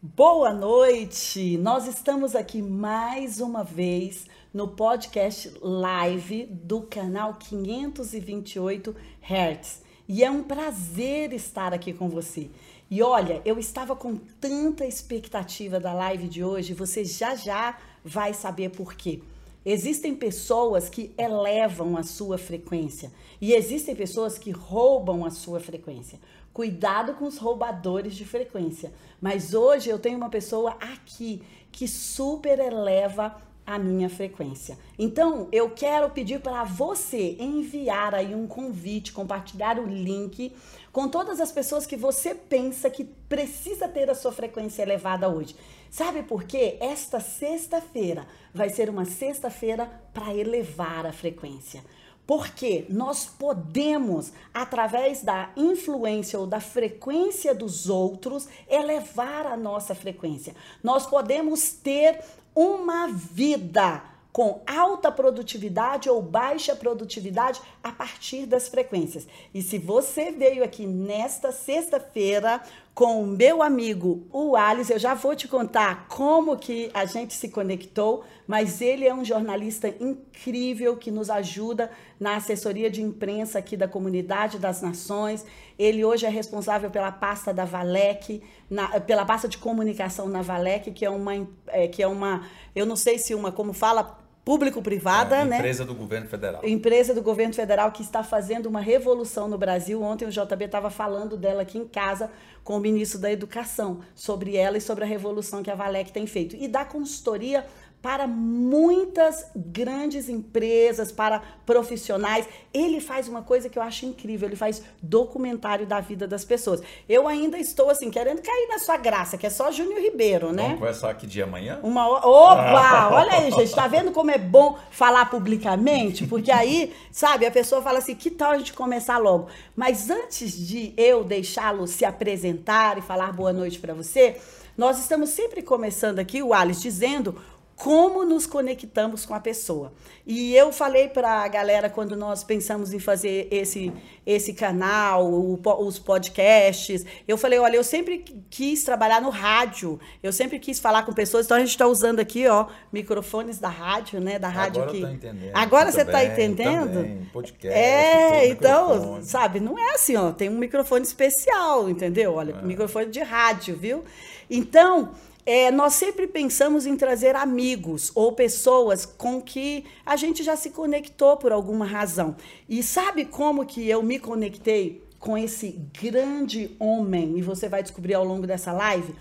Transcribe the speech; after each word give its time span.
Boa 0.00 0.52
noite! 0.54 1.58
Nós 1.58 1.88
estamos 1.88 2.36
aqui 2.36 2.62
mais 2.62 3.40
uma 3.40 3.64
vez 3.64 4.28
no 4.54 4.68
podcast 4.68 5.52
live 5.60 6.46
do 6.46 6.82
canal 6.82 7.34
528 7.34 8.94
Hertz. 9.20 9.82
E 10.06 10.22
é 10.22 10.30
um 10.30 10.44
prazer 10.44 11.32
estar 11.32 11.74
aqui 11.74 11.92
com 11.92 12.08
você. 12.08 12.48
E 12.88 13.02
olha, 13.02 13.42
eu 13.44 13.58
estava 13.58 13.96
com 13.96 14.16
tanta 14.40 14.86
expectativa 14.86 15.80
da 15.80 15.92
live 15.92 16.28
de 16.28 16.44
hoje, 16.44 16.74
você 16.74 17.04
já 17.04 17.34
já 17.34 17.76
vai 18.04 18.32
saber 18.32 18.70
por 18.70 18.94
quê. 18.94 19.20
Existem 19.66 20.14
pessoas 20.14 20.88
que 20.88 21.12
elevam 21.18 21.96
a 21.96 22.04
sua 22.04 22.38
frequência 22.38 23.10
e 23.40 23.52
existem 23.52 23.96
pessoas 23.96 24.38
que 24.38 24.52
roubam 24.52 25.24
a 25.24 25.30
sua 25.30 25.58
frequência. 25.58 26.20
Cuidado 26.58 27.14
com 27.14 27.24
os 27.24 27.38
roubadores 27.38 28.16
de 28.16 28.24
frequência. 28.24 28.92
Mas 29.20 29.54
hoje 29.54 29.90
eu 29.90 29.96
tenho 29.96 30.16
uma 30.16 30.28
pessoa 30.28 30.72
aqui 30.80 31.40
que 31.70 31.86
super 31.86 32.58
eleva 32.58 33.40
a 33.64 33.78
minha 33.78 34.10
frequência. 34.10 34.76
Então, 34.98 35.46
eu 35.52 35.70
quero 35.70 36.10
pedir 36.10 36.40
para 36.40 36.64
você 36.64 37.36
enviar 37.38 38.12
aí 38.12 38.34
um 38.34 38.48
convite, 38.48 39.12
compartilhar 39.12 39.78
o 39.78 39.86
link 39.86 40.52
com 40.90 41.06
todas 41.06 41.40
as 41.40 41.52
pessoas 41.52 41.86
que 41.86 41.96
você 41.96 42.34
pensa 42.34 42.90
que 42.90 43.04
precisa 43.04 43.86
ter 43.86 44.10
a 44.10 44.14
sua 44.16 44.32
frequência 44.32 44.82
elevada 44.82 45.28
hoje. 45.28 45.54
Sabe 45.88 46.24
por 46.24 46.42
quê? 46.42 46.76
Esta 46.80 47.20
sexta-feira 47.20 48.26
vai 48.52 48.68
ser 48.68 48.90
uma 48.90 49.04
sexta-feira 49.04 49.88
para 50.12 50.34
elevar 50.34 51.06
a 51.06 51.12
frequência. 51.12 51.84
Porque 52.28 52.84
nós 52.90 53.24
podemos, 53.24 54.34
através 54.52 55.22
da 55.22 55.48
influência 55.56 56.38
ou 56.38 56.46
da 56.46 56.60
frequência 56.60 57.54
dos 57.54 57.88
outros, 57.88 58.46
elevar 58.68 59.46
a 59.46 59.56
nossa 59.56 59.94
frequência. 59.94 60.54
Nós 60.84 61.06
podemos 61.06 61.70
ter 61.70 62.22
uma 62.54 63.08
vida 63.08 64.02
com 64.30 64.60
alta 64.66 65.10
produtividade 65.10 66.10
ou 66.10 66.20
baixa 66.20 66.76
produtividade 66.76 67.62
a 67.82 67.90
partir 67.90 68.44
das 68.44 68.68
frequências. 68.68 69.26
E 69.54 69.62
se 69.62 69.78
você 69.78 70.30
veio 70.30 70.62
aqui 70.62 70.86
nesta 70.86 71.50
sexta-feira 71.50 72.62
com 72.98 73.22
o 73.22 73.26
meu 73.28 73.62
amigo 73.62 74.26
o 74.32 74.56
Alice, 74.56 74.92
eu 74.92 74.98
já 74.98 75.14
vou 75.14 75.36
te 75.36 75.46
contar 75.46 76.08
como 76.08 76.56
que 76.56 76.90
a 76.92 77.04
gente 77.04 77.32
se 77.32 77.48
conectou, 77.48 78.24
mas 78.44 78.80
ele 78.80 79.06
é 79.06 79.14
um 79.14 79.24
jornalista 79.24 79.86
incrível 80.00 80.96
que 80.96 81.08
nos 81.08 81.30
ajuda 81.30 81.92
na 82.18 82.34
assessoria 82.34 82.90
de 82.90 83.00
imprensa 83.00 83.60
aqui 83.60 83.76
da 83.76 83.86
Comunidade 83.86 84.58
das 84.58 84.82
Nações. 84.82 85.46
Ele 85.78 86.04
hoje 86.04 86.26
é 86.26 86.28
responsável 86.28 86.90
pela 86.90 87.12
pasta 87.12 87.54
da 87.54 87.64
Valec, 87.64 88.42
na, 88.68 88.98
pela 88.98 89.24
pasta 89.24 89.46
de 89.46 89.58
comunicação 89.58 90.28
na 90.28 90.42
Valec, 90.42 90.90
que 90.90 91.04
é 91.04 91.10
uma, 91.10 91.48
é, 91.68 91.86
que 91.86 92.02
é 92.02 92.08
uma, 92.08 92.48
eu 92.74 92.84
não 92.84 92.96
sei 92.96 93.16
se 93.16 93.32
uma, 93.32 93.52
como 93.52 93.72
fala, 93.72 94.18
público-privada, 94.48 95.36
é, 95.36 95.44
né? 95.44 95.58
Empresa 95.58 95.84
do 95.84 95.94
governo 95.94 96.26
federal. 96.26 96.66
Empresa 96.66 97.12
do 97.12 97.20
governo 97.20 97.52
federal 97.52 97.92
que 97.92 98.00
está 98.00 98.24
fazendo 98.24 98.64
uma 98.64 98.80
revolução 98.80 99.46
no 99.46 99.58
Brasil. 99.58 100.02
Ontem 100.02 100.26
o 100.26 100.30
JB 100.30 100.64
estava 100.64 100.88
falando 100.88 101.36
dela 101.36 101.60
aqui 101.60 101.76
em 101.76 101.86
casa 101.86 102.30
com 102.64 102.78
o 102.78 102.80
ministro 102.80 103.18
da 103.18 103.30
Educação, 103.30 104.00
sobre 104.14 104.56
ela 104.56 104.78
e 104.78 104.80
sobre 104.80 105.04
a 105.04 105.06
revolução 105.06 105.62
que 105.62 105.70
a 105.70 105.74
Valec 105.74 106.10
tem 106.12 106.26
feito. 106.26 106.56
E 106.56 106.66
dá 106.66 106.82
consultoria 106.82 107.66
para 108.00 108.28
muitas 108.28 109.46
grandes 109.54 110.28
empresas, 110.28 111.10
para 111.10 111.42
profissionais. 111.66 112.48
Ele 112.72 113.00
faz 113.00 113.26
uma 113.26 113.42
coisa 113.42 113.68
que 113.68 113.78
eu 113.78 113.82
acho 113.82 114.06
incrível, 114.06 114.48
ele 114.48 114.56
faz 114.56 114.82
documentário 115.02 115.84
da 115.84 116.00
vida 116.00 116.26
das 116.26 116.44
pessoas. 116.44 116.80
Eu 117.08 117.26
ainda 117.26 117.58
estou 117.58 117.90
assim 117.90 118.10
querendo 118.10 118.40
cair 118.40 118.68
na 118.68 118.78
sua 118.78 118.96
graça, 118.96 119.36
que 119.36 119.46
é 119.46 119.50
só 119.50 119.72
Júnior 119.72 120.00
Ribeiro, 120.00 120.52
né? 120.52 120.62
Vamos 120.62 120.78
conversar 120.78 121.10
aqui 121.10 121.26
de 121.26 121.42
amanhã? 121.42 121.80
Uma 121.82 122.08
Opa! 122.08 123.10
Olha 123.12 123.32
aí, 123.32 123.50
gente, 123.50 123.74
tá 123.74 123.88
vendo 123.88 124.12
como 124.12 124.30
é 124.30 124.38
bom 124.38 124.78
falar 124.90 125.28
publicamente? 125.28 126.26
Porque 126.26 126.52
aí, 126.52 126.94
sabe, 127.10 127.46
a 127.46 127.50
pessoa 127.50 127.82
fala 127.82 127.98
assim: 127.98 128.14
"Que 128.14 128.30
tal 128.30 128.52
a 128.52 128.58
gente 128.58 128.72
começar 128.72 129.18
logo?". 129.18 129.48
Mas 129.74 130.08
antes 130.08 130.56
de 130.56 130.94
eu 130.96 131.24
deixá-lo 131.24 131.86
se 131.86 132.04
apresentar 132.04 132.96
e 132.96 133.02
falar 133.02 133.32
boa 133.32 133.52
noite 133.52 133.78
para 133.78 133.92
você, 133.92 134.36
nós 134.76 135.00
estamos 135.00 135.30
sempre 135.30 135.60
começando 135.62 136.20
aqui, 136.20 136.40
o 136.40 136.54
Alice, 136.54 136.80
dizendo 136.80 137.36
como 137.78 138.24
nos 138.24 138.44
conectamos 138.44 139.24
com 139.24 139.34
a 139.34 139.40
pessoa. 139.40 139.92
E 140.26 140.52
eu 140.54 140.72
falei 140.72 141.08
para 141.08 141.44
a 141.44 141.48
galera 141.48 141.88
quando 141.88 142.16
nós 142.16 142.42
pensamos 142.42 142.92
em 142.92 142.98
fazer 142.98 143.46
esse 143.52 143.92
esse 144.26 144.52
canal, 144.52 145.26
o, 145.26 145.58
os 145.86 145.98
podcasts, 145.98 147.06
eu 147.26 147.38
falei, 147.38 147.58
olha, 147.58 147.76
eu 147.76 147.84
sempre 147.84 148.22
quis 148.50 148.84
trabalhar 148.84 149.22
no 149.22 149.30
rádio, 149.30 149.98
eu 150.22 150.30
sempre 150.34 150.58
quis 150.58 150.78
falar 150.78 151.04
com 151.04 151.14
pessoas, 151.14 151.46
então 151.46 151.56
a 151.56 151.60
gente 151.60 151.70
está 151.70 151.86
usando 151.86 152.20
aqui, 152.20 152.46
ó, 152.46 152.66
microfones 152.92 153.58
da 153.58 153.70
rádio, 153.70 154.20
né, 154.20 154.38
da 154.38 154.48
rádio 154.48 154.82
Agora 154.82 154.94
que. 154.94 155.00
Tô 155.00 155.08
entendendo. 155.08 155.50
Agora 155.54 155.90
você 155.90 156.02
está 156.02 156.22
entendendo? 156.22 156.92
Também, 156.92 157.30
podcast. 157.32 157.78
É, 157.78 158.48
então, 158.48 158.88
microfone. 158.88 159.24
sabe, 159.24 159.60
não 159.60 159.78
é 159.78 159.94
assim, 159.94 160.14
ó, 160.14 160.30
tem 160.30 160.50
um 160.50 160.58
microfone 160.58 161.04
especial, 161.04 161.88
entendeu? 161.88 162.34
Olha, 162.34 162.52
é. 162.52 162.62
microfone 162.62 163.06
de 163.06 163.20
rádio, 163.20 163.76
viu? 163.76 164.04
Então, 164.50 165.12
é, 165.48 165.70
nós 165.70 165.94
sempre 165.94 166.26
pensamos 166.26 166.84
em 166.84 166.94
trazer 166.94 167.34
amigos 167.34 168.12
ou 168.14 168.32
pessoas 168.32 169.06
com 169.06 169.40
que 169.40 169.86
a 170.04 170.14
gente 170.14 170.42
já 170.42 170.54
se 170.54 170.68
conectou 170.68 171.38
por 171.38 171.52
alguma 171.52 171.86
razão. 171.86 172.36
E 172.68 172.82
sabe 172.82 173.24
como 173.24 173.64
que 173.64 173.88
eu 173.88 174.02
me 174.02 174.18
conectei 174.18 175.02
com 175.18 175.38
esse 175.38 175.80
grande 175.98 176.76
homem? 176.78 177.38
E 177.38 177.40
você 177.40 177.66
vai 177.66 177.82
descobrir 177.82 178.12
ao 178.12 178.26
longo 178.26 178.46
dessa 178.46 178.72
live. 178.72 179.14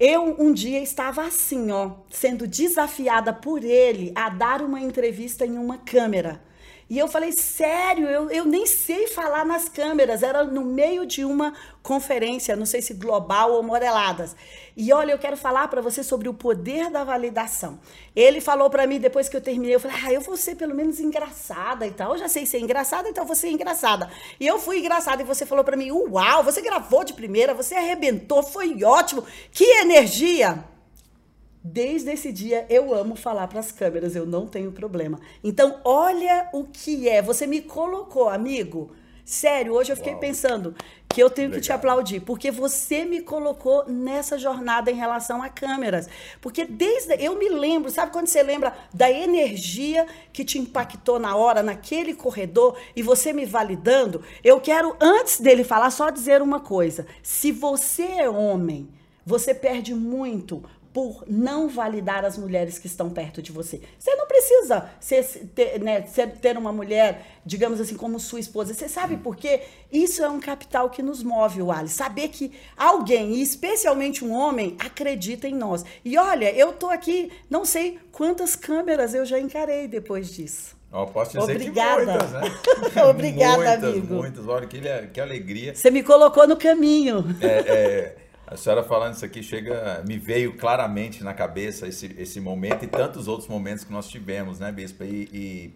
Eu 0.00 0.36
um 0.38 0.54
dia 0.54 0.80
estava 0.80 1.26
assim, 1.26 1.70
ó, 1.70 1.96
sendo 2.08 2.46
desafiada 2.46 3.30
por 3.30 3.62
ele 3.62 4.10
a 4.14 4.30
dar 4.30 4.62
uma 4.62 4.80
entrevista 4.80 5.44
em 5.44 5.58
uma 5.58 5.76
câmera. 5.76 6.40
E 6.90 6.98
eu 6.98 7.06
falei, 7.06 7.32
sério, 7.32 8.08
eu, 8.08 8.30
eu 8.30 8.44
nem 8.46 8.64
sei 8.64 9.06
falar 9.08 9.44
nas 9.44 9.68
câmeras. 9.68 10.22
Era 10.22 10.44
no 10.44 10.64
meio 10.64 11.04
de 11.04 11.22
uma 11.22 11.52
conferência, 11.82 12.56
não 12.56 12.64
sei 12.64 12.80
se 12.80 12.94
global 12.94 13.52
ou 13.52 13.62
modeladas. 13.62 14.34
E 14.74 14.90
olha, 14.90 15.12
eu 15.12 15.18
quero 15.18 15.36
falar 15.36 15.68
para 15.68 15.82
você 15.82 16.02
sobre 16.02 16.30
o 16.30 16.34
poder 16.34 16.88
da 16.88 17.04
validação. 17.04 17.78
Ele 18.16 18.40
falou 18.40 18.70
para 18.70 18.86
mim 18.86 18.98
depois 18.98 19.28
que 19.28 19.36
eu 19.36 19.40
terminei, 19.40 19.74
eu 19.74 19.80
falei, 19.80 19.98
ah, 20.02 20.12
eu 20.12 20.22
vou 20.22 20.36
ser 20.36 20.54
pelo 20.54 20.74
menos 20.74 20.98
engraçada 20.98 21.86
e 21.86 21.90
tal. 21.90 22.12
Eu 22.12 22.18
já 22.18 22.28
sei 22.28 22.46
ser 22.46 22.60
engraçada, 22.60 23.06
então 23.06 23.26
vou 23.26 23.36
ser 23.36 23.50
engraçada. 23.50 24.10
E 24.40 24.46
eu 24.46 24.58
fui 24.58 24.78
engraçada 24.78 25.20
e 25.20 25.26
você 25.26 25.44
falou 25.44 25.64
para 25.64 25.76
mim, 25.76 25.90
uau, 25.90 26.42
você 26.42 26.62
gravou 26.62 27.04
de 27.04 27.12
primeira, 27.12 27.52
você 27.52 27.74
arrebentou, 27.74 28.42
foi 28.42 28.82
ótimo. 28.82 29.24
Que 29.52 29.64
energia! 29.64 30.64
Desde 31.70 32.10
esse 32.10 32.32
dia 32.32 32.64
eu 32.70 32.94
amo 32.94 33.14
falar 33.14 33.46
para 33.46 33.60
as 33.60 33.70
câmeras, 33.70 34.16
eu 34.16 34.24
não 34.24 34.46
tenho 34.46 34.72
problema. 34.72 35.20
Então, 35.44 35.80
olha 35.84 36.48
o 36.54 36.64
que 36.64 37.06
é. 37.06 37.20
Você 37.20 37.46
me 37.46 37.60
colocou, 37.60 38.30
amigo. 38.30 38.90
Sério, 39.22 39.74
hoje 39.74 39.92
eu 39.92 39.96
fiquei 39.96 40.12
Uau. 40.12 40.20
pensando 40.20 40.74
que 41.06 41.22
eu 41.22 41.28
tenho 41.28 41.48
Legal. 41.48 41.60
que 41.60 41.66
te 41.66 41.72
aplaudir, 41.72 42.20
porque 42.20 42.50
você 42.50 43.04
me 43.04 43.20
colocou 43.20 43.84
nessa 43.86 44.38
jornada 44.38 44.90
em 44.90 44.94
relação 44.94 45.42
a 45.42 45.50
câmeras. 45.50 46.08
Porque 46.40 46.64
desde. 46.64 47.22
Eu 47.22 47.38
me 47.38 47.50
lembro, 47.50 47.90
sabe 47.90 48.12
quando 48.12 48.28
você 48.28 48.42
lembra 48.42 48.72
da 48.94 49.10
energia 49.10 50.06
que 50.32 50.46
te 50.46 50.58
impactou 50.58 51.18
na 51.18 51.36
hora, 51.36 51.62
naquele 51.62 52.14
corredor, 52.14 52.78
e 52.96 53.02
você 53.02 53.30
me 53.30 53.44
validando? 53.44 54.22
Eu 54.42 54.58
quero, 54.58 54.96
antes 54.98 55.38
dele 55.38 55.64
falar, 55.64 55.90
só 55.90 56.08
dizer 56.08 56.40
uma 56.40 56.60
coisa. 56.60 57.06
Se 57.22 57.52
você 57.52 58.04
é 58.04 58.30
homem, 58.30 58.88
você 59.26 59.52
perde 59.52 59.94
muito 59.94 60.64
por 60.92 61.24
não 61.28 61.68
validar 61.68 62.24
as 62.24 62.38
mulheres 62.38 62.78
que 62.78 62.86
estão 62.86 63.10
perto 63.10 63.42
de 63.42 63.52
você. 63.52 63.80
Você 63.98 64.14
não 64.14 64.26
precisa 64.26 64.90
ser, 65.00 65.24
ter, 65.54 65.80
né, 65.80 66.00
ter 66.40 66.56
uma 66.56 66.72
mulher, 66.72 67.40
digamos 67.44 67.80
assim, 67.80 67.96
como 67.96 68.18
sua 68.18 68.40
esposa. 68.40 68.74
Você 68.74 68.88
sabe 68.88 69.16
por 69.16 69.36
quê? 69.36 69.62
Isso 69.92 70.22
é 70.22 70.28
um 70.28 70.40
capital 70.40 70.90
que 70.90 71.02
nos 71.02 71.22
move, 71.22 71.62
o 71.62 71.70
Ali. 71.70 71.88
Saber 71.88 72.28
que 72.28 72.52
alguém, 72.76 73.34
e 73.34 73.42
especialmente 73.42 74.24
um 74.24 74.32
homem, 74.32 74.76
acredita 74.78 75.46
em 75.46 75.54
nós. 75.54 75.84
E 76.04 76.16
olha, 76.16 76.52
eu 76.52 76.72
tô 76.72 76.88
aqui, 76.88 77.30
não 77.50 77.64
sei 77.64 77.98
quantas 78.10 78.56
câmeras 78.56 79.14
eu 79.14 79.24
já 79.24 79.38
encarei 79.38 79.86
depois 79.86 80.30
disso. 80.30 80.76
Eu 80.92 81.06
posso 81.06 81.38
dizer 81.38 81.52
Obrigada. 81.52 82.00
que 82.00 82.06
muitas, 82.06 82.32
né? 82.32 83.02
Obrigada, 83.10 83.56
muitas, 83.56 83.84
amigo. 83.84 84.14
Muitas, 84.14 84.48
olha 84.48 84.66
que, 84.66 84.80
que 85.12 85.20
alegria. 85.20 85.74
Você 85.74 85.90
me 85.90 86.02
colocou 86.02 86.48
no 86.48 86.56
caminho. 86.56 87.24
É, 87.40 87.46
é... 87.46 88.16
A 88.50 88.56
senhora 88.56 88.82
falando 88.82 89.14
isso 89.14 89.24
aqui 89.26 89.42
chega, 89.42 90.02
me 90.08 90.16
veio 90.16 90.56
claramente 90.56 91.22
na 91.22 91.34
cabeça 91.34 91.86
esse, 91.86 92.14
esse 92.18 92.40
momento 92.40 92.82
e 92.82 92.88
tantos 92.88 93.28
outros 93.28 93.46
momentos 93.46 93.84
que 93.84 93.92
nós 93.92 94.08
tivemos, 94.08 94.58
né, 94.58 94.72
Bispa? 94.72 95.04
E, 95.04 95.28
e, 95.30 95.74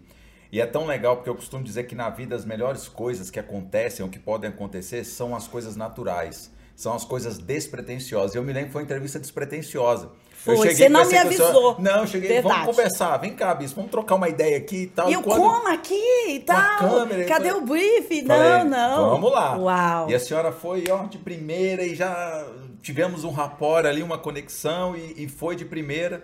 e, 0.51 0.59
é 0.59 0.65
tão 0.65 0.87
legal 0.87 1.17
porque 1.17 1.29
eu 1.29 1.35
costumo 1.35 1.63
dizer 1.63 1.83
que 1.83 1.93
na 1.93 2.09
vida 2.09 2.35
as 2.35 2.45
melhores 2.45 2.87
coisas 2.87 3.29
que 3.29 3.39
acontecem 3.39 4.03
ou 4.03 4.09
que 4.09 4.17
podem 4.17 4.49
acontecer 4.49 5.03
são 5.03 5.35
as 5.35 5.47
coisas 5.47 5.75
naturais, 5.75 6.51
são 6.75 6.95
as 6.95 7.05
coisas 7.05 7.37
despretensiosas. 7.37 8.35
Eu 8.35 8.41
me 8.41 8.51
lembro 8.51 8.69
que 8.69 8.73
foi 8.73 8.81
uma 8.81 8.85
entrevista 8.85 9.19
despretensiosa. 9.19 10.09
Foi, 10.43 10.57
você 10.57 10.89
não 10.89 11.07
me 11.07 11.17
avisou. 11.17 11.79
Não, 11.79 12.01
eu 12.01 12.07
cheguei, 12.07 12.27
Verdade. 12.27 12.55
vamos 12.55 12.75
conversar, 12.75 13.15
vem 13.17 13.33
cá, 13.33 13.53
Bispo, 13.53 13.77
vamos 13.77 13.91
trocar 13.91 14.15
uma 14.15 14.27
ideia 14.27 14.57
aqui 14.57 14.77
e 14.77 14.87
tal. 14.87 15.09
E, 15.09 15.13
e 15.13 15.21
quando... 15.21 15.41
como 15.41 15.69
aqui 15.69 16.27
e 16.27 16.39
tal? 16.39 16.79
Câmera, 16.79 17.23
Cadê 17.25 17.49
falei, 17.49 17.63
o 17.63 17.65
brief? 17.65 18.21
Não, 18.23 18.65
não. 18.65 19.09
Vamos 19.11 19.31
lá. 19.31 19.57
Uau. 19.57 20.09
E 20.09 20.15
a 20.15 20.19
senhora 20.19 20.51
foi, 20.51 20.83
ó, 20.89 21.03
de 21.03 21.17
primeira 21.17 21.83
e 21.83 21.95
já 21.95 22.45
tivemos 22.83 23.23
um 23.23 23.31
rapport 23.31 23.85
ali, 23.85 24.03
uma 24.03 24.17
conexão 24.17 24.95
e, 24.95 25.23
e 25.23 25.27
foi 25.27 25.55
de 25.55 25.65
primeira. 25.65 26.21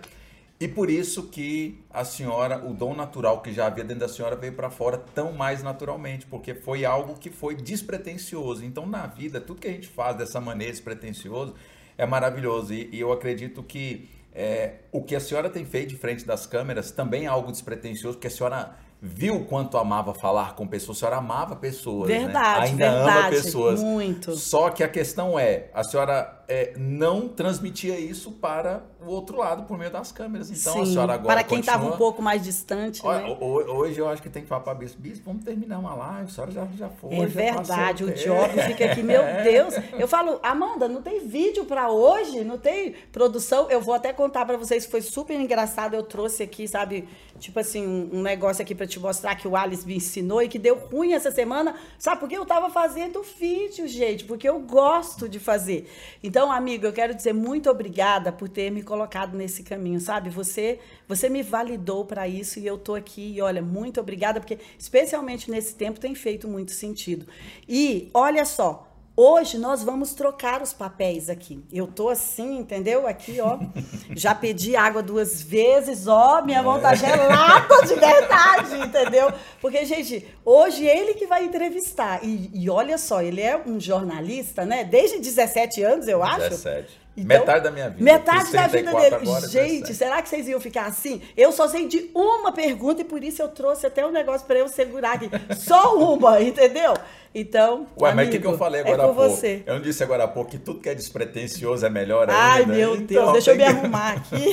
E 0.60 0.68
por 0.68 0.90
isso 0.90 1.28
que 1.28 1.82
a 1.90 2.04
senhora, 2.04 2.62
o 2.62 2.74
dom 2.74 2.94
natural 2.94 3.40
que 3.40 3.50
já 3.50 3.66
havia 3.66 3.82
dentro 3.82 4.00
da 4.00 4.08
senhora 4.08 4.36
veio 4.36 4.52
para 4.52 4.68
fora 4.68 4.98
tão 4.98 5.32
mais 5.32 5.62
naturalmente, 5.62 6.26
porque 6.26 6.54
foi 6.54 6.84
algo 6.84 7.14
que 7.14 7.30
foi 7.30 7.54
despretensioso. 7.54 8.62
Então, 8.62 8.84
na 8.86 9.06
vida, 9.06 9.40
tudo 9.40 9.58
que 9.58 9.68
a 9.68 9.72
gente 9.72 9.88
faz 9.88 10.16
dessa 10.16 10.38
maneira 10.38 10.70
despretensioso 10.70 11.54
é 11.96 12.04
maravilhoso. 12.04 12.74
E, 12.74 12.90
e 12.92 13.00
eu 13.00 13.10
acredito 13.10 13.62
que 13.62 14.10
é, 14.34 14.74
o 14.92 15.02
que 15.02 15.16
a 15.16 15.20
senhora 15.20 15.48
tem 15.48 15.64
feito 15.64 15.88
de 15.88 15.96
frente 15.96 16.26
das 16.26 16.46
câmeras 16.46 16.90
também 16.90 17.24
é 17.24 17.28
algo 17.28 17.50
despretensioso, 17.50 18.18
porque 18.18 18.28
a 18.28 18.30
senhora 18.30 18.76
viu 19.02 19.46
quanto 19.46 19.78
amava 19.78 20.12
falar 20.12 20.54
com 20.54 20.66
pessoas, 20.66 20.98
a 20.98 21.00
senhora 21.00 21.16
amava 21.16 21.56
pessoas, 21.56 22.08
né? 22.08 22.18
verdade, 22.18 22.60
né? 22.60 22.66
Ainda 22.66 22.90
verdade, 22.90 23.18
ama 23.18 23.30
pessoas. 23.30 23.82
Muito. 23.82 24.36
Só 24.36 24.70
que 24.70 24.84
a 24.84 24.88
questão 24.88 25.38
é, 25.38 25.70
a 25.72 25.82
senhora 25.82 26.40
é, 26.46 26.74
não 26.76 27.28
transmitia 27.28 27.98
isso 27.98 28.32
para 28.32 28.82
o 29.00 29.08
outro 29.08 29.38
lado 29.38 29.62
por 29.62 29.78
meio 29.78 29.90
das 29.90 30.10
câmeras. 30.12 30.50
Então 30.50 30.74
Sim, 30.74 30.82
a 30.82 30.86
senhora 30.86 31.14
agora 31.14 31.34
para 31.36 31.44
quem 31.44 31.60
estava 31.60 31.86
um 31.86 31.96
pouco 31.96 32.20
mais 32.20 32.42
distante, 32.42 33.00
Olha, 33.04 33.22
né? 33.22 33.36
Hoje 33.40 33.98
eu 33.98 34.08
acho 34.08 34.20
que 34.20 34.28
tem 34.28 34.42
que 34.42 34.48
falar 34.48 34.62
para 34.62 34.74
bispo, 34.74 35.00
bispo, 35.00 35.24
vamos 35.24 35.44
terminar 35.44 35.78
uma 35.78 35.94
live, 35.94 36.24
a 36.24 36.28
senhora 36.28 36.50
já, 36.50 36.66
já 36.76 36.88
foi. 36.88 37.14
É 37.14 37.20
já 37.20 37.26
verdade, 37.26 38.04
o 38.04 38.12
job 38.12 38.62
fica 38.66 38.84
aqui, 38.84 39.02
meu 39.02 39.22
Deus. 39.44 39.74
Eu 39.98 40.08
falo, 40.08 40.40
Amanda, 40.42 40.88
não 40.88 41.00
tem 41.00 41.26
vídeo 41.26 41.64
para 41.64 41.90
hoje, 41.90 42.42
não 42.42 42.58
tem 42.58 42.94
produção. 43.12 43.70
Eu 43.70 43.80
vou 43.80 43.94
até 43.94 44.12
contar 44.12 44.44
para 44.44 44.56
vocês, 44.56 44.84
foi 44.84 45.00
super 45.00 45.40
engraçado. 45.40 45.94
Eu 45.94 46.02
trouxe 46.02 46.42
aqui, 46.42 46.66
sabe, 46.66 47.08
tipo 47.40 47.58
assim, 47.58 47.86
um, 48.12 48.22
negócio 48.22 48.62
aqui 48.62 48.74
para 48.74 48.86
te 48.86 49.00
mostrar 49.00 49.34
que 49.34 49.48
o 49.48 49.56
Alice 49.56 49.86
me 49.86 49.96
ensinou 49.96 50.42
e 50.42 50.48
que 50.48 50.58
deu 50.58 50.76
ruim 50.76 51.12
essa 51.12 51.30
semana. 51.30 51.74
Sabe 51.98 52.20
por 52.20 52.28
que 52.28 52.36
eu 52.36 52.44
tava 52.44 52.70
fazendo 52.70 53.22
vídeo, 53.22 53.88
gente? 53.88 54.24
Porque 54.24 54.48
eu 54.48 54.60
gosto 54.60 55.28
de 55.28 55.40
fazer. 55.40 55.90
Então, 56.22 56.52
amigo, 56.52 56.86
eu 56.86 56.92
quero 56.92 57.14
dizer 57.14 57.32
muito 57.32 57.70
obrigada 57.70 58.30
por 58.30 58.48
ter 58.48 58.70
me 58.70 58.82
colocado 58.82 59.36
nesse 59.36 59.62
caminho, 59.62 59.98
sabe? 59.98 60.30
Você, 60.30 60.78
você 61.08 61.28
me 61.28 61.42
validou 61.42 62.04
para 62.04 62.28
isso 62.28 62.60
e 62.60 62.66
eu 62.66 62.76
tô 62.76 62.94
aqui. 62.94 63.34
E 63.34 63.40
olha, 63.40 63.62
muito 63.62 63.98
obrigada, 64.00 64.38
porque 64.38 64.58
especialmente 64.78 65.50
nesse 65.50 65.74
tempo 65.74 65.98
tem 65.98 66.14
feito 66.14 66.46
muito 66.46 66.72
sentido. 66.72 67.26
E 67.66 68.10
olha 68.12 68.44
só, 68.44 68.89
Hoje 69.22 69.58
nós 69.58 69.84
vamos 69.84 70.14
trocar 70.14 70.62
os 70.62 70.72
papéis 70.72 71.28
aqui. 71.28 71.62
Eu 71.70 71.86
tô 71.86 72.08
assim, 72.08 72.56
entendeu? 72.56 73.06
Aqui, 73.06 73.38
ó. 73.38 73.58
Já 74.16 74.34
pedi 74.34 74.74
água 74.74 75.02
duas 75.02 75.42
vezes, 75.42 76.06
ó. 76.06 76.40
Minha 76.40 76.62
mão 76.62 76.80
tá 76.80 76.94
gelada 76.94 77.86
de 77.86 77.96
verdade, 77.96 78.78
entendeu? 78.78 79.30
Porque, 79.60 79.84
gente, 79.84 80.26
hoje 80.42 80.86
ele 80.86 81.12
que 81.12 81.26
vai 81.26 81.44
entrevistar. 81.44 82.24
E, 82.24 82.50
e 82.54 82.70
olha 82.70 82.96
só, 82.96 83.20
ele 83.20 83.42
é 83.42 83.58
um 83.58 83.78
jornalista, 83.78 84.64
né? 84.64 84.84
Desde 84.84 85.18
17 85.18 85.82
anos, 85.82 86.08
eu 86.08 86.22
acho. 86.22 86.48
17. 86.48 86.88
Então, 87.16 87.38
metade 87.38 87.64
da 87.64 87.70
minha 87.70 87.90
vida. 87.90 88.04
Metade 88.04 88.52
da 88.52 88.66
vida 88.66 88.94
dele. 88.94 89.14
Agora, 89.16 89.48
Gente, 89.48 89.80
17. 89.80 89.94
será 89.94 90.22
que 90.22 90.28
vocês 90.28 90.48
iam 90.48 90.60
ficar 90.60 90.86
assim? 90.86 91.20
Eu 91.36 91.50
só 91.50 91.66
sei 91.66 91.86
de 91.86 92.10
uma 92.14 92.52
pergunta 92.52 93.02
e 93.02 93.04
por 93.04 93.22
isso 93.22 93.42
eu 93.42 93.48
trouxe 93.48 93.86
até 93.86 94.06
um 94.06 94.12
negócio 94.12 94.46
para 94.46 94.58
eu 94.58 94.68
segurar 94.68 95.14
aqui. 95.14 95.28
Só 95.58 95.96
uma, 95.98 96.40
entendeu? 96.40 96.94
Então. 97.34 97.86
Ué, 98.00 98.10
amigo, 98.10 98.16
mas 98.16 98.28
o 98.28 98.30
que, 98.30 98.38
que 98.38 98.46
eu 98.46 98.56
falei 98.56 98.80
agora 98.80 99.02
é 99.02 99.06
com? 99.06 99.12
Você. 99.12 99.62
Eu 99.66 99.74
não 99.74 99.82
disse 99.82 100.02
agora 100.02 100.24
há 100.24 100.28
pouco 100.28 100.50
que 100.50 100.58
tudo 100.58 100.80
que 100.80 100.88
é 100.88 100.94
despretensioso 100.94 101.84
é 101.84 101.90
melhor 101.90 102.30
ainda. 102.30 102.42
Ai, 102.42 102.64
meu 102.64 102.94
então, 102.94 103.06
Deus, 103.06 103.32
deixa 103.44 103.50
eu 103.52 103.56
me 103.56 103.64
que... 103.64 103.68
arrumar 103.68 104.12
aqui. 104.12 104.44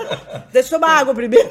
deixa 0.52 0.74
eu 0.74 0.80
tomar 0.80 0.98
água 0.98 1.14
primeiro. 1.14 1.50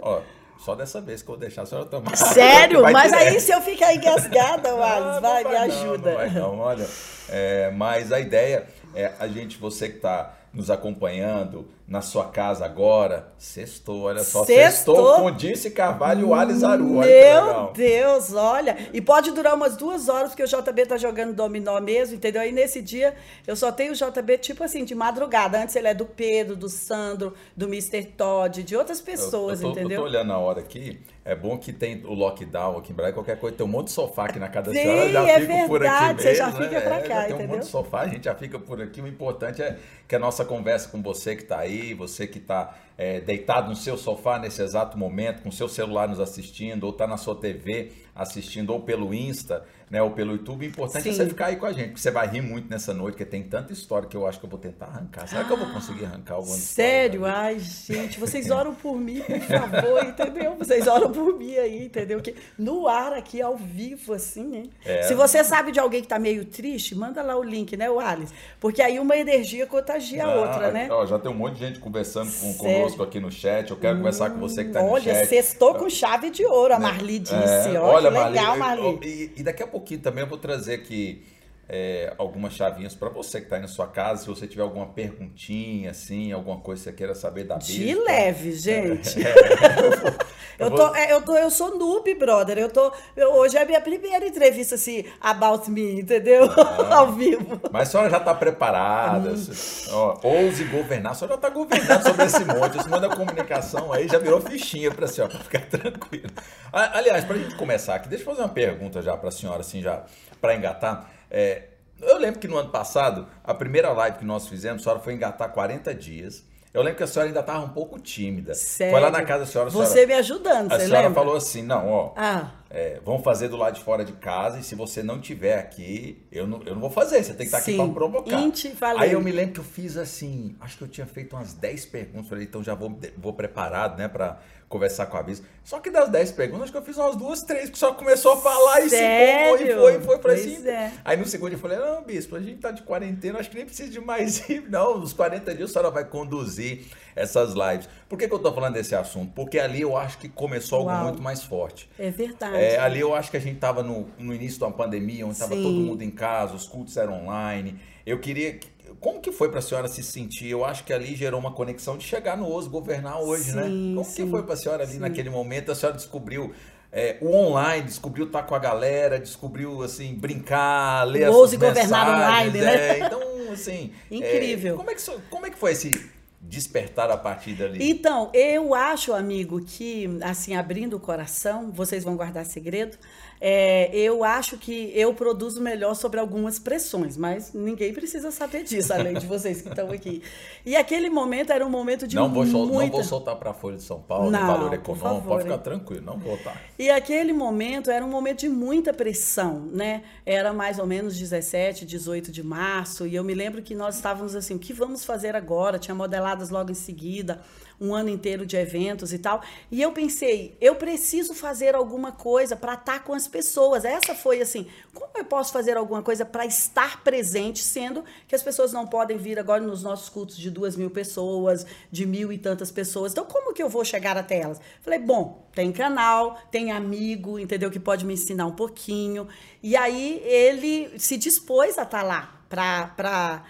Ó, 0.00 0.20
só 0.58 0.74
dessa 0.74 1.00
vez 1.00 1.22
que 1.22 1.28
eu 1.28 1.34
vou 1.34 1.40
deixar 1.40 1.62
a 1.62 1.66
senhora 1.66 1.86
tomar. 1.86 2.16
Sério? 2.16 2.82
Mas 2.82 3.12
aí 3.12 3.40
se 3.40 3.52
eu 3.52 3.60
ficar 3.60 3.94
engasgada, 3.94 4.74
Wallace, 4.74 5.20
vai, 5.20 5.44
me 5.44 5.56
ajuda. 5.56 6.10
Não, 6.10 6.16
vai, 6.16 6.30
não, 6.30 6.58
olha. 6.58 6.86
É, 7.30 7.70
mas 7.70 8.10
a 8.10 8.20
ideia 8.20 8.66
é 8.94 9.14
a 9.18 9.28
gente, 9.28 9.58
você 9.58 9.88
que 9.88 9.96
está 9.96 10.36
nos 10.52 10.70
acompanhando 10.70 11.68
na 11.88 12.02
sua 12.02 12.26
casa 12.26 12.66
agora, 12.66 13.32
sextou, 13.38 14.02
olha 14.02 14.22
só, 14.22 14.44
sextou, 14.44 14.94
sextou 14.94 15.14
com 15.22 15.30
Disse 15.30 15.70
Carvalho 15.70 16.20
e 16.20 16.24
o 16.24 16.34
Alice 16.34 16.62
Aru. 16.62 16.84
Meu 16.84 17.72
Deus, 17.72 18.34
olha. 18.34 18.76
E 18.92 19.00
pode 19.00 19.30
durar 19.30 19.54
umas 19.54 19.74
duas 19.74 20.06
horas, 20.06 20.34
porque 20.34 20.42
o 20.42 20.46
JB 20.46 20.84
tá 20.84 20.98
jogando 20.98 21.32
dominó 21.32 21.80
mesmo, 21.80 22.16
entendeu? 22.16 22.42
Aí 22.42 22.52
nesse 22.52 22.82
dia 22.82 23.14
eu 23.46 23.56
só 23.56 23.72
tenho 23.72 23.92
o 23.92 23.94
JB, 23.94 24.36
tipo 24.36 24.62
assim, 24.62 24.84
de 24.84 24.94
madrugada. 24.94 25.62
Antes 25.62 25.76
ele 25.76 25.88
é 25.88 25.94
do 25.94 26.04
Pedro, 26.04 26.54
do 26.54 26.68
Sandro, 26.68 27.32
do 27.56 27.64
Mr. 27.64 28.04
Todd, 28.04 28.62
de 28.62 28.76
outras 28.76 29.00
pessoas, 29.00 29.62
eu, 29.62 29.68
eu 29.68 29.74
tô, 29.74 29.80
entendeu? 29.80 29.96
Eu 29.96 30.04
tô 30.04 30.10
olhando 30.10 30.32
a 30.34 30.38
hora 30.38 30.60
aqui. 30.60 31.00
É 31.24 31.34
bom 31.34 31.58
que 31.58 31.74
tem 31.74 32.02
o 32.06 32.14
lockdown 32.14 32.78
aqui 32.78 32.92
em 32.92 32.94
Brasília, 32.96 33.14
qualquer 33.14 33.38
coisa, 33.38 33.54
tem 33.54 33.66
um 33.66 33.68
monte 33.68 33.88
de 33.88 33.92
sofá 33.92 34.24
aqui 34.24 34.38
na 34.38 34.48
casa 34.48 34.72
da 34.72 34.72
senhora, 34.72 35.10
já 35.10 35.28
é 35.28 35.40
fico 35.40 35.52
verdade, 35.52 35.68
por 35.68 35.86
aqui 35.86 36.04
mesmo. 36.06 36.20
Você 36.22 36.34
já 36.34 36.52
fica 36.52 36.70
né? 36.70 36.80
pra 36.80 36.96
é, 36.96 37.00
cá, 37.02 37.14
tem 37.16 37.24
entendeu? 37.26 37.46
um 37.46 37.48
monte 37.50 37.64
de 37.64 37.70
sofá, 37.70 38.00
a 38.00 38.08
gente 38.08 38.24
já 38.24 38.34
fica 38.34 38.58
por 38.58 38.80
aqui. 38.80 39.02
O 39.02 39.06
importante 39.06 39.60
é 39.60 39.76
que 40.08 40.16
a 40.16 40.18
nossa 40.18 40.42
conversa 40.42 40.88
com 40.88 41.02
você 41.02 41.36
que 41.36 41.44
tá 41.44 41.58
aí, 41.58 41.77
você 41.94 42.26
que 42.26 42.40
tá 42.40 42.76
é, 42.96 43.20
deitado 43.20 43.68
no 43.68 43.76
seu 43.76 43.96
sofá 43.96 44.38
nesse 44.38 44.62
exato 44.62 44.98
momento, 44.98 45.42
com 45.42 45.50
seu 45.50 45.68
celular 45.68 46.08
nos 46.08 46.20
assistindo, 46.20 46.84
ou 46.84 46.90
está 46.90 47.06
na 47.06 47.16
sua 47.16 47.34
TV 47.34 47.92
assistindo, 48.18 48.70
ou 48.70 48.80
pelo 48.80 49.14
Insta, 49.14 49.64
né, 49.90 50.02
ou 50.02 50.10
pelo 50.10 50.32
YouTube, 50.32 50.66
o 50.66 50.68
importante 50.68 51.04
Sim. 51.04 51.10
é 51.10 51.12
você 51.12 51.26
ficar 51.26 51.46
aí 51.46 51.56
com 51.56 51.66
a 51.66 51.72
gente, 51.72 51.88
porque 51.88 52.00
você 52.00 52.10
vai 52.10 52.28
rir 52.28 52.42
muito 52.42 52.68
nessa 52.68 52.92
noite, 52.92 53.14
porque 53.14 53.24
tem 53.24 53.42
tanta 53.42 53.72
história 53.72 54.08
que 54.08 54.16
eu 54.16 54.26
acho 54.26 54.38
que 54.38 54.44
eu 54.44 54.50
vou 54.50 54.58
tentar 54.58 54.86
arrancar. 54.86 55.26
Será 55.26 55.44
que 55.44 55.50
eu 55.50 55.56
vou 55.56 55.70
conseguir 55.70 56.04
arrancar 56.04 56.34
alguma 56.34 56.56
Sério? 56.56 57.26
História, 57.26 57.38
Ai, 57.38 57.58
gente, 57.58 58.18
vocês 58.20 58.50
oram 58.50 58.74
por 58.74 58.96
mim, 58.96 59.20
por 59.20 59.40
favor, 59.40 60.04
entendeu? 60.04 60.56
Vocês 60.56 60.86
oram 60.86 61.10
por 61.10 61.38
mim 61.38 61.56
aí, 61.56 61.86
entendeu? 61.86 62.20
Que 62.20 62.34
no 62.58 62.86
ar 62.86 63.12
aqui, 63.12 63.40
ao 63.40 63.56
vivo, 63.56 64.12
assim, 64.12 64.56
hein? 64.56 64.70
É. 64.84 65.02
Se 65.02 65.14
você 65.14 65.42
sabe 65.42 65.72
de 65.72 65.78
alguém 65.78 66.02
que 66.02 66.08
tá 66.08 66.18
meio 66.18 66.44
triste, 66.44 66.94
manda 66.94 67.22
lá 67.22 67.36
o 67.36 67.42
link, 67.42 67.76
né, 67.76 67.88
o 67.88 67.98
Alice? 67.98 68.32
Porque 68.60 68.82
aí 68.82 68.98
uma 68.98 69.16
energia 69.16 69.66
contagia 69.66 70.26
a 70.26 70.34
outra, 70.34 70.70
né? 70.70 70.88
Ó, 70.90 71.06
já 71.06 71.18
tem 71.18 71.30
um 71.30 71.34
monte 71.34 71.54
de 71.54 71.60
gente 71.60 71.78
conversando 71.78 72.30
com, 72.30 72.54
conosco 72.54 73.02
aqui 73.02 73.20
no 73.20 73.30
chat, 73.30 73.70
eu 73.70 73.76
quero 73.76 73.94
hum, 73.94 73.98
conversar 73.98 74.30
com 74.30 74.38
você 74.38 74.64
que 74.64 74.70
tá 74.70 74.82
no 74.82 74.90
olha, 74.90 75.04
chat. 75.04 75.16
Olha, 75.16 75.26
sextou 75.26 75.74
com 75.74 75.88
chave 75.88 76.30
de 76.30 76.44
ouro, 76.44 76.74
a 76.74 76.78
Marli 76.78 77.18
disse. 77.18 77.34
É, 77.34 77.80
olha, 77.80 78.07
legal, 78.10 78.58
Marli. 78.58 78.98
E, 79.02 79.32
e 79.36 79.42
daqui 79.42 79.62
a 79.62 79.66
pouquinho 79.66 80.00
também 80.00 80.22
eu 80.22 80.28
vou 80.28 80.38
trazer 80.38 80.74
aqui 80.74 81.22
é, 81.68 82.14
algumas 82.16 82.54
chavinhas 82.54 82.94
para 82.94 83.10
você 83.10 83.40
que 83.40 83.44
está 83.44 83.56
aí 83.56 83.62
na 83.62 83.68
sua 83.68 83.86
casa. 83.86 84.22
Se 84.22 84.26
você 84.26 84.46
tiver 84.46 84.62
alguma 84.62 84.86
perguntinha, 84.86 85.90
assim, 85.90 86.32
alguma 86.32 86.58
coisa 86.58 86.82
que 86.82 86.90
você 86.90 86.96
queira 86.96 87.14
saber 87.14 87.44
da 87.44 87.56
Bíblia. 87.56 87.94
De 87.94 87.94
leve, 87.94 88.52
gente. 88.52 89.22
É, 89.22 89.34
eu, 90.58 90.66
eu, 90.66 90.70
tô, 90.74 90.94
é, 90.94 91.12
eu, 91.12 91.20
tô, 91.20 91.36
eu 91.36 91.50
sou 91.50 91.76
noob, 91.76 92.14
brother. 92.14 92.56
Eu 92.56 92.70
tô, 92.70 92.90
hoje 93.34 93.58
é 93.58 93.62
a 93.62 93.66
minha 93.66 93.82
primeira 93.82 94.26
entrevista 94.26 94.76
assim, 94.76 95.04
about 95.20 95.70
me, 95.70 96.00
entendeu? 96.00 96.50
Ah, 96.50 96.96
Ao 96.98 97.12
vivo. 97.12 97.60
Mas 97.70 97.88
a 97.88 97.90
senhora 97.90 98.10
já 98.10 98.18
está 98.18 98.34
preparada. 98.34 99.30
Hum. 99.30 99.52
Ó, 99.92 100.20
ouse 100.22 100.64
governar. 100.64 101.12
A 101.12 101.14
senhora 101.14 101.34
já 101.34 101.48
está 101.48 101.50
governando 101.50 102.02
sobre 102.02 102.24
esse 102.24 102.44
monte. 102.46 102.78
Esse 102.78 102.88
monte 102.88 103.02
da 103.02 103.14
comunicação 103.14 103.92
aí 103.92 104.08
já 104.08 104.18
virou 104.18 104.40
fichinha 104.40 104.90
para 104.90 105.04
a 105.06 105.08
senhora, 105.08 105.34
para 105.34 105.44
ficar 105.44 105.66
tranquilo. 105.66 106.30
Aliás, 106.72 107.26
para 107.26 107.36
a 107.36 107.38
gente 107.38 107.56
começar 107.56 107.96
aqui, 107.96 108.08
deixa 108.08 108.24
eu 108.24 108.28
fazer 108.28 108.40
uma 108.40 108.48
pergunta 108.48 109.02
já 109.02 109.14
para 109.18 109.28
a 109.28 109.32
senhora, 109.32 109.60
assim, 109.60 109.82
já 109.82 110.02
para 110.40 110.54
engatar. 110.54 111.17
É, 111.30 111.64
eu 112.00 112.18
lembro 112.18 112.38
que 112.40 112.48
no 112.48 112.56
ano 112.56 112.70
passado, 112.70 113.26
a 113.44 113.52
primeira 113.54 113.90
live 113.92 114.18
que 114.18 114.24
nós 114.24 114.48
fizemos, 114.48 114.82
a 114.82 114.84
senhora 114.84 115.00
foi 115.00 115.14
engatar 115.14 115.50
40 115.50 115.94
dias. 115.94 116.44
Eu 116.72 116.82
lembro 116.82 116.98
que 116.98 117.02
a 117.02 117.06
senhora 117.06 117.28
ainda 117.28 117.40
estava 117.40 117.60
um 117.64 117.70
pouco 117.70 117.98
tímida. 117.98 118.54
Sério? 118.54 118.92
Foi 118.92 119.00
lá 119.00 119.10
na 119.10 119.22
casa 119.24 119.40
da 119.40 119.46
senhora. 119.46 119.70
Você 119.70 119.92
senhora, 119.92 120.06
me 120.06 120.14
ajudando, 120.14 120.72
A 120.72 120.78
você 120.78 120.86
senhora 120.86 121.08
lembra? 121.08 121.14
falou 121.22 121.36
assim: 121.36 121.62
não, 121.62 121.88
ó. 121.88 122.12
Ah. 122.16 122.50
É, 122.70 123.00
vamos 123.02 123.24
fazer 123.24 123.48
do 123.48 123.56
lado 123.56 123.76
de 123.76 123.80
fora 123.82 124.04
de 124.04 124.12
casa 124.12 124.58
e 124.58 124.62
se 124.62 124.74
você 124.74 125.02
não 125.02 125.18
tiver 125.18 125.58
aqui, 125.58 126.22
eu 126.30 126.46
não, 126.46 126.62
eu 126.64 126.74
não 126.74 126.80
vou 126.82 126.90
fazer. 126.90 127.22
Você 127.22 127.30
tem 127.30 127.38
que 127.38 127.44
estar 127.44 127.58
aqui 127.58 127.72
Sim. 127.72 127.78
para 127.78 127.88
provocar. 127.94 128.40
Inti. 128.40 128.74
Aí 128.98 129.12
eu 129.12 129.20
me 129.22 129.32
lembro 129.32 129.54
que 129.54 129.60
eu 129.60 129.64
fiz 129.64 129.96
assim, 129.96 130.54
acho 130.60 130.76
que 130.76 130.84
eu 130.84 130.88
tinha 130.88 131.06
feito 131.06 131.34
umas 131.34 131.54
10 131.54 131.86
perguntas, 131.86 132.28
falei, 132.28 132.44
então 132.44 132.62
já 132.62 132.74
vou, 132.74 132.98
vou 133.16 133.32
preparado, 133.32 133.96
né, 133.96 134.06
para 134.06 134.38
conversar 134.68 135.06
com 135.06 135.16
a 135.16 135.22
Bisa. 135.22 135.42
Só 135.64 135.80
que 135.80 135.88
das 135.88 136.10
10 136.10 136.32
perguntas, 136.32 136.64
acho 136.64 136.72
que 136.72 136.78
eu 136.78 136.82
fiz 136.82 136.98
umas 136.98 137.16
duas, 137.16 137.42
três, 137.42 137.70
que 137.70 137.78
só 137.78 137.94
começou 137.94 138.34
a 138.34 138.36
falar 138.36 138.82
e 138.82 138.90
Sério? 138.90 139.56
se 139.58 139.64
e 139.72 139.74
foi, 139.74 139.96
e 139.96 140.00
foi 140.00 140.18
pra 140.18 140.32
Pois 140.34 140.42
cima. 140.42 140.68
é. 140.68 140.92
Aí 141.02 141.16
no 141.16 141.24
segundo 141.24 141.52
eu 141.54 141.58
falei, 141.58 141.78
não, 141.78 142.02
bispo, 142.02 142.36
a 142.36 142.40
gente 142.40 142.58
tá 142.58 142.70
de 142.70 142.82
quarentena, 142.82 143.38
acho 143.38 143.48
que 143.48 143.56
nem 143.56 143.64
precisa 143.64 143.88
de 143.90 143.98
mais 143.98 144.40
ir, 144.50 144.68
não. 144.68 144.98
Nos 144.98 145.14
40 145.14 145.54
dias 145.54 145.70
a 145.70 145.72
senhora 145.72 145.90
vai 145.90 146.04
conduzir 146.04 146.84
essas 147.16 147.54
lives. 147.54 147.88
Por 148.08 148.18
que, 148.18 148.26
que 148.26 148.32
eu 148.34 148.38
tô 148.38 148.52
falando 148.52 148.72
desse 148.74 148.94
assunto? 148.94 149.32
Porque 149.34 149.58
ali 149.58 149.82
eu 149.82 149.96
acho 149.96 150.16
que 150.18 150.28
começou 150.30 150.78
algo 150.78 150.90
Uau. 150.90 151.04
muito 151.04 151.20
mais 151.22 151.42
forte. 151.42 151.90
É 151.98 152.10
verdade. 152.10 152.56
É, 152.56 152.78
ali 152.78 153.00
eu 153.00 153.14
acho 153.14 153.30
que 153.30 153.36
a 153.36 153.40
gente 153.40 153.56
estava 153.56 153.82
no, 153.82 154.08
no 154.18 154.34
início 154.34 154.58
da 154.60 154.70
pandemia, 154.70 155.26
onde 155.26 155.34
estava 155.34 155.54
todo 155.54 155.68
mundo 155.78 156.02
em 156.02 156.10
casa, 156.10 156.54
os 156.54 156.66
cultos 156.66 156.96
eram 156.96 157.24
online. 157.26 157.78
Eu 158.06 158.18
queria. 158.18 158.54
que- 158.54 158.68
Como 159.00 159.20
que 159.20 159.30
foi 159.30 159.50
para 159.50 159.58
a 159.58 159.62
senhora 159.62 159.86
se 159.88 160.02
sentir? 160.02 160.48
Eu 160.50 160.64
acho 160.64 160.82
que 160.84 160.92
ali 160.92 161.14
gerou 161.14 161.38
uma 161.38 161.52
conexão 161.52 161.98
de 161.98 162.04
chegar 162.04 162.36
no 162.38 162.50
OSO 162.50 162.70
governar 162.70 163.20
hoje, 163.20 163.52
né? 163.52 163.64
Sim, 163.64 163.92
Como 163.94 164.06
que 164.06 164.12
sim, 164.12 164.30
foi 164.30 164.42
para 164.42 164.54
a 164.54 164.56
senhora 164.56 164.82
ali 164.84 164.92
sim. 164.94 164.98
naquele 164.98 165.28
momento? 165.28 165.70
A 165.70 165.74
senhora 165.74 165.94
descobriu 165.96 166.52
é, 166.90 167.18
o 167.20 167.30
online, 167.30 167.84
descobriu 167.84 168.24
estar 168.24 168.42
com 168.44 168.54
a 168.54 168.58
galera, 168.58 169.20
descobriu 169.20 169.82
assim 169.82 170.14
brincar, 170.14 171.04
ler 171.06 171.28
O 171.28 171.30
as 171.30 171.36
suas 171.36 171.54
governar 171.54 172.06
mensagens, 172.06 172.54
online, 172.54 172.58
né? 172.60 172.98
é. 173.00 173.06
Então, 173.06 173.20
assim, 173.52 173.92
Incrível. 174.10 174.74
é, 174.74 174.76
como, 174.78 174.90
é 174.90 174.94
que, 174.94 175.02
como 175.28 175.46
é 175.46 175.50
que 175.50 175.58
foi 175.58 175.72
esse 175.72 176.10
despertar 176.40 177.10
a 177.10 177.16
partir 177.16 177.54
dali? 177.54 177.90
Então, 177.90 178.30
eu 178.32 178.74
acho, 178.74 179.12
amigo, 179.12 179.60
que, 179.60 180.06
assim, 180.22 180.54
abrindo 180.54 180.96
o 180.96 181.00
coração, 181.00 181.70
vocês 181.72 182.04
vão 182.04 182.16
guardar 182.16 182.46
segredo, 182.46 182.96
é, 183.40 183.90
eu 183.94 184.24
acho 184.24 184.56
que 184.56 184.92
eu 184.94 185.14
produzo 185.14 185.60
melhor 185.60 185.94
sobre 185.94 186.18
algumas 186.18 186.58
pressões, 186.58 187.16
mas 187.16 187.52
ninguém 187.52 187.92
precisa 187.92 188.30
saber 188.30 188.64
disso, 188.64 188.92
além 188.92 189.14
de 189.14 189.26
vocês 189.26 189.62
que 189.62 189.68
estão 189.68 189.90
aqui. 189.90 190.22
E 190.64 190.76
aquele 190.76 191.08
momento 191.08 191.52
era 191.52 191.64
um 191.64 191.70
momento 191.70 192.06
de 192.06 192.16
não 192.16 192.32
vou 192.32 192.44
muita... 192.44 192.86
Não 192.86 192.90
vou 192.90 193.04
soltar 193.04 193.36
para 193.36 193.50
a 193.50 193.54
Folha 193.54 193.76
de 193.76 193.82
São 193.82 194.00
Paulo, 194.00 194.30
não, 194.30 194.46
valor 194.46 194.72
econômico, 194.72 195.26
pode 195.26 195.44
ficar 195.44 195.58
tranquilo, 195.58 196.04
não 196.04 196.18
vou 196.18 196.34
estar. 196.34 196.60
E 196.78 196.90
aquele 196.90 197.32
momento 197.32 197.90
era 197.90 198.04
um 198.04 198.08
momento 198.08 198.40
de 198.40 198.48
muita 198.48 198.92
pressão, 198.92 199.60
né? 199.72 200.02
Era 200.26 200.52
mais 200.52 200.78
ou 200.78 200.86
menos 200.86 201.16
17, 201.16 201.84
18 201.86 202.32
de 202.32 202.42
março, 202.42 203.06
e 203.06 203.14
eu 203.14 203.24
me 203.24 203.34
lembro 203.34 203.62
que 203.62 203.74
nós 203.74 203.96
estávamos 203.96 204.34
assim, 204.34 204.54
o 204.54 204.58
que 204.58 204.72
vamos 204.72 205.04
fazer 205.04 205.36
agora? 205.36 205.78
Tinha 205.78 205.94
modeladas 205.94 206.50
logo 206.50 206.70
em 206.70 206.74
seguida, 206.74 207.40
um 207.80 207.94
ano 207.94 208.08
inteiro 208.08 208.44
de 208.44 208.56
eventos 208.56 209.12
e 209.12 209.18
tal. 209.18 209.42
E 209.70 209.80
eu 209.80 209.92
pensei, 209.92 210.56
eu 210.60 210.74
preciso 210.74 211.34
fazer 211.34 211.74
alguma 211.74 212.12
coisa 212.12 212.56
para 212.56 212.74
estar 212.74 213.04
com 213.04 213.14
as 213.14 213.28
pessoas. 213.28 213.84
Essa 213.84 214.14
foi 214.14 214.40
assim, 214.40 214.66
como 214.92 215.12
eu 215.16 215.24
posso 215.24 215.52
fazer 215.52 215.76
alguma 215.76 216.02
coisa 216.02 216.24
para 216.24 216.44
estar 216.44 217.02
presente, 217.02 217.62
sendo 217.62 218.04
que 218.26 218.34
as 218.34 218.42
pessoas 218.42 218.72
não 218.72 218.86
podem 218.86 219.16
vir 219.16 219.38
agora 219.38 219.62
nos 219.62 219.82
nossos 219.82 220.08
cultos 220.08 220.36
de 220.36 220.50
duas 220.50 220.76
mil 220.76 220.90
pessoas, 220.90 221.66
de 221.90 222.06
mil 222.06 222.32
e 222.32 222.38
tantas 222.38 222.70
pessoas. 222.70 223.12
Então, 223.12 223.24
como 223.24 223.54
que 223.54 223.62
eu 223.62 223.68
vou 223.68 223.84
chegar 223.84 224.16
até 224.16 224.40
elas? 224.40 224.60
Falei, 224.80 224.98
bom, 224.98 225.46
tem 225.54 225.72
canal, 225.72 226.38
tem 226.50 226.72
amigo, 226.72 227.38
entendeu? 227.38 227.70
Que 227.70 227.80
pode 227.80 228.04
me 228.04 228.14
ensinar 228.14 228.46
um 228.46 228.54
pouquinho. 228.54 229.28
E 229.62 229.76
aí 229.76 230.20
ele 230.24 230.98
se 230.98 231.16
dispôs 231.16 231.78
a 231.78 231.82
estar 231.82 232.02
lá 232.02 232.34
para 232.48 233.44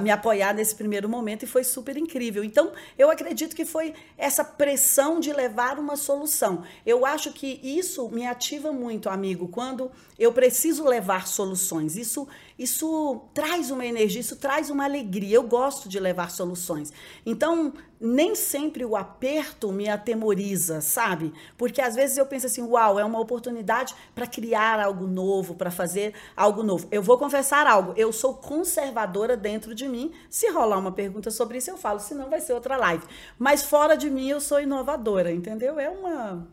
me 0.00 0.10
apoiar 0.10 0.54
nesse 0.54 0.74
primeiro 0.74 1.08
momento 1.08 1.42
e 1.42 1.46
foi 1.46 1.64
super 1.64 1.96
incrível. 1.96 2.44
Então, 2.44 2.72
eu 2.96 3.10
acredito 3.10 3.54
que 3.54 3.64
foi 3.64 3.94
essa 4.16 4.44
pressão 4.44 5.18
de 5.18 5.32
levar 5.32 5.78
uma 5.78 5.96
solução. 5.96 6.62
Eu 6.84 7.04
acho 7.04 7.32
que 7.32 7.60
isso 7.62 8.08
me 8.08 8.26
ativa 8.26 8.72
muito, 8.72 9.08
amigo, 9.08 9.48
quando 9.48 9.90
eu 10.18 10.32
preciso 10.32 10.84
levar 10.84 11.26
soluções. 11.26 11.96
Isso 11.96 12.28
isso 12.58 13.20
traz 13.34 13.70
uma 13.70 13.84
energia, 13.84 14.20
isso 14.20 14.36
traz 14.36 14.70
uma 14.70 14.84
alegria. 14.84 15.36
Eu 15.36 15.42
gosto 15.42 15.88
de 15.88 16.00
levar 16.00 16.30
soluções. 16.30 16.90
Então, 17.24 17.74
nem 18.00 18.34
sempre 18.34 18.84
o 18.84 18.96
aperto 18.96 19.70
me 19.72 19.88
atemoriza, 19.88 20.80
sabe? 20.80 21.32
Porque 21.56 21.82
às 21.82 21.94
vezes 21.94 22.16
eu 22.16 22.24
penso 22.24 22.46
assim, 22.46 22.62
uau, 22.62 22.98
é 22.98 23.04
uma 23.04 23.20
oportunidade 23.20 23.94
para 24.14 24.26
criar 24.26 24.80
algo 24.80 25.06
novo, 25.06 25.54
para 25.54 25.70
fazer 25.70 26.14
algo 26.34 26.62
novo. 26.62 26.88
Eu 26.90 27.02
vou 27.02 27.18
confessar 27.18 27.66
algo, 27.66 27.92
eu 27.96 28.12
sou 28.12 28.34
conservadora 28.34 29.36
dentro 29.36 29.55
de 29.74 29.88
mim. 29.88 30.12
Se 30.28 30.50
rolar 30.50 30.78
uma 30.78 30.92
pergunta 30.92 31.30
sobre 31.30 31.58
isso, 31.58 31.70
eu 31.70 31.76
falo, 31.76 31.98
senão 31.98 32.28
vai 32.28 32.40
ser 32.40 32.52
outra 32.52 32.76
live. 32.76 33.04
Mas 33.38 33.62
fora 33.62 33.96
de 33.96 34.10
mim, 34.10 34.28
eu 34.28 34.40
sou 34.40 34.60
inovadora, 34.60 35.32
entendeu? 35.32 35.78
É 35.78 35.88
uma 35.88 36.46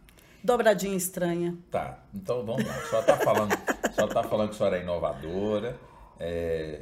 dobradinha 0.44 0.96
estranha. 0.96 1.58
Tá, 1.72 2.00
então 2.14 2.46
vamos 2.46 2.66
lá. 2.66 2.74
Só 2.90 3.02
tá 3.02 3.18
falando, 3.18 3.58
só 3.94 4.08
tá 4.08 4.24
falando 4.24 4.50
que 4.50 4.56
a 4.56 4.58
senhora 4.58 4.78
é 4.78 4.82
inovadora. 4.82 5.78
É, 6.20 6.82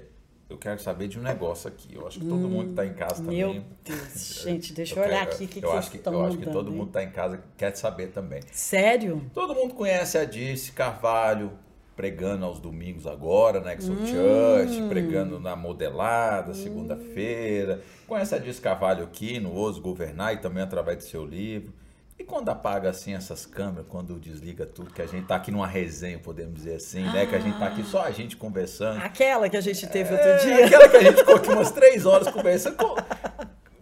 eu 0.51 0.57
quero 0.57 0.81
saber 0.81 1.07
de 1.07 1.17
um 1.17 1.21
negócio 1.21 1.69
aqui. 1.69 1.95
Eu 1.95 2.05
acho 2.05 2.19
que 2.19 2.25
todo 2.25 2.45
hum, 2.45 2.49
mundo 2.49 2.63
que 2.65 2.69
está 2.71 2.85
em 2.85 2.93
casa 2.93 3.23
também. 3.23 3.37
Meu 3.37 3.63
Deus, 3.85 4.41
gente, 4.43 4.73
deixa 4.73 4.95
eu, 4.95 5.03
eu 5.03 5.07
olhar 5.07 5.25
quero, 5.25 5.31
aqui 5.31 5.45
o 5.45 5.47
que, 5.47 5.57
eu 5.59 5.69
que 5.71 5.77
acho 5.77 5.91
que 5.91 6.01
Eu 6.05 6.25
acho 6.25 6.37
que 6.37 6.45
todo 6.49 6.71
mundo 6.71 6.87
está 6.87 7.03
em 7.03 7.11
casa 7.11 7.41
quer 7.57 7.75
saber 7.75 8.07
também. 8.07 8.41
Sério? 8.51 9.29
Todo 9.33 9.55
mundo 9.55 9.73
conhece 9.73 10.17
a 10.17 10.25
Dirce 10.25 10.73
Carvalho, 10.73 11.53
pregando 12.01 12.43
aos 12.45 12.59
domingos 12.59 13.05
agora, 13.05 13.59
né? 13.61 13.75
Que 13.75 13.83
sou 13.83 13.93
hum. 13.93 14.07
church, 14.07 14.81
pregando 14.89 15.39
na 15.39 15.55
modelada, 15.55 16.51
segunda-feira. 16.51 17.79
Conhece 18.07 18.33
a 18.33 18.39
Dirce 18.39 18.59
Carvalho 18.59 19.03
aqui 19.03 19.39
no 19.39 19.55
Oso 19.55 19.79
Governar 19.79 20.33
e 20.33 20.37
também 20.37 20.63
através 20.63 20.97
do 20.97 21.03
seu 21.03 21.23
livro. 21.23 21.71
E 22.17 22.23
quando 22.23 22.49
apaga 22.49 22.89
assim 22.89 23.13
essas 23.13 23.45
câmeras, 23.45 23.85
quando 23.87 24.19
desliga 24.19 24.65
tudo, 24.65 24.91
que 24.91 24.99
a 24.99 25.05
gente 25.05 25.27
tá 25.27 25.35
aqui 25.35 25.51
numa 25.51 25.67
resenha, 25.67 26.17
podemos 26.17 26.55
dizer 26.55 26.77
assim, 26.77 27.05
ah. 27.07 27.13
né? 27.13 27.25
Que 27.27 27.35
a 27.35 27.39
gente 27.39 27.59
tá 27.59 27.67
aqui 27.67 27.83
só 27.83 28.01
a 28.01 28.09
gente 28.09 28.35
conversando. 28.35 28.99
Aquela 29.03 29.47
que 29.47 29.57
a 29.57 29.61
gente 29.61 29.85
teve 29.85 30.09
é, 30.09 30.13
outro 30.13 30.47
dia. 30.47 30.65
Aquela 30.65 30.89
que 30.89 30.97
a 30.97 31.03
gente 31.03 31.17
ficou 31.17 31.35
aqui 31.35 31.49
umas 31.49 31.71
três 31.71 32.03
horas 32.07 32.27
conversando. 32.31 32.77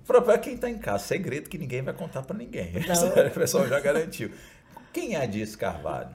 Para 0.06 0.38
quem 0.40 0.58
tá 0.58 0.70
em 0.70 0.78
casa, 0.78 1.06
segredo 1.06 1.50
que 1.50 1.58
ninguém 1.58 1.82
vai 1.84 1.94
contar 1.94 2.24
para 2.24 2.36
ninguém. 2.36 2.74
O 3.32 3.40
pessoal 3.40 3.66
já 3.66 3.80
garantiu. 3.80 4.30
Quem 4.92 5.16
é 5.16 5.26
Dias 5.26 5.56
Carvalho? 5.56 6.10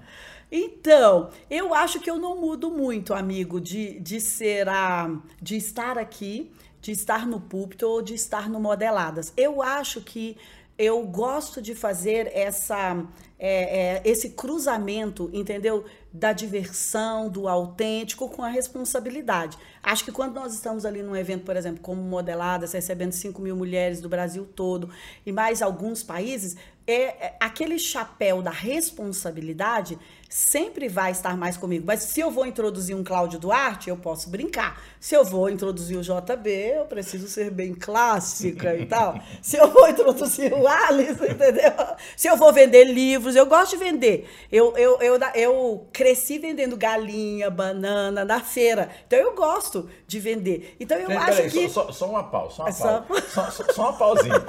Então, 0.50 1.30
eu 1.50 1.74
acho 1.74 2.00
que 2.00 2.10
eu 2.10 2.18
não 2.18 2.40
mudo 2.40 2.70
muito, 2.70 3.12
amigo, 3.14 3.60
de, 3.60 3.98
de 4.00 4.20
ser 4.20 4.68
a. 4.68 5.10
de 5.40 5.56
estar 5.56 5.98
aqui, 5.98 6.52
de 6.80 6.92
estar 6.92 7.26
no 7.26 7.40
púlpito 7.40 7.86
ou 7.86 8.02
de 8.02 8.14
estar 8.14 8.48
no 8.48 8.60
Modeladas. 8.60 9.32
Eu 9.36 9.62
acho 9.62 10.00
que 10.00 10.36
eu 10.76 11.06
gosto 11.06 11.62
de 11.62 11.74
fazer 11.74 12.30
essa, 12.34 13.04
é, 13.38 13.98
é, 13.98 14.02
esse 14.04 14.30
cruzamento, 14.30 15.30
entendeu? 15.32 15.84
Da 16.12 16.32
diversão, 16.32 17.28
do 17.28 17.48
autêntico 17.48 18.28
com 18.28 18.42
a 18.42 18.48
responsabilidade. 18.48 19.56
Acho 19.82 20.04
que 20.04 20.12
quando 20.12 20.34
nós 20.34 20.52
estamos 20.52 20.84
ali 20.84 21.02
num 21.02 21.14
evento, 21.14 21.44
por 21.44 21.56
exemplo, 21.56 21.80
como 21.80 22.02
Modeladas, 22.02 22.72
recebendo 22.72 23.12
5 23.12 23.40
mil 23.40 23.56
mulheres 23.56 24.00
do 24.00 24.08
Brasil 24.08 24.44
todo 24.54 24.90
e 25.24 25.30
mais 25.30 25.62
alguns 25.62 26.02
países, 26.02 26.56
é, 26.86 27.26
é 27.26 27.36
aquele 27.40 27.78
chapéu 27.78 28.42
da 28.42 28.50
responsabilidade 28.50 29.98
sempre 30.35 30.88
vai 30.88 31.12
estar 31.12 31.37
mais 31.37 31.57
comigo. 31.57 31.85
Mas 31.87 32.03
se 32.03 32.19
eu 32.19 32.29
vou 32.29 32.45
introduzir 32.45 32.97
um 32.97 33.05
Cláudio 33.05 33.38
Duarte, 33.38 33.88
eu 33.88 33.97
posso 33.97 34.29
brincar. 34.29 34.83
Se 34.99 35.14
eu 35.14 35.25
vou 35.25 35.49
introduzir 35.49 35.97
o 35.97 36.00
JB, 36.00 36.50
eu 36.50 36.87
preciso 36.87 37.29
ser 37.29 37.53
bem 37.53 37.73
clássica 37.73 38.75
e 38.75 38.85
tal. 38.85 39.14
Se 39.41 39.57
eu 39.57 39.71
vou 39.71 39.88
introduzir 39.88 40.53
o 40.53 40.67
Alice, 40.67 41.23
entendeu? 41.25 41.73
Se 42.17 42.26
eu 42.26 42.37
vou 42.37 42.53
vender 42.53 42.83
livros, 42.83 43.37
eu 43.37 43.47
gosto 43.47 43.76
de 43.79 43.85
vender. 43.85 44.29
Eu, 44.50 44.76
eu, 44.76 44.99
eu, 45.00 45.21
eu 45.37 45.87
cresci 45.93 46.41
vendendo 46.41 46.76
galinha, 46.76 47.49
banana 47.49 48.25
na 48.25 48.41
feira. 48.41 48.91
Então 49.07 49.17
eu 49.17 49.37
gosto 49.37 49.88
de 50.05 50.19
vender. 50.19 50.75
Então 50.81 50.99
eu 50.99 51.17
acho 51.17 51.37
peraí, 51.37 51.50
que. 51.50 51.69
Só, 51.69 51.93
só, 51.93 52.11
uma 52.11 52.25
pausa, 52.25 52.57
só 52.57 52.62
uma 52.62 52.71
é 52.71 52.73
pausa. 52.73 53.23
Só... 53.29 53.50
Só, 53.50 53.73
só 53.73 53.83
uma 53.83 53.93
pausinha. 53.93 54.45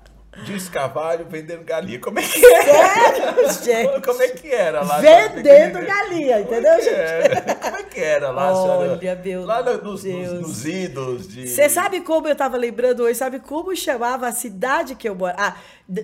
Diz 0.44 0.68
Carvalho 0.68 1.26
vendendo 1.28 1.64
galinha. 1.64 1.98
Como 1.98 2.18
é 2.18 2.22
que 2.22 2.44
era? 2.44 3.52
Sério, 3.52 3.62
gente? 3.64 4.02
Como 4.02 4.22
é 4.22 4.28
que 4.28 4.48
era 4.48 4.82
lá? 4.82 4.98
Vendendo 5.00 5.84
galinha, 5.86 6.40
entendeu, 6.40 6.62
Como 6.62 6.66
é 6.66 6.80
gente? 6.82 7.56
Como 7.60 7.76
é 7.76 7.82
que 7.82 8.00
era 8.00 8.30
lá, 8.30 8.52
Olha, 8.52 8.62
senhora? 9.00 9.20
meu 9.22 9.44
Lá 9.44 9.62
nos, 9.62 10.02
Deus. 10.02 10.32
Nos, 10.32 10.40
nos 10.40 10.66
idos 10.66 11.28
de... 11.28 11.48
Você 11.48 11.68
sabe 11.68 12.00
como 12.00 12.28
eu 12.28 12.32
estava 12.32 12.56
lembrando 12.56 13.02
hoje? 13.02 13.14
Sabe 13.18 13.38
como 13.40 13.74
chamava 13.76 14.28
a 14.28 14.32
cidade 14.32 14.94
que 14.94 15.08
eu 15.08 15.14
morava? 15.14 15.40
Ah, 15.42 15.56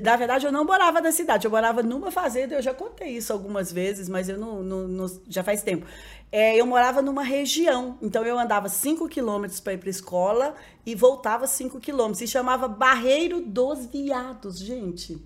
na 0.03 0.17
verdade, 0.17 0.47
eu 0.47 0.53
não 0.53 0.65
morava 0.65 1.01
na 1.01 1.13
cidade. 1.13 1.47
Eu 1.47 1.51
morava 1.51 1.83
numa 1.83 2.11
fazenda. 2.11 2.57
Eu 2.57 2.63
já 2.63 2.75
contei 2.75 3.09
isso 3.11 3.33
algumas 3.33 3.71
vezes, 3.73 4.09
mas 4.09 4.29
eu 4.29 4.37
não, 4.37 4.63
não, 4.63 4.89
não 4.89 5.07
já 5.29 5.43
faz 5.43 5.63
tempo 5.63 5.87
é, 6.31 6.57
eu 6.57 6.67
morava 6.67 7.01
numa 7.01 7.23
região, 7.23 7.99
então 8.03 8.25
eu 8.25 8.39
andava 8.39 8.69
5 8.69 9.09
quilômetros 9.09 9.61
para 9.61 9.75
ir 9.75 9.79
para 9.79 9.89
escola 9.89 10.55
e 10.85 10.95
voltava 10.95 11.47
5 11.47 11.79
quilômetros. 11.81 12.21
E 12.21 12.27
chamava 12.27 12.67
Barreiro 12.69 13.41
dos 13.41 13.87
Viados, 13.87 14.59
gente. 14.59 15.25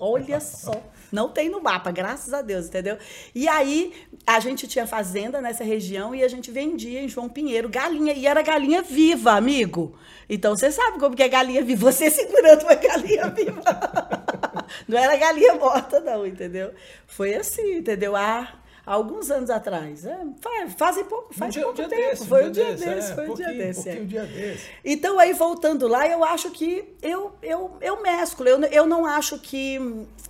Olha 0.00 0.40
só. 0.40 0.82
Não 1.10 1.28
tem 1.28 1.48
no 1.48 1.62
mapa, 1.62 1.90
graças 1.90 2.32
a 2.32 2.40
Deus, 2.40 2.66
entendeu? 2.66 2.96
E 3.34 3.46
aí, 3.46 3.92
a 4.26 4.40
gente 4.40 4.66
tinha 4.66 4.86
fazenda 4.86 5.40
nessa 5.40 5.62
região 5.62 6.14
e 6.14 6.22
a 6.22 6.28
gente 6.28 6.50
vendia 6.50 7.02
em 7.02 7.08
João 7.08 7.28
Pinheiro 7.28 7.68
galinha. 7.68 8.14
E 8.14 8.26
era 8.26 8.42
galinha 8.42 8.80
viva, 8.80 9.32
amigo. 9.32 9.96
Então, 10.28 10.56
você 10.56 10.72
sabe 10.72 10.98
como 10.98 11.14
que 11.14 11.22
é 11.22 11.28
galinha 11.28 11.62
viva. 11.62 11.92
Você 11.92 12.10
segurando 12.10 12.62
uma 12.62 12.74
galinha 12.74 13.28
viva. 13.28 13.62
Não 14.88 14.98
era 14.98 15.16
galinha 15.16 15.54
morta, 15.54 16.00
não, 16.00 16.26
entendeu? 16.26 16.72
Foi 17.06 17.34
assim, 17.34 17.76
entendeu? 17.76 18.16
Ah, 18.16 18.61
alguns 18.84 19.30
anos 19.30 19.50
atrás. 19.50 20.04
É, 20.04 20.26
faz, 20.40 20.74
fazem 20.74 21.04
pouco, 21.04 21.32
faz 21.32 21.50
um 21.50 21.52
dia, 21.52 21.62
pouco 21.62 21.82
um 21.82 21.88
dia 21.88 21.96
tempo. 21.96 22.10
Desse, 22.10 22.26
foi 22.26 22.48
um 22.48 22.50
dia, 22.50 22.64
desse, 22.64 22.84
desse, 22.84 23.12
é, 23.12 23.14
foi 23.14 23.30
um 23.30 23.34
dia 23.34 23.52
desse. 23.52 23.88
Um, 23.88 23.92
é. 23.92 24.04
dia 24.04 24.24
desse. 24.24 24.70
Então, 24.84 25.18
aí, 25.18 25.32
voltando 25.32 25.86
lá, 25.86 26.06
eu 26.06 26.24
acho 26.24 26.50
que 26.50 26.84
eu, 27.00 27.32
eu, 27.42 27.76
eu 27.80 28.02
mesclo. 28.02 28.46
Eu, 28.46 28.60
eu 28.64 28.86
não 28.86 29.06
acho 29.06 29.38
que 29.38 29.78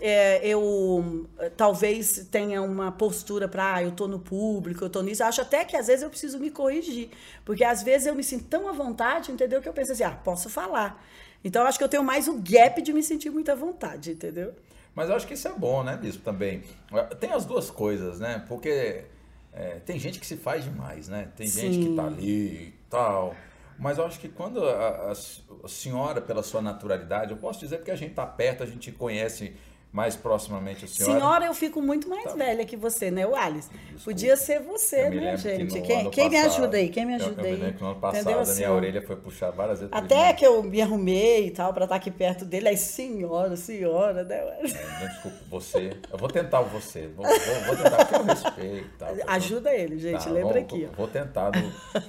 é, 0.01 0.47
eu 0.47 1.27
talvez 1.57 2.27
tenha 2.31 2.63
uma 2.63 2.93
postura 2.93 3.49
para, 3.49 3.77
ah, 3.77 3.83
eu 3.83 3.93
tô 3.93 4.07
no 4.07 4.19
público, 4.19 4.85
eu 4.85 4.91
tô 4.91 5.03
nisso. 5.03 5.23
Eu 5.23 5.27
acho 5.27 5.41
até 5.41 5.65
que 5.65 5.77
às 5.77 5.87
vezes 5.87 6.03
eu 6.03 6.11
preciso 6.11 6.39
me 6.39 6.51
corrigir. 6.51 7.11
Porque 7.45 7.65
às 7.65 7.83
vezes 7.83 8.07
eu 8.07 8.15
me 8.15 8.23
sinto 8.23 8.45
tão 8.45 8.69
à 8.69 8.73
vontade, 8.73 9.33
entendeu? 9.33 9.61
Que 9.61 9.69
eu 9.69 9.73
penso 9.73 9.93
assim, 9.93 10.05
ah, 10.05 10.19
posso 10.23 10.49
falar. 10.51 11.03
Então, 11.45 11.63
eu 11.63 11.69
acho 11.69 11.79
que 11.79 11.85
eu 11.85 11.89
tenho 11.89 12.05
mais 12.05 12.29
o 12.29 12.35
gap 12.35 12.81
de 12.81 12.93
me 12.93 13.03
sentir 13.03 13.31
muita 13.31 13.57
vontade, 13.57 14.13
entendeu? 14.13 14.55
Mas 14.95 15.09
eu 15.09 15.17
acho 15.17 15.27
que 15.27 15.35
isso 15.35 15.49
é 15.49 15.53
bom, 15.53 15.83
né, 15.83 15.97
Bispo, 15.97 16.23
também. 16.23 16.63
Tem 17.19 17.33
as 17.33 17.45
duas 17.45 17.71
coisas, 17.71 18.21
né? 18.21 18.45
Porque 18.47 19.05
é, 19.53 19.81
tem 19.85 19.99
gente 19.99 20.19
que 20.19 20.27
se 20.27 20.37
faz 20.37 20.65
demais, 20.65 21.09
né? 21.09 21.29
Tem 21.37 21.47
Sim. 21.47 21.61
gente 21.73 21.89
que 21.89 21.97
tá 21.97 22.07
ali 22.07 22.69
e 22.69 22.75
tal. 22.91 23.35
Mas 23.79 23.99
eu 23.99 24.07
acho 24.07 24.21
que 24.21 24.29
quando 24.29 24.63
a, 24.65 25.13
a, 25.13 25.69
senhora, 25.69 26.21
pela 26.21 26.43
sua 26.43 26.63
naturalidade, 26.63 27.33
eu 27.33 27.37
posso 27.37 27.61
dizer 27.61 27.83
que 27.83 27.91
a 27.91 27.97
gente 27.97 28.15
tá 28.15 28.27
perto, 28.27 28.63
a 28.63 28.67
gente 28.67 28.93
conhece 28.93 29.57
mais 29.93 30.17
proximamente 30.17 30.87
a 30.87 30.89
senhora. 30.89 31.21
Senhora, 31.21 31.45
eu 31.45 31.55
fico 31.55 31.83
muito 31.83 32.09
mais 32.09 32.25
tá. 32.25 32.35
velha 32.35 32.65
que 32.65 32.79
você, 32.79 33.11
né, 33.11 33.27
o 33.27 33.37
Alice? 33.37 33.69
Desculpa. 33.69 34.05
Podia 34.05 34.37
ser 34.39 34.61
você, 34.61 35.11
né, 35.11 35.37
gente? 35.37 35.67
Que 35.67 35.81
quem, 35.83 36.11
quem 36.11 36.31
passado, 36.31 36.31
me 36.31 36.39
ajuda 36.39 36.77
aí? 36.79 36.89
Quem 36.89 37.05
me 37.05 37.15
ajuda 37.15 37.43
eu, 37.43 37.57
eu 37.57 37.67
aí? 37.67 37.73
que 37.75 37.83
no 37.83 37.91
ano 37.91 38.01
passado 38.01 38.23
Entendeu? 38.23 38.41
a 38.41 38.43
minha 38.43 38.53
assim, 38.53 38.67
orelha 38.67 39.03
foi 39.03 39.17
puxar 39.17 39.51
várias 39.51 39.81
vezes. 39.81 39.93
Até 39.95 40.33
que 40.33 40.47
eu 40.47 40.63
me 40.63 40.81
arrumei 40.81 41.47
e 41.47 41.51
tal, 41.51 41.75
para 41.75 41.85
estar 41.85 41.97
aqui 41.97 42.11
perto 42.11 42.47
dele. 42.47 42.69
Aí, 42.69 42.77
senhora, 42.79 43.55
senhora, 43.55 44.25
né? 44.25 44.37
É, 44.37 45.09
desculpa, 45.09 45.39
você. 45.51 45.95
Eu 46.11 46.17
vou 46.17 46.29
tentar 46.31 46.63
você. 46.63 47.09
Vou, 47.09 47.27
vou, 47.27 47.61
vou 47.67 47.77
tentar, 47.77 48.05
porque 48.07 48.15
eu 48.15 48.25
respeito. 48.25 48.91
Tá, 48.99 49.13
Ajuda 49.27 49.75
ele, 49.75 49.99
gente. 49.99 50.25
Tá, 50.25 50.31
lembra 50.31 50.55
vamos, 50.55 50.73
aqui. 50.73 50.87
Vou, 50.87 50.95
vou 50.97 51.09
tentar. 51.09 51.51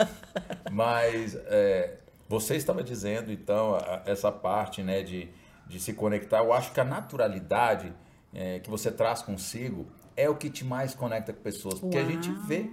Mas 0.71 1.35
é, 1.47 1.95
você 2.29 2.55
estava 2.55 2.81
dizendo, 2.81 3.29
então, 3.29 3.77
essa 4.05 4.31
parte, 4.31 4.81
né, 4.81 5.03
de, 5.03 5.29
de 5.73 5.79
se 5.79 5.93
conectar. 5.93 6.37
Eu 6.37 6.53
acho 6.53 6.71
que 6.71 6.79
a 6.79 6.83
naturalidade 6.83 7.91
é, 8.31 8.59
que 8.59 8.69
você 8.69 8.91
traz 8.91 9.21
consigo 9.21 9.87
é 10.15 10.29
o 10.29 10.35
que 10.35 10.49
te 10.49 10.63
mais 10.63 10.93
conecta 10.93 11.33
com 11.33 11.41
pessoas. 11.41 11.79
Porque 11.79 11.97
Uau. 11.97 12.05
a 12.05 12.09
gente 12.09 12.31
vê, 12.31 12.69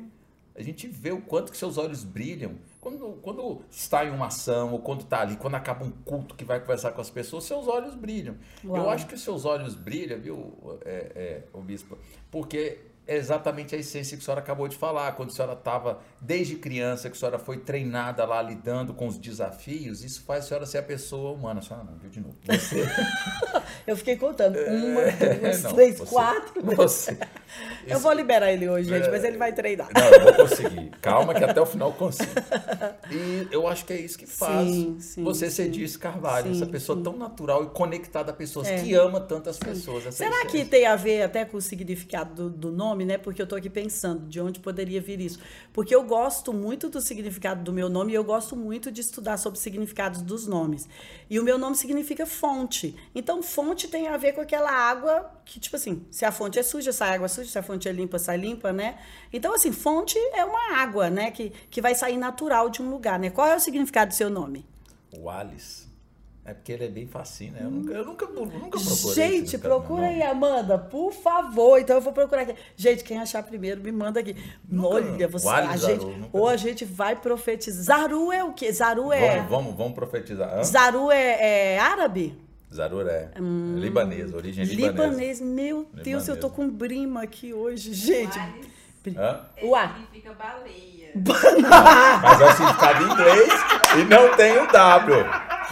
a 0.55 0.63
gente 0.63 0.87
vê 0.87 1.11
o 1.11 1.23
quanto 1.23 1.51
que 1.51 1.57
seus 1.57 1.79
olhos 1.79 2.05
brilham. 2.05 2.57
Quando, 2.79 3.19
quando 3.23 3.63
está 3.71 4.05
em 4.05 4.11
uma 4.11 4.27
ação, 4.27 4.73
ou 4.73 4.79
quando 4.79 5.01
está 5.03 5.21
ali, 5.21 5.37
quando 5.37 5.55
acaba 5.55 5.85
um 5.85 5.91
culto 5.91 6.35
que 6.35 6.45
vai 6.45 6.61
conversar 6.61 6.93
com 6.93 7.01
as 7.01 7.11
pessoas, 7.11 7.45
seus 7.45 7.67
olhos 7.67 7.95
brilham. 7.95 8.37
Uau. 8.65 8.77
Eu 8.77 8.91
acho 8.91 9.07
que 9.07 9.15
os 9.15 9.23
seus 9.23 9.45
olhos 9.45 9.75
brilham, 9.75 10.21
viu, 10.21 10.79
é, 10.85 11.13
é, 11.15 11.45
o 11.53 11.61
bispo, 11.63 11.99
porque 12.31 12.79
é 13.11 13.17
exatamente 13.17 13.75
a 13.75 13.79
essência 13.79 14.17
que 14.17 14.23
a 14.23 14.25
senhora 14.25 14.41
acabou 14.41 14.69
de 14.69 14.77
falar. 14.77 15.11
Quando 15.17 15.31
a 15.31 15.33
senhora 15.33 15.55
estava, 15.55 15.99
desde 16.21 16.55
criança, 16.55 17.11
que 17.11 17.17
a 17.17 17.19
senhora 17.19 17.41
foi 17.41 17.59
treinada 17.59 18.25
lá 18.25 18.41
lidando 18.41 18.95
com 18.95 19.09
os 19.09 19.19
desafios, 19.19 20.05
isso 20.05 20.23
faz 20.23 20.45
a 20.45 20.49
senhora 20.49 20.65
ser 20.65 20.79
a 20.79 20.83
pessoa 20.85 21.33
humana. 21.33 21.59
A 21.59 21.63
senhora 21.63 21.85
não, 21.85 21.99
viu 21.99 22.09
de 22.09 22.21
novo. 22.21 22.37
Você. 22.45 22.87
eu 23.85 23.97
fiquei 23.97 24.15
contando. 24.17 24.57
Uma, 24.57 25.03
duas, 25.41 25.63
não, 25.65 25.73
três, 25.73 25.99
você, 25.99 26.07
quatro. 26.07 26.63
Você. 26.63 27.19
Eu 27.85 27.99
vou 27.99 28.13
liberar 28.13 28.53
ele 28.53 28.69
hoje, 28.69 28.89
gente, 28.89 29.09
é... 29.09 29.11
mas 29.11 29.25
ele 29.25 29.37
vai 29.37 29.53
treinar. 29.53 29.89
Não, 29.93 30.05
eu 30.05 30.23
vou 30.23 30.49
conseguir. 30.49 30.91
Calma 31.03 31.35
que 31.35 31.43
até 31.43 31.61
o 31.61 31.67
final 31.67 31.89
eu 31.89 31.95
consigo. 31.95 32.31
E 33.11 33.49
eu 33.51 33.67
acho 33.67 33.85
que 33.85 33.93
é 33.93 34.01
isso 34.01 34.17
que 34.17 34.27
faz 34.27 34.69
sim, 34.69 35.01
sim, 35.01 35.25
você 35.25 35.51
ser 35.51 35.69
Dias 35.69 35.97
Carvalho, 35.97 36.55
sim, 36.55 36.63
essa 36.63 36.71
pessoa 36.71 37.03
tão 37.03 37.17
natural 37.17 37.65
e 37.65 37.67
conectada 37.67 38.31
a 38.31 38.35
pessoas, 38.35 38.69
é. 38.69 38.81
que 38.81 38.95
ama 38.95 39.21
tantas 39.21 39.59
pessoas. 39.59 40.15
Será 40.15 40.47
que 40.47 40.65
tem 40.65 40.87
a 40.87 40.95
ver 40.95 41.23
até 41.23 41.45
com 41.45 41.57
o 41.57 41.61
significado 41.61 42.35
do, 42.35 42.51
do 42.51 42.71
nome, 42.71 43.00
né? 43.05 43.19
Porque 43.19 43.41
eu 43.41 43.45
estou 43.45 43.59
aqui 43.59 43.71
pensando 43.71 44.29
de 44.29 44.41
onde 44.41 44.61
poderia 44.61 45.01
vir 45.01 45.21
isso. 45.21 45.39
Porque 45.73 45.95
eu 45.95 46.03
gosto 46.03 46.53
muito 46.53 46.89
do 46.89 47.01
significado 47.01 47.63
do 47.63 47.73
meu 47.73 47.89
nome 47.89 48.13
e 48.13 48.15
eu 48.15 48.25
gosto 48.25 48.57
muito 48.57 48.91
de 48.91 49.01
estudar 49.01 49.37
sobre 49.37 49.59
significados 49.59 50.23
dos 50.23 50.47
nomes. 50.47 50.89
E 51.29 51.39
o 51.39 51.45
meu 51.45 51.59
nome 51.59 51.77
significa 51.77 52.27
fonte. 52.27 52.97
Então, 53.15 53.43
fonte 53.43 53.89
tem 53.89 54.09
a 54.09 54.17
ver 54.17 54.33
com 54.33 54.41
aquela 54.41 54.71
água 54.71 55.31
que, 55.45 55.59
tipo 55.59 55.77
assim, 55.77 56.05
se 56.11 56.25
a 56.25 56.33
fonte 56.33 56.59
é 56.59 56.63
suja, 56.63 56.93
sai 56.93 57.15
água 57.15 57.29
suja, 57.29 57.51
se 57.51 57.59
a 57.59 57.63
fonte 57.63 57.89
é 57.89 57.93
limpa, 57.93 58.19
sai 58.19 58.37
limpa, 58.37 58.73
né? 58.73 58.99
Então, 59.33 59.55
assim, 59.55 59.73
fonte 59.73 60.19
é 60.35 60.45
uma 60.45 60.77
água, 60.77 61.11
né? 61.11 61.31
Que, 61.31 61.51
que 61.71 61.81
vai 61.81 61.95
sair 61.95 62.17
natural 62.17 62.71
de 62.71 62.81
um 62.81 62.91
lugar, 62.91 63.19
né? 63.19 63.31
Qual 63.31 63.47
é 63.47 63.57
o 63.57 63.61
significado 63.61 64.11
do 64.11 64.15
seu 64.15 64.31
nome? 64.31 64.67
O 65.19 65.29
Alice. 65.29 65.90
É 66.51 66.55
porque 66.55 66.73
ele 66.73 66.85
é 66.85 66.89
bem 66.89 67.07
facinho, 67.07 67.53
né? 67.53 67.61
Eu 67.63 67.71
nunca, 67.71 67.93
eu 67.93 68.05
nunca, 68.05 68.27
nunca 68.27 68.81
procurei. 68.81 69.15
Gente, 69.15 69.57
procura 69.57 70.07
aí, 70.07 70.21
Amanda, 70.21 70.77
por 70.77 71.13
favor. 71.13 71.79
Então 71.79 71.95
eu 71.95 72.03
vou 72.03 72.13
procurar 72.13 72.43
aqui. 72.43 72.57
Gente, 72.75 73.05
quem 73.05 73.19
achar 73.19 73.41
primeiro, 73.45 73.81
me 73.81 73.93
manda 73.93 74.19
aqui. 74.19 74.35
Nunca, 74.69 74.97
Olha, 74.97 75.29
você. 75.29 75.49
A 75.49 75.77
gente, 75.77 76.01
Zaru, 76.01 76.29
ou 76.33 76.49
a 76.49 76.57
gente 76.57 76.85
vai 76.85 77.15
profetizar. 77.15 78.01
Zaru 78.01 78.33
é 78.33 78.43
o 78.43 78.53
quê? 78.53 78.73
Zaru 78.73 79.13
é. 79.13 79.37
Vamos, 79.37 79.49
vamos, 79.49 79.77
vamos 79.77 79.95
profetizar. 79.95 80.59
Hã? 80.59 80.65
Zaru 80.65 81.13
é, 81.13 81.75
é 81.75 81.79
árabe? 81.79 82.37
Zarur 82.73 83.07
é 83.07 83.31
hum, 83.41 83.77
libanês, 83.79 84.33
origem 84.35 84.65
libanesa. 84.65 85.07
Libanês, 85.07 85.41
meu 85.41 85.85
Deus, 85.93 86.07
libanês. 86.07 86.29
eu 86.29 86.37
tô 86.37 86.51
com 86.51 86.69
brima 86.69 87.23
aqui 87.23 87.55
hoje, 87.55 87.95
gente. 87.95 88.39
O 89.63 89.77
significa 89.77 90.35
baleia. 90.35 91.00
Mas 91.15 92.41
é 92.41 92.47
o 92.47 92.53
significado 92.53 93.03
em 93.03 93.13
inglês 93.13 93.53
e 93.97 94.05
não 94.05 94.29
tem 94.37 94.59
o 94.59 94.67
W 94.67 95.27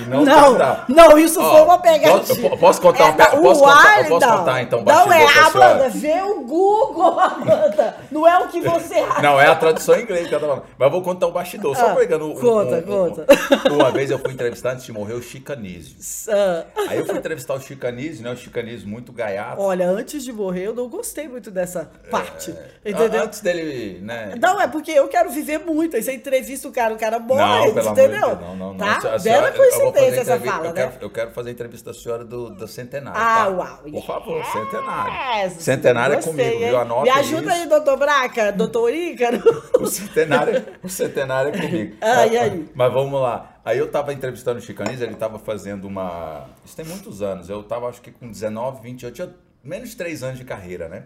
não, 0.06 0.24
não, 0.24 0.58
não, 0.88 1.18
isso 1.18 1.40
foi 1.40 1.60
uma 1.62 1.78
pegadinha. 1.78 2.56
Posso 2.58 2.80
contar 2.80 3.00
é, 3.00 3.04
uma 3.04 3.12
pegadinha? 3.14 3.42
Posso, 3.42 3.60
contar, 3.60 4.08
posso 4.08 4.28
contar 4.28 4.62
então 4.62 4.84
Não 4.84 5.12
é, 5.12 5.24
Amanda, 5.38 5.88
vê 5.88 6.22
o 6.22 6.40
Google, 6.42 7.18
Amanda. 7.18 7.96
Não 8.10 8.26
é 8.26 8.38
o 8.38 8.48
que 8.48 8.60
você 8.60 8.94
acha. 9.00 9.22
Não, 9.22 9.40
é 9.40 9.46
a 9.46 9.56
tradução 9.56 9.96
em 9.96 10.02
inglês 10.02 10.28
que 10.28 10.34
eu 10.34 10.40
tô 10.40 10.46
falando. 10.46 10.64
Mas 10.78 10.86
eu 10.86 10.92
vou 10.92 11.02
contar 11.02 11.26
um 11.26 11.32
bastidor, 11.32 11.76
só 11.76 11.90
ah, 11.90 11.96
pegando 11.96 12.26
um, 12.26 12.34
Conta, 12.34 12.76
um, 12.76 12.82
conta. 12.82 13.26
Um, 13.70 13.74
uma 13.74 13.90
vez 13.90 14.10
eu 14.10 14.18
fui 14.18 14.32
entrevistar 14.32 14.72
antes 14.72 14.84
de 14.84 14.92
morrer 14.92 15.14
o 15.14 15.22
Chicanísio. 15.22 15.96
Ah. 16.28 16.64
Aí 16.88 16.98
eu 16.98 17.06
fui 17.06 17.16
entrevistar 17.16 17.54
o 17.54 17.60
Chicanísio, 17.60 18.22
né? 18.22 18.30
O 18.30 18.36
Chicanísio 18.36 18.88
muito 18.88 19.12
gaiato. 19.12 19.60
Olha, 19.60 19.88
antes 19.88 20.22
de 20.22 20.32
morrer 20.32 20.66
eu 20.66 20.74
não 20.74 20.88
gostei 20.88 21.28
muito 21.28 21.50
dessa 21.50 21.90
parte. 22.10 22.54
É, 22.84 22.90
entendeu? 22.90 23.24
Antes 23.24 23.40
dele, 23.40 24.00
né? 24.02 24.34
Não, 24.40 24.60
é 24.60 24.68
porque 24.68 24.92
eu 24.92 25.08
quero 25.08 25.27
viver 25.28 25.58
muito. 25.58 25.96
Aí 25.96 26.02
você 26.02 26.12
entrevista 26.12 26.68
o 26.68 26.72
cara, 26.72 26.94
o 26.94 26.98
cara 26.98 27.18
morre, 27.18 27.72
não, 27.72 27.92
entendeu? 27.92 27.94
Deus, 27.94 28.40
não, 28.40 28.56
não, 28.56 28.74
não. 28.74 28.76
Tá? 28.76 29.18
Bela 29.18 29.52
coincidência 29.52 30.20
essa 30.20 30.40
fala, 30.40 30.66
eu 30.66 30.74
né? 30.74 30.82
Quero, 30.82 31.04
eu 31.04 31.10
quero 31.10 31.30
fazer 31.30 31.50
a 31.50 31.52
entrevista 31.52 31.92
da 31.92 31.98
senhora 31.98 32.24
do, 32.24 32.50
do 32.50 32.68
centenário. 32.68 33.20
Ah, 33.20 33.44
tá? 33.44 33.48
uau. 33.48 33.78
Por 33.90 34.06
favor, 34.06 34.44
centenário. 34.44 35.60
centenário 35.60 36.16
Gostei, 36.16 36.32
é 36.32 36.50
comigo, 36.50 36.66
viu? 36.66 36.78
Anota 36.78 37.02
Me 37.02 37.10
ajuda 37.10 37.42
isso. 37.42 37.62
aí, 37.62 37.68
doutor 37.68 37.98
Braca, 37.98 38.52
doutor 38.52 38.94
Ícaro. 38.94 39.42
o, 39.80 39.86
centenário, 39.86 40.66
o 40.82 40.88
centenário 40.88 41.54
é 41.54 41.60
comigo. 41.60 41.96
Ah, 42.08 42.26
e 42.26 42.36
aí? 42.36 42.68
Mas 42.74 42.92
vamos 42.92 43.20
lá. 43.20 43.58
Aí 43.64 43.78
eu 43.78 43.86
estava 43.86 44.12
entrevistando 44.12 44.58
o 44.58 44.62
Chicanis, 44.62 45.00
ele 45.00 45.12
estava 45.12 45.38
fazendo 45.38 45.86
uma. 45.86 46.46
Isso 46.64 46.74
tem 46.74 46.84
muitos 46.84 47.20
anos. 47.22 47.50
Eu 47.50 47.60
estava, 47.60 47.88
acho 47.88 48.00
que 48.00 48.10
com 48.10 48.28
19, 48.30 48.82
20, 48.82 49.04
eu 49.04 49.12
tinha 49.12 49.30
menos 49.62 49.90
de 49.90 49.96
3 49.96 50.22
anos 50.22 50.38
de 50.38 50.44
carreira, 50.44 50.88
né? 50.88 51.04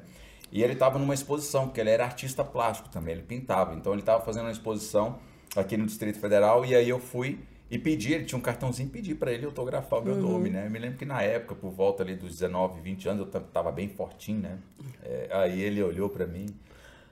E 0.53 0.63
ele 0.63 0.75
estava 0.75 0.99
numa 0.99 1.15
exposição, 1.15 1.65
porque 1.65 1.81
ele 1.81 1.89
era 1.89 2.05
artista 2.05 2.45
plástico 2.45 2.91
também, 2.91 3.15
ele 3.15 3.23
pintava. 3.23 3.75
Então 3.75 3.93
ele 3.93 4.03
estava 4.03 4.23
fazendo 4.23 4.45
uma 4.45 4.53
exposição 4.53 5.19
aqui 5.57 5.79
no 5.79 5.87
Distrito 5.87 6.21
Federal 6.21 6.65
e 6.65 6.75
aí 6.75 6.89
eu 6.89 7.01
fui 7.01 7.41
e 7.71 7.79
pedi, 7.79 8.13
ele 8.13 8.27
tinha 8.27 8.39
um 8.39 8.43
cartãozinho, 8.43 8.91
pedi 8.91 9.15
para 9.15 9.33
ele 9.33 9.47
autografar 9.47 10.01
o 10.01 10.05
meu 10.05 10.17
uhum. 10.17 10.21
nome, 10.21 10.51
né? 10.51 10.67
Eu 10.67 10.71
me 10.71 10.79
lembro 10.79 10.99
que 10.99 11.07
na 11.07 11.23
época, 11.23 11.55
por 11.55 11.71
volta 11.71 12.03
ali 12.03 12.15
dos 12.15 12.33
19, 12.33 12.83
20 12.83 13.09
anos, 13.09 13.35
eu 13.35 13.41
tava 13.41 13.73
bem 13.73 13.89
fortinho, 13.89 14.41
né? 14.41 14.59
É, 15.03 15.29
aí 15.33 15.63
ele 15.63 15.83
olhou 15.83 16.11
para 16.11 16.27
mim, 16.27 16.45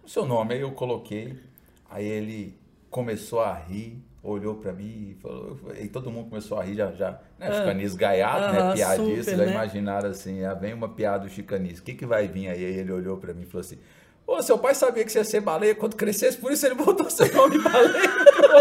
o 0.04 0.08
seu 0.08 0.26
nome, 0.26 0.52
aí 0.52 0.60
eu 0.60 0.70
coloquei, 0.72 1.40
aí 1.88 2.04
ele 2.04 2.58
começou 2.90 3.40
a 3.40 3.54
rir, 3.54 4.04
olhou 4.22 4.54
para 4.56 4.72
mim 4.72 5.10
e 5.10 5.14
falou, 5.20 5.58
e 5.80 5.88
todo 5.88 6.10
mundo 6.10 6.28
começou 6.28 6.58
a 6.58 6.64
rir, 6.64 6.74
já, 6.74 6.92
já 6.92 7.12
né? 7.38 7.48
Ah. 7.48 7.52
Chicanis 7.52 7.94
gaiado, 7.94 8.44
ah, 8.44 8.52
né? 8.52 8.74
Piadista, 8.74 9.36
já 9.36 9.44
né? 9.44 9.52
imaginaram 9.52 10.10
assim, 10.10 10.44
ah, 10.44 10.54
vem 10.54 10.74
uma 10.74 10.88
piada 10.88 11.24
do 11.24 11.30
chicanis, 11.30 11.78
o 11.78 11.82
que 11.82 11.94
que 11.94 12.06
vai 12.06 12.28
vir 12.28 12.48
aí? 12.48 12.64
Aí 12.64 12.78
ele 12.78 12.92
olhou 12.92 13.16
para 13.16 13.32
mim 13.32 13.42
e 13.42 13.46
falou 13.46 13.60
assim, 13.60 13.78
Ô, 14.26 14.40
seu 14.42 14.56
pai 14.56 14.74
sabia 14.76 15.04
que 15.04 15.10
você 15.10 15.18
ia 15.18 15.24
ser 15.24 15.40
baleia 15.40 15.74
quando 15.74 15.96
crescesse, 15.96 16.36
por 16.36 16.52
isso 16.52 16.64
ele 16.64 16.76
botou 16.78 17.10
seu 17.10 17.32
nome 17.34 17.58
baleia. 17.58 18.10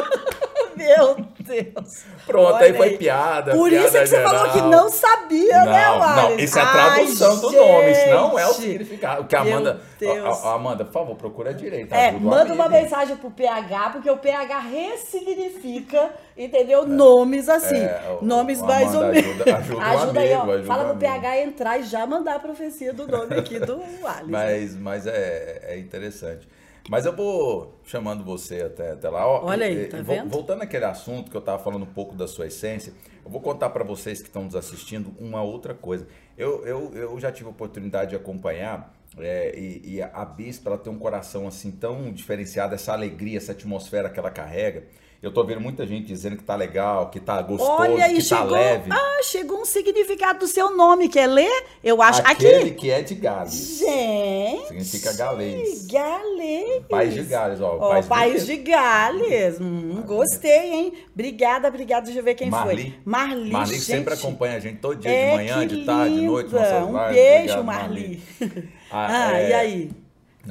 Meu 0.75 1.17
Deus. 1.49 2.05
Pronto, 2.25 2.53
Olha 2.53 2.65
aí 2.65 2.73
foi 2.73 2.91
piada. 2.91 3.51
Por 3.51 3.69
piada 3.69 3.87
isso 3.87 3.97
é 3.97 4.01
que 4.01 4.07
geral. 4.07 4.29
você 4.29 4.37
falou 4.37 4.53
que 4.53 4.61
não 4.61 4.89
sabia, 4.89 5.57
não, 5.57 5.71
né, 5.71 5.89
Wallace? 5.89 6.21
Não, 6.21 6.39
isso 6.39 6.59
é 6.59 6.61
a 6.61 6.71
tradução 6.71 7.31
Ai, 7.33 7.41
do 7.41 7.49
gente. 7.49 7.59
nome, 7.59 7.91
isso 7.91 8.09
não 8.09 8.39
é 8.39 8.47
o 8.47 8.53
significado. 8.53 9.21
O 9.23 9.25
que 9.25 9.35
a 9.35 9.41
Amanda. 9.41 9.81
A, 10.01 10.47
a 10.47 10.53
Amanda, 10.53 10.85
por 10.85 10.93
favor, 10.93 11.15
procura 11.15 11.53
direito. 11.53 11.93
É, 11.93 12.11
manda 12.11 12.53
uma 12.53 12.69
mensagem 12.69 13.17
pro 13.17 13.31
PH, 13.31 13.89
porque 13.89 14.09
o 14.09 14.17
PH 14.17 14.59
ressignifica, 14.59 16.11
entendeu? 16.37 16.83
É, 16.83 16.85
nomes 16.85 17.49
assim. 17.49 17.75
É, 17.75 18.17
nomes 18.21 18.61
mais 18.61 18.93
ou 18.93 19.01
menos. 19.07 19.41
Ajuda, 19.41 19.57
ajuda, 19.57 19.85
ajuda 19.85 20.19
aí, 20.19 20.33
ó. 20.33 20.43
Ajuda 20.43 20.63
fala 20.63 20.89
pro 20.89 20.97
PH 20.97 21.41
entrar 21.41 21.79
e 21.79 21.83
já 21.83 22.05
mandar 22.05 22.35
a 22.35 22.39
profecia 22.39 22.93
do 22.93 23.07
nome 23.07 23.35
aqui 23.35 23.59
do 23.59 23.81
Wallace. 24.01 24.25
Mas, 24.27 24.75
mas 24.75 25.07
é, 25.07 25.61
é 25.63 25.79
interessante. 25.79 26.47
Mas 26.87 27.05
eu 27.05 27.15
vou 27.15 27.79
chamando 27.83 28.23
você 28.23 28.61
até, 28.61 28.91
até 28.91 29.09
lá. 29.09 29.27
Olha 29.27 29.65
aí, 29.65 29.87
tá 29.87 30.01
vendo? 30.01 30.29
Voltando 30.29 30.61
àquele 30.61 30.85
assunto 30.85 31.29
que 31.29 31.37
eu 31.37 31.39
estava 31.39 31.61
falando 31.61 31.83
um 31.83 31.93
pouco 31.93 32.15
da 32.15 32.27
sua 32.27 32.47
essência, 32.47 32.93
eu 33.23 33.31
vou 33.31 33.41
contar 33.41 33.69
para 33.69 33.83
vocês 33.83 34.21
que 34.21 34.27
estão 34.27 34.43
nos 34.43 34.55
assistindo 34.55 35.13
uma 35.19 35.41
outra 35.41 35.73
coisa. 35.73 36.07
Eu, 36.37 36.65
eu, 36.65 36.93
eu 36.95 37.19
já 37.19 37.31
tive 37.31 37.47
a 37.47 37.51
oportunidade 37.51 38.11
de 38.11 38.15
acompanhar 38.15 38.93
é, 39.17 39.57
e, 39.57 39.95
e, 39.95 40.01
a 40.01 40.23
Bispa 40.23 40.69
ela 40.69 40.77
tem 40.77 40.91
um 40.91 40.99
coração 40.99 41.47
assim 41.47 41.71
tão 41.71 42.11
diferenciado, 42.11 42.75
essa 42.75 42.93
alegria, 42.93 43.37
essa 43.37 43.53
atmosfera 43.53 44.09
que 44.09 44.19
ela 44.19 44.29
carrega. 44.29 44.83
Eu 45.21 45.33
tô 45.33 45.43
vendo 45.43 45.59
muita 45.59 45.85
gente 45.85 46.07
dizendo 46.07 46.37
que 46.37 46.43
tá 46.43 46.55
legal, 46.55 47.09
que 47.09 47.19
tá 47.19 47.41
gostoso, 47.41 47.69
Olha, 47.69 48.07
que 48.07 48.21
chegou, 48.21 48.47
tá 48.47 48.51
leve. 48.51 48.89
Ah, 48.89 49.19
chegou 49.21 49.59
um 49.59 49.65
significado 49.65 50.39
do 50.39 50.47
seu 50.47 50.75
nome. 50.77 51.09
Quer 51.09 51.27
ler? 51.27 51.65
Eu 51.83 52.01
acho 52.01 52.21
Aquele 52.21 52.69
aqui. 52.69 52.71
que 52.71 52.89
é 52.89 53.01
de 53.01 53.15
Gales. 53.15 53.79
Gente. 53.79 54.67
Significa 54.67 55.13
galês. 55.13 55.85
Galês. 55.87 56.85
País 56.89 57.13
de 57.13 57.23
Gales, 57.23 57.59
ó. 57.59 57.75
Oh, 57.75 57.89
país, 57.89 58.05
país 58.05 58.45
de, 58.45 58.55
Gales. 58.55 59.59
Hum, 59.59 60.03
gostei, 60.07 60.71
hein? 60.71 60.93
Obrigada, 61.13 61.67
obrigada. 61.67 62.05
Deixa 62.05 62.19
eu 62.19 62.23
ver 62.23 62.35
quem 62.35 62.49
Marli. 62.49 62.83
foi. 62.83 62.99
Marli. 63.03 63.51
Marli 63.51 63.73
gente. 63.73 63.83
sempre 63.83 64.13
acompanha 64.13 64.55
a 64.55 64.59
gente 64.61 64.79
todo 64.79 64.95
dia, 64.95 65.11
é, 65.11 65.31
de 65.31 65.35
manhã, 65.35 65.67
de 65.67 65.83
tarde, 65.83 66.15
de 66.15 66.21
noite. 66.21 66.55
Um 66.55 66.93
beijo, 67.09 67.59
Obrigado, 67.59 67.63
Marli. 67.65 68.23
Marli. 68.39 68.69
Ah, 68.89 69.07
ah 69.33 69.37
é... 69.37 69.49
e 69.49 69.53
aí? 69.53 69.91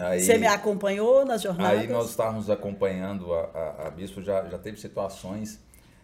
Aí, 0.00 0.20
Você 0.20 0.38
me 0.38 0.46
acompanhou 0.46 1.24
nas 1.24 1.42
jornadas? 1.42 1.80
Aí 1.80 1.88
nós 1.88 2.10
estávamos 2.10 2.48
acompanhando 2.50 3.32
a, 3.32 3.40
a, 3.54 3.88
a 3.88 3.90
Bispo, 3.90 4.22
já, 4.22 4.44
já 4.48 4.58
teve 4.58 4.78
situações 4.78 5.60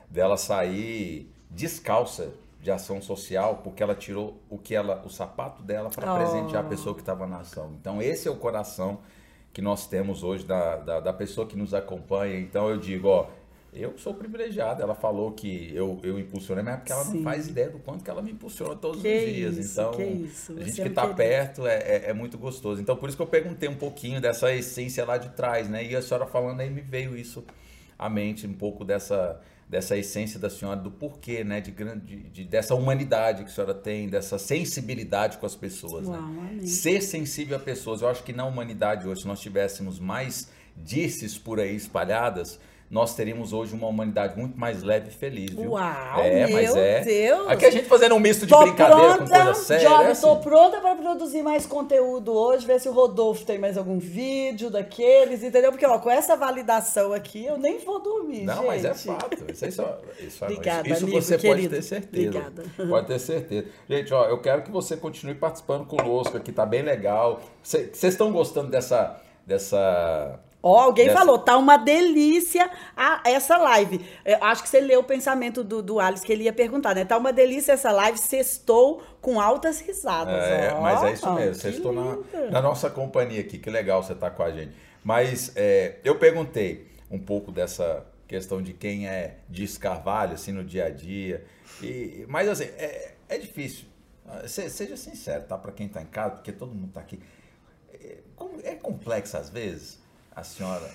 dela 0.09 0.37
sair 0.37 1.31
descalça 1.51 2.31
de 2.61 2.71
ação 2.71 3.01
social 3.03 3.61
porque 3.63 3.83
ela 3.83 3.95
tirou 3.95 4.41
o 4.49 4.57
que 4.59 4.75
ela, 4.75 5.03
o 5.05 5.11
sapato 5.11 5.63
dela 5.63 5.91
para 5.91 6.13
oh. 6.13 6.17
presentear 6.17 6.65
a 6.65 6.69
pessoa 6.69 6.95
que 6.95 7.03
estava 7.03 7.27
na 7.27 7.39
ação. 7.39 7.73
Então 7.79 8.01
esse 8.01 8.27
é 8.27 8.31
o 8.31 8.37
coração 8.37 9.01
que 9.53 9.63
nós 9.63 9.87
temos 9.87 10.23
hoje 10.23 10.45
da, 10.45 10.77
da, 10.77 11.01
da, 11.01 11.13
pessoa 11.13 11.47
que 11.47 11.57
nos 11.57 11.73
acompanha. 11.73 12.39
Então 12.39 12.69
eu 12.69 12.77
digo, 12.77 13.09
ó, 13.09 13.27
eu 13.75 13.99
sou 13.99 14.15
privilegiado. 14.15 14.83
Ela 14.83 14.95
falou 14.95 15.33
que 15.33 15.71
eu, 15.75 15.99
eu 16.03 16.19
impulsionei, 16.19 16.63
mas 16.63 16.75
é 16.75 16.77
porque 16.77 16.93
ela 16.93 17.05
Sim. 17.05 17.17
não 17.17 17.23
faz 17.23 17.49
ideia 17.49 17.71
do 17.71 17.79
quanto 17.79 18.05
que 18.05 18.11
ela 18.11 18.23
me 18.23 18.31
impulsiona 18.31 18.77
todos 18.77 19.03
que 19.03 19.09
os 19.09 19.35
dias. 19.35 19.59
Isso, 19.59 19.81
então, 19.81 19.91
a 19.93 20.65
gente 20.65 20.83
que 20.83 20.89
está 20.89 21.07
perto 21.09 21.67
é, 21.67 21.77
é, 21.77 22.11
é, 22.11 22.13
muito 22.13 22.39
gostoso. 22.39 22.81
Então, 22.81 22.97
por 22.97 23.09
isso 23.09 23.17
que 23.17 23.23
eu 23.23 23.27
perguntei 23.27 23.69
um 23.69 23.77
pouquinho 23.77 24.21
dessa 24.21 24.53
essência 24.53 25.05
lá 25.05 25.19
de 25.19 25.31
trás, 25.31 25.69
né? 25.69 25.85
E 25.85 25.95
a 25.97 26.03
senhora 26.03 26.27
falando 26.27 26.61
aí 26.61 26.71
me 26.71 26.81
veio 26.81 27.17
isso 27.17 27.45
à 27.99 28.09
mente, 28.09 28.47
um 28.47 28.55
pouco 28.55 28.85
dessa 28.85 29.41
dessa 29.67 29.97
essência 29.97 30.39
da 30.39 30.51
senhora, 30.51 30.79
do 30.79 30.91
porquê, 30.91 31.43
né? 31.43 31.61
De, 31.61 31.73
de, 31.73 32.17
de, 32.29 32.45
dessa 32.45 32.75
humanidade 32.75 33.45
que 33.45 33.51
a 33.51 33.53
senhora 33.53 33.75
tem, 33.75 34.09
dessa 34.09 34.39
sensibilidade 34.39 35.39
com 35.39 35.47
as 35.47 35.57
pessoas. 35.57 36.07
Uau, 36.07 36.21
né? 36.21 36.67
Ser 36.67 37.01
sensível 37.01 37.57
a 37.57 37.61
pessoas. 37.61 38.03
Eu 38.03 38.09
acho 38.09 38.23
que 38.23 38.33
na 38.33 38.45
humanidade 38.45 39.09
hoje, 39.09 39.23
se 39.23 39.27
nós 39.27 39.41
tivéssemos 39.41 39.99
mais 39.99 40.51
disses 40.77 41.39
por 41.39 41.61
aí 41.61 41.75
espalhadas, 41.75 42.61
nós 42.95 43.13
teríamos 43.13 43.53
hoje 43.53 43.75
uma 43.75 43.89
humanidade 43.89 44.39
muito 44.39 44.57
mais 44.57 44.85
leve 44.85 45.09
e 45.09 45.13
feliz, 45.13 45.51
viu? 45.51 45.73
Uau, 45.73 46.21
é, 46.21 46.47
meu 46.47 46.51
mas 46.51 46.77
é. 46.77 47.01
Deus! 47.01 47.49
Aqui 47.49 47.67
a 47.67 47.71
gente 47.73 47.89
fazendo 47.89 48.15
um 48.15 48.21
misto 48.21 48.47
de 48.47 48.55
tô 48.55 48.61
brincadeira 48.61 49.17
pronta, 49.17 49.25
com 49.25 49.45
coisa 49.45 49.55
séria. 49.55 49.89
Job, 49.89 50.05
é 50.05 50.11
assim. 50.13 50.21
tô 50.23 50.37
pronta 50.37 50.81
para 50.81 50.95
produzir 50.95 51.43
mais 51.43 51.67
conteúdo 51.67 52.33
hoje, 52.33 52.65
ver 52.65 52.81
se 52.81 52.89
o 52.89 52.93
Rodolfo 52.93 53.45
tem 53.45 53.59
mais 53.59 53.77
algum 53.77 53.99
vídeo 53.99 54.71
daqueles, 54.71 55.43
entendeu? 55.43 55.73
Porque, 55.73 55.85
ó, 55.85 55.99
com 55.99 56.09
essa 56.09 56.37
validação 56.37 57.13
aqui, 57.13 57.45
eu 57.45 57.59
nem 57.59 57.81
vou 57.81 58.01
dormir, 58.01 58.45
Não, 58.45 58.59
gente. 58.59 58.67
mas 58.67 58.85
é 58.85 58.95
fato. 58.95 59.45
Isso, 59.51 59.67
isso, 59.67 59.85
isso, 60.21 60.45
Obrigada, 60.45 60.89
isso 60.89 61.05
amigo, 61.05 61.21
você 61.21 61.37
querido. 61.37 61.63
pode 61.63 61.69
ter 61.75 61.83
certeza. 61.83 62.29
Obrigada. 62.29 62.63
Pode 62.89 63.07
ter 63.09 63.19
certeza. 63.19 63.67
Gente, 63.91 64.15
ó, 64.15 64.27
eu 64.27 64.41
quero 64.41 64.63
que 64.63 64.71
você 64.71 64.97
continue 64.97 65.35
participando 65.35 65.85
conosco 65.85 66.37
aqui, 66.37 66.53
tá 66.53 66.65
bem 66.65 66.83
legal. 66.83 67.41
Vocês 67.61 68.05
estão 68.05 68.31
gostando 68.31 68.71
dessa... 68.71 69.21
dessa 69.45 70.39
Ó, 70.67 70.81
alguém 70.81 71.09
Dessa... 71.09 71.19
falou, 71.19 71.39
tá 71.39 71.59
uma 71.59 71.77
delícia 71.77 72.71
a, 72.97 73.21
essa 73.27 73.59
live. 73.59 74.01
Eu 74.25 74.43
acho 74.43 74.63
que 74.63 74.69
você 74.71 74.81
leu 74.81 75.01
o 75.01 75.05
pensamento 75.05 75.63
do, 75.63 75.83
do 75.83 76.01
Alice, 76.01 76.25
que 76.25 76.33
ele 76.33 76.45
ia 76.45 76.55
perguntar, 76.55 76.95
né? 76.95 77.05
Tá 77.05 77.19
uma 77.19 77.35
delícia 77.35 77.73
essa 77.73 77.93
live, 77.93 78.17
sextou 78.17 79.03
com 79.21 79.39
altas 79.39 79.79
risadas. 79.81 80.43
É, 80.43 80.75
mas 80.81 81.03
é 81.03 81.13
isso 81.13 81.31
mesmo, 81.35 81.55
sextou 81.57 81.93
na, 81.93 82.17
na, 82.51 82.63
nossa 82.63 82.89
companhia 82.89 83.43
aqui, 83.43 83.59
que 83.59 83.69
legal 83.69 84.03
você 84.03 84.15
tá 84.15 84.31
com 84.31 84.43
a 84.43 84.51
gente. 84.51 84.73
Mas 85.05 85.53
é, 85.55 85.97
eu 86.03 86.19
perguntei 86.19 86.91
um 87.11 87.19
pouco 87.19 87.53
dessa 87.53 88.03
questão 88.27 88.63
de 88.63 88.73
quem 88.73 89.07
é 89.07 89.41
de 89.51 89.69
Carvalho, 89.79 90.33
assim, 90.33 90.51
no 90.51 90.65
dia 90.65 90.87
a 90.87 90.91
dia. 90.91 91.45
E, 91.83 92.25
mas, 92.27 92.49
assim, 92.49 92.65
é, 92.79 93.13
é 93.29 93.37
difícil. 93.37 93.85
Seja 94.47 94.97
sincero, 94.97 95.45
tá? 95.45 95.59
Para 95.59 95.73
quem 95.73 95.89
tá 95.89 96.01
em 96.01 96.07
casa, 96.07 96.37
porque 96.37 96.53
todo 96.53 96.75
mundo 96.75 96.91
tá 96.95 97.01
aqui. 97.01 97.21
É, 97.93 98.17
é 98.63 98.75
complexo 98.77 99.37
às 99.37 99.51
vezes 99.51 100.03
a 100.35 100.43
senhora. 100.43 100.91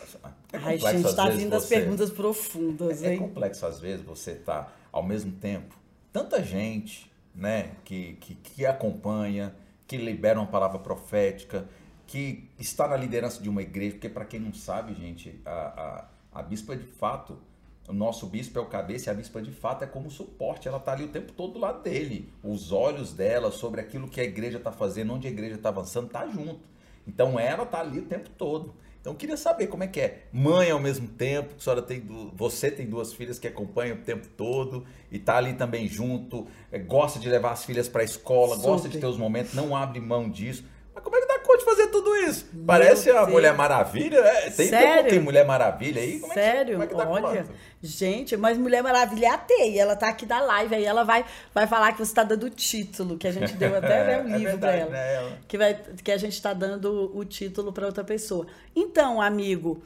É 0.52 0.58
Ai, 0.58 0.78
gente, 0.78 1.08
está 1.08 1.30
vindo 1.30 1.56
as 1.56 1.66
perguntas 1.66 2.10
profundas, 2.10 3.04
é, 3.04 3.14
é, 3.14 3.18
complexo, 3.18 3.66
às 3.66 3.80
vezes, 3.80 4.06
você 4.06 4.36
tá 4.36 4.72
ao 4.92 5.04
mesmo 5.04 5.32
tempo, 5.34 5.76
tanta 6.12 6.44
gente, 6.44 7.12
né, 7.34 7.72
que, 7.86 8.14
que, 8.14 8.36
que 8.36 8.66
acompanha, 8.66 9.56
que 9.88 9.98
libera 9.98 10.40
uma 10.40 10.48
palavra 10.48 10.80
profética, 10.80 11.68
que 12.08 12.50
está 12.58 12.88
na 12.88 12.98
liderança 12.98 13.42
de 13.42 13.50
uma 13.50 13.62
igreja, 13.62 13.94
porque 13.94 14.10
para 14.10 14.26
quem 14.26 14.40
não 14.40 14.54
sabe, 14.54 14.94
gente, 14.96 15.40
a, 15.46 16.08
a, 16.34 16.40
a 16.40 16.44
bispa 16.44 16.76
de 16.76 16.86
fato, 16.86 17.38
o 17.88 17.94
nosso 17.94 18.28
bispo 18.28 18.58
é 18.58 18.62
o 18.62 18.66
cabeça 18.66 19.10
e 19.10 19.12
a 19.12 19.16
bispa 19.16 19.42
de 19.42 19.52
fato 19.52 19.84
é 19.84 19.88
como 19.88 20.12
suporte, 20.12 20.68
ela 20.68 20.78
está 20.78 20.92
ali 20.92 21.06
o 21.06 21.10
tempo 21.10 21.32
todo 21.32 21.54
do 21.54 21.60
lado 21.60 21.82
dele. 21.82 22.32
Os 22.44 22.72
olhos 22.72 23.14
dela 23.14 23.52
sobre 23.52 23.82
aquilo 23.82 24.08
que 24.08 24.22
a 24.22 24.24
igreja 24.24 24.58
está 24.58 24.72
fazendo, 24.72 25.14
onde 25.14 25.28
a 25.28 25.32
igreja 25.32 25.56
está 25.56 25.70
avançando, 25.70 26.06
está 26.06 26.28
junto. 26.28 26.62
Então 27.08 27.40
ela 27.40 27.64
está 27.64 27.80
ali 27.80 28.00
o 28.00 28.06
tempo 28.06 28.30
todo. 28.38 28.76
Então 29.02 29.14
eu 29.14 29.18
queria 29.18 29.38
saber 29.38 29.68
como 29.68 29.84
é 29.84 29.88
que 29.88 30.02
é. 30.02 30.24
Mãe 30.32 30.70
ao 30.72 30.80
mesmo 30.80 31.08
tempo, 31.08 31.56
a 31.58 31.62
senhora 31.62 31.82
tem 31.82 32.06
você 32.34 32.70
tem 32.70 32.86
duas 32.86 33.14
filhas 33.14 33.40
que 33.40 33.48
acompanham 33.48 33.96
o 33.96 34.02
tempo 34.02 34.28
todo 34.36 34.86
e 35.10 35.18
tá 35.18 35.38
ali 35.38 35.54
também 35.54 35.88
junto, 35.88 36.48
é, 36.72 36.78
gosta 36.78 37.18
de 37.18 37.30
levar 37.30 37.52
as 37.52 37.64
filhas 37.64 37.88
para 37.88 38.02
a 38.02 38.06
escola, 38.06 38.56
Super. 38.56 38.68
gosta 38.68 38.90
de 38.90 38.98
ter 38.98 39.08
os 39.08 39.18
momentos, 39.18 39.54
não 39.54 39.76
abre 39.76 40.00
mão 40.00 40.30
disso. 40.30 40.66
Mas 40.94 41.04
como 41.04 41.16
é 41.16 41.22
que 41.22 41.28
dá 41.60 41.60
conta 41.60 41.60
de 41.60 41.66
fazer 41.66 41.88
tudo 41.88 42.16
isso? 42.16 42.46
Meu 42.54 42.66
Parece 42.66 43.06
Deus. 43.06 43.18
a 43.18 43.26
Mulher 43.28 43.54
Maravilha. 43.54 44.18
É, 44.18 44.50
tem, 44.50 44.70
Sério? 44.70 45.10
tem 45.10 45.20
Mulher 45.20 45.46
Maravilha 45.46 46.02
aí? 46.02 46.20
Como 46.20 46.34
Sério? 46.34 46.82
É 46.82 46.88
que, 46.88 46.94
como 46.94 47.18
é 47.18 47.22
que 47.22 47.28
Olha, 47.28 47.46
gente, 47.82 48.38
mas 48.38 48.58
Mulher 48.58 48.82
Maravilha 48.82 49.28
é 49.28 49.30
a 49.30 49.38
Teia. 49.38 49.82
Ela 49.82 49.96
tá 49.96 50.10
aqui 50.10 50.26
da 50.26 50.40
live, 50.40 50.76
aí 50.76 50.86
ela 50.86 51.04
vai, 51.04 51.26
vai 51.54 51.68
falar 51.68 51.94
que 51.94 52.00
você 52.00 52.14
tá 52.14 52.24
dando 52.24 52.46
o 52.46 52.50
título, 52.50 53.18
que 53.18 53.28
a 53.28 53.32
gente 53.32 53.54
deu 53.54 53.76
até 53.76 54.04
né, 54.06 54.22
um 54.22 54.34
é 54.34 54.38
livro 54.38 54.58
para 54.58 54.76
ela, 54.76 54.90
né? 54.90 55.38
Que, 55.48 55.58
vai, 55.58 55.80
que 56.04 56.12
a 56.12 56.18
gente 56.18 56.34
está 56.34 56.54
dando 56.54 57.12
o 57.16 57.26
título 57.26 57.72
para 57.72 57.86
outra 57.86 58.04
pessoa. 58.04 58.48
Então, 58.76 59.22
amigo... 59.22 59.82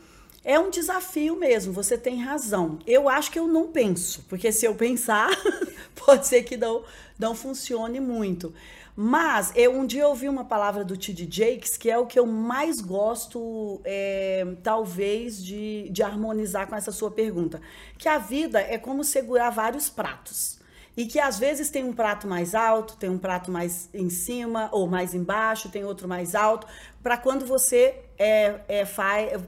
É 0.45 0.59
um 0.59 0.69
desafio 0.69 1.37
mesmo, 1.37 1.71
você 1.71 1.97
tem 1.97 2.21
razão. 2.21 2.77
Eu 2.85 3.07
acho 3.07 3.31
que 3.31 3.39
eu 3.39 3.47
não 3.47 3.71
penso, 3.71 4.25
porque 4.27 4.51
se 4.51 4.65
eu 4.65 4.75
pensar, 4.75 5.29
pode 5.95 6.27
ser 6.27 6.43
que 6.43 6.57
não, 6.57 6.83
não 7.17 7.33
funcione 7.33 8.01
muito. 8.01 8.53
Mas 8.95 9.51
eu 9.55 9.73
um 9.73 9.85
dia 9.85 10.07
ouvi 10.07 10.29
uma 10.29 10.45
palavra 10.45 10.83
do 10.83 10.95
T.D. 10.95 11.27
Jakes, 11.29 11.77
que 11.77 11.89
é 11.89 11.97
o 11.97 12.05
que 12.05 12.19
eu 12.19 12.27
mais 12.27 12.79
gosto, 12.79 13.81
é, 13.83 14.45
talvez, 14.61 15.43
de, 15.43 15.89
de 15.89 16.03
harmonizar 16.03 16.67
com 16.67 16.75
essa 16.75 16.91
sua 16.91 17.09
pergunta. 17.09 17.59
Que 17.97 18.07
a 18.07 18.19
vida 18.19 18.59
é 18.61 18.77
como 18.77 19.03
segurar 19.03 19.49
vários 19.49 19.89
pratos. 19.89 20.52
E 20.95 21.05
que 21.05 21.19
às 21.19 21.39
vezes 21.39 21.69
tem 21.69 21.83
um 21.83 21.93
prato 21.93 22.27
mais 22.27 22.53
alto, 22.53 22.95
tem 22.97 23.09
um 23.09 23.17
prato 23.17 23.51
mais 23.51 23.89
em 23.93 24.09
cima 24.09 24.69
ou 24.71 24.87
mais 24.87 25.13
embaixo, 25.13 25.69
tem 25.69 25.83
outro 25.83 26.07
mais 26.07 26.35
alto, 26.35 26.67
para 27.01 27.17
quando 27.17 27.45
você 27.45 27.95
é, 28.17 28.59
é, 28.67 28.85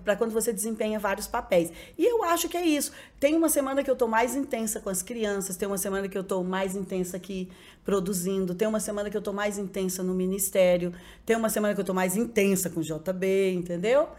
para 0.04 0.16
quando 0.16 0.32
você 0.32 0.52
desempenha 0.52 1.00
vários 1.00 1.28
papéis. 1.28 1.72
E 1.98 2.04
eu 2.04 2.24
acho 2.24 2.50
que 2.50 2.58
é 2.58 2.66
isso. 2.66 2.92
Tem 3.20 3.36
uma 3.36 3.48
semana 3.48 3.84
que 3.84 3.90
eu 3.90 3.94
estou 3.94 4.08
mais 4.08 4.36
intensa 4.36 4.80
com 4.80 4.90
as 4.90 5.02
crianças, 5.02 5.56
tem 5.56 5.68
uma 5.68 5.78
semana 5.78 6.10
que 6.10 6.18
eu 6.18 6.22
estou 6.22 6.44
mais 6.44 6.76
intensa 6.76 7.18
aqui 7.18 7.50
produzindo, 7.86 8.56
tem 8.56 8.68
uma 8.68 8.80
semana 8.80 9.10
que 9.10 9.16
eu 9.16 9.20
estou 9.20 9.34
mais 9.34 9.58
intensa 9.58 10.04
no 10.04 10.14
ministério, 10.14 10.94
tem 11.26 11.36
uma 11.36 11.50
semana 11.50 11.74
que 11.74 11.80
eu 11.80 11.84
estou 11.84 11.96
mais 11.96 12.18
intensa 12.18 12.70
com 12.70 12.80
o 12.80 12.84
JB, 12.84 13.54
entendeu? 13.54 14.10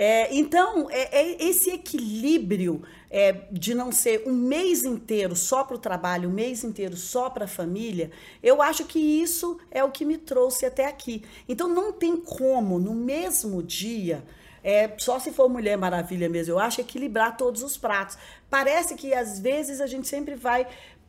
É, 0.00 0.32
então, 0.32 0.88
é, 0.90 1.22
é, 1.22 1.44
esse 1.44 1.70
equilíbrio 1.70 2.84
é, 3.10 3.32
de 3.50 3.74
não 3.74 3.90
ser 3.90 4.22
um 4.28 4.32
mês 4.32 4.84
inteiro 4.84 5.34
só 5.34 5.64
para 5.64 5.74
o 5.74 5.78
trabalho, 5.78 6.28
um 6.28 6.32
mês 6.32 6.62
inteiro 6.62 6.96
só 6.96 7.28
para 7.28 7.46
a 7.46 7.48
família, 7.48 8.12
eu 8.40 8.62
acho 8.62 8.84
que 8.84 9.00
isso 9.00 9.58
é 9.72 9.82
o 9.82 9.90
que 9.90 10.04
me 10.04 10.16
trouxe 10.16 10.64
até 10.64 10.86
aqui. 10.86 11.24
Então, 11.48 11.66
não 11.66 11.92
tem 11.92 12.16
como, 12.16 12.78
no 12.78 12.94
mesmo 12.94 13.60
dia, 13.60 14.22
é, 14.62 14.88
só 14.98 15.18
se 15.18 15.32
for 15.32 15.48
Mulher 15.48 15.76
Maravilha 15.76 16.28
mesmo, 16.28 16.54
eu 16.54 16.60
acho 16.60 16.80
equilibrar 16.80 17.36
todos 17.36 17.64
os 17.64 17.76
pratos. 17.76 18.16
Parece 18.48 18.94
que 18.94 19.12
às 19.12 19.40
vezes 19.40 19.80
a 19.80 19.86
gente 19.88 20.06
sempre 20.06 20.36
vai 20.36 20.64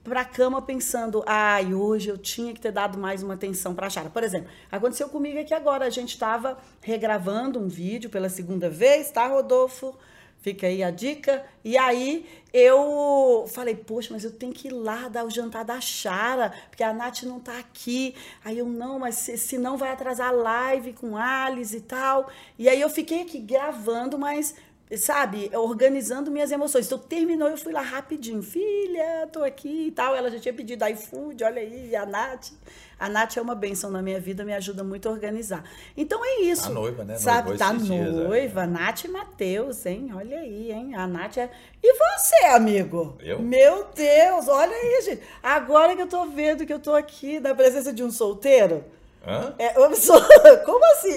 para 0.10 0.22
a 0.22 0.26
cama 0.26 0.60
pensando, 0.60 1.24
ai, 1.28 1.74
hoje 1.74 2.10
eu 2.10 2.18
tinha 2.18 2.52
que 2.52 2.60
ter 2.60 2.72
dado 2.72 2.98
mais 2.98 3.22
uma 3.22 3.36
atenção 3.36 3.76
para 3.76 3.86
a 3.86 3.90
Chara. 3.92 4.10
Por 4.10 4.24
exemplo, 4.24 4.50
aconteceu 4.72 5.08
comigo 5.08 5.40
aqui 5.40 5.54
agora, 5.54 5.86
a 5.86 5.90
gente 5.90 6.10
estava 6.10 6.58
regravando 6.82 7.60
um 7.60 7.68
vídeo 7.68 8.10
pela 8.10 8.28
segunda 8.28 8.70
vez, 8.72 9.12
tá, 9.12 9.28
Rodolfo? 9.28 9.96
Fica 10.42 10.68
aí 10.68 10.82
a 10.82 10.90
dica. 10.90 11.46
E 11.64 11.78
aí 11.78 12.26
eu 12.54 13.46
falei, 13.50 13.76
poxa, 13.76 14.10
mas 14.12 14.24
eu 14.24 14.32
tenho 14.32 14.54
que 14.54 14.70
ir 14.70 14.72
lá 14.72 15.10
dar 15.10 15.26
o 15.26 15.30
jantar 15.30 15.66
da 15.66 15.80
Chara, 15.82 16.54
porque 16.70 16.82
a 16.82 16.94
Nath 16.94 17.24
não 17.24 17.40
tá 17.40 17.60
aqui. 17.60 18.16
Aí 18.44 18.58
eu, 18.58 18.66
não, 18.66 18.98
mas 18.98 19.16
se, 19.16 19.38
se 19.38 19.58
não 19.58 19.78
vai 19.78 19.92
atrasar 19.92 20.30
a 20.30 20.32
live 20.32 20.94
com 20.94 21.18
Alice 21.18 21.76
e 21.76 21.82
tal. 21.82 22.32
E 22.58 22.70
aí 22.70 22.80
eu 22.80 22.90
fiquei 22.90 23.22
aqui 23.22 23.38
gravando, 23.38 24.18
mas 24.18 24.56
sabe, 24.98 25.52
organizando 25.54 26.32
minhas 26.32 26.52
emoções. 26.52 26.88
Então, 26.88 26.98
terminou, 26.98 27.48
eu 27.48 27.58
fui 27.58 27.72
lá 27.72 27.82
rapidinho. 27.82 28.42
Filha, 28.42 29.28
tô 29.32 29.44
aqui 29.44 29.88
e 29.88 29.92
tal. 29.92 30.16
Ela 30.16 30.32
já 30.32 30.40
tinha 30.40 30.54
pedido 30.54 30.88
iFood, 30.88 31.44
olha 31.44 31.62
aí, 31.62 31.96
a 31.96 32.06
Nath. 32.06 32.52
A 33.00 33.08
Nath 33.08 33.38
é 33.38 33.42
uma 33.42 33.56
benção 33.56 33.90
na 33.90 34.02
minha 34.02 34.20
vida, 34.20 34.44
me 34.44 34.54
ajuda 34.54 34.84
muito 34.84 35.08
a 35.08 35.12
organizar. 35.12 35.64
Então 35.96 36.20
é 36.26 36.42
isso. 36.42 36.64
Tá 36.64 36.70
noiva, 36.70 37.04
né? 37.04 37.16
Sabe, 37.16 37.58
tá 37.58 37.72
noiva, 37.72 37.88
dias, 38.32 38.58
é. 38.58 38.68
Nath 38.68 39.04
e 39.06 39.08
Matheus, 39.08 39.86
hein? 39.86 40.12
Olha 40.14 40.40
aí, 40.40 40.72
hein? 40.72 40.96
A 40.96 41.08
Nath 41.08 41.38
é. 41.38 41.50
E 41.82 41.94
você, 41.94 42.46
amigo? 42.48 43.16
Eu? 43.22 43.40
Meu 43.40 43.88
Deus, 43.96 44.48
olha 44.48 44.76
aí, 44.76 45.02
gente. 45.04 45.22
Agora 45.42 45.96
que 45.96 46.02
eu 46.02 46.08
tô 46.08 46.26
vendo 46.26 46.66
que 46.66 46.74
eu 46.74 46.80
tô 46.80 46.94
aqui 46.94 47.40
na 47.40 47.56
presença 47.56 47.94
de 47.94 48.04
um 48.04 48.12
solteiro. 48.12 48.84
Hã? 49.28 49.54
É, 49.60 49.70
como 50.66 50.86
assim? 50.94 51.14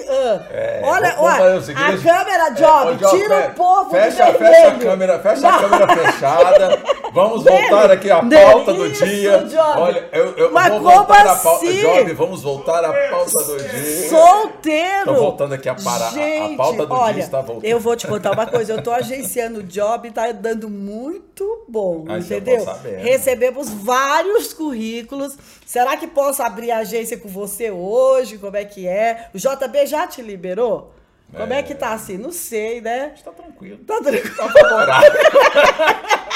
É, 0.51 0.81
olha, 0.83 1.15
olha, 1.19 1.57
a 1.57 1.97
câmera, 1.97 2.49
Job, 2.49 2.91
é, 2.91 2.95
Job 2.95 3.17
tira 3.17 3.47
o 3.47 3.53
povo 3.53 3.91
fecha, 3.91 4.31
do 4.31 4.37
fecha 4.37 4.67
a 4.67 4.77
câmera, 4.77 5.19
fecha 5.19 5.47
a 5.47 5.59
câmera 5.59 5.87
fechada. 5.95 6.83
Vamos 7.13 7.43
voltar 7.43 7.91
aqui 7.91 8.11
à 8.11 8.21
pauta 8.21 8.73
do 8.73 8.89
dia. 8.89 9.37
Job. 9.45 9.79
Olha, 9.79 10.09
eu, 10.11 10.35
eu 10.35 10.51
Mas 10.51 10.69
vou 10.69 10.81
voltar 10.81 11.27
assim? 11.27 11.47
à 11.47 11.51
pauta. 11.51 11.73
Job, 11.73 12.13
vamos 12.13 12.43
voltar 12.43 12.85
à 12.85 13.09
pauta 13.09 13.43
do 13.43 13.57
dia. 13.57 14.09
Solteiro. 14.09 15.05
Tô 15.05 15.13
voltando 15.13 15.53
aqui 15.53 15.69
a 15.69 15.75
parar. 15.75 16.11
Gente, 16.11 16.53
a 16.53 16.57
pauta 16.57 16.85
do 16.85 16.93
olha, 16.93 17.13
dia 17.13 17.23
está 17.23 17.41
voltando. 17.41 17.65
Eu 17.65 17.79
vou 17.79 17.95
te 17.95 18.05
contar 18.05 18.31
uma 18.31 18.45
coisa. 18.45 18.73
Eu 18.73 18.83
tô 18.83 18.91
agenciando 18.93 19.59
o 19.59 19.63
Job 19.63 20.07
e 20.09 20.11
tá 20.11 20.29
dando 20.33 20.69
muito 20.69 21.63
bom, 21.69 22.03
Mas 22.05 22.25
entendeu? 22.25 22.65
Recebemos 22.99 23.69
vários 23.69 24.51
currículos. 24.51 25.37
Será 25.65 25.95
que 25.95 26.05
posso 26.05 26.43
abrir 26.43 26.71
a 26.71 26.79
agência 26.79 27.17
com 27.17 27.29
você 27.29 27.71
hoje? 27.71 27.92
Como 28.39 28.57
é 28.57 28.65
que 28.65 28.87
é? 28.87 29.29
O 29.33 29.37
JB 29.37 29.85
já 29.85 30.07
te 30.07 30.21
liberou? 30.21 30.93
Como 31.35 31.51
é, 31.51 31.59
é 31.59 31.63
que 31.63 31.73
tá 31.73 31.93
assim? 31.93 32.17
Não 32.17 32.31
sei, 32.31 32.79
né? 32.79 33.11
Está 33.15 33.31
tranquilo. 33.31 33.79
Tá 33.85 33.99
tranquilo. 33.99 34.35
Tá 34.35 34.49
favorável. 34.49 35.11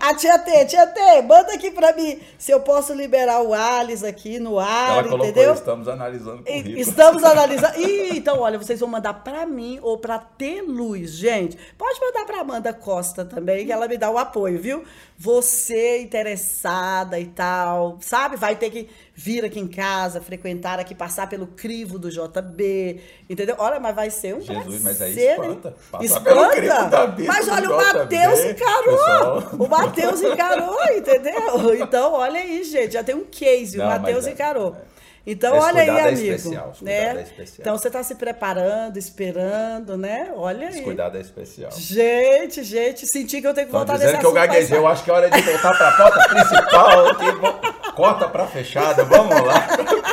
A 0.00 0.14
tia 0.14 0.38
T, 0.38 0.64
tia 0.66 0.86
T, 0.86 1.22
manda 1.22 1.52
aqui 1.52 1.70
pra 1.70 1.92
mim 1.92 2.18
se 2.38 2.52
eu 2.52 2.60
posso 2.60 2.92
liberar 2.92 3.42
o 3.42 3.52
Alice 3.52 4.04
aqui 4.06 4.38
no 4.38 4.58
ar, 4.58 5.04
Ela 5.04 5.16
entendeu? 5.16 5.54
estamos 5.54 5.88
analisando 5.88 6.42
currículo. 6.44 6.78
Estamos 6.78 7.24
analisando. 7.24 7.80
Ih, 7.80 8.16
então, 8.16 8.40
olha, 8.40 8.58
vocês 8.58 8.80
vão 8.80 8.88
mandar 8.88 9.14
pra 9.14 9.46
mim 9.46 9.78
ou 9.82 9.98
pra 9.98 10.18
T 10.18 10.62
Luz, 10.62 11.12
gente. 11.12 11.58
Pode 11.76 12.00
mandar 12.00 12.24
pra 12.24 12.40
Amanda 12.40 12.72
Costa 12.72 13.24
também, 13.24 13.66
que 13.66 13.72
ela 13.72 13.88
me 13.88 13.96
dá 13.96 14.10
o 14.10 14.18
apoio, 14.18 14.60
viu? 14.60 14.84
Você 15.18 16.00
interessada 16.00 17.18
e 17.18 17.26
tal, 17.26 17.98
sabe? 18.00 18.36
Vai 18.36 18.56
ter 18.56 18.70
que 18.70 18.88
vir 19.20 19.44
aqui 19.44 19.58
em 19.58 19.66
casa, 19.66 20.20
frequentar 20.20 20.78
aqui, 20.78 20.94
passar 20.94 21.28
pelo 21.28 21.48
crivo 21.48 21.98
do 21.98 22.08
JB, 22.08 23.00
entendeu? 23.28 23.56
Olha, 23.58 23.80
mas 23.80 23.92
vai 23.92 24.10
ser 24.10 24.36
um 24.36 24.40
Jesus, 24.40 24.56
prazer, 24.56 24.80
mas 24.80 25.02
aí 25.02 25.18
espanta. 25.18 25.74
Espanta. 26.00 27.14
Mas 27.26 27.48
olha, 27.48 27.68
o 27.68 27.76
Matheus 27.76 28.44
encarou. 28.44 28.96
Pessoal. 28.96 29.44
O 29.58 29.68
Matheus 29.68 30.22
encarou, 30.22 30.78
entendeu? 30.96 31.74
Então, 31.74 32.12
olha 32.12 32.38
aí, 32.38 32.62
gente, 32.62 32.92
já 32.92 33.02
tem 33.02 33.16
um 33.16 33.24
case, 33.24 33.76
Não, 33.76 33.86
o 33.86 33.88
Matheus 33.88 34.24
é, 34.24 34.30
encarou. 34.30 34.76
É. 34.76 34.97
Então, 35.26 35.56
Esse 35.56 35.66
olha 35.66 35.82
aí, 35.82 35.88
é 35.88 36.08
amigo. 36.08 36.34
Especial, 36.34 36.72
né? 36.80 36.92
É 37.18 37.22
especial. 37.22 37.56
Então, 37.60 37.78
você 37.78 37.88
está 37.88 38.02
se 38.02 38.14
preparando, 38.14 38.96
esperando, 38.96 39.96
né? 39.96 40.32
Olha 40.34 40.66
Esse 40.66 40.78
aí. 40.78 40.84
cuidado 40.84 41.18
é 41.18 41.20
especial. 41.20 41.70
Gente, 41.72 42.62
gente, 42.64 43.06
senti 43.06 43.40
que 43.40 43.46
eu 43.46 43.52
tenho 43.54 43.66
que 43.66 43.72
voltar 43.72 43.96
dizendo 43.96 44.18
que 44.18 44.26
eu 44.26 44.32
gaguejei. 44.32 44.76
Eu 44.78 44.86
acho 44.86 45.04
que 45.04 45.10
é 45.10 45.12
hora 45.12 45.30
de 45.30 45.40
voltar 45.42 45.76
para 45.76 45.88
a 45.88 45.92
pauta 45.96 46.28
principal. 46.28 47.06
Aqui. 47.08 47.92
Corta 47.94 48.28
para 48.28 48.46
fechada. 48.46 49.04
Vamos 49.04 49.34
lá. 49.40 49.66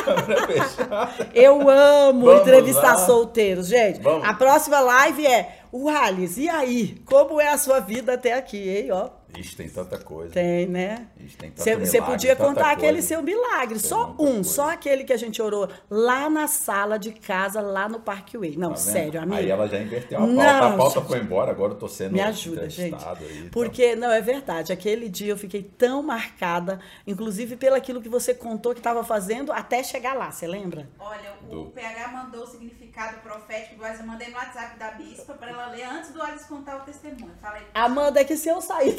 Eu 1.34 1.68
amo 1.68 2.26
Vamos 2.26 2.42
entrevistar 2.42 2.96
lá. 2.96 3.06
solteiros, 3.06 3.68
gente. 3.68 4.00
Vamos. 4.00 4.28
A 4.28 4.34
próxima 4.34 4.80
live 4.80 5.26
é 5.26 5.60
o 5.72 5.88
Alice. 5.88 6.40
E 6.40 6.48
aí? 6.48 7.00
Como 7.04 7.40
é 7.40 7.48
a 7.48 7.58
sua 7.58 7.80
vida 7.80 8.14
até 8.14 8.32
aqui, 8.34 8.68
hein? 8.68 8.90
Ó. 8.92 9.08
Ixi, 9.38 9.56
tem 9.56 9.68
tanta 9.68 9.98
coisa. 9.98 10.32
Tem, 10.32 10.66
né? 10.66 11.06
Você 11.54 12.00
podia 12.00 12.34
contar 12.34 12.72
aquele 12.72 13.02
seu 13.02 13.22
milagre. 13.22 13.78
Tem 13.78 13.88
só 13.88 14.10
um, 14.12 14.16
coisa. 14.16 14.44
só 14.44 14.70
aquele 14.70 15.04
que 15.04 15.12
a 15.12 15.16
gente 15.16 15.40
orou 15.40 15.68
lá 15.90 16.30
na 16.30 16.46
sala 16.46 16.98
de 16.98 17.12
casa, 17.12 17.60
lá 17.60 17.88
no 17.88 18.00
Parkway. 18.00 18.56
Não, 18.56 18.70
tá 18.70 18.76
sério, 18.76 19.20
amiga. 19.20 19.38
Aí 19.38 19.50
ela 19.50 19.68
já 19.68 19.78
inverteu 19.78 20.18
a 20.18 20.20
pauta. 20.20 20.34
Não, 20.34 20.68
a 20.68 20.76
pauta 20.76 21.00
gente, 21.00 21.08
foi 21.08 21.18
embora, 21.18 21.50
agora 21.50 21.72
eu 21.72 21.78
tô 21.78 21.88
sendo 21.88 22.12
Me 22.12 22.20
ajuda, 22.20 22.68
gente. 22.68 22.94
Aí, 22.94 23.38
então. 23.38 23.50
Porque, 23.50 23.94
não, 23.94 24.10
é 24.10 24.20
verdade. 24.20 24.72
Aquele 24.72 25.08
dia 25.08 25.32
eu 25.32 25.36
fiquei 25.36 25.62
tão 25.62 26.02
marcada, 26.02 26.80
inclusive 27.06 27.56
pelo 27.56 27.76
aquilo 27.76 28.00
que 28.00 28.08
você 28.08 28.34
contou 28.34 28.72
que 28.72 28.80
estava 28.80 29.04
fazendo 29.04 29.52
até 29.52 29.82
chegar 29.82 30.14
lá. 30.14 30.30
Você 30.30 30.46
lembra? 30.46 30.88
Olha, 30.98 31.34
o 31.42 31.46
do... 31.46 31.70
PH 31.70 32.08
mandou 32.08 32.44
o 32.44 32.46
significado 32.46 33.20
profético 33.20 33.76
do 33.76 33.84
Alice. 33.84 34.00
Eu 34.00 34.06
mandei 34.06 34.28
no 34.28 34.36
WhatsApp 34.36 34.78
da 34.78 34.90
bispa 34.92 35.34
para 35.34 35.50
ela 35.50 35.66
ler 35.68 35.84
antes 35.84 36.10
do 36.10 36.22
Alice 36.22 36.46
contar 36.46 36.76
o 36.76 36.80
testemunho. 36.80 37.32
Falei. 37.40 37.62
Amanda, 37.74 38.20
é 38.20 38.24
que 38.24 38.36
se 38.36 38.48
eu 38.48 38.60
sair 38.60 38.96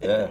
é. 0.00 0.28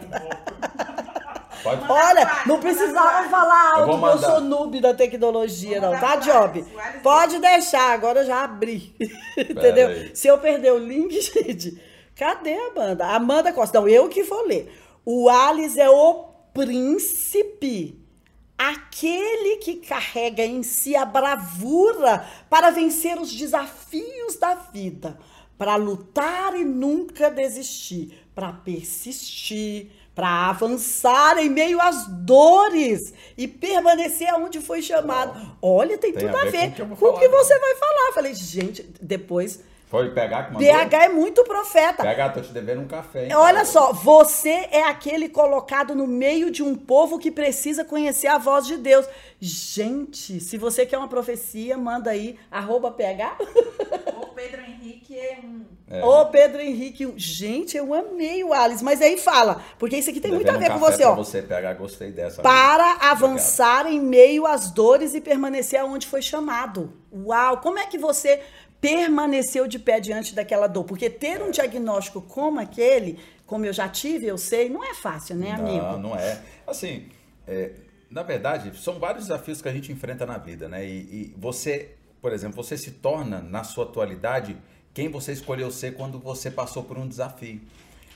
Pode... 1.64 1.92
Olha, 1.92 2.44
não 2.46 2.60
precisava 2.60 3.28
falar 3.30 3.74
alto 3.76 3.92
eu, 3.92 4.08
eu 4.08 4.18
sou 4.18 4.42
noob 4.42 4.80
da 4.80 4.94
tecnologia, 4.94 5.82
não, 5.82 5.92
tá, 5.92 6.16
Job? 6.16 6.66
Pode 7.04 7.40
deixar, 7.40 7.92
agora 7.92 8.22
eu 8.22 8.26
já 8.26 8.44
abri. 8.44 8.96
Entendeu? 9.38 10.16
Se 10.16 10.28
eu 10.28 10.38
perder 10.38 10.72
o 10.72 10.78
link, 10.78 11.20
gente, 11.22 11.82
cadê 12.16 12.54
a 12.54 12.68
Amanda? 12.68 13.06
Amanda 13.08 13.54
Costa, 13.54 13.80
não, 13.80 13.88
eu 13.88 14.08
que 14.08 14.24
vou 14.24 14.46
ler. 14.46 14.72
O 15.06 15.30
Alice 15.30 15.80
é 15.80 15.90
o 15.90 16.30
príncipe, 16.54 18.00
aquele 18.58 19.58
que 19.58 19.76
carrega 19.76 20.46
em 20.46 20.64
si 20.64 20.96
a 20.96 21.06
bravura 21.06 22.26
para 22.50 22.70
vencer 22.70 23.20
os 23.20 23.34
desafios 23.34 24.38
da 24.38 24.56
vida, 24.56 25.18
para 25.60 25.76
lutar 25.76 26.56
e 26.56 26.66
nunca 26.66 27.30
desistir 27.30 28.18
para 28.40 28.54
persistir, 28.54 29.88
para 30.16 30.48
avançar 30.48 31.38
em 31.40 31.50
meio 31.50 31.82
às 31.82 32.08
dores 32.08 33.14
e 33.38 33.50
permanecer 33.50 34.34
onde 34.34 34.62
foi 34.62 34.82
chamado. 34.82 35.58
Olha, 35.62 35.98
tem, 35.98 36.14
tem 36.14 36.26
tudo 36.26 36.38
a 36.38 36.46
ver, 36.46 36.74
com, 36.74 36.96
com 36.96 37.06
o 37.08 37.20
que 37.20 37.28
você 37.28 37.60
vai 37.60 37.76
falar. 37.76 38.14
Falei, 38.14 38.34
gente, 38.34 38.90
depois. 39.02 39.62
Foi 39.90 40.12
pegar 40.12 40.44
que 40.44 40.54
mandou? 40.54 40.72
BH 40.72 40.94
é 40.94 41.10
muito 41.10 41.44
profeta. 41.44 42.04
PH, 42.04 42.30
tô 42.30 42.42
te 42.42 42.54
devendo 42.54 42.82
um 42.82 42.88
café. 42.88 43.26
Hein, 43.26 43.34
Olha 43.34 43.54
cara. 43.54 43.66
só, 43.66 43.92
você 43.92 44.68
é 44.72 44.84
aquele 44.84 45.28
colocado 45.28 45.96
no 45.96 46.06
meio 46.06 46.52
de 46.52 46.62
um 46.62 46.76
povo 46.76 47.18
que 47.18 47.32
precisa 47.32 47.84
conhecer 47.84 48.28
a 48.28 48.38
voz 48.38 48.68
de 48.68 48.78
Deus. 48.78 49.08
Gente, 49.40 50.40
se 50.40 50.60
você 50.60 50.86
quer 50.86 51.00
uma 51.00 51.08
profecia, 51.08 51.76
manda 51.76 52.12
aí, 52.12 52.38
arroba 52.52 52.92
PH. 52.92 53.36
O 54.22 54.28
Pedro 54.28 54.62
Henrique 54.62 55.18
é 55.18 55.40
um 55.44 55.66
é. 55.92 56.06
Ô, 56.06 56.24
Pedro 56.28 56.62
Henrique, 56.62 57.12
gente, 57.18 57.76
eu 57.76 57.96
amei 57.96 58.44
o 58.44 58.54
Alice, 58.54 58.84
mas 58.84 59.02
aí 59.02 59.18
fala, 59.18 59.60
porque 59.80 59.98
isso 59.98 60.12
aqui 60.12 60.20
tem 60.20 60.32
muito 60.32 60.48
a 60.48 60.56
ver 60.56 60.70
um 60.70 60.74
com 60.76 60.80
você, 60.80 61.04
ó. 61.04 61.16
você 61.16 61.42
pegar, 61.42 61.74
gostei 61.74 62.12
dessa. 62.12 62.44
Para 62.44 62.98
avançar 63.10 63.88
Obrigado. 63.88 64.04
em 64.04 64.08
meio 64.08 64.46
às 64.46 64.70
dores 64.70 65.16
e 65.16 65.20
permanecer 65.20 65.80
aonde 65.80 66.06
foi 66.06 66.22
chamado. 66.22 66.94
Uau, 67.12 67.58
como 67.58 67.80
é 67.80 67.88
que 67.88 67.98
você 67.98 68.40
permaneceu 68.82 69.68
de 69.68 69.78
pé 69.80 70.00
diante 70.00 70.34
daquela 70.34 70.68
dor? 70.68 70.84
Porque 70.84 71.10
ter 71.10 71.42
um 71.42 71.52
diagnóstico 71.52 72.22
como 72.22 72.60
aquele, 72.60 73.20
como 73.46 73.66
eu 73.66 73.74
já 73.74 73.88
tive, 73.88 74.28
eu 74.28 74.38
sei, 74.38 74.70
não 74.70 74.84
é 74.84 74.94
fácil, 74.94 75.36
né, 75.36 75.52
amigo? 75.52 75.86
Não, 75.86 76.00
não 76.00 76.16
é. 76.16 76.42
Assim, 76.66 77.08
é, 77.48 77.72
na 78.10 78.24
verdade, 78.24 78.78
são 78.78 79.00
vários 79.00 79.26
desafios 79.26 79.62
que 79.62 79.68
a 79.68 79.74
gente 79.74 79.92
enfrenta 79.92 80.26
na 80.26 80.38
vida, 80.38 80.68
né? 80.68 80.86
E, 80.86 80.98
e 80.98 81.36
você, 81.38 81.96
por 82.22 82.34
exemplo, 82.34 82.56
você 82.56 82.78
se 82.78 82.92
torna, 82.92 83.40
na 83.40 83.64
sua 83.64 83.86
atualidade, 83.86 84.58
quem 84.94 85.10
você 85.10 85.32
escolheu 85.32 85.72
ser 85.72 85.96
quando 85.96 86.20
você 86.20 86.50
passou 86.50 86.84
por 86.84 86.98
um 86.98 87.08
desafio. 87.08 87.62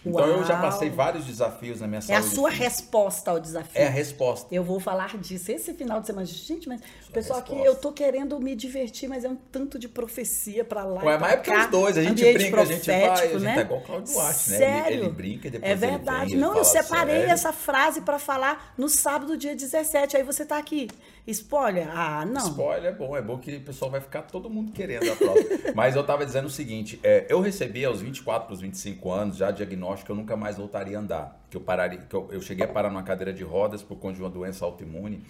Então 0.05 0.21
Uau. 0.21 0.39
eu 0.39 0.45
já 0.45 0.59
passei 0.59 0.89
vários 0.89 1.25
desafios 1.25 1.79
na 1.79 1.87
minha 1.87 2.01
saúde. 2.01 2.25
É 2.25 2.27
a 2.27 2.29
sua 2.29 2.49
resposta 2.49 3.31
ao 3.31 3.39
desafio. 3.39 3.81
É 3.81 3.87
a 3.87 3.89
resposta. 3.89 4.53
Eu 4.53 4.63
vou 4.63 4.79
falar 4.79 5.17
disso 5.17 5.51
esse 5.51 5.73
final 5.73 6.01
de 6.01 6.07
semana. 6.07 6.25
Gente, 6.25 6.67
mas 6.67 6.81
pessoal 7.13 7.39
aqui, 7.39 7.57
eu 7.63 7.75
tô 7.75 7.91
querendo 7.91 8.39
me 8.39 8.55
divertir, 8.55 9.07
mas 9.07 9.23
é 9.23 9.29
um 9.29 9.35
tanto 9.35 9.77
de 9.77 9.87
profecia 9.87 10.65
para 10.65 10.83
lá. 10.83 11.03
Ué, 11.03 11.17
mas 11.17 11.33
é 11.33 11.35
porque 11.37 11.51
os 11.51 11.67
dois, 11.67 11.97
a 11.97 12.03
gente 12.03 12.33
brinca, 12.33 12.61
a 12.61 12.65
gente 12.65 12.85
vai, 12.87 13.03
a 13.03 13.15
gente 13.27 13.39
né? 13.39 13.57
é 13.57 13.61
igual 13.61 13.79
o 13.79 13.83
Claudio 13.83 14.13
Duarte, 14.13 14.49
né? 14.51 14.57
Sério? 14.57 14.97
Ele, 14.97 15.05
ele 15.05 15.09
brinca 15.09 15.47
e 15.47 15.51
depois 15.51 15.71
É 15.71 15.75
verdade. 15.75 16.31
Vem, 16.31 16.39
Não, 16.39 16.57
eu 16.57 16.63
separei 16.63 17.15
sério. 17.17 17.31
essa 17.31 17.53
frase 17.53 18.01
para 18.01 18.19
falar 18.19 18.73
no 18.77 18.89
sábado, 18.89 19.37
dia 19.37 19.55
17. 19.55 20.17
Aí 20.17 20.23
você 20.23 20.45
tá 20.45 20.57
aqui. 20.57 20.87
Spoiler? 21.25 21.87
Ah, 21.89 22.25
não. 22.25 22.49
Spoiler 22.49 22.91
é 22.91 22.95
bom, 22.95 23.15
é 23.15 23.21
bom 23.21 23.37
que 23.37 23.55
o 23.55 23.61
pessoal 23.61 23.89
vai 23.89 24.01
ficar 24.01 24.23
todo 24.23 24.49
mundo 24.49 24.71
querendo 24.71 25.09
a 25.09 25.15
prova. 25.15 25.39
Mas 25.73 25.95
eu 25.95 26.03
tava 26.03 26.25
dizendo 26.25 26.47
o 26.47 26.51
seguinte, 26.51 26.99
é, 27.03 27.25
eu 27.29 27.39
recebi 27.39 27.85
aos 27.85 28.01
24 28.01 28.47
para 28.47 28.53
os 28.53 28.61
25 28.61 29.11
anos 29.11 29.37
já 29.37 29.51
diagnóstico 29.51 30.07
que 30.07 30.11
eu 30.11 30.15
nunca 30.15 30.35
mais 30.35 30.57
voltaria 30.57 30.97
a 30.97 30.99
andar. 30.99 31.43
Que 31.49 31.55
eu, 31.55 31.61
pararia, 31.61 31.99
que 31.99 32.15
eu, 32.15 32.27
eu 32.31 32.41
cheguei 32.41 32.65
a 32.65 32.67
parar 32.67 32.89
numa 32.89 33.03
cadeira 33.03 33.31
de 33.31 33.43
rodas 33.43 33.81
por 33.81 33.97
conta 33.97 34.15
de 34.15 34.21
uma 34.21 34.29
doença 34.29 34.65
autoimune. 34.65 35.23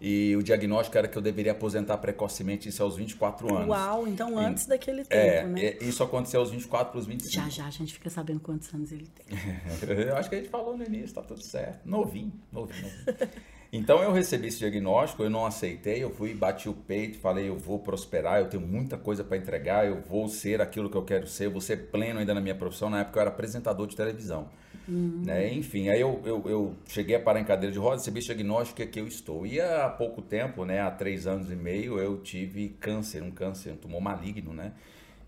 E 0.00 0.36
o 0.36 0.42
diagnóstico 0.42 0.96
era 0.98 1.08
que 1.08 1.16
eu 1.16 1.22
deveria 1.22 1.52
aposentar 1.52 1.96
precocemente, 1.98 2.68
isso 2.68 2.82
aos 2.82 2.96
24 2.96 3.54
anos. 3.54 3.68
Uau, 3.68 4.06
então 4.06 4.38
antes 4.38 4.64
e, 4.64 4.68
daquele 4.68 5.04
tempo, 5.04 5.14
é, 5.14 5.44
né? 5.44 5.64
É, 5.64 5.78
isso 5.84 6.02
aconteceu 6.02 6.40
aos 6.40 6.50
24 6.50 6.92
para 6.92 6.98
os 6.98 7.06
25. 7.06 7.32
Já, 7.32 7.48
já, 7.48 7.66
a 7.66 7.70
gente 7.70 7.94
fica 7.94 8.10
sabendo 8.10 8.40
quantos 8.40 8.72
anos 8.74 8.92
ele 8.92 9.06
tem. 9.06 9.26
eu 10.06 10.16
acho 10.16 10.28
que 10.28 10.34
a 10.34 10.38
gente 10.38 10.50
falou 10.50 10.76
no 10.76 10.84
início, 10.84 11.14
tá 11.14 11.22
tudo 11.22 11.42
certo. 11.42 11.88
Novinho, 11.88 12.32
novinho, 12.52 12.82
novinho. 12.82 13.28
Então 13.72 14.02
eu 14.02 14.12
recebi 14.12 14.48
esse 14.48 14.58
diagnóstico, 14.58 15.22
eu 15.22 15.30
não 15.30 15.44
aceitei, 15.44 16.02
eu 16.02 16.10
fui, 16.10 16.32
bati 16.34 16.68
o 16.68 16.72
peito, 16.72 17.18
falei, 17.18 17.48
eu 17.48 17.58
vou 17.58 17.78
prosperar, 17.78 18.40
eu 18.40 18.48
tenho 18.48 18.66
muita 18.66 18.96
coisa 18.96 19.24
para 19.24 19.36
entregar, 19.36 19.86
eu 19.86 20.00
vou 20.00 20.28
ser 20.28 20.60
aquilo 20.60 20.88
que 20.88 20.96
eu 20.96 21.04
quero 21.04 21.26
ser, 21.26 21.46
eu 21.46 21.50
vou 21.50 21.60
ser 21.60 21.90
pleno 21.90 22.20
ainda 22.20 22.32
na 22.32 22.40
minha 22.40 22.54
profissão. 22.54 22.88
Na 22.88 23.00
época 23.00 23.18
eu 23.18 23.20
era 23.22 23.30
apresentador 23.30 23.86
de 23.86 23.96
televisão. 23.96 24.48
Uhum. 24.88 25.22
Né? 25.24 25.52
Enfim, 25.52 25.88
aí 25.88 26.00
eu, 26.00 26.20
eu, 26.24 26.42
eu, 26.46 26.74
cheguei 26.86 27.16
a 27.16 27.20
parar 27.20 27.40
em 27.40 27.44
cadeira 27.44 27.72
de 27.72 27.78
rodas, 27.78 28.00
recebi 28.00 28.20
esse 28.20 28.26
diagnóstico 28.26 28.76
que 28.76 28.82
aqui 28.82 29.00
eu 29.00 29.06
estou. 29.06 29.46
E 29.46 29.60
há 29.60 29.88
pouco 29.88 30.22
tempo, 30.22 30.64
né, 30.64 30.80
há 30.80 30.90
três 30.90 31.26
anos 31.26 31.50
e 31.50 31.56
meio, 31.56 31.98
eu 31.98 32.18
tive 32.18 32.68
câncer, 32.80 33.22
um 33.22 33.30
câncer, 33.30 33.72
um 33.72 33.76
tumor 33.76 34.00
maligno, 34.00 34.52
né? 34.52 34.72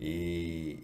E, 0.01 0.79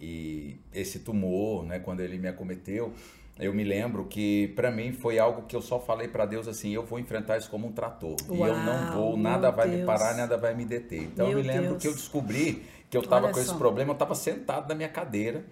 e 0.73 0.79
esse 0.79 0.99
tumor, 0.99 1.63
né, 1.63 1.79
quando 1.79 2.01
ele 2.01 2.17
me 2.17 2.27
acometeu, 2.27 2.93
eu 3.39 3.53
me 3.53 3.63
lembro 3.63 4.05
que 4.05 4.49
para 4.55 4.69
mim 4.69 4.91
foi 4.91 5.19
algo 5.19 5.43
que 5.43 5.55
eu 5.55 5.61
só 5.61 5.79
falei 5.79 6.07
para 6.07 6.25
Deus 6.25 6.47
assim, 6.47 6.73
eu 6.73 6.83
vou 6.83 6.99
enfrentar 6.99 7.37
isso 7.37 7.49
como 7.49 7.67
um 7.67 7.71
trator. 7.71 8.15
Uau, 8.27 8.37
e 8.37 8.49
eu 8.49 8.57
não 8.57 8.91
vou, 8.93 9.17
nada 9.17 9.51
vai 9.51 9.69
Deus. 9.69 9.81
me 9.81 9.85
parar, 9.85 10.15
nada 10.15 10.37
vai 10.37 10.53
me 10.53 10.65
deter. 10.65 11.03
Então 11.03 11.27
meu 11.27 11.39
eu 11.39 11.43
me 11.43 11.47
lembro 11.49 11.69
Deus. 11.71 11.81
que 11.81 11.87
eu 11.87 11.93
descobri 11.93 12.63
que 12.89 12.97
eu 12.97 13.01
estava 13.01 13.31
com 13.31 13.39
esse 13.39 13.53
problema, 13.55 13.91
eu 13.91 13.93
estava 13.95 14.15
sentado 14.15 14.67
na 14.67 14.75
minha 14.75 14.89
cadeira 14.89 15.45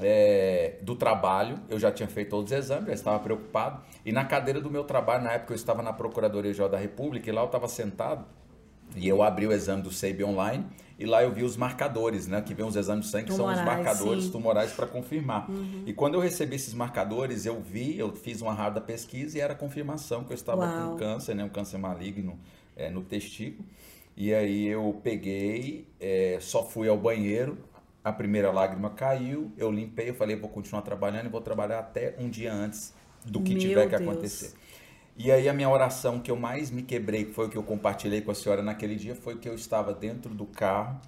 é, 0.00 0.76
do 0.82 0.94
trabalho, 0.94 1.58
eu 1.68 1.78
já 1.78 1.90
tinha 1.90 2.08
feito 2.08 2.30
todos 2.30 2.52
os 2.52 2.58
exames, 2.58 2.86
já 2.86 2.92
estava 2.92 3.18
preocupado. 3.18 3.82
E 4.04 4.12
na 4.12 4.24
cadeira 4.24 4.60
do 4.60 4.70
meu 4.70 4.84
trabalho, 4.84 5.24
na 5.24 5.32
época 5.32 5.52
eu 5.52 5.56
estava 5.56 5.82
na 5.82 5.92
Procuradoria 5.92 6.52
Geral 6.52 6.68
da 6.68 6.78
República, 6.78 7.28
e 7.28 7.32
lá 7.32 7.42
eu 7.42 7.46
estava 7.46 7.68
sentado, 7.68 8.24
e 8.94 9.08
eu 9.08 9.22
abri 9.22 9.46
o 9.46 9.52
exame 9.52 9.82
do 9.82 9.90
SEIB 9.90 10.24
online, 10.24 10.64
e 10.98 11.04
lá 11.04 11.22
eu 11.22 11.30
vi 11.30 11.44
os 11.44 11.56
marcadores, 11.56 12.26
né? 12.26 12.40
Que 12.40 12.54
vem 12.54 12.64
os 12.64 12.74
exames 12.74 13.06
de 13.06 13.10
sangue, 13.10 13.26
que 13.26 13.34
são 13.34 13.46
os 13.46 13.60
marcadores 13.62 14.24
sim. 14.24 14.30
tumorais 14.30 14.72
para 14.72 14.86
confirmar. 14.86 15.50
Uhum. 15.50 15.82
E 15.86 15.92
quando 15.92 16.14
eu 16.14 16.20
recebi 16.20 16.56
esses 16.56 16.72
marcadores, 16.72 17.44
eu 17.44 17.60
vi, 17.60 17.98
eu 17.98 18.14
fiz 18.14 18.40
uma 18.40 18.54
rápida 18.54 18.80
pesquisa 18.80 19.36
e 19.36 19.40
era 19.40 19.54
confirmação 19.54 20.24
que 20.24 20.32
eu 20.32 20.34
estava 20.34 20.62
Uau. 20.62 20.92
com 20.92 20.96
câncer, 20.96 21.34
né? 21.34 21.44
Um 21.44 21.50
câncer 21.50 21.76
maligno 21.76 22.38
é, 22.74 22.88
no 22.88 23.02
testículo. 23.02 23.68
E 24.16 24.32
aí 24.32 24.66
eu 24.66 24.98
peguei, 25.04 25.86
é, 26.00 26.38
só 26.40 26.64
fui 26.64 26.88
ao 26.88 26.96
banheiro, 26.96 27.58
a 28.06 28.12
primeira 28.12 28.52
lágrima 28.52 28.88
caiu, 28.90 29.50
eu 29.58 29.68
limpei, 29.68 30.10
eu 30.10 30.14
falei, 30.14 30.36
vou 30.36 30.48
continuar 30.48 30.82
trabalhando 30.82 31.26
e 31.26 31.28
vou 31.28 31.40
trabalhar 31.40 31.80
até 31.80 32.14
um 32.20 32.30
dia 32.30 32.52
antes 32.52 32.94
do 33.24 33.42
que 33.42 33.50
Meu 33.50 33.60
tiver 33.60 33.88
que 33.88 33.96
Deus. 33.96 34.08
acontecer. 34.08 34.54
E 35.16 35.32
aí 35.32 35.48
a 35.48 35.52
minha 35.52 35.68
oração 35.68 36.20
que 36.20 36.30
eu 36.30 36.36
mais 36.36 36.70
me 36.70 36.82
quebrei, 36.82 37.24
que 37.24 37.32
foi 37.32 37.46
o 37.46 37.48
que 37.48 37.56
eu 37.56 37.64
compartilhei 37.64 38.20
com 38.20 38.30
a 38.30 38.34
senhora 38.36 38.62
naquele 38.62 38.94
dia, 38.94 39.16
foi 39.16 39.38
que 39.38 39.48
eu 39.48 39.56
estava 39.56 39.92
dentro 39.92 40.32
do 40.32 40.46
carro 40.46 41.00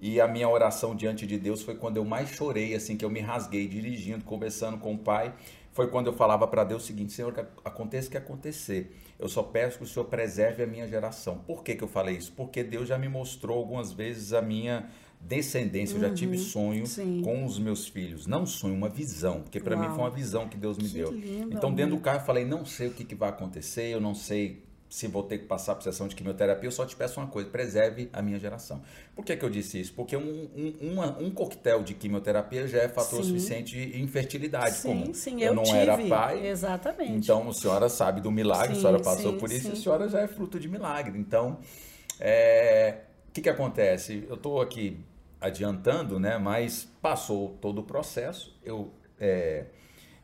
e 0.00 0.20
a 0.20 0.28
minha 0.28 0.48
oração 0.48 0.94
diante 0.94 1.26
de 1.26 1.36
Deus 1.38 1.60
foi 1.60 1.74
quando 1.74 1.96
eu 1.96 2.04
mais 2.04 2.30
chorei, 2.30 2.72
assim, 2.76 2.96
que 2.96 3.04
eu 3.04 3.10
me 3.10 3.18
rasguei 3.18 3.66
dirigindo, 3.66 4.24
conversando 4.24 4.78
com 4.78 4.94
o 4.94 4.98
Pai. 4.98 5.34
Foi 5.72 5.88
quando 5.88 6.06
eu 6.06 6.12
falava 6.12 6.46
para 6.46 6.62
Deus 6.62 6.84
o 6.84 6.86
seguinte: 6.86 7.12
Senhor, 7.12 7.34
aconteça 7.64 8.06
o 8.06 8.10
que 8.12 8.16
acontecer, 8.16 8.96
eu 9.18 9.28
só 9.28 9.42
peço 9.42 9.78
que 9.78 9.84
o 9.84 9.88
Senhor 9.88 10.04
preserve 10.04 10.62
a 10.62 10.68
minha 10.68 10.86
geração. 10.86 11.38
Por 11.38 11.64
que, 11.64 11.74
que 11.74 11.82
eu 11.82 11.88
falei 11.88 12.16
isso? 12.16 12.32
Porque 12.36 12.62
Deus 12.62 12.86
já 12.86 12.96
me 12.96 13.08
mostrou 13.08 13.58
algumas 13.58 13.92
vezes 13.92 14.32
a 14.32 14.40
minha 14.40 14.88
descendência, 15.26 15.96
eu 15.96 16.00
já 16.00 16.12
tive 16.12 16.36
uhum. 16.36 16.42
sonho 16.42 16.86
Sim. 16.86 17.22
com 17.22 17.44
os 17.44 17.58
meus 17.58 17.88
filhos. 17.88 18.26
Não 18.26 18.44
sonho, 18.46 18.74
uma 18.74 18.88
visão, 18.88 19.40
porque 19.40 19.58
para 19.58 19.76
mim 19.76 19.88
foi 19.88 19.98
uma 19.98 20.10
visão 20.10 20.48
que 20.48 20.56
Deus 20.56 20.76
me 20.76 20.88
que 20.88 20.94
deu. 20.94 21.10
Lindo, 21.10 21.54
então, 21.54 21.72
dentro 21.72 21.96
do 21.96 22.02
carro, 22.02 22.20
eu 22.20 22.24
falei: 22.24 22.44
não 22.44 22.64
sei 22.64 22.88
o 22.88 22.90
que, 22.92 23.04
que 23.04 23.14
vai 23.14 23.30
acontecer, 23.30 23.88
eu 23.92 24.00
não 24.00 24.14
sei 24.14 24.62
se 24.94 25.08
vou 25.08 25.24
ter 25.24 25.38
que 25.38 25.46
passar 25.46 25.74
por 25.74 25.82
sessão 25.82 26.06
de 26.06 26.14
quimioterapia, 26.14 26.68
eu 26.68 26.72
só 26.72 26.86
te 26.86 26.94
peço 26.94 27.18
uma 27.18 27.26
coisa: 27.26 27.48
preserve 27.48 28.08
a 28.12 28.22
minha 28.22 28.38
geração. 28.38 28.82
Por 29.16 29.24
que, 29.24 29.36
que 29.36 29.44
eu 29.44 29.50
disse 29.50 29.80
isso? 29.80 29.92
Porque 29.94 30.16
um, 30.16 30.48
um, 30.54 30.92
uma, 30.92 31.18
um 31.18 31.30
coquetel 31.30 31.82
de 31.82 31.94
quimioterapia 31.94 32.68
já 32.68 32.78
é 32.78 32.88
fator 32.88 33.24
sim. 33.24 33.30
suficiente 33.30 33.72
de 33.72 34.00
infertilidade 34.00 34.76
sim, 34.76 34.88
comum. 34.88 35.14
Sim, 35.14 35.42
eu, 35.42 35.48
eu 35.48 35.54
não 35.54 35.64
tive. 35.64 35.78
era 35.78 35.98
pai. 35.98 36.46
Exatamente. 36.46 37.12
Então, 37.12 37.48
a 37.48 37.52
senhora 37.52 37.88
sabe 37.88 38.20
do 38.20 38.30
milagre, 38.30 38.74
sim, 38.74 38.78
a 38.78 38.82
senhora 38.82 39.02
passou 39.02 39.32
por 39.32 39.50
isso, 39.50 39.68
e 39.68 39.72
a 39.72 39.76
senhora 39.76 40.08
já 40.08 40.20
é 40.20 40.28
fruto 40.28 40.60
de 40.60 40.68
milagre. 40.68 41.18
Então, 41.18 41.58
é, 42.20 42.98
o 43.28 43.32
que, 43.32 43.40
que 43.40 43.48
acontece? 43.48 44.24
Eu 44.28 44.36
estou 44.36 44.60
aqui 44.60 45.00
adiantando, 45.44 46.18
né? 46.18 46.38
Mas 46.38 46.88
passou 47.02 47.56
todo 47.60 47.80
o 47.80 47.84
processo, 47.84 48.58
eu 48.64 48.90
é, 49.20 49.66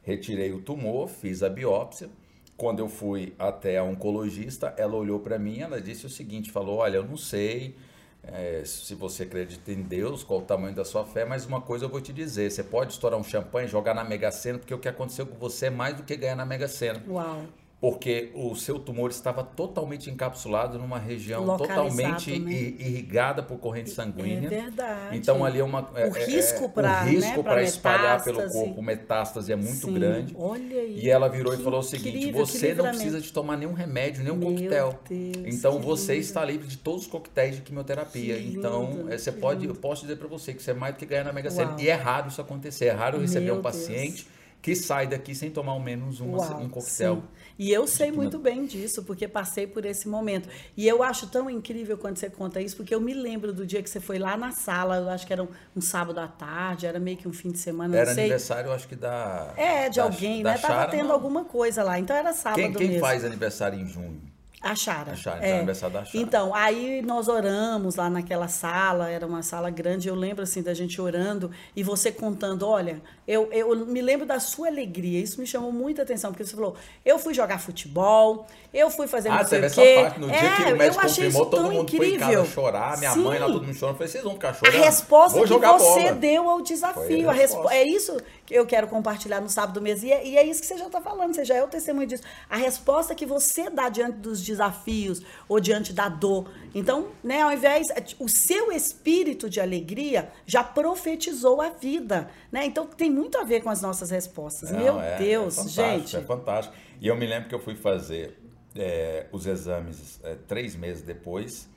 retirei 0.02 0.52
o 0.52 0.60
tumor, 0.62 1.08
fiz 1.08 1.42
a 1.42 1.48
biópsia. 1.48 2.08
Quando 2.56 2.80
eu 2.80 2.88
fui 2.88 3.34
até 3.38 3.78
a 3.78 3.84
oncologista, 3.84 4.74
ela 4.76 4.94
olhou 4.94 5.20
para 5.20 5.38
mim, 5.38 5.60
ela 5.60 5.80
disse 5.80 6.04
o 6.06 6.10
seguinte, 6.10 6.50
falou, 6.50 6.78
olha, 6.78 6.96
eu 6.96 7.04
não 7.04 7.16
sei 7.16 7.74
é, 8.22 8.62
se 8.66 8.94
você 8.94 9.22
acredita 9.22 9.72
em 9.72 9.82
Deus, 9.82 10.22
qual 10.22 10.40
o 10.40 10.42
tamanho 10.42 10.74
da 10.74 10.84
sua 10.84 11.04
fé, 11.04 11.24
mas 11.24 11.46
uma 11.46 11.60
coisa 11.60 11.86
eu 11.86 11.88
vou 11.88 12.02
te 12.02 12.12
dizer, 12.12 12.50
você 12.50 12.62
pode 12.62 12.92
estourar 12.92 13.18
um 13.18 13.24
champanhe, 13.24 13.66
jogar 13.66 13.94
na 13.94 14.04
Mega 14.04 14.30
Sena, 14.30 14.58
porque 14.58 14.74
o 14.74 14.78
que 14.78 14.88
aconteceu 14.88 15.26
com 15.26 15.38
você 15.38 15.66
é 15.66 15.70
mais 15.70 15.96
do 15.96 16.02
que 16.02 16.14
ganhar 16.16 16.36
na 16.36 16.44
Mega 16.44 16.68
Sena. 16.68 17.02
Uau 17.08 17.46
porque 17.80 18.30
o 18.34 18.54
seu 18.54 18.78
tumor 18.78 19.10
estava 19.10 19.42
totalmente 19.42 20.10
encapsulado 20.10 20.78
numa 20.78 20.98
região 20.98 21.56
totalmente 21.56 22.38
né? 22.38 22.52
irrigada 22.52 23.42
por 23.42 23.58
corrente 23.58 23.88
sanguínea. 23.88 24.48
É 24.48 24.50
verdade. 24.50 25.16
Então 25.16 25.42
ali 25.42 25.60
é 25.60 25.64
uma 25.64 25.90
o 25.90 25.96
é, 25.96 26.08
é 26.08 26.24
risco 26.26 26.68
para 26.68 27.04
né, 27.04 27.64
espalhar 27.64 28.22
pelo 28.22 28.46
corpo 28.50 28.82
metástase 28.82 29.50
é 29.50 29.56
muito 29.56 29.86
Sim. 29.86 29.94
grande. 29.94 30.36
Olha 30.38 30.78
aí. 30.78 31.00
E 31.00 31.08
ela 31.08 31.26
virou 31.28 31.54
e 31.54 31.56
falou 31.56 31.80
o 31.80 31.82
seguinte: 31.82 32.30
você 32.32 32.74
não 32.74 32.84
precisa 32.84 33.18
de 33.18 33.32
tomar 33.32 33.56
nenhum 33.56 33.72
remédio, 33.72 34.22
nenhum 34.22 34.36
Meu 34.36 34.50
coquetel. 34.50 34.98
Deus, 35.08 35.46
então 35.46 35.80
você 35.80 36.12
lindo. 36.12 36.24
está 36.26 36.44
livre 36.44 36.66
de 36.66 36.76
todos 36.76 37.02
os 37.02 37.06
coquetéis 37.06 37.56
de 37.56 37.62
quimioterapia. 37.62 38.36
Que 38.36 38.56
então 38.58 38.90
lindo, 38.90 39.10
você 39.10 39.32
pode, 39.32 39.60
lindo. 39.60 39.72
eu 39.72 39.80
posso 39.80 40.02
dizer 40.02 40.16
para 40.16 40.28
você 40.28 40.52
que 40.52 40.62
você 40.62 40.72
é 40.72 40.74
mais 40.74 40.94
do 40.94 40.98
que 40.98 41.06
ganhar 41.06 41.24
na 41.24 41.32
Mega 41.32 41.50
Sena. 41.50 41.76
E 41.78 41.88
é 41.88 41.94
raro 41.94 42.28
isso 42.28 42.42
acontecer. 42.42 42.86
É 42.86 42.92
raro 42.92 43.18
receber 43.18 43.46
Meu 43.46 43.56
um 43.56 43.62
paciente 43.62 44.24
Deus. 44.24 44.28
que 44.60 44.76
sai 44.76 45.06
daqui 45.06 45.34
sem 45.34 45.50
tomar 45.50 45.72
ao 45.72 45.80
menos 45.80 46.20
uma, 46.20 46.36
Uau, 46.36 46.60
um 46.60 46.68
coquetel. 46.68 47.16
Sim 47.16 47.39
e 47.60 47.70
eu 47.70 47.86
sei 47.86 48.10
muito 48.10 48.38
bem 48.38 48.64
disso, 48.64 49.02
porque 49.02 49.28
passei 49.28 49.66
por 49.66 49.84
esse 49.84 50.08
momento. 50.08 50.48
E 50.74 50.88
eu 50.88 51.02
acho 51.02 51.26
tão 51.26 51.50
incrível 51.50 51.98
quando 51.98 52.16
você 52.16 52.30
conta 52.30 52.58
isso, 52.58 52.74
porque 52.74 52.94
eu 52.94 53.02
me 53.02 53.12
lembro 53.12 53.52
do 53.52 53.66
dia 53.66 53.82
que 53.82 53.90
você 53.90 54.00
foi 54.00 54.18
lá 54.18 54.34
na 54.34 54.50
sala, 54.50 54.96
eu 54.96 55.10
acho 55.10 55.26
que 55.26 55.32
era 55.34 55.42
um, 55.42 55.48
um 55.76 55.80
sábado 55.82 56.18
à 56.20 56.26
tarde, 56.26 56.86
era 56.86 56.98
meio 56.98 57.18
que 57.18 57.28
um 57.28 57.34
fim 57.34 57.50
de 57.50 57.58
semana, 57.58 57.94
Era 57.94 58.14
sei. 58.14 58.24
aniversário, 58.24 58.72
acho 58.72 58.88
que 58.88 58.96
da... 58.96 59.52
É, 59.58 59.90
de 59.90 59.96
da, 59.98 60.04
alguém, 60.04 60.42
da 60.42 60.52
né? 60.52 60.56
Chara, 60.56 60.74
Tava 60.74 60.90
tendo 60.90 61.08
não. 61.08 61.14
alguma 61.14 61.44
coisa 61.44 61.82
lá, 61.82 61.98
então 61.98 62.16
era 62.16 62.32
sábado 62.32 62.62
quem, 62.62 62.72
quem 62.72 62.88
mesmo. 62.88 63.00
faz 63.02 63.26
aniversário 63.26 63.78
em 63.78 63.86
junho? 63.86 64.22
A 64.62 64.74
Chara. 64.74 65.12
A 65.12 65.16
Chara, 65.16 65.38
então 65.38 65.48
é. 65.48 65.56
aniversário 65.56 65.94
da 65.94 66.04
Chara. 66.04 66.18
Então, 66.18 66.54
aí 66.54 67.00
nós 67.00 67.28
oramos 67.28 67.96
lá 67.96 68.10
naquela 68.10 68.46
sala, 68.46 69.08
era 69.08 69.26
uma 69.26 69.42
sala 69.42 69.70
grande, 69.70 70.08
eu 70.08 70.14
lembro 70.14 70.42
assim 70.42 70.62
da 70.62 70.74
gente 70.74 71.00
orando 71.00 71.50
e 71.74 71.82
você 71.82 72.12
contando, 72.12 72.66
olha, 72.66 73.00
eu, 73.26 73.50
eu 73.52 73.74
me 73.86 74.02
lembro 74.02 74.26
da 74.26 74.38
sua 74.38 74.68
alegria, 74.68 75.18
isso 75.18 75.40
me 75.40 75.46
chamou 75.46 75.72
muita 75.72 76.02
atenção, 76.02 76.30
porque 76.30 76.44
você 76.44 76.54
falou, 76.54 76.76
eu 77.06 77.18
fui 77.18 77.32
jogar 77.32 77.58
futebol, 77.58 78.46
eu 78.72 78.90
fui 78.90 79.06
fazer 79.06 79.28
ah, 79.28 79.38
não 79.38 79.44
sei 79.46 79.66
o 79.66 79.70
quê. 79.70 79.98
Parte, 80.02 80.20
no 80.20 80.30
é, 80.30 80.38
dia 80.38 80.56
que 80.56 80.72
o 80.72 80.76
médico 80.76 81.02
confirmou, 81.02 81.46
todo 81.46 81.62
mundo 81.70 81.82
incrível. 81.82 82.06
foi 82.06 82.14
em 82.14 82.18
casa 82.18 82.44
chorar, 82.46 82.98
minha 82.98 83.12
Sim. 83.12 83.20
mãe 83.20 83.38
lá, 83.38 83.46
todo 83.46 83.64
mundo 83.64 83.74
chorando, 83.74 83.94
eu 83.94 83.98
falei, 83.98 84.12
vocês 84.12 84.24
vão 84.24 84.32
ficar 84.34 84.54
chorando? 84.54 84.76
A 84.76 84.84
resposta 84.84 85.38
Vou 85.38 85.46
que 85.46 85.54
você 85.54 86.00
bola. 86.00 86.12
deu 86.12 86.48
ao 86.48 86.60
desafio, 86.60 87.28
a 87.30 87.32
resposta. 87.32 87.74
é 87.74 87.84
isso 87.84 88.16
que 88.46 88.54
eu 88.54 88.66
quero 88.66 88.86
compartilhar 88.88 89.40
no 89.40 89.48
sábado 89.48 89.80
mês, 89.80 90.02
e 90.02 90.12
é, 90.12 90.26
e 90.26 90.36
é 90.36 90.44
isso 90.44 90.60
que 90.60 90.66
você 90.66 90.76
já 90.76 90.86
está 90.86 91.00
falando, 91.00 91.34
você 91.34 91.44
já 91.44 91.56
é 91.56 91.62
o 91.62 91.68
testemunho 91.68 92.06
disso. 92.06 92.22
A 92.48 92.56
resposta 92.56 93.14
que 93.14 93.26
você 93.26 93.70
dá 93.70 93.88
diante 93.88 94.18
dos 94.18 94.42
desafios, 94.42 95.22
ou 95.48 95.60
diante 95.60 95.92
da 95.92 96.08
dor. 96.08 96.48
Então, 96.74 97.08
né, 97.22 97.42
ao 97.42 97.52
invés. 97.52 97.88
O 98.18 98.28
seu 98.28 98.72
espírito 98.72 99.48
de 99.48 99.60
alegria 99.60 100.30
já 100.46 100.62
profetizou 100.62 101.60
a 101.60 101.70
vida. 101.70 102.30
Né? 102.50 102.66
Então, 102.66 102.86
tem 102.86 103.10
muito 103.10 103.38
a 103.38 103.44
ver 103.44 103.62
com 103.62 103.70
as 103.70 103.80
nossas 103.80 104.10
respostas. 104.10 104.70
Não, 104.70 104.78
Meu 104.78 105.00
é, 105.00 105.16
Deus, 105.18 105.58
é 105.58 105.68
gente. 105.68 106.16
É 106.16 106.20
fantástico. 106.20 106.74
E 107.00 107.08
eu 107.08 107.16
me 107.16 107.26
lembro 107.26 107.48
que 107.48 107.54
eu 107.54 107.60
fui 107.60 107.74
fazer 107.74 108.38
é, 108.76 109.26
os 109.32 109.46
exames 109.46 110.20
é, 110.24 110.34
três 110.46 110.74
meses 110.76 111.02
depois. 111.02 111.68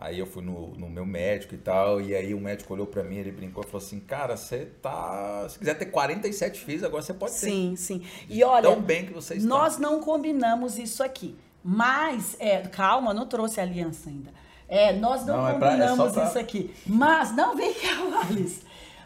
Aí 0.00 0.16
eu 0.20 0.26
fui 0.26 0.44
no, 0.44 0.68
no, 0.76 0.88
meu 0.88 1.04
médico 1.04 1.56
e 1.56 1.58
tal, 1.58 2.00
e 2.00 2.14
aí 2.14 2.32
o 2.32 2.38
médico 2.40 2.72
olhou 2.72 2.86
para 2.86 3.02
mim, 3.02 3.16
ele 3.16 3.32
brincou 3.32 3.64
e 3.64 3.66
falou 3.66 3.84
assim, 3.84 3.98
cara, 3.98 4.36
você 4.36 4.66
tá... 4.80 5.44
Se 5.48 5.58
quiser 5.58 5.74
ter 5.74 5.86
47 5.86 6.60
filhos, 6.60 6.84
agora 6.84 7.02
você 7.02 7.12
pode 7.12 7.32
ter. 7.32 7.38
Sim, 7.38 7.74
sim. 7.74 8.06
E 8.28 8.44
olha, 8.44 8.62
Tão 8.62 8.80
bem 8.80 9.06
que 9.06 9.12
você 9.12 9.34
está. 9.34 9.48
nós 9.48 9.76
não 9.76 10.00
combinamos 10.00 10.78
isso 10.78 11.02
aqui. 11.02 11.36
Mas, 11.64 12.36
é, 12.38 12.58
calma, 12.68 13.12
não 13.12 13.26
trouxe 13.26 13.60
aliança 13.60 14.08
ainda. 14.08 14.30
É, 14.68 14.92
nós 14.92 15.26
não, 15.26 15.38
Não, 15.38 15.48
é 15.48 15.54
pra- 15.58 15.66
é 15.68 15.70
combinamos 15.72 16.12
pra- 16.12 16.24
isso 16.26 16.38
aqui. 16.38 16.72
Mas, 16.86 17.34
não, 17.34 17.56
vem 17.56 17.74
cá, 17.74 18.20
Alice. 18.30 18.62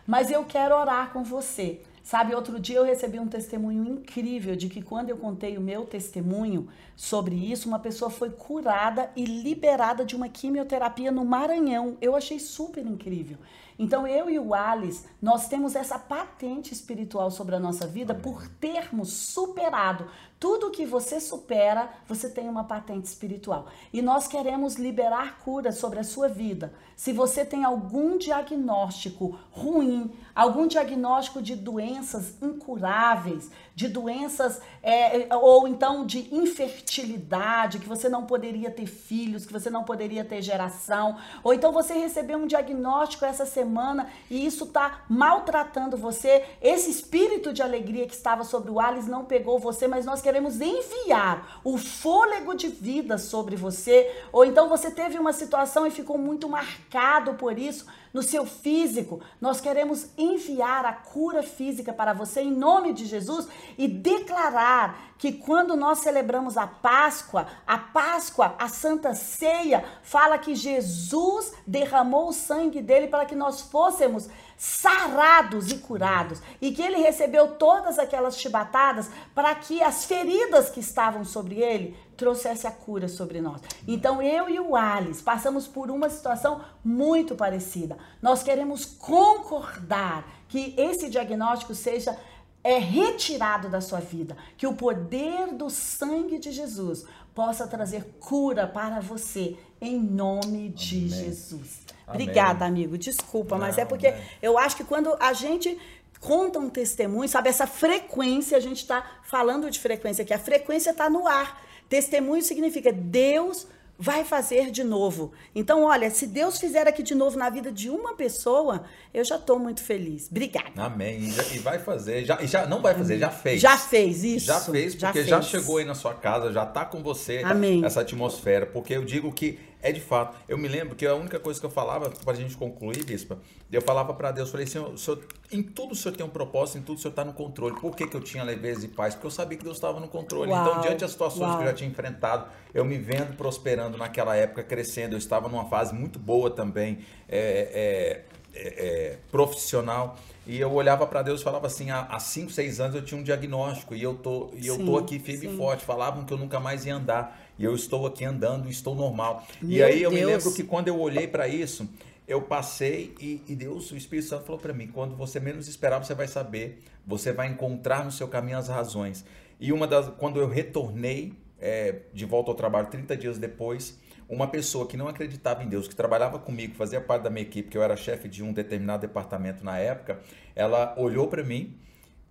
Mas 0.07 0.31
eu 0.31 0.45
quero 0.45 0.75
orar 0.77 1.11
com 1.11 1.25
você. 1.25 1.81
Sabe, 2.03 2.35
outro 2.35 2.59
dia 2.59 2.79
eu 2.79 2.85
recebi 2.85 3.21
um 3.21 3.29
testemunho 3.29 3.87
incrível 3.87 4.57
de 4.57 4.69
que 4.69 4.83
quando 4.83 5.11
eu 5.11 5.17
contei 5.17 5.57
o 5.57 5.61
meu 5.61 5.85
testemunho 5.85 6.69
sobre 6.97 7.35
isso, 7.35 7.69
uma 7.69 7.79
pessoa 7.79 8.11
foi 8.11 8.31
curada 8.31 9.11
e 9.15 9.25
liberada 9.25 10.05
de 10.05 10.17
uma 10.17 10.29
quimioterapia 10.29 11.13
no 11.13 11.25
Maranhão. 11.25 11.97
Eu 12.01 12.17
achei 12.17 12.41
super 12.41 12.85
incrível. 12.85 13.39
Então 13.79 14.07
eu 14.07 14.29
e 14.29 14.39
o 14.39 14.53
Alice, 14.53 15.07
nós 15.21 15.49
temos 15.49 15.75
essa 15.75 15.99
patente 15.99 16.73
espiritual 16.73 17.31
sobre 17.31 17.55
a 17.55 17.61
nossa 17.61 17.87
vida 17.87 18.15
por 18.15 18.47
termos 18.49 19.13
superado 19.13 20.07
tudo 20.43 20.73
que 20.73 20.85
você 20.85 21.21
supera, 21.21 21.89
você 22.09 22.29
tem 22.29 22.49
uma 22.49 22.65
patente 22.65 23.05
espiritual. 23.05 23.69
E 23.93 24.03
nós 24.03 24.27
queremos 24.27 24.75
liberar 24.75 25.39
cura 25.39 25.71
sobre 25.71 26.01
a 26.01 26.03
sua 26.03 26.27
vida. 26.27 26.75
Se 26.97 27.13
você 27.13 27.45
tem 27.45 27.63
algum 27.63 28.19
diagnóstico 28.19 29.39
ruim, 29.53 30.13
algum 30.35 30.67
diagnóstico 30.67 31.41
de 31.41 31.55
doenças 31.55 32.35
incuráveis, 32.43 33.53
de 33.75 33.89
doenças 33.89 34.61
é, 34.83 35.29
ou 35.35 35.69
então 35.69 36.05
de 36.05 36.35
infertilidade, 36.35 37.79
que 37.79 37.89
você 37.89 38.09
não 38.09 38.27
poderia 38.27 38.71
ter 38.71 38.87
filhos, 38.87 39.47
que 39.47 39.53
você 39.53 39.71
não 39.71 39.85
poderia 39.85 40.25
ter 40.25 40.43
geração, 40.43 41.17
ou 41.43 41.55
então 41.55 41.73
você 41.73 41.95
recebeu 41.95 42.39
um 42.39 42.47
diagnóstico 42.47 43.25
essa 43.25 43.47
semana 43.47 44.09
e 44.29 44.45
isso 44.45 44.65
está 44.65 45.05
maltratando 45.09 45.97
você, 45.97 46.45
esse 46.61 46.91
espírito 46.91 47.53
de 47.53 47.63
alegria 47.63 48.07
que 48.07 48.15
estava 48.15 48.43
sobre 48.43 48.71
o 48.71 48.81
Alice 48.81 49.09
não 49.09 49.25
pegou 49.25 49.59
você, 49.59 49.87
mas 49.87 50.05
nós 50.05 50.21
queremos 50.21 50.32
enviar 50.39 51.61
o 51.65 51.77
fôlego 51.77 52.55
de 52.55 52.69
vida 52.69 53.19
sobre 53.19 53.57
você, 53.57 54.11
ou 54.33 54.45
então 54.45 54.69
você 54.69 54.91
teve 54.91 55.19
uma 55.19 55.33
situação 55.33 55.87
e 55.87 55.91
ficou 55.91 56.17
muito 56.17 56.49
marcado 56.49 57.35
por 57.35 57.59
isso. 57.59 57.87
no 58.13 58.23
seu 58.23 58.45
físico. 58.45 59.21
Nós 59.41 59.61
queremos 59.61 60.09
enviar 60.19 60.85
a 60.85 60.93
cura 60.93 61.43
física 61.43 61.93
para 61.93 62.13
você 62.13 62.43
em 62.43 62.51
nome 62.51 62.93
de 62.93 63.07
Jesus 63.07 63.49
e 63.79 63.89
declarar 63.89 65.15
que 65.19 65.33
quando 65.33 65.77
nós 65.77 66.01
celebramos 66.01 66.57
a 66.57 66.67
Páscoa, 66.67 67.47
a 67.67 67.79
Páscoa, 67.79 68.55
a 68.59 68.69
Santa 68.69 69.15
Ceia, 69.15 69.85
fala 70.03 70.37
que 70.37 70.55
Jesus 70.55 71.53
derramou 71.67 72.29
o 72.29 72.33
sangue 72.33 72.83
dele 72.83 73.07
para 73.07 73.25
que 73.25 73.35
nós 73.35 73.61
fôssemos 73.61 74.29
sarados 74.63 75.73
e 75.73 75.79
curados, 75.79 76.41
e 76.61 76.71
que 76.71 76.81
ele 76.81 76.99
recebeu 76.99 77.57
todas 77.57 77.99
aquelas 77.99 78.39
chibatadas 78.39 79.11
para 79.35 79.53
que 79.57 79.83
as 79.83 80.05
feridas 80.05 80.71
que 80.71 80.79
estavam 80.79 81.25
sobre 81.25 81.57
ele 81.57 81.97
trouxesse 82.17 82.65
a 82.65 82.71
cura 82.71 83.09
sobre 83.09 83.41
nós. 83.41 83.61
Então 83.89 84.23
eu 84.23 84.49
e 84.49 84.61
o 84.61 84.77
Alice 84.77 85.21
passamos 85.21 85.67
por 85.67 85.91
uma 85.91 86.09
situação 86.09 86.61
muito 86.85 87.35
parecida. 87.35 87.99
Nós 88.23 88.45
queremos 88.45 88.85
concordar 88.85 90.25
que 90.49 90.77
esse 90.79 91.11
diagnóstico 91.11 91.75
seja 91.75 92.17
é 92.63 92.79
retirado 92.79 93.69
da 93.69 93.81
sua 93.81 93.99
vida, 93.99 94.37
que 94.57 94.69
o 94.69 94.75
poder 94.75 95.53
do 95.55 95.71
sangue 95.71 96.39
de 96.39 96.53
Jesus 96.53 97.05
possa 97.35 97.67
trazer 97.67 98.17
cura 98.21 98.69
para 98.69 99.01
você 99.01 99.57
em 99.81 99.99
nome 99.99 100.69
de 100.69 100.99
Amém. 100.99 101.09
Jesus. 101.09 101.82
Obrigada, 102.07 102.65
amigo. 102.65 102.99
Desculpa, 102.99 103.57
Não, 103.57 103.67
mas 103.67 103.79
é 103.79 103.85
porque 103.85 104.15
eu 104.41 104.59
acho 104.59 104.77
que 104.77 104.85
quando 104.85 105.17
a 105.21 105.33
gente 105.33 105.79
conta 106.21 106.59
um 106.59 106.71
testemunho, 106.71 107.29
sabe, 107.29 107.49
essa 107.49 107.67
frequência, 107.67 108.57
a 108.57 108.61
gente 108.61 108.79
está 108.79 109.05
falando 109.25 109.71
de 109.71 109.79
frequência 109.79 110.23
aqui, 110.23 110.33
a 110.33 110.39
frequência 110.39 110.91
está 110.91 111.11
no 111.11 111.27
ar. 111.27 111.61
Testemunho 111.89 112.43
significa 112.43 112.93
Deus 112.93 113.67
vai 114.03 114.25
fazer 114.25 114.73
de 114.73 114.83
novo. 114.83 115.33
Então, 115.55 115.85
olha, 115.85 116.11
se 116.11 116.27
Deus 116.27 116.59
fizer 116.59 116.89
aqui 116.89 117.05
de 117.05 117.15
novo 117.15 117.39
na 117.39 117.49
vida 117.49 117.71
de 117.71 117.89
uma 117.89 118.15
pessoa, 118.15 118.85
eu 119.15 119.25
já 119.25 119.37
estou 119.37 119.61
muito 119.61 119.81
feliz. 119.81 120.27
Obrigada. 120.29 120.73
Amém. 120.77 121.33
E, 121.53 121.59
vai 121.59 121.79
fazer, 121.79 122.25
já, 122.25 122.45
já 122.45 122.67
não 122.67 122.83
vai 122.83 122.95
fazer, 122.95 123.19
já 123.19 123.31
fez. 123.31 123.61
Já 123.61 123.79
fez 123.79 124.25
isso. 124.25 124.47
Já 124.47 124.61
fez, 124.61 124.97
porque 124.97 125.23
já, 125.23 125.41
já 125.41 125.43
chegou 125.43 125.77
aí 125.77 125.85
na 125.85 125.95
sua 125.95 126.15
casa, 126.15 126.53
já 126.53 126.65
está 126.65 126.85
com 126.85 127.01
você 127.01 127.43
Amém. 127.45 127.85
essa 127.85 128.01
atmosfera, 128.01 128.67
porque 128.67 128.93
eu 128.93 129.05
digo 129.05 129.33
que 129.33 129.59
é 129.83 129.91
de 129.91 130.01
fato. 130.01 130.39
Eu 130.49 130.57
me 130.57 130.69
lembro 130.69 130.95
que 130.95 131.05
a 131.05 131.15
única 131.15 131.41
coisa 131.41 131.59
que 131.59 131.67
eu 131.67 131.71
falava, 131.71 132.09
para 132.09 132.33
a 132.33 132.37
gente 132.37 132.57
concluir, 132.57 133.05
Bispa, 133.05 133.37
eu 133.71 133.83
falava 133.83 134.15
para 134.15 134.31
Deus, 134.31 134.51
falei, 134.51 134.67
Senhor, 134.67 134.97
senhor, 134.97 135.21
em 135.51 135.63
tudo 135.63 135.93
o 135.93 135.97
Senhor 135.97 136.17
tem 136.17 136.25
um 136.25 136.31
propósito, 136.31 136.79
em 136.79 136.83
tudo 136.83 136.99
o 136.99 137.01
Senhor 137.01 137.11
está 137.11 137.25
no 137.25 137.33
controle. 137.33 137.75
Por 137.81 137.97
que, 137.97 138.07
que 138.07 138.17
eu 138.17 138.21
tinha 138.21 138.45
leveza 138.45 138.85
e 138.85 138.89
paz? 138.89 139.15
Porque 139.15 139.27
eu 139.27 139.31
sabia 139.31 139.59
que 139.59 139.65
Deus 139.65 139.77
estava 139.77 139.99
no 139.99 140.07
controle. 140.07 140.51
Uau, 140.51 140.63
então, 140.63 140.81
diante 140.81 141.01
das 141.01 141.11
situações 141.11 141.49
uau. 141.49 141.57
que 141.59 141.65
eu 141.65 141.69
já 141.69 141.75
tinha 141.75 141.91
enfrentado, 141.91 142.47
eu 142.73 142.85
me 142.85 142.97
vendo 142.97 143.37
prosperando 143.37 143.99
naquela 143.99 144.37
época, 144.37 144.63
crescendo, 144.63 145.15
eu 145.15 145.19
estava 145.19 145.49
numa 145.49 145.65
fase 145.65 145.93
muito 145.93 146.19
boa 146.19 146.49
também, 146.49 147.01
é, 147.29 148.25
é, 148.55 148.59
é, 148.59 148.87
é 148.87 149.19
profissional. 149.33 150.17
E 150.45 150.59
eu 150.59 150.73
olhava 150.73 151.07
para 151.07 151.23
Deus 151.23 151.41
e 151.41 151.45
falava 151.45 151.67
assim: 151.69 151.91
há 151.91 152.19
5, 152.19 152.51
6 152.51 152.81
anos 152.81 152.97
eu 152.97 153.03
tinha 153.03 153.21
um 153.21 153.23
diagnóstico 153.23 153.95
e 153.95 154.03
eu 154.03 154.15
tô, 154.15 154.51
e 154.55 154.67
eu 154.67 154.77
sim, 154.77 154.85
tô 154.85 154.99
aqui 154.99 155.19
firme 155.19 155.47
e 155.47 155.57
forte. 155.57 155.85
Falavam 155.85 156.25
que 156.25 156.33
eu 156.33 156.39
nunca 156.39 156.59
mais 156.59 156.85
ia 156.85 156.97
andar. 156.97 157.42
E 157.63 157.65
eu 157.65 157.77
estou 157.77 158.05
aqui 158.09 158.25
andando 158.25 158.69
estou 158.69 158.93
normal. 158.93 159.47
Meu 159.63 159.71
e 159.71 159.83
aí 159.85 160.03
eu 160.03 160.11
Deus. 160.11 160.21
me 160.21 160.27
lembro 160.27 160.53
que 160.53 160.65
quando 160.65 160.89
eu 160.89 160.99
olhei 160.99 161.29
para 161.29 161.47
isso, 161.47 161.89
eu 162.27 162.43
passei 162.43 163.15
e, 163.21 163.41
e, 163.47 163.55
Deus, 163.55 163.93
o 163.93 163.97
Espírito 163.97 164.27
Santo 164.27 164.45
falou 164.45 164.61
para 164.61 164.73
mim: 164.73 164.89
quando 164.89 165.15
você 165.15 165.39
menos 165.39 165.69
esperar, 165.69 166.05
você 166.05 166.13
vai 166.13 166.27
saber, 166.27 166.83
você 167.07 167.33
vai 167.33 167.47
encontrar 167.47 168.05
no 168.05 168.11
seu 168.11 168.27
caminho 168.27 168.59
as 168.59 168.67
razões. 168.67 169.25
E 169.61 169.73
uma 169.73 169.87
das, 169.87 170.09
quando 170.19 170.41
eu 170.41 170.49
retornei 170.49 171.35
é, 171.61 172.01
de 172.13 172.25
volta 172.25 172.51
ao 172.51 172.57
trabalho 172.57 172.89
30 172.89 173.17
dias 173.17 173.39
depois, 173.39 173.97
uma 174.29 174.49
pessoa 174.49 174.85
que 174.89 174.97
não 174.97 175.07
acreditava 175.07 175.63
em 175.63 175.69
Deus, 175.69 175.87
que 175.87 175.95
trabalhava 175.95 176.41
comigo, 176.41 176.75
fazia 176.75 177.01
parte 177.01 177.23
da 177.23 177.31
minha 177.31 177.43
equipe, 177.43 177.69
que 177.69 177.79
eu 177.79 177.83
era 177.85 177.97
chefe 177.97 178.29
de 178.29 178.43
um 178.43 178.53
determinado 178.53 179.03
departamento 179.03 179.65
na 179.65 179.79
época, 179.79 180.19
ela 180.57 180.97
olhou 180.99 181.29
para 181.29 181.45
mim 181.45 181.77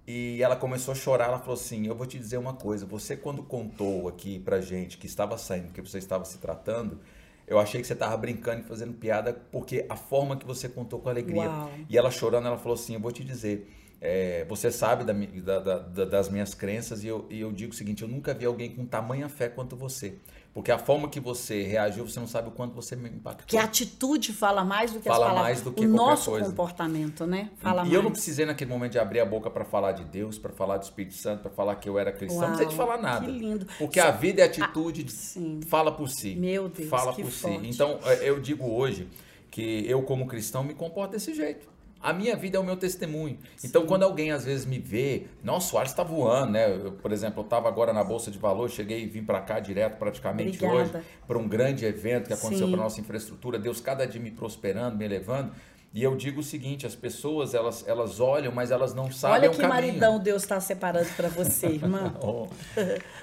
e 0.08 0.42
ela 0.42 0.56
começou 0.56 0.94
a 0.94 0.96
chorar, 0.96 1.26
ela 1.26 1.40
falou 1.40 1.56
assim: 1.56 1.88
"Eu 1.88 1.96
vou 1.96 2.06
te 2.06 2.18
dizer 2.18 2.38
uma 2.38 2.54
coisa, 2.54 2.86
você 2.86 3.16
quando 3.16 3.44
contou 3.44 4.08
aqui 4.08 4.40
pra 4.40 4.60
gente 4.62 4.98
que 4.98 5.06
estava 5.06 5.38
saindo, 5.38 5.72
que 5.72 5.82
você 5.82 5.98
estava 5.98 6.26
se 6.26 6.38
tratando, 6.38 7.00
eu 7.48 7.60
achei 7.60 7.82
que 7.82 7.88
você 7.88 7.94
estava 7.94 8.16
brincando 8.16 8.62
e 8.62 8.64
fazendo 8.64 8.94
piada, 8.94 9.34
porque 9.52 9.86
a 9.90 9.96
forma 9.96 10.38
que 10.38 10.46
você 10.46 10.70
contou 10.70 11.00
com 11.00 11.10
alegria. 11.10 11.50
Uau. 11.50 11.70
E 11.90 11.98
ela 11.98 12.10
chorando, 12.10 12.48
ela 12.48 12.58
falou 12.58 12.76
assim: 12.76 12.94
Eu 12.94 13.00
vou 13.02 13.12
te 13.12 13.24
dizer, 13.24 13.70
é, 14.00 14.46
você 14.46 14.72
sabe 14.72 15.04
da, 15.04 15.60
da, 15.60 15.78
da, 15.80 16.06
das 16.06 16.30
minhas 16.30 16.54
crenças, 16.54 17.04
e 17.04 17.08
eu, 17.08 17.28
e 17.30 17.42
eu 17.42 17.52
digo 17.52 17.74
o 17.74 17.76
seguinte: 17.76 18.04
eu 18.04 18.08
nunca 18.08 18.34
vi 18.34 18.46
alguém 18.46 18.74
com 18.74 18.86
tamanha 18.86 19.28
fé 19.28 19.50
quanto 19.50 19.76
você. 19.76 20.16
Porque 20.54 20.70
a 20.70 20.78
forma 20.78 21.08
que 21.08 21.20
você 21.20 21.64
reagiu, 21.64 22.06
você 22.06 22.20
não 22.20 22.28
sabe 22.28 22.50
o 22.50 22.52
quanto 22.52 22.76
você 22.76 22.94
me 22.94 23.08
impactou. 23.10 23.46
Que 23.48 23.58
a 23.58 23.64
atitude 23.64 24.34
fala 24.34 24.66
mais 24.66 24.92
do 24.92 25.00
que 25.00 25.08
fala 25.08 25.26
as 25.26 25.30
palavras. 25.30 25.44
mais 25.44 25.62
do 25.62 25.72
que 25.72 25.86
o 25.86 25.90
nosso 25.90 26.32
coisa. 26.32 26.46
comportamento, 26.46 27.26
né? 27.26 27.50
Fala 27.58 27.82
e 27.82 27.84
mais. 27.84 27.94
eu 27.94 28.04
não 28.04 28.12
precisei 28.12 28.46
naquele 28.46 28.70
momento 28.70 28.92
de 28.92 29.00
abrir 29.00 29.22
a 29.22 29.26
boca 29.26 29.50
para 29.50 29.64
falar 29.64 29.94
de 29.94 30.04
Deus, 30.04 30.38
para 30.38 30.52
falar 30.52 30.78
do 30.78 30.84
Espírito 30.84 31.16
Santo, 31.16 31.42
para 31.42 31.52
falar 31.52 31.76
que 31.76 31.88
eu 31.88 31.98
era 31.98 32.12
cristão. 32.12 32.40
Uau, 32.40 32.50
não 32.50 32.58
precisei 32.58 32.68
de 32.70 32.76
falar 32.76 33.02
nada. 33.02 33.26
Que 33.26 33.32
lindo. 33.32 33.66
Porque 33.78 34.02
Só... 34.02 34.08
a 34.08 34.12
vida 34.12 34.42
e 34.42 34.44
a 34.44 34.48
atitude 34.48 35.06
fala 35.68 35.90
por 35.90 36.10
si. 36.10 36.36
Meu 36.36 36.68
Deus, 36.68 36.90
Fala 36.90 37.14
por 37.14 37.32
forte. 37.32 37.62
si. 37.62 37.68
Então, 37.70 38.00
é, 38.04 38.30
eu 38.30 38.38
digo 38.42 38.70
hoje 38.70 39.08
que 39.50 39.86
eu 39.88 40.02
como 40.04 40.28
cristão 40.28 40.66
me 40.66 40.74
comporto 40.74 41.12
desse 41.12 41.34
jeito. 41.34 41.71
A 42.02 42.14
minha 42.14 42.36
vida 42.36 42.58
é 42.58 42.60
o 42.60 42.64
meu 42.64 42.76
testemunho. 42.78 43.38
Então, 43.40 43.52
Sim. 43.58 43.68
Então, 43.68 43.86
quando 43.86 44.04
alguém 44.04 44.32
às 44.32 44.46
vezes 44.46 44.66
me 44.66 44.80
vê, 44.80 45.28
nossa, 45.44 45.68
o 45.68 45.70
Soares 45.70 45.92
está 45.92 46.04
voando, 46.04 46.54
né? 46.54 46.74
Eu, 46.74 46.94
por 46.94 47.12
exemplo, 47.12 47.42
eu 47.42 47.44
estava 47.44 47.68
agora 47.68 47.94
na 47.94 48.04
Bolsa 48.04 48.32
de 48.32 48.40
Valores, 48.40 48.74
cheguei 48.74 49.04
e 49.04 49.06
vim 49.06 49.24
para 49.24 49.42
cá 49.42 49.60
direto 49.60 49.98
praticamente 49.98 50.64
Obrigada. 50.64 50.98
hoje, 50.98 51.06
para 51.28 51.38
um 51.38 51.48
grande 51.48 51.86
evento 51.86 52.28
que 52.28 52.34
aconteceu 52.34 52.68
para 52.68 52.78
nossa 52.78 53.00
infraestrutura. 53.00 53.60
Deus 53.60 53.80
cada 53.80 54.06
dia 54.06 54.20
me 54.20 54.32
prosperando, 54.32 54.98
me 54.98 55.06
elevando. 55.06 55.52
E 55.94 56.04
eu 56.04 56.16
digo 56.16 56.40
o 56.40 56.44
seguinte, 56.44 56.88
as 56.88 56.96
pessoas, 56.96 57.54
elas, 57.54 57.86
elas 57.86 58.20
olham, 58.22 58.52
mas 58.52 58.72
elas 58.72 58.94
não 58.94 59.12
sabem 59.12 59.50
Olha 59.50 59.50
que 59.50 59.68
maridão 59.68 60.20
Deus 60.20 60.44
está 60.44 60.60
separando 60.60 61.10
para 61.18 61.28
você, 61.28 61.68
irmã. 61.76 62.16
oh. 62.24 62.48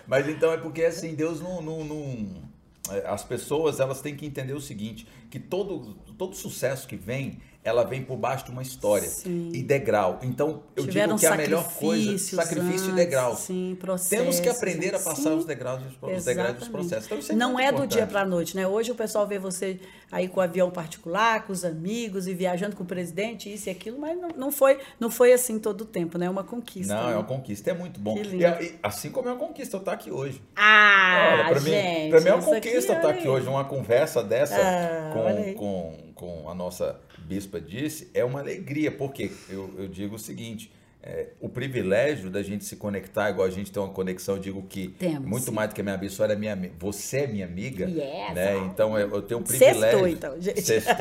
Mas 0.07 0.29
então 0.29 0.53
é 0.53 0.59
porque 0.59 0.85
assim, 0.85 1.15
Deus 1.15 1.41
não, 1.41 1.63
não, 1.63 1.85
não... 1.85 2.49
É, 2.91 3.09
as 3.09 3.25
pessoas, 3.25 3.81
elas 3.81 4.03
têm 4.03 4.15
que 4.15 4.27
entender 4.27 4.53
o 4.53 4.61
seguinte, 4.61 5.07
que 5.31 5.39
todo, 5.39 5.95
todo 6.19 6.37
sucesso 6.37 6.87
que 6.87 6.97
vem 6.97 7.41
ela 7.65 7.85
vem 7.85 8.03
por 8.03 8.17
baixo 8.17 8.47
de 8.47 8.51
uma 8.51 8.63
história 8.63 9.09
sim. 9.09 9.51
e 9.53 9.63
degrau. 9.63 10.21
Então, 10.23 10.63
eu 10.77 10.85
Tiveram 10.85 11.17
digo 11.17 11.21
que 11.21 11.27
a 11.27 11.37
melhor 11.37 11.69
coisa, 11.75 12.19
sacrifício 12.37 12.73
antes, 12.73 12.89
e 12.89 12.93
degrau. 12.93 13.37
Sim, 13.37 13.77
processo, 13.79 14.11
Temos 14.11 14.41
que 14.41 14.49
aprender 14.49 14.95
a 14.95 14.99
passar 14.99 15.35
os 15.35 15.45
degraus, 15.45 15.83
os 16.01 16.25
degraus 16.25 16.57
dos 16.57 16.69
processos. 16.69 17.07
Então, 17.07 17.19
é 17.29 17.35
Não 17.35 17.59
é 17.59 17.65
importante. 17.65 17.89
do 17.89 17.93
dia 17.93 18.07
para 18.07 18.23
a 18.23 18.25
noite, 18.25 18.57
né? 18.57 18.67
Hoje 18.67 18.93
o 18.93 18.95
pessoal 18.95 19.27
vê 19.27 19.39
você 19.39 19.81
aí 20.11 20.29
com 20.29 20.41
o 20.41 20.43
avião 20.43 20.71
particular, 20.71 21.47
com 21.47 21.53
os 21.53 21.65
amigos 21.65 22.27
e 22.27 22.33
viajando 22.33 22.75
com 22.75 22.85
o 22.85 22.87
presidente, 22.87 23.53
isso 23.53 23.69
e 23.69 23.73
aquilo, 23.73 23.99
mas 23.99 24.19
não, 24.19 24.29
não 24.31 24.53
foi, 24.53 24.79
não 24.99 25.11
foi 25.11 25.33
assim 25.33 25.59
todo 25.59 25.83
o 25.83 25.85
tempo, 25.85 26.17
né? 26.17 26.27
É 26.27 26.31
uma 26.31 26.45
conquista. 26.45 26.95
Não, 26.95 27.07
né? 27.09 27.13
é 27.13 27.17
uma 27.17 27.25
conquista, 27.25 27.71
é 27.71 27.75
muito 27.75 28.01
bom. 28.01 28.17
E, 28.17 28.45
e, 28.45 28.79
assim 28.83 29.11
como 29.11 29.29
é 29.29 29.33
uma 29.33 29.39
conquista 29.39 29.77
eu 29.77 29.81
estar 29.81 29.93
aqui 29.93 30.11
hoje. 30.11 30.41
Ah, 30.57 31.51
gente, 31.59 32.05
mim, 32.05 32.11
para 32.11 32.21
mim 32.21 32.29
é 32.29 32.35
uma 32.35 32.43
conquista 32.43 32.93
estar 32.95 33.11
aqui 33.11 33.29
hoje, 33.29 33.47
uma 33.49 33.65
conversa 33.65 34.23
dessa 34.23 34.57
ah, 34.57 35.13
com, 35.13 35.55
com, 35.55 36.13
com 36.15 36.51
a 36.51 36.55
nossa 36.55 36.99
bispa 37.29 37.61
disse, 37.61 38.11
é 38.15 38.25
uma 38.25 38.41
alegria, 38.41 38.91
porque 38.91 39.31
eu, 39.51 39.73
eu 39.77 39.87
digo 39.87 40.17
o 40.17 40.19
seguinte: 40.19 40.73
é, 41.11 41.29
o 41.41 41.49
privilégio 41.49 42.29
da 42.29 42.43
gente 42.43 42.67
se 42.67 42.77
conectar, 42.77 43.31
igual 43.31 43.49
a 43.49 43.51
gente 43.51 43.73
tem 43.73 43.83
uma 43.83 43.91
conexão, 43.91 44.35
eu 44.37 44.43
digo 44.43 44.63
que 44.69 44.89
Temos, 44.89 45.27
muito 45.27 45.47
sim. 45.47 45.53
mais 45.53 45.71
do 45.71 45.75
que 45.75 45.81
a 45.81 45.85
minha 45.85 45.95
amiga, 45.95 46.25
é 46.31 46.37
minha 46.37 46.71
você 46.79 47.21
é 47.21 47.27
minha 47.27 47.47
amiga, 47.47 47.87
yes, 47.87 48.35
né? 48.35 48.59
Então 48.67 48.99
eu, 48.99 49.15
eu 49.15 49.23
tenho 49.23 49.41
um 49.41 49.43
privilégio. 49.43 49.81
Sextou, 49.81 50.07
então, 50.07 50.35
gente. 50.39 50.61
Sextou. 50.61 50.95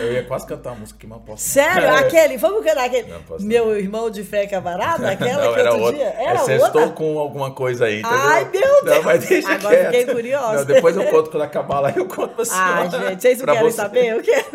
eu 0.00 0.12
ia 0.12 0.22
quase 0.22 0.46
cantar 0.46 0.70
uma 0.70 0.78
música 0.78 1.00
que 1.00 1.06
não 1.08 1.18
posso. 1.18 1.42
Sério? 1.42 1.82
É. 1.82 1.98
Aquele, 1.98 2.36
vamos 2.36 2.64
cantar 2.64 2.84
aquele. 2.84 3.12
Meu 3.40 3.76
irmão 3.76 4.08
de 4.08 4.22
fé 4.22 4.46
camarada, 4.46 5.10
aquela 5.10 5.46
não, 5.46 5.52
que 5.52 5.60
outro 5.60 5.80
outra. 5.80 5.98
dia. 5.98 6.14
Era 6.16 6.52
é, 6.52 6.62
outra? 6.62 6.88
com 6.90 7.18
alguma 7.18 7.50
coisa 7.50 7.86
aí, 7.86 7.98
entendeu? 7.98 8.18
Ai, 8.20 8.44
meu 8.52 8.84
Deus. 8.84 8.84
Não, 8.84 9.02
mas 9.02 9.26
deixa 9.26 9.52
Agora 9.52 9.76
quieto. 9.76 9.86
fiquei 9.86 10.14
curiosa. 10.14 10.58
Não, 10.58 10.64
depois 10.64 10.96
eu 10.96 11.04
conto 11.06 11.30
quando 11.30 11.42
acabar 11.42 11.80
lá, 11.80 11.90
eu 11.90 12.06
conto 12.06 12.36
pra 12.36 12.44
Ah, 12.52 12.86
gente, 12.86 13.20
vocês 13.20 13.38
não 13.38 13.46
querem 13.46 13.62
você. 13.68 13.76
saber? 13.76 14.12
Eu 14.12 14.22
quero. 14.22 14.46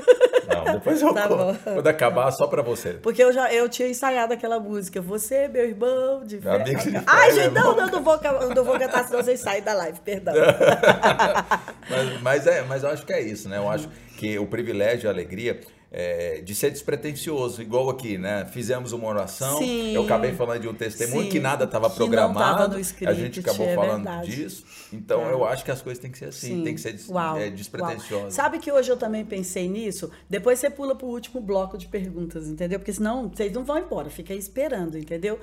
Não, 0.47 0.74
depois 0.74 1.02
eu 1.02 1.14
tá 1.14 1.28
conto. 1.28 1.38
Bom. 1.38 1.56
Quando 1.64 1.88
acabar, 1.88 2.32
só 2.32 2.47
pra 2.47 2.62
você. 2.62 2.93
Porque 2.93 3.22
eu 3.22 3.32
já 3.32 3.54
eu 3.54 3.68
tinha 3.68 3.89
ensaiado 3.90 4.34
aquela 4.34 4.60
música. 4.60 5.02
Você, 5.02 5.48
meu 5.48 5.66
irmão 5.66 6.24
de 6.26 6.40
fé. 6.40 6.50
Amigo 6.50 6.80
de 6.80 6.92
fé 6.92 7.04
Ai, 7.06 7.32
gente, 7.32 7.54
não, 7.54 7.76
não, 7.76 7.88
não 7.88 8.04
vou, 8.04 8.20
não 8.56 8.64
vou 8.64 8.80
cantar, 8.80 9.06
senão 9.06 9.24
vocês 9.24 9.40
saem 9.40 9.62
da 9.62 9.74
live, 9.74 10.00
perdão. 10.00 10.34
mas, 11.90 12.22
mas, 12.22 12.48
é, 12.48 12.62
mas 12.64 12.84
eu 12.84 12.90
acho 12.90 13.06
que 13.06 13.14
é 13.14 13.22
isso, 13.22 13.50
né? 13.50 13.58
Eu 13.58 13.70
acho 13.70 13.90
que 14.18 14.38
o 14.38 14.46
privilégio 14.46 15.06
e 15.06 15.08
a 15.08 15.12
alegria 15.12 15.60
é, 15.92 16.42
de 16.42 16.54
ser 16.54 16.70
despretensioso, 16.70 17.62
igual 17.62 17.90
aqui, 17.90 18.18
né? 18.18 18.46
Fizemos 18.46 18.92
uma 18.92 19.08
oração, 19.08 19.58
Sim. 19.58 19.94
eu 19.96 20.04
acabei 20.04 20.34
falando 20.34 20.62
de 20.62 20.68
um 20.68 20.74
testemunho 20.74 21.24
Sim. 21.24 21.30
que 21.30 21.40
nada 21.40 21.66
estava 21.66 21.90
programado, 21.90 22.80
script, 22.80 23.08
a 23.08 23.14
gente 23.14 23.40
acabou 23.40 23.66
é 23.66 23.76
falando 23.76 24.04
verdade. 24.04 24.36
disso. 24.36 24.64
Então 24.94 25.28
é. 25.28 25.34
eu 25.34 25.44
acho 25.46 25.66
que 25.66 25.72
as 25.72 25.82
coisas 25.82 26.00
têm 26.00 26.12
que 26.12 26.18
ser 26.18 26.26
assim, 26.26 26.58
Sim. 26.58 26.64
tem 26.64 26.76
que 26.76 26.82
ser 26.82 26.94
des 26.94 27.10
é, 27.38 27.50
despretensiosas. 27.50 28.34
Sabe 28.34 28.60
que 28.60 28.72
hoje 28.72 28.92
eu 28.92 28.98
também 28.98 29.26
pensei 29.26 29.68
nisso? 29.68 30.12
Depois 30.30 30.60
você 30.60 30.70
pula 30.70 30.96
para 30.96 31.08
o 31.08 31.10
último 31.10 31.42
bloco 31.42 31.78
de 31.78 31.88
perguntas, 31.88 32.48
entendeu? 32.48 32.78
Porque 32.80 32.94
senão 32.94 33.28
vocês 33.28 33.52
não 33.52 33.64
vão 33.64 33.80
embora, 33.80 34.10
fica 34.12 34.32
aí 34.32 34.40
esperando, 34.40 34.98
entendeu? 34.98 35.40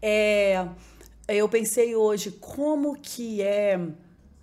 É, 0.00 0.66
eu 1.28 1.46
pensei 1.46 1.94
hoje 1.94 2.30
como 2.40 2.98
que 2.98 3.42
é 3.42 3.78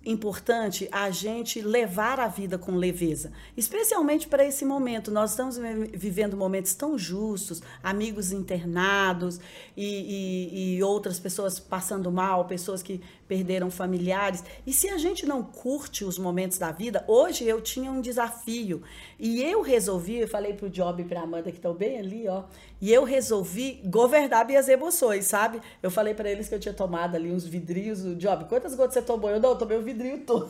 importante 0.08 0.88
a 0.90 1.10
gente 1.10 1.60
levar 1.60 2.18
a 2.18 2.28
vida 2.28 2.56
com 2.56 2.76
leveza, 2.76 3.30
especialmente 3.54 4.26
para 4.26 4.44
esse 4.44 4.64
momento. 4.64 5.10
Nós 5.10 5.30
estamos 5.30 5.58
vivendo 5.92 6.36
momentos 6.36 6.74
tão 6.74 6.98
justos, 6.98 7.62
amigos 7.82 8.32
internados 8.32 9.38
e, 9.76 10.76
e, 10.76 10.76
e 10.76 10.82
outras 10.82 11.20
pessoas 11.20 11.60
passando 11.60 12.10
mal, 12.10 12.46
pessoas 12.46 12.82
que 12.82 13.02
perderam 13.28 13.70
familiares. 13.70 14.42
E 14.66 14.72
se 14.72 14.88
a 14.88 14.96
gente 14.96 15.26
não 15.26 15.42
curte 15.42 16.04
os 16.04 16.18
momentos 16.18 16.58
da 16.58 16.72
vida, 16.72 17.04
hoje 17.06 17.44
eu 17.44 17.60
tinha 17.60 17.92
um 17.92 18.00
desafio 18.00 18.82
e 19.18 19.42
eu 19.42 19.60
resolvi, 19.60 20.16
eu 20.16 20.28
falei 20.28 20.54
pro 20.54 20.70
Job 20.70 21.02
e 21.02 21.04
pra 21.04 21.20
Amanda 21.20 21.50
que 21.50 21.58
estão 21.58 21.74
bem 21.74 21.98
ali, 21.98 22.26
ó, 22.28 22.44
e 22.80 22.92
eu 22.92 23.04
resolvi 23.04 23.80
governar 23.84 24.46
minhas 24.46 24.68
emoções, 24.68 25.26
sabe? 25.26 25.60
Eu 25.82 25.90
falei 25.90 26.14
para 26.14 26.30
eles 26.30 26.48
que 26.48 26.54
eu 26.54 26.60
tinha 26.60 26.72
tomado 26.72 27.16
ali 27.16 27.30
uns 27.30 27.44
vidrinhos, 27.44 28.04
o 28.04 28.14
Job, 28.14 28.46
quantas 28.46 28.74
gotas 28.74 28.94
você 28.94 29.02
tomou? 29.02 29.28
Eu 29.28 29.40
não, 29.40 29.50
eu 29.50 29.56
tomei 29.56 29.76
o 29.76 29.82
vidrinho 29.82 30.20
todo. 30.20 30.48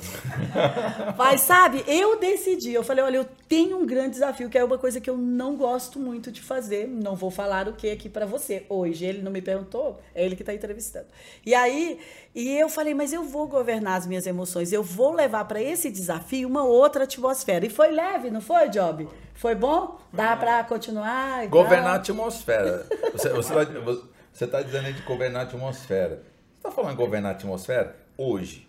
Mas 1.16 1.40
sabe, 1.40 1.82
eu 1.86 2.18
decidi, 2.18 2.72
eu 2.72 2.84
falei, 2.84 3.02
olha, 3.02 3.16
eu 3.16 3.26
tenho 3.48 3.78
um 3.78 3.86
grande 3.86 4.10
desafio, 4.10 4.48
que 4.48 4.58
é 4.58 4.62
uma 4.62 4.78
coisa 4.78 5.00
que 5.00 5.08
eu 5.08 5.16
não 5.16 5.56
gosto 5.56 5.98
muito 5.98 6.30
de 6.30 6.42
fazer, 6.42 6.86
não 6.86 7.16
vou 7.16 7.30
falar 7.30 7.66
o 7.66 7.72
que 7.72 7.90
aqui 7.90 8.08
para 8.08 8.26
você 8.26 8.64
hoje. 8.68 9.04
Ele 9.04 9.22
não 9.22 9.32
me 9.32 9.40
perguntou, 9.40 10.00
é 10.14 10.24
ele 10.24 10.36
que 10.36 10.44
tá 10.44 10.52
entrevistando. 10.52 11.06
E 11.44 11.54
aí, 11.54 11.98
e 12.34 12.50
eu 12.56 12.67
falei, 12.70 12.94
mas 12.94 13.12
eu 13.12 13.22
vou 13.22 13.46
governar 13.46 13.96
as 13.96 14.06
minhas 14.06 14.26
emoções, 14.26 14.72
eu 14.72 14.82
vou 14.82 15.12
levar 15.12 15.44
para 15.44 15.62
esse 15.62 15.90
desafio 15.90 16.48
uma 16.48 16.64
outra 16.64 17.04
atmosfera. 17.04 17.66
E 17.66 17.70
foi 17.70 17.90
leve, 17.90 18.30
não 18.30 18.40
foi, 18.40 18.68
Job? 18.68 19.08
Foi 19.34 19.54
bom? 19.54 19.98
Dá 20.12 20.36
para 20.36 20.64
continuar? 20.64 21.46
Governar 21.46 21.92
a 21.92 21.96
atmosfera. 21.96 22.86
Você 23.12 23.28
está 23.28 23.64
você, 23.64 24.02
você 24.32 24.46
tá 24.46 24.62
dizendo 24.62 24.86
aí 24.86 24.92
de 24.92 25.02
governar 25.02 25.42
a 25.42 25.44
atmosfera. 25.44 26.22
Você 26.52 26.58
está 26.58 26.70
falando 26.70 26.92
de 26.92 26.96
governar 26.96 27.32
a 27.32 27.34
atmosfera 27.34 27.96
hoje. 28.16 28.68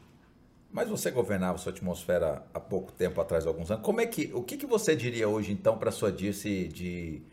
Mas 0.72 0.88
você 0.88 1.10
governava 1.10 1.56
a 1.56 1.58
sua 1.58 1.72
atmosfera 1.72 2.44
há 2.54 2.60
pouco 2.60 2.92
tempo 2.92 3.20
atrás, 3.20 3.48
alguns 3.48 3.72
anos. 3.72 3.84
Como 3.84 4.00
é 4.00 4.06
que, 4.06 4.30
o 4.34 4.44
que, 4.44 4.56
que 4.58 4.68
você 4.68 4.96
diria 4.96 5.28
hoje, 5.28 5.52
então, 5.52 5.78
para 5.78 5.90
sua 5.90 6.12
Dirce 6.12 6.68
de 6.68 7.24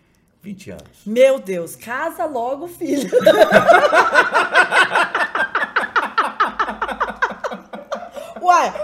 20 0.42 0.70
anos? 0.70 1.04
Meu 1.04 1.38
Deus, 1.38 1.76
casa 1.76 2.24
logo, 2.24 2.66
filho. 2.66 3.10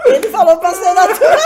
Ele 0.05 0.29
falou 0.29 0.57
pra 0.57 0.73
ser 0.73 0.93
natural. 0.93 1.39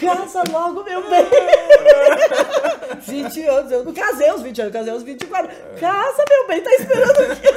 Casa 0.00 0.42
logo, 0.50 0.82
meu 0.84 1.02
bem. 1.08 1.24
20 3.00 3.42
anos, 3.42 3.72
eu 3.72 3.84
não 3.84 3.92
casei 3.92 4.28
aos 4.28 4.42
20 4.42 4.60
anos, 4.62 4.72
casei 4.72 4.92
aos 4.92 5.02
24. 5.02 5.50
Casa, 5.78 6.24
meu 6.28 6.46
bem, 6.48 6.60
tá 6.60 6.70
esperando 6.72 7.10
o 7.10 7.36
quê? 7.36 7.48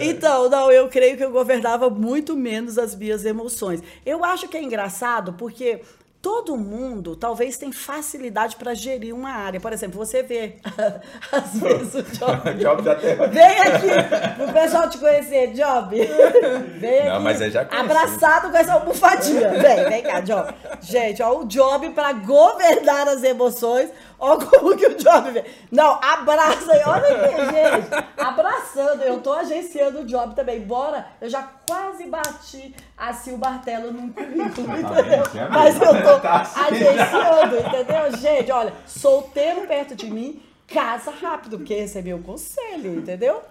então, 0.00 0.48
não, 0.48 0.70
eu 0.70 0.88
creio 0.88 1.16
que 1.16 1.24
eu 1.24 1.30
governava 1.30 1.90
muito 1.90 2.36
menos 2.36 2.78
as 2.78 2.94
minhas 2.94 3.24
emoções. 3.24 3.82
Eu 4.04 4.24
acho 4.24 4.48
que 4.48 4.56
é 4.56 4.62
engraçado 4.62 5.32
porque 5.34 5.80
todo 6.24 6.56
mundo 6.56 7.14
talvez 7.14 7.58
tem 7.58 7.70
facilidade 7.70 8.56
para 8.56 8.72
gerir 8.72 9.14
uma 9.14 9.28
área. 9.28 9.60
Por 9.60 9.74
exemplo, 9.74 9.98
você 9.98 10.22
vê, 10.22 10.56
às 11.30 11.52
vezes, 11.60 11.94
o 11.94 12.02
Job. 12.16 12.54
Job 12.54 12.82
já 12.82 12.94
tem... 12.94 13.14
Vem 13.28 13.58
aqui, 13.60 14.34
pro 14.38 14.52
pessoal 14.54 14.88
te 14.88 14.96
conhecer, 14.96 15.48
Job. 15.48 15.94
Vem 16.80 16.98
aqui. 17.00 17.08
Não, 17.10 17.20
mas 17.20 17.42
é 17.42 17.50
já 17.50 17.60
abraçado 17.70 18.50
com 18.50 18.56
essa 18.56 18.72
almofadinha. 18.72 19.50
Vem, 19.50 19.84
vem 19.84 20.02
cá, 20.02 20.20
Job. 20.20 20.54
Gente, 20.80 21.22
ó, 21.22 21.40
o 21.40 21.44
Job 21.44 21.90
para 21.90 22.14
governar 22.14 23.06
as 23.06 23.22
emoções. 23.22 23.90
Ó 24.18 24.38
como 24.38 24.74
que 24.76 24.86
o 24.86 24.96
Job 24.96 25.30
vê. 25.32 25.44
Não, 25.70 25.98
abraça 26.00 26.72
aí. 26.72 26.82
Olha 26.86 27.08
aqui, 27.08 27.36
gente. 27.36 28.04
Abraçando. 28.16 29.02
Eu 29.02 29.20
tô 29.20 29.32
agenciando 29.34 30.00
o 30.00 30.04
Job 30.06 30.34
também. 30.34 30.60
Bora. 30.62 31.06
Eu 31.20 31.28
já 31.28 31.42
quase 31.68 32.06
bati 32.06 32.74
assim 32.96 33.32
o 33.32 33.38
martelo 33.38 33.92
num 33.92 34.12
currículo, 34.12 34.66
tá 34.66 35.00
entendeu? 35.00 35.24
Mas 35.50 35.80
eu 35.80 36.02
tô 36.02 36.20
tá 36.20 36.40
assim. 36.42 36.60
agenciando, 36.60 37.56
entendeu? 37.58 38.16
Gente, 38.18 38.52
olha, 38.52 38.72
solteiro 38.86 39.66
perto 39.66 39.94
de 39.94 40.10
mim, 40.10 40.40
casa 40.66 41.10
rápido, 41.10 41.58
porque 41.58 41.74
recebeu 41.74 42.16
o 42.16 42.22
conselho, 42.22 42.98
entendeu? 42.98 43.42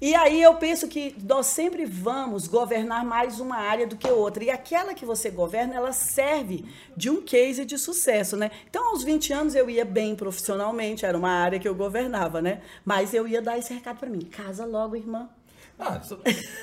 E 0.00 0.14
aí 0.14 0.40
eu 0.40 0.54
penso 0.54 0.86
que 0.86 1.16
nós 1.24 1.46
sempre 1.46 1.84
vamos 1.84 2.46
governar 2.46 3.04
mais 3.04 3.40
uma 3.40 3.56
área 3.56 3.84
do 3.84 3.96
que 3.96 4.08
outra. 4.08 4.44
E 4.44 4.50
aquela 4.50 4.94
que 4.94 5.04
você 5.04 5.28
governa, 5.28 5.74
ela 5.74 5.92
serve 5.92 6.64
de 6.96 7.10
um 7.10 7.20
case 7.20 7.64
de 7.64 7.76
sucesso, 7.76 8.36
né? 8.36 8.52
Então, 8.70 8.90
aos 8.90 9.02
20 9.02 9.32
anos 9.32 9.54
eu 9.56 9.68
ia 9.68 9.84
bem 9.84 10.14
profissionalmente, 10.14 11.04
era 11.04 11.18
uma 11.18 11.30
área 11.32 11.58
que 11.58 11.66
eu 11.66 11.74
governava, 11.74 12.40
né? 12.40 12.60
Mas 12.84 13.12
eu 13.12 13.26
ia 13.26 13.42
dar 13.42 13.58
esse 13.58 13.74
recado 13.74 13.98
para 13.98 14.08
mim: 14.08 14.20
casa 14.20 14.64
logo, 14.64 14.94
irmã. 14.94 15.28
Ah, 15.76 16.00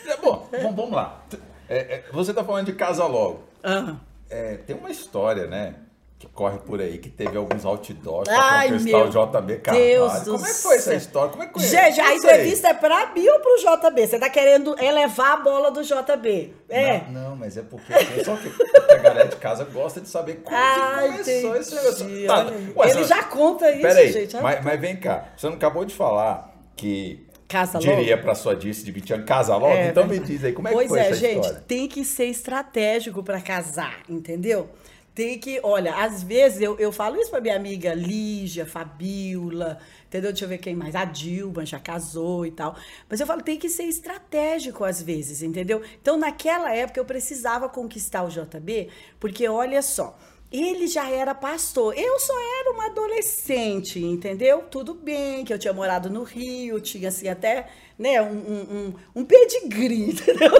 é 0.06 0.18
bom, 0.18 0.48
vamos 0.74 0.92
lá. 0.92 1.22
É, 1.70 1.78
é, 1.78 2.04
você 2.12 2.32
está 2.32 2.44
falando 2.44 2.66
de 2.66 2.74
casa 2.74 3.06
logo. 3.06 3.44
Ah. 3.64 3.96
É, 4.30 4.58
tem 4.58 4.76
uma 4.76 4.90
história, 4.90 5.48
né? 5.48 5.76
Que 6.18 6.28
corre 6.28 6.60
por 6.60 6.80
aí, 6.80 6.98
que 6.98 7.10
teve 7.10 7.36
alguns 7.38 7.66
outdoors 7.66 8.30
para 8.30 8.70
conquistar 8.70 9.04
o 9.04 9.10
JB 9.10 9.58
Carvalho. 9.58 9.86
Deus 9.86 10.24
Como 10.24 10.46
é 10.46 10.50
que 10.50 10.56
foi 10.56 10.76
essa 10.78 10.96
história? 10.96 11.30
Como 11.30 11.44
é 11.44 11.48
que 11.48 11.60
Gente, 11.60 12.00
a 12.00 12.16
entrevista 12.16 12.70
é 12.70 12.74
para 12.74 13.14
mim 13.14 13.28
ou 13.28 13.40
para 13.40 13.52
o 13.52 13.58
JB? 13.58 14.08
Você 14.08 14.16
está 14.16 14.30
querendo 14.30 14.82
elevar 14.82 15.34
a 15.34 15.38
bola 15.38 15.72
do 15.72 15.84
JB? 15.84 16.54
É. 16.70 17.02
Não, 17.10 17.32
não 17.32 17.36
mas 17.36 17.58
é 17.58 17.64
porque 17.64 17.94
só 18.24 18.38
que 18.38 18.50
a 18.94 18.96
galera 18.96 19.28
de 19.28 19.36
casa 19.36 19.66
gosta 19.66 20.00
de 20.00 20.08
saber 20.08 20.36
como 20.36 20.56
Ai, 20.56 21.22
que 21.22 21.42
começou 21.42 21.56
esse 21.58 21.76
negócio. 21.76 22.28
Tá, 22.28 22.46
ué, 22.78 22.90
Ele 22.92 23.04
já 23.04 23.24
conta 23.24 23.70
isso, 23.72 23.82
Peraí, 23.82 24.12
gente. 24.12 24.38
Mas, 24.38 24.64
mas 24.64 24.80
vem 24.80 24.96
cá, 24.96 25.26
você 25.36 25.48
não 25.48 25.56
acabou 25.56 25.84
de 25.84 25.94
falar 25.94 26.56
que 26.78 27.28
Casa 27.48 27.78
Diria 27.78 28.18
para 28.18 28.34
sua 28.34 28.56
Dirce 28.56 28.84
de 28.84 28.92
20 28.92 29.14
anos, 29.14 29.26
casa 29.26 29.56
logo? 29.56 29.74
É, 29.74 29.90
então 29.90 30.08
me 30.08 30.20
diz 30.20 30.44
aí, 30.44 30.52
como 30.52 30.68
é 30.68 30.72
pois 30.72 30.88
que 30.88 30.90
foi 30.90 31.00
é, 31.00 31.02
essa 31.10 31.16
gente, 31.16 31.42
história? 31.42 31.64
tem 31.68 31.88
que 31.88 32.04
ser 32.04 32.26
estratégico 32.26 33.22
para 33.24 33.40
casar, 33.40 34.02
entendeu? 34.10 34.70
Tem 35.14 35.40
que, 35.40 35.62
olha, 35.64 35.96
às 35.96 36.24
vezes 36.24 36.60
eu, 36.60 36.78
eu 36.78 36.92
falo 36.92 37.16
isso 37.16 37.32
para 37.32 37.40
minha 37.40 37.56
amiga 37.56 37.94
Lígia, 37.94 38.66
Fabiola, 38.66 39.80
entendeu? 40.08 40.32
Deixa 40.32 40.44
eu 40.44 40.50
ver 40.50 40.58
quem 40.58 40.76
mais. 40.76 40.94
A 40.94 41.06
Dilma 41.06 41.66
já 41.66 41.80
casou 41.80 42.46
e 42.46 42.52
tal. 42.52 42.76
Mas 43.10 43.22
eu 43.22 43.28
falo, 43.28 43.42
tem 43.42 43.58
que 43.58 43.70
ser 43.70 43.84
estratégico 43.84 44.84
às 44.84 45.02
vezes, 45.02 45.42
entendeu? 45.42 45.82
Então, 46.02 46.18
naquela 46.18 46.76
época, 46.76 47.00
eu 47.00 47.06
precisava 47.06 47.70
conquistar 47.70 48.24
o 48.24 48.30
JB, 48.30 48.90
porque 49.18 49.48
olha 49.48 49.82
só. 49.82 50.18
Ele 50.56 50.88
já 50.88 51.10
era 51.10 51.36
pastor. 51.36 51.94
Eu 51.98 52.18
só 52.18 52.34
era 52.62 52.72
uma 52.72 52.86
adolescente, 52.86 54.00
entendeu? 54.00 54.64
Tudo 54.72 54.94
bem 54.94 55.44
que 55.44 55.54
eu 55.54 55.60
tinha 55.60 55.74
morado 55.74 56.10
no 56.10 56.24
Rio, 56.24 56.80
tinha 56.80 57.10
assim 57.10 57.28
até 57.28 57.68
né, 58.00 58.22
um, 58.22 58.28
um, 58.28 58.62
um, 58.62 58.94
um 59.18 59.26
pedigree, 59.26 60.12
entendeu? 60.16 60.52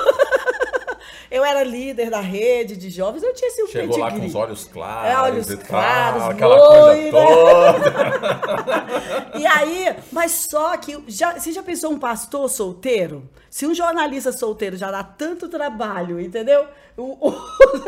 Eu 1.32 1.46
era 1.46 1.64
líder 1.64 2.10
da 2.10 2.20
rede 2.20 2.76
de 2.76 2.90
jovens, 2.90 3.24
eu 3.24 3.34
tinha 3.34 3.48
esse 3.48 3.64
um 3.64 3.68
Chegou 3.68 3.96
pedigree. 3.96 4.02
lá 4.02 4.12
com 4.20 4.26
os 4.26 4.36
olhos 4.36 4.66
claros. 4.66 5.10
É, 5.10 5.18
olhos 5.18 5.50
e 5.50 5.58
claros, 5.58 6.22
tal, 6.22 6.32
aquela 6.32 6.58
coisa 6.68 7.12
toda. 7.12 7.90
e 9.40 9.46
aí, 9.46 9.96
mas 10.12 10.48
só 10.50 10.76
que, 10.78 11.02
já, 11.08 11.40
você 11.40 11.54
já 11.54 11.64
pensou 11.64 11.92
um 11.92 12.00
pastor 12.00 12.50
solteiro? 12.50 13.30
Se 13.56 13.66
um 13.66 13.74
jornalista 13.74 14.34
solteiro 14.34 14.76
já 14.76 14.92
dá 14.92 15.02
tanto 15.02 15.48
trabalho, 15.48 16.20
entendeu? 16.20 16.68
O, 16.98 17.30
o, 17.30 17.34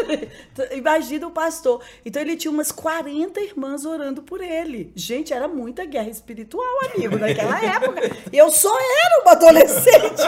imagina 0.71 1.27
o 1.27 1.31
pastor. 1.31 1.83
Então 2.05 2.21
ele 2.21 2.37
tinha 2.37 2.49
umas 2.49 2.71
40 2.71 3.37
irmãs 3.41 3.83
orando 3.83 4.23
por 4.23 4.39
ele. 4.39 4.93
Gente, 4.95 5.33
era 5.33 5.45
muita 5.45 5.83
guerra 5.83 6.09
espiritual, 6.09 6.65
amigo, 6.85 7.17
naquela 7.17 7.59
época. 7.61 7.99
Eu 8.31 8.49
só 8.49 8.73
era 8.79 9.21
uma 9.21 9.31
adolescente. 9.33 10.21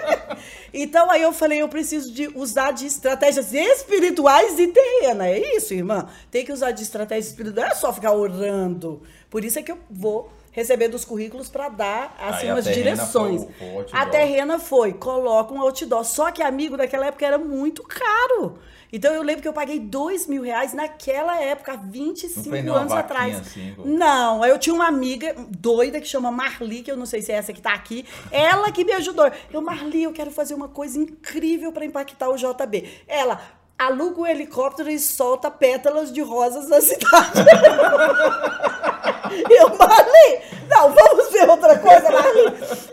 então 0.72 1.10
aí 1.10 1.20
eu 1.20 1.34
falei, 1.34 1.60
eu 1.60 1.68
preciso 1.68 2.10
de 2.10 2.28
usar 2.28 2.70
de 2.70 2.86
estratégias 2.86 3.52
espirituais 3.52 4.58
e 4.58 4.68
terrena. 4.68 5.28
É 5.28 5.56
isso, 5.56 5.74
irmã. 5.74 6.08
Tem 6.30 6.42
que 6.42 6.52
usar 6.54 6.70
de 6.70 6.82
estratégia 6.82 7.28
espiritual, 7.28 7.66
não 7.66 7.72
é 7.72 7.74
só 7.74 7.92
ficar 7.92 8.14
orando. 8.14 9.02
Por 9.28 9.44
isso 9.44 9.58
é 9.58 9.62
que 9.62 9.72
eu 9.72 9.78
vou 9.90 10.32
recebendo 10.52 10.94
os 10.94 11.04
currículos 11.04 11.48
para 11.48 11.68
dar 11.68 12.16
assim 12.20 12.46
Aí 12.46 12.52
umas 12.52 12.64
direções. 12.64 13.46
foi 13.58 13.86
a 13.92 14.06
terrena 14.06 14.58
foi, 14.58 14.92
coloca 14.92 15.52
um 15.54 15.60
outdoor. 15.60 16.04
Só 16.04 16.30
que, 16.30 16.42
amigo, 16.42 16.76
naquela 16.76 17.06
época 17.06 17.24
era 17.26 17.38
muito 17.38 17.82
caro. 17.82 18.58
Então 18.92 19.14
eu 19.14 19.22
lembro 19.22 19.40
que 19.42 19.46
eu 19.46 19.52
paguei 19.52 19.78
dois 19.78 20.26
mil 20.26 20.42
reais 20.42 20.72
naquela 20.72 21.40
época, 21.40 21.74
há 21.74 21.76
25 21.76 22.50
Não 22.62 22.74
anos 22.74 22.92
atrás. 22.92 23.38
assim? 23.38 23.74
Não, 23.84 24.44
eu 24.44 24.58
tinha 24.58 24.74
uma 24.74 24.88
amiga 24.88 25.34
doida 25.48 26.00
que 26.00 26.08
chama 26.08 26.32
Marli, 26.32 26.82
que 26.82 26.90
eu 26.90 26.96
não 26.96 27.06
sei 27.06 27.22
se 27.22 27.30
é 27.30 27.36
essa 27.36 27.52
que 27.52 27.62
tá 27.62 27.72
aqui. 27.72 28.04
Ela 28.32 28.72
que 28.72 28.84
me 28.84 28.92
ajudou. 28.94 29.30
Eu, 29.52 29.62
Marli, 29.62 30.02
eu 30.02 30.12
quero 30.12 30.32
fazer 30.32 30.54
uma 30.54 30.66
coisa 30.68 30.98
incrível 30.98 31.70
para 31.70 31.84
impactar 31.84 32.28
o 32.30 32.36
JB. 32.36 33.04
Ela 33.06 33.40
aluga 33.80 34.20
um 34.20 34.26
helicóptero 34.26 34.90
e 34.90 34.98
solta 34.98 35.50
pétalas 35.50 36.12
de 36.12 36.20
rosas 36.20 36.68
na 36.68 36.80
cidade. 36.82 37.40
Eu, 39.48 39.68
Marli, 39.78 40.42
não, 40.68 40.92
vamos 40.92 41.30
ver 41.30 41.48
outra 41.48 41.78
coisa, 41.78 42.10
Marli. 42.10 42.40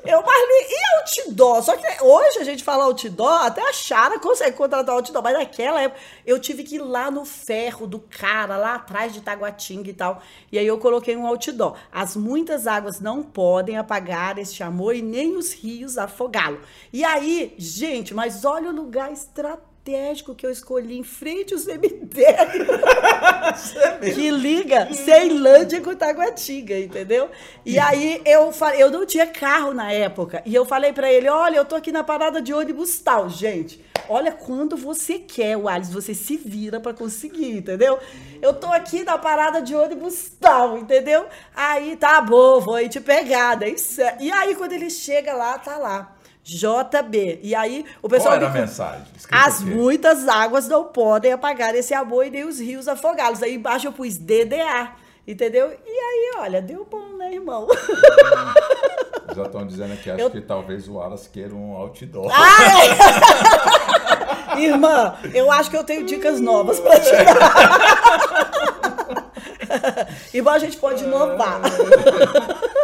Eu, 0.05 0.21
Marli, 0.21 0.67
e 0.69 0.97
outdoor. 0.99 1.63
Só 1.63 1.75
que 1.75 2.03
hoje 2.03 2.39
a 2.39 2.43
gente 2.43 2.63
fala 2.63 2.83
outdoor, 2.83 3.45
até 3.45 3.67
a 3.67 3.73
Chara 3.73 4.19
consegue 4.19 4.55
contratar 4.55 4.93
outdoor. 4.93 5.23
Mas 5.23 5.33
naquela 5.33 5.81
época 5.81 5.99
eu 6.25 6.39
tive 6.39 6.63
que 6.63 6.75
ir 6.75 6.79
lá 6.79 7.09
no 7.09 7.25
ferro 7.25 7.87
do 7.87 7.99
cara, 7.99 8.55
lá 8.55 8.75
atrás 8.75 9.13
de 9.13 9.21
Taguatinga 9.21 9.89
e 9.89 9.93
tal. 9.93 10.21
E 10.51 10.59
aí 10.59 10.67
eu 10.67 10.77
coloquei 10.77 11.17
um 11.17 11.25
outdoor. 11.25 11.75
As 11.91 12.15
muitas 12.15 12.67
águas 12.67 12.99
não 12.99 13.23
podem 13.23 13.77
apagar 13.77 14.37
este 14.37 14.61
amor 14.61 14.95
e 14.95 15.01
nem 15.01 15.35
os 15.35 15.53
rios 15.53 15.97
afogá-lo. 15.97 16.61
E 16.93 17.03
aí, 17.03 17.55
gente, 17.57 18.13
mas 18.13 18.45
olha 18.45 18.69
o 18.69 18.75
lugar 18.75 19.11
estratégico 19.11 19.76
estratégico 19.87 20.35
que 20.35 20.45
eu 20.45 20.51
escolhi 20.51 20.97
em 20.97 21.03
frente 21.03 21.53
ao 21.53 21.59
cemitério. 21.59 22.67
que 24.13 24.29
liga 24.29 24.93
Ceilândia 24.93 25.81
com 25.81 25.95
Taguatinga, 25.95 26.77
entendeu? 26.77 27.29
E 27.65 27.79
aí 27.79 28.21
eu 28.25 28.51
falei, 28.51 28.83
eu 28.83 28.91
não 28.91 29.05
tinha 29.05 29.25
carro 29.25 29.73
na 29.73 29.91
época. 29.91 30.43
E 30.45 30.53
eu 30.53 30.65
falei 30.65 30.91
para 30.91 31.11
ele: 31.11 31.29
olha, 31.29 31.57
eu 31.57 31.65
tô 31.65 31.75
aqui 31.75 31.91
na 31.91 32.03
parada 32.03 32.41
de 32.41 32.53
ônibus 32.53 32.99
tal. 32.99 33.29
Gente, 33.29 33.83
olha 34.09 34.31
quando 34.31 34.75
você 34.75 35.17
quer, 35.19 35.57
o 35.57 35.69
Alice, 35.69 35.91
você 35.91 36.13
se 36.13 36.35
vira 36.35 36.79
para 36.79 36.93
conseguir, 36.93 37.57
entendeu? 37.57 37.97
Eu 38.41 38.53
tô 38.53 38.67
aqui 38.67 39.03
na 39.03 39.17
parada 39.17 39.61
de 39.61 39.73
ônibus 39.73 40.31
tal, 40.39 40.77
entendeu? 40.77 41.25
Aí 41.55 41.95
tá 41.95 42.21
bom, 42.21 42.59
vou 42.59 42.75
aí 42.75 42.89
te 42.89 42.99
pegar. 42.99 43.57
E 44.19 44.31
aí, 44.31 44.55
quando 44.55 44.73
ele 44.73 44.89
chega 44.89 45.33
lá, 45.33 45.57
tá 45.57 45.77
lá. 45.77 46.16
JB. 46.47 47.41
E 47.43 47.53
aí 47.53 47.85
o 48.01 48.07
pessoal. 48.07 48.35
Qual 48.35 48.41
era 48.41 48.47
a 48.47 48.61
mensagem? 48.61 49.03
As 49.29 49.61
muitas 49.61 50.27
águas 50.29 50.67
não 50.69 50.85
podem 50.85 51.33
apagar 51.33 51.75
esse 51.75 51.93
amor 51.93 52.25
e 52.25 52.29
nem 52.29 52.45
os 52.45 52.59
rios 52.59 52.87
afogá-los. 52.87 53.43
Aí 53.43 53.55
embaixo 53.55 53.87
eu 53.87 53.91
pus 53.91 54.17
DDA. 54.17 54.93
Entendeu? 55.27 55.69
E 55.85 55.89
aí, 55.89 56.31
olha, 56.37 56.61
deu 56.61 56.87
bom, 56.89 57.17
né, 57.17 57.33
irmão? 57.33 57.67
Já 59.35 59.43
estão 59.43 59.67
dizendo 59.67 59.91
aqui, 59.91 60.09
acho 60.09 60.21
eu... 60.21 60.29
que 60.31 60.39
talvez 60.39 60.87
o 60.87 60.93
Wallace 60.93 61.29
queira 61.29 61.53
um 61.53 61.73
outdoor. 61.73 62.31
Ah, 62.33 62.57
é. 64.55 64.63
Irmã, 64.63 65.15
eu 65.33 65.51
acho 65.51 65.69
que 65.69 65.75
eu 65.75 65.83
tenho 65.83 66.05
dicas 66.05 66.39
novas 66.39 66.79
para 66.79 66.99
te 66.99 67.11
dar. 67.11 68.87
Igual 70.33 70.55
a 70.55 70.59
gente 70.59 70.77
pode 70.77 71.03
inovar. 71.03 71.61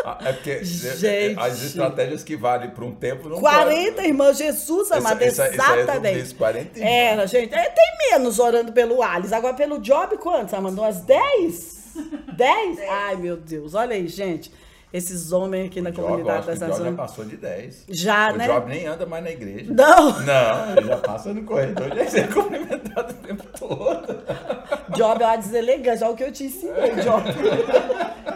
Ah, 0.06 0.18
é 0.26 0.34
porque 0.34 0.64
gente. 0.64 1.40
as 1.40 1.64
estratégias 1.64 2.24
que 2.24 2.36
valem 2.36 2.70
para 2.70 2.84
um 2.84 2.94
tempo 2.94 3.30
não 3.30 3.40
40, 3.40 3.94
pode. 3.94 4.08
irmã, 4.08 4.34
Jesus 4.34 4.92
amado, 4.92 5.22
essa, 5.22 5.48
exatamente. 5.48 6.20
Essa 6.20 6.34
é 6.34 6.38
40 6.38 6.80
Era, 6.80 7.28
gente. 7.28 7.54
É, 7.54 7.70
tem 7.70 8.12
menos 8.12 8.40
orando 8.40 8.72
pelo 8.72 9.02
Alice. 9.02 9.34
Agora, 9.34 9.54
pelo 9.54 9.80
Job, 9.80 10.18
quantos? 10.18 10.54
Ela 10.54 10.62
mandou 10.62 10.84
umas 10.84 11.02
10? 11.02 11.94
10? 12.36 12.80
Ai, 12.90 13.16
meu 13.16 13.38
Deus. 13.38 13.74
Olha 13.74 13.96
aí, 13.96 14.08
gente 14.08 14.52
esses 14.94 15.32
homens 15.32 15.66
aqui 15.66 15.80
o 15.80 15.84
na 15.84 15.90
Job, 15.90 16.04
comunidade 16.04 16.46
dessa 16.46 16.72
zona. 16.72 16.92
já 16.92 16.96
passou 16.96 17.26
de 17.26 17.36
10. 17.36 17.86
Já, 17.90 18.32
o 18.32 18.38
né? 18.38 18.48
O 18.48 18.54
Job 18.54 18.70
nem 18.70 18.86
anda 18.86 19.08
mais 19.08 19.24
na 19.24 19.32
igreja. 19.32 19.74
Não. 19.74 20.20
Não, 20.22 20.78
ele 20.78 20.88
já 20.88 20.98
passa 20.98 21.34
no 21.34 21.44
corredor, 21.44 21.90
já 21.96 22.20
é 22.20 22.28
cumprimentado 22.28 23.12
o 23.12 23.28
tempo 23.28 23.44
todo. 23.58 24.24
Job 24.90 25.24
é 25.24 25.26
uma 25.26 25.36
deselegante, 25.38 26.04
olha 26.04 26.14
o 26.14 26.16
que 26.16 26.24
eu 26.24 26.32
te 26.32 26.46
ensinei, 26.46 26.96
Job. 26.96 27.24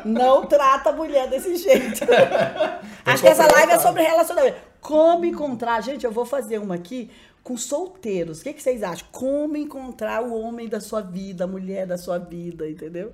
Não 0.05 0.45
trata 0.45 0.89
a 0.89 0.93
mulher 0.93 1.29
desse 1.29 1.55
jeito. 1.57 2.01
Acho 3.05 3.23
que 3.23 3.29
essa 3.29 3.51
live 3.51 3.73
é 3.73 3.79
sobre 3.79 4.03
relacionamento. 4.03 4.57
Como 4.79 5.25
encontrar, 5.25 5.81
gente, 5.81 6.05
eu 6.05 6.11
vou 6.11 6.25
fazer 6.25 6.59
uma 6.59 6.75
aqui 6.75 7.11
com 7.43 7.57
solteiros. 7.57 8.41
O 8.41 8.43
que, 8.43 8.53
que 8.53 8.61
vocês 8.61 8.83
acham? 8.83 9.07
Como 9.11 9.57
encontrar 9.57 10.23
o 10.23 10.39
homem 10.39 10.67
da 10.67 10.79
sua 10.79 11.01
vida, 11.01 11.45
a 11.45 11.47
mulher 11.47 11.85
da 11.85 11.97
sua 11.97 12.17
vida, 12.17 12.69
entendeu? 12.69 13.13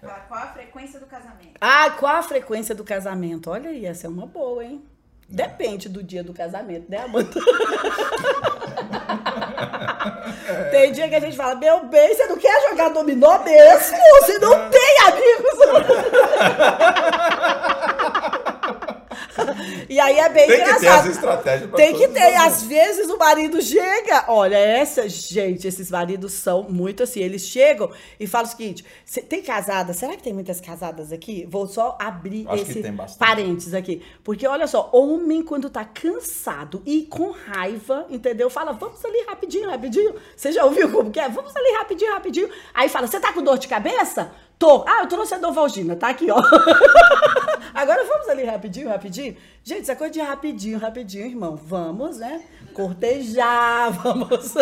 falar 0.00 0.26
qual 0.28 0.40
a 0.40 0.46
frequência 0.46 0.98
do 0.98 1.06
casamento. 1.06 1.52
Ah, 1.60 1.90
qual 1.90 2.16
a 2.16 2.22
frequência 2.22 2.74
do 2.74 2.84
casamento? 2.84 3.50
Olha 3.50 3.70
aí, 3.70 3.84
essa 3.84 4.06
é 4.06 4.10
uma 4.10 4.26
boa, 4.26 4.64
hein? 4.64 4.82
Depende 5.28 5.88
do 5.88 6.02
dia 6.02 6.24
do 6.24 6.32
casamento, 6.32 6.90
né, 6.90 6.98
Amanda? 6.98 7.30
tem 10.70 10.92
dia 10.92 11.08
que 11.08 11.14
a 11.14 11.20
gente 11.20 11.36
fala, 11.36 11.54
meu 11.54 11.84
bem, 11.84 12.14
você 12.14 12.26
não 12.26 12.36
quer 12.36 12.68
jogar 12.68 12.88
dominó 12.90 13.38
mesmo? 13.38 13.96
Você 14.20 14.38
não 14.38 14.70
tem 14.70 14.96
amigos! 15.06 15.58
E 19.88 19.98
aí 19.98 20.18
é 20.18 20.28
bem 20.28 20.46
Tem 20.46 20.60
engraçado. 20.60 20.78
que 20.78 20.86
ter 20.86 20.88
as 20.88 21.06
estratégias 21.06 21.70
Tem 21.72 21.94
que 21.96 22.08
ter. 22.08 22.34
Às 22.36 22.62
vezes 22.62 23.08
o 23.10 23.18
marido 23.18 23.60
chega. 23.60 24.24
Olha, 24.28 24.56
essa, 24.56 25.08
gente, 25.08 25.66
esses 25.66 25.90
maridos 25.90 26.32
são 26.32 26.64
muito 26.64 27.02
assim. 27.02 27.20
Eles 27.20 27.42
chegam 27.42 27.90
e 28.18 28.26
falam 28.26 28.46
o 28.46 28.50
seguinte: 28.50 28.84
tem 29.28 29.42
casada? 29.42 29.92
Será 29.92 30.16
que 30.16 30.22
tem 30.22 30.32
muitas 30.32 30.60
casadas 30.60 31.12
aqui? 31.12 31.46
Vou 31.48 31.66
só 31.66 31.96
abrir 32.00 32.46
Acho 32.48 32.62
esse 32.62 32.82
parênteses 33.18 33.74
aqui. 33.74 34.02
Porque 34.22 34.46
olha 34.46 34.66
só, 34.66 34.90
homem, 34.92 35.42
quando 35.42 35.68
tá 35.68 35.84
cansado 35.84 36.82
e 36.86 37.02
com 37.02 37.30
raiva, 37.30 38.06
entendeu? 38.10 38.48
Fala, 38.50 38.72
vamos 38.72 39.04
ali 39.04 39.24
rapidinho, 39.26 39.68
rapidinho. 39.70 40.14
Você 40.36 40.52
já 40.52 40.64
ouviu 40.64 40.90
como 40.90 41.10
que 41.10 41.20
é? 41.20 41.28
Vamos 41.28 41.54
ali 41.54 41.72
rapidinho, 41.76 42.12
rapidinho. 42.12 42.48
Aí 42.74 42.88
fala, 42.88 43.06
você 43.06 43.20
tá 43.20 43.32
com 43.32 43.42
dor 43.42 43.58
de 43.58 43.68
cabeça? 43.68 44.32
Tô. 44.60 44.84
Ah, 44.86 45.00
eu 45.00 45.06
trouxe 45.06 45.32
a 45.32 45.38
Dovalgina, 45.38 45.96
tá 45.96 46.10
aqui, 46.10 46.30
ó. 46.30 46.36
Agora 47.74 48.04
vamos 48.04 48.28
ali 48.28 48.44
rapidinho, 48.44 48.90
rapidinho. 48.90 49.34
Gente, 49.64 49.84
isso 49.84 49.90
é 49.90 49.94
coisa 49.94 50.12
de 50.12 50.20
rapidinho, 50.20 50.78
rapidinho, 50.78 51.24
irmão. 51.24 51.56
Vamos, 51.56 52.18
né? 52.18 52.42
Cortejar, 52.74 53.90
vamos. 54.04 54.52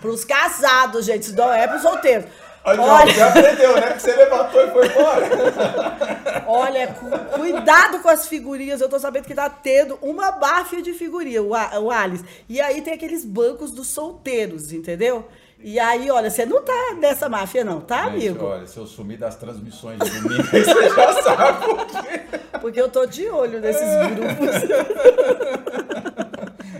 pros 0.00 0.24
casados, 0.24 1.04
gente. 1.04 1.24
Isso 1.24 1.36
não 1.36 1.52
é 1.52 1.68
pros 1.68 1.82
solteiros. 1.82 2.24
Olha, 2.64 2.80
Olha... 2.80 3.12
já 3.12 3.28
aprendeu, 3.28 3.74
né? 3.74 3.92
Que 3.92 4.00
você 4.00 4.16
levantou 4.16 4.64
e 4.64 4.70
foi 4.70 4.86
embora. 4.86 6.44
Olha, 6.48 6.86
cu 6.94 7.38
cuidado 7.38 8.00
com 8.00 8.08
as 8.08 8.26
figurinhas. 8.26 8.80
Eu 8.80 8.88
tô 8.88 8.98
sabendo 8.98 9.26
que 9.26 9.34
tá 9.34 9.50
tendo 9.50 9.98
uma 10.00 10.32
máfia 10.32 10.80
de 10.80 10.94
figurinha, 10.94 11.42
o, 11.42 11.50
o 11.50 11.90
Alice. 11.90 12.24
E 12.48 12.62
aí 12.62 12.80
tem 12.80 12.94
aqueles 12.94 13.26
bancos 13.26 13.72
dos 13.72 13.88
solteiros, 13.88 14.72
entendeu? 14.72 15.28
E 15.58 15.78
aí, 15.78 16.10
olha, 16.10 16.30
você 16.30 16.44
não 16.44 16.62
tá 16.62 16.94
nessa 16.98 17.28
máfia, 17.28 17.64
não, 17.64 17.80
tá, 17.80 18.10
Gente, 18.10 18.28
amigo? 18.28 18.44
Olha, 18.44 18.66
se 18.66 18.76
eu 18.76 18.86
sumir 18.86 19.18
das 19.18 19.36
transmissões 19.36 19.98
de 19.98 20.10
domingo, 20.20 20.42
você 20.50 20.64
já 20.64 21.22
sabe 21.22 21.64
por 21.64 21.86
quê. 21.86 22.20
Porque 22.60 22.80
eu 22.80 22.88
tô 22.88 23.06
de 23.06 23.28
olho 23.28 23.60
nesses 23.60 23.88
grupos. 24.14 24.46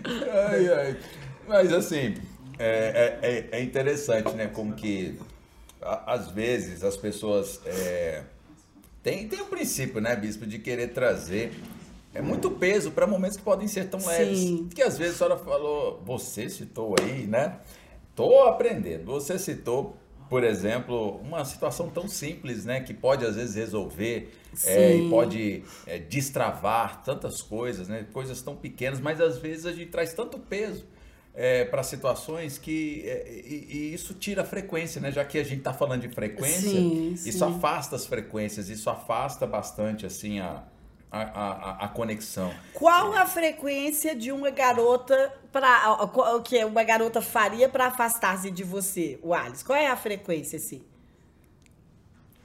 ai, 0.51 0.73
ai. 0.73 0.97
Mas 1.49 1.73
assim, 1.73 2.17
é, 2.59 3.19
é, 3.23 3.59
é, 3.59 3.63
interessante, 3.63 4.35
né? 4.35 4.47
Como 4.47 4.75
que 4.75 5.19
às 5.81 6.31
vezes 6.31 6.85
as 6.85 6.97
pessoas 6.97 7.61
é, 7.65 8.23
tem, 9.03 9.29
tem 9.29 9.41
um 9.41 9.47
princípio, 9.47 10.01
né, 10.01 10.17
bispo, 10.17 10.47
de 10.47 10.59
querer 10.59 10.89
trazer 10.89 11.53
é 12.17 12.23
muito 12.23 12.51
peso 12.51 12.91
para 12.91 13.07
momentos 13.07 13.37
que 13.37 13.43
podem 13.43 13.69
ser 13.69 13.89
tão 13.89 14.05
leves. 14.05 14.39
Sim. 14.39 14.69
Que 14.75 14.83
às 14.83 14.97
vezes 14.97 15.17
a 15.17 15.19
senhora 15.19 15.37
falou, 15.37 16.03
você 16.05 16.49
citou 16.49 16.95
aí, 16.99 17.27
né? 17.27 17.59
Estou 18.17 18.45
aprendendo. 18.45 19.05
Você 19.05 19.39
citou, 19.39 19.95
por 20.31 20.43
exemplo, 20.43 21.21
uma 21.21 21.45
situação 21.45 21.91
tão 21.91 22.09
simples, 22.09 22.65
né? 22.65 22.81
Que 22.81 22.95
pode 22.95 23.27
às 23.27 23.37
vezes 23.37 23.55
resolver 23.55 24.33
é, 24.65 24.97
e 24.97 25.11
pode 25.11 25.63
é, 25.87 25.99
destravar 25.99 27.03
tantas 27.03 27.43
coisas, 27.43 27.89
né? 27.89 28.07
Coisas 28.15 28.41
tão 28.41 28.57
pequenas, 28.57 29.01
mas 29.01 29.21
às 29.21 29.37
vezes 29.37 29.67
a 29.67 29.73
gente 29.73 29.91
traz 29.91 30.15
tanto 30.15 30.39
peso 30.39 30.87
é, 31.35 31.67
para 31.67 31.83
situações 31.83 32.57
que 32.57 33.03
é, 33.05 33.43
e, 33.45 33.69
e, 33.71 33.95
isso 33.95 34.15
tira 34.15 34.41
a 34.41 34.47
frequência, 34.47 34.99
né? 34.99 35.13
Já 35.13 35.23
que 35.23 35.37
a 35.37 35.45
gente 35.45 35.59
está 35.59 35.75
falando 35.75 36.01
de 36.01 36.09
frequência, 36.09 36.71
sim, 36.71 37.13
isso 37.13 37.33
sim. 37.33 37.45
afasta 37.45 37.97
as 37.97 38.07
frequências, 38.07 38.71
isso 38.71 38.89
afasta 38.89 39.47
bastante 39.47 40.07
assim 40.07 40.41
a, 40.41 40.65
a, 41.11 41.21
a, 41.21 41.85
a, 41.85 41.89
conexão. 41.89 42.53
Qual 42.73 43.15
a 43.15 43.27
frequência 43.27 44.15
de 44.15 44.33
uma 44.33 44.51
garota 44.51 45.33
para 45.53 46.03
o 46.03 46.43
que 46.43 46.63
uma 46.65 46.83
garota 46.83 47.23
faria 47.23 47.69
para 47.69 47.87
afastar-se 47.87 48.51
de 48.51 48.65
você, 48.65 49.19
o 49.23 49.33
Alice? 49.33 49.65
Qual 49.65 49.79
é 49.79 49.87
a 49.87 49.97
frequência 49.97 50.57
assim? 50.57 50.83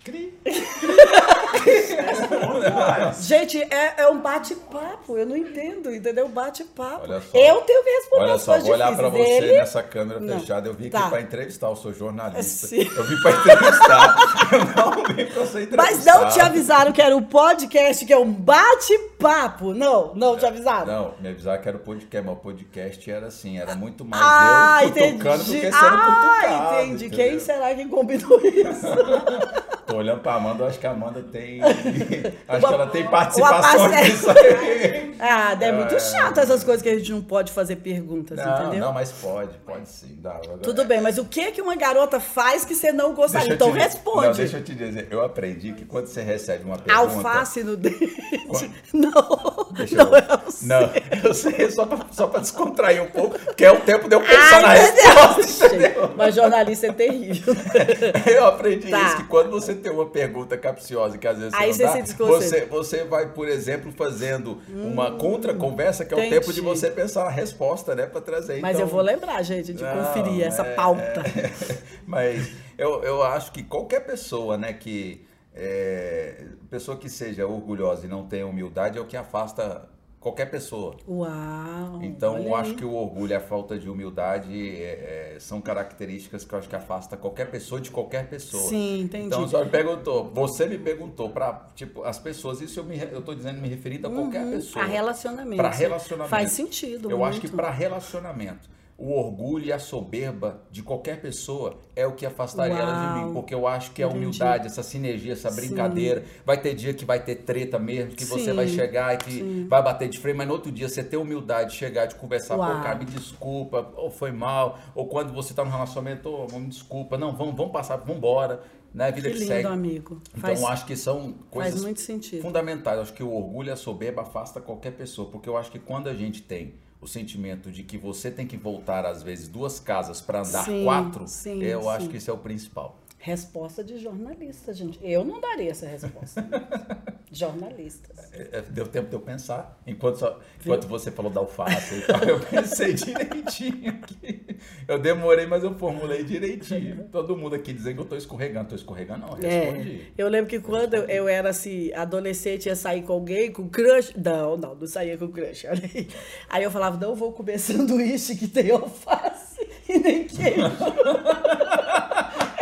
Cri. 0.04 0.34
Gente, 3.22 3.62
é, 3.62 4.02
é 4.02 4.08
um 4.08 4.20
bate-papo. 4.20 5.16
Eu 5.16 5.28
não 5.28 5.38
entendo, 5.38 5.94
entendeu? 5.94 6.28
Bate-papo. 6.28 7.06
Eu 7.06 7.62
tenho 7.62 7.84
que 7.84 7.90
responder 7.90 8.24
Olha 8.24 8.34
as 8.34 8.42
só, 8.42 8.60
vou 8.60 8.72
olhar 8.72 8.96
para 8.96 9.10
você 9.10 9.30
Ele... 9.30 9.58
nessa 9.58 9.84
câmera 9.84 10.20
não. 10.20 10.40
fechada. 10.40 10.68
Eu 10.68 10.74
vim 10.74 10.90
tá. 10.90 11.02
aqui 11.02 11.10
para 11.10 11.22
entrevistar. 11.22 11.68
Eu 11.68 11.76
sou 11.76 11.94
jornalista. 11.94 12.68
Sim. 12.68 12.90
Eu 12.96 13.04
vim 13.04 13.16
para 13.22 13.32
entrevistar. 13.32 14.16
eu 14.52 14.60
não 14.60 14.92
vim 15.04 15.26
para 15.28 15.46
ser 15.46 15.62
entrevistado. 15.64 15.78
Mas 15.78 16.06
não 16.06 16.30
te 16.30 16.40
avisaram 16.40 16.92
que 16.92 17.02
era 17.02 17.16
um 17.16 17.24
podcast, 17.24 18.04
que 18.04 18.14
é 18.14 18.18
um 18.18 18.32
bate-papo? 18.32 19.76
Não, 19.76 20.16
não 20.16 20.36
te 20.36 20.48
avisaram? 20.48 20.88
Não, 20.88 21.14
me 21.20 21.30
avisaram 21.30 21.62
que 21.62 21.68
era 21.68 21.78
o 21.78 21.82
podcast, 21.82 22.26
mas 22.26 22.36
o 22.36 22.40
podcast 22.40 23.12
era 23.12 23.28
assim, 23.28 23.60
era 23.60 23.76
muito 23.76 24.04
mais 24.04 24.24
ah, 24.26 24.80
eu 24.84 24.90
cutucando 24.90 25.44
do 25.44 25.52
que 25.52 25.62
sendo 25.62 25.76
ah, 25.76 26.40
cutucado. 26.42 26.86
entendi. 26.86 27.06
Entendeu? 27.06 27.30
Quem 27.30 27.40
será 27.40 27.76
que 27.76 27.86
combinou 27.86 28.42
isso? 28.42 28.88
Tô 29.92 29.98
olhando 29.98 30.22
pra 30.22 30.36
Amanda, 30.36 30.66
acho 30.66 30.80
que 30.80 30.88
a 30.88 30.92
Amanda 30.92 31.22
tem. 31.22 31.62
acho 32.48 32.68
que 32.68 32.74
ela 32.74 32.88
tem 32.88 33.04
participação 33.06 33.88
nisso 33.90 34.30
aí. 34.32 35.11
Ah, 35.22 35.56
é 35.60 35.72
muito 35.72 35.96
é... 35.96 36.00
chato 36.00 36.40
essas 36.40 36.64
coisas 36.64 36.82
que 36.82 36.90
a 36.90 36.98
gente 36.98 37.12
não 37.12 37.22
pode 37.22 37.52
fazer 37.52 37.76
perguntas, 37.78 38.38
não, 38.38 38.62
entendeu? 38.62 38.80
Não, 38.80 38.94
mas 38.94 39.12
pode, 39.12 39.58
pode 39.60 39.88
sim. 39.88 40.20
Agora... 40.24 40.58
Tudo 40.58 40.84
bem, 40.86 41.00
mas 41.00 41.18
o 41.18 41.26
que 41.26 41.52
que 41.52 41.62
uma 41.62 41.76
garota 41.76 42.20
faz 42.20 42.66
que 42.66 42.76
você 42.76 42.92
não 42.92 43.14
gostaria? 43.14 43.54
Então 43.54 43.72
te... 43.72 43.78
responde. 43.78 44.28
Não, 44.28 44.34
deixa 44.34 44.58
eu 44.58 44.64
te 44.64 44.74
dizer, 44.74 45.08
eu 45.12 45.24
aprendi 45.24 45.74
que 45.74 45.86
quando 45.86 46.08
você 46.08 46.22
recebe 46.22 46.64
uma 46.66 46.78
pergunta. 46.78 47.16
Alface 47.16 47.64
no 47.64 47.78
dente. 47.78 48.08
Quando... 48.48 48.72
Não. 48.94 49.68
Deixa 49.74 49.96
Não, 49.96 50.12
eu... 50.16 50.24
eu 50.44 50.52
sei. 50.52 50.68
Não, 50.68 50.92
eu 51.24 51.34
sei, 51.34 51.72
só 51.72 51.86
pra, 51.86 52.06
só 52.12 52.28
pra 52.28 52.40
descontrair 52.40 53.02
um 53.02 53.08
pouco, 53.08 53.38
que 53.56 53.64
é 53.64 53.72
o 53.72 53.80
tempo 53.82 54.10
de 54.10 54.16
eu 54.16 54.22
pensar 54.22 54.62
na 54.62 54.70
Ai, 54.70 54.80
meu 54.80 54.92
resposta, 54.92 55.36
Deus, 55.36 55.62
entendeu? 55.62 56.02
gente, 56.02 56.18
Mas 56.18 56.36
jornalista 56.36 56.88
é 56.88 56.92
terrível. 56.92 57.56
Eu 58.26 58.46
aprendi 58.46 58.90
Tá. 58.90 59.08
isso, 59.08 59.18
que 59.18 59.24
quando 59.26 59.52
você 59.52 59.74
tem 59.74 59.92
uma 59.92 60.06
pergunta 60.06 60.58
capciosa 60.58 61.18
que 61.18 61.28
às 61.28 61.38
vezes 61.38 61.54
Aí 61.54 61.74
você 61.74 61.88
você 61.88 62.00
não 62.00 62.06
se 62.06 62.14
dá, 62.14 62.26
você, 62.26 62.66
você 62.66 63.04
vai, 63.04 63.28
por 63.28 63.48
exemplo, 63.48 63.92
fazendo 63.92 64.62
uma 64.70 65.11
contra-conversa, 65.12 66.06
que 66.06 66.14
é 66.14 66.18
o 66.18 66.20
entendi. 66.20 66.40
tempo 66.40 66.54
de 66.54 66.62
você 66.62 66.90
pensar 66.92 67.26
na 67.26 67.30
resposta, 67.32 67.94
né, 67.96 68.06
para 68.06 68.22
trazer. 68.22 68.60
Mas 68.62 68.76
Então, 68.78 68.88
eu 68.88 68.92
vou 68.92 69.02
lembrar, 69.02 69.42
gente, 69.44 69.74
de 69.74 69.84
Não, 69.84 69.98
conferir 69.98 70.44
essa 70.44 70.64
é- 70.64 70.76
pauta. 70.76 71.24
Mas 72.06 72.52
eu, 72.78 73.04
eu 73.04 73.24
acho 73.24 73.52
que 73.52 73.64
qualquer 73.64 74.02
pessoa, 74.02 74.58
né, 74.58 74.74
que 74.74 75.26
é, 75.54 76.46
pessoa 76.70 76.98
que 76.98 77.10
seja 77.10 77.46
orgulhosa 77.46 78.06
e 78.06 78.10
não 78.10 78.26
tenha 78.26 78.48
humildade 78.48 78.98
é 78.98 79.02
o 79.02 79.06
que 79.06 79.18
afasta 79.18 79.88
qualquer 80.22 80.46
pessoa. 80.52 80.96
Uau! 81.08 82.00
Então, 82.04 82.38
eu 82.38 82.56
aí. 82.56 82.62
acho 82.62 82.76
que 82.76 82.86
o 82.86 82.94
orgulho 82.94 83.32
e 83.32 83.36
a 83.36 83.40
falta 83.42 83.78
de 83.78 83.90
humildade 83.90 84.54
é, 84.82 85.34
é, 85.36 85.40
são 85.40 85.60
características 85.60 86.46
que 86.46 86.54
eu 86.54 86.60
acho 86.60 86.70
que 86.70 86.76
afasta 86.76 87.18
qualquer 87.18 87.50
pessoa 87.50 87.82
de 87.82 87.90
qualquer 87.90 88.30
pessoa. 88.30 88.70
Sim, 88.70 89.02
entendi. 89.02 89.26
Então, 89.26 89.48
só 89.48 89.66
me 89.66 89.70
perguntou, 89.72 90.32
você 90.34 90.68
me 90.68 90.78
perguntou 90.78 91.30
para, 91.32 91.68
tipo, 91.76 92.04
as 92.04 92.20
pessoas, 92.20 92.62
isso 92.62 92.80
eu, 92.80 92.84
me, 92.86 92.98
eu 93.12 93.22
tô 93.24 93.34
dizendo 93.34 93.60
me 93.60 93.68
referindo 93.68 94.08
a 94.08 94.12
qualquer 94.12 94.46
pessoa. 94.50 94.86
A 94.86 94.88
Uhum. 94.88 94.94
relacionamento. 94.94 95.58
Para 95.58 95.72
relacionamento. 95.72 96.30
Faz 96.30 96.52
sentido. 96.52 97.10
Eu 97.10 97.26
acho 97.26 97.42
que 97.42 97.48
muito. 97.48 97.56
para 97.58 97.72
relacionamento, 97.72 98.70
o 99.02 99.18
orgulho 99.18 99.66
e 99.66 99.74
a 99.74 99.80
soberba 99.80 100.62
de 100.70 100.84
qualquer 100.84 101.20
pessoa 101.20 101.80
é 101.96 102.06
o 102.06 102.12
que 102.14 102.24
afastaria 102.24 102.78
ela 102.78 102.94
de 102.94 103.06
Uau. 103.20 103.28
mim. 103.28 103.34
Porque 103.34 103.54
eu 103.54 103.66
acho 103.68 103.92
que 103.92 104.04
a 104.04 104.06
Entendi. 104.06 104.20
humildade, 104.26 104.68
essa 104.68 104.84
sinergia, 104.84 105.34
essa 105.34 105.50
Sim. 105.50 105.56
brincadeira. 105.56 106.24
Vai 106.46 106.62
ter 106.62 106.76
dia 106.76 106.94
que 106.94 107.04
vai 107.04 107.20
ter 107.24 107.38
treta 107.38 107.80
mesmo, 107.80 108.12
que 108.12 108.24
você 108.24 108.46
Sim. 108.52 108.54
vai 108.54 108.68
chegar 108.68 109.16
e 109.16 109.18
que 109.18 109.66
vai 109.68 109.82
bater 109.82 110.08
de 110.08 110.20
frente, 110.20 110.38
mas 110.38 110.48
no 110.48 110.54
outro 110.54 110.72
dia 110.72 110.88
você 110.88 111.04
ter 111.04 111.18
humildade, 111.18 111.74
chegar 111.76 112.06
de 112.06 112.14
conversar, 112.14 112.56
Uau. 112.58 112.78
pô, 112.78 112.84
cara, 112.84 113.00
me 113.00 113.06
desculpa, 113.06 113.92
ou 113.96 114.12
foi 114.12 114.32
mal, 114.32 114.78
ou 114.94 115.08
quando 115.08 115.34
você 115.34 115.52
tá 115.54 115.66
no 115.66 115.72
relacionamento, 115.72 116.30
ô, 116.30 116.60
me 116.60 116.68
desculpa, 116.68 117.18
não, 117.18 117.36
vamos, 117.36 117.56
vamos 117.56 117.72
passar, 117.72 117.96
vamos 117.98 118.18
embora, 118.18 118.62
né? 118.94 119.08
A 119.08 119.12
vida 119.12 119.30
Que 119.30 119.34
que, 119.34 119.40
lindo, 119.40 119.52
segue. 119.54 119.68
amigo. 119.68 120.22
Então, 120.30 120.42
Faz, 120.42 120.64
acho 120.64 120.86
que 120.86 120.96
são 120.96 121.34
coisas 121.50 121.72
faz 121.74 121.84
muito 121.84 122.02
sentido. 122.02 122.42
fundamentais. 122.44 123.00
Acho 123.00 123.14
que 123.14 123.24
o 123.24 123.34
orgulho 123.34 123.70
e 123.70 123.72
a 123.72 123.76
soberba 123.76 124.22
afasta 124.22 124.62
qualquer 124.62 124.92
pessoa, 124.92 125.30
porque 125.32 125.50
eu 125.50 125.58
acho 125.58 125.72
que 125.72 125.80
quando 125.80 126.08
a 126.08 126.14
gente 126.14 126.42
tem 126.44 126.76
o 127.02 127.08
sentimento 127.08 127.72
de 127.72 127.84
que 127.84 127.98
você 127.98 128.30
tem 128.30 128.46
que 128.46 128.56
voltar 128.56 129.06
às 129.06 129.24
vezes 129.24 129.48
duas 129.48 129.80
casas 129.80 130.22
para 130.22 130.42
andar 130.42 130.64
Sim, 130.66 130.84
quatro, 130.84 131.28
sim, 131.28 131.62
eu 131.64 131.82
sim. 131.82 131.90
acho 131.90 132.08
que 132.10 132.18
isso 132.18 132.30
é 132.30 132.34
o 132.34 132.38
principal. 132.38 133.00
Resposta 133.24 133.84
de 133.84 134.00
jornalista, 134.00 134.74
gente. 134.74 134.98
Eu 135.02 135.24
não 135.24 135.40
daria 135.40 135.70
essa 135.70 135.86
resposta. 135.86 136.44
Jornalistas. 137.32 138.18
É, 138.34 138.58
é, 138.58 138.62
Deu 138.64 138.88
tempo 138.88 139.08
de 139.10 139.14
eu 139.16 139.20
pensar. 139.20 139.80
Enquanto, 139.88 140.18
só- 140.18 140.40
enquanto 140.60 140.88
você 140.88 141.12
falou 141.12 141.32
da 141.32 141.40
alface 141.40 141.96
e 142.00 142.02
tal, 142.02 142.22
eu 142.24 142.40
pensei 142.40 142.92
direitinho 142.96 143.90
aqui. 143.92 144.58
Eu 144.88 144.98
demorei, 145.00 145.46
mas 145.46 145.64
eu 145.64 145.74
formulei 145.76 146.24
direitinho. 146.24 147.08
Todo 147.12 147.38
mundo 147.38 147.56
aqui 147.56 147.72
dizendo 147.72 147.94
que 147.96 148.02
eu 148.02 148.06
tô 148.06 148.16
escorregando. 148.18 148.70
Tô 148.70 148.76
escorregando, 148.76 149.28
não. 149.28 149.38
É, 149.48 149.60
Respondi. 149.70 150.14
eu 150.18 150.28
lembro 150.28 150.50
que 150.50 150.60
quando 150.60 150.96
eu, 150.96 151.04
eu 151.06 151.28
era 151.28 151.50
assim, 151.52 151.94
adolescente, 151.94 152.66
ia 152.66 152.76
sair 152.76 153.04
com 153.04 153.14
alguém, 153.14 153.52
com 153.52 153.70
crush. 153.70 154.14
Não, 154.18 154.58
não, 154.58 154.74
não 154.76 154.88
saía 154.88 155.16
com 155.18 155.28
crush. 155.30 155.68
Aí. 155.68 156.08
Aí 156.50 156.64
eu 156.64 156.72
falava, 156.72 156.98
não 156.98 157.14
vou 157.16 157.32
comer 157.32 157.60
sanduíche 157.62 158.36
que 158.36 158.48
tem 158.48 158.72
alface 158.72 159.62
e 159.88 160.00
nem 160.00 160.26
queijo. 160.28 160.64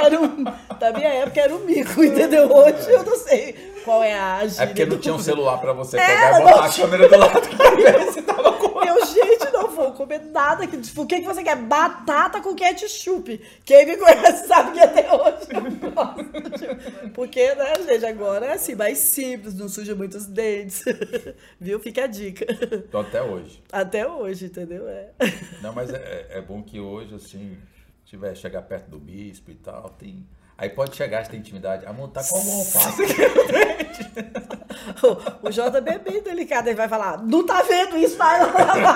Era 0.09 0.21
um, 0.21 0.43
da 0.43 0.91
minha 0.93 1.09
época 1.09 1.39
era 1.41 1.55
um 1.55 1.59
mico, 1.59 2.03
entendeu? 2.03 2.51
Hoje 2.51 2.89
eu 2.91 3.03
não 3.03 3.15
sei 3.17 3.53
qual 3.85 4.01
é 4.03 4.13
a 4.17 4.45
gíria 4.47 4.63
É 4.63 4.65
porque 4.67 4.85
não 4.85 4.97
tinha 4.97 5.13
um 5.13 5.19
celular 5.19 5.57
pra 5.59 5.73
você 5.73 5.97
É, 5.97 6.05
pegar 6.05 6.39
e 6.41 6.43
botar 6.43 6.65
a 6.65 6.69
tinha. 6.69 6.87
câmera 6.87 7.09
do 7.09 7.17
lado 7.17 7.47
pra 7.57 7.69
ver 7.75 8.11
se 8.11 8.21
tava 8.23 8.51
com 8.53 8.83
Eu, 8.83 9.05
gente, 9.05 9.51
não 9.53 9.67
vou 9.69 9.91
comer 9.93 10.19
nada. 10.31 10.65
que- 10.65 10.77
O 10.99 11.05
que, 11.05 11.19
que 11.21 11.25
você 11.25 11.43
quer? 11.43 11.55
Batata 11.55 12.41
com 12.41 12.55
ketchup. 12.55 13.39
Quem 13.63 13.85
me 13.85 13.97
conhece 13.97 14.47
sabe 14.47 14.71
que 14.71 14.79
até 14.79 15.07
hoje 15.13 15.47
eu 15.53 15.91
gosto. 15.91 17.11
Porque, 17.13 17.53
né, 17.55 17.73
gente, 17.87 18.05
agora 18.05 18.47
é 18.47 18.53
assim, 18.53 18.75
mais 18.75 18.97
simples, 18.97 19.53
não 19.53 19.69
suja 19.69 19.93
muitos 19.95 20.25
dentes. 20.25 20.83
Viu? 21.59 21.79
Fica 21.79 22.05
a 22.05 22.07
dica. 22.07 22.45
Tô 22.91 22.99
até 22.99 23.21
hoje. 23.21 23.61
Até 23.71 24.07
hoje, 24.07 24.45
entendeu? 24.45 24.87
É. 24.87 25.09
Não, 25.61 25.73
mas 25.73 25.93
é, 25.93 26.27
é 26.31 26.41
bom 26.41 26.61
que 26.63 26.79
hoje, 26.79 27.13
assim, 27.15 27.57
tiver 28.09 28.35
chegar 28.35 28.63
perto 28.63 28.89
do 28.89 28.97
bispo 28.97 29.51
e 29.51 29.55
tal, 29.55 29.89
tem. 29.91 30.27
Aí 30.57 30.67
pode 30.67 30.95
chegar, 30.95 31.23
se 31.23 31.29
tem 31.29 31.39
intimidade. 31.39 31.85
Amor, 31.85 32.09
tá 32.09 32.23
com 32.23 32.37
algum 32.37 32.57
alface 32.59 33.03
aqui. 33.03 33.21
O, 35.05 35.47
o 35.47 35.51
JB 35.51 35.91
é 35.91 35.99
bem 35.99 36.21
delicado, 36.21 36.67
ele 36.67 36.75
vai 36.75 36.89
falar, 36.89 37.21
não 37.23 37.45
tá 37.45 37.61
vendo 37.61 37.95
isso, 37.97 38.17
vai 38.17 38.39
lá. 38.41 38.95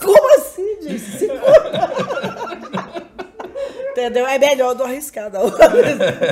Como 0.00 0.34
assim, 0.36 0.78
disse? 0.80 1.28
Entendeu? 3.90 4.26
É 4.26 4.38
melhor 4.38 4.74
não 4.74 4.84
arriscar, 4.84 5.32
não. 5.32 5.44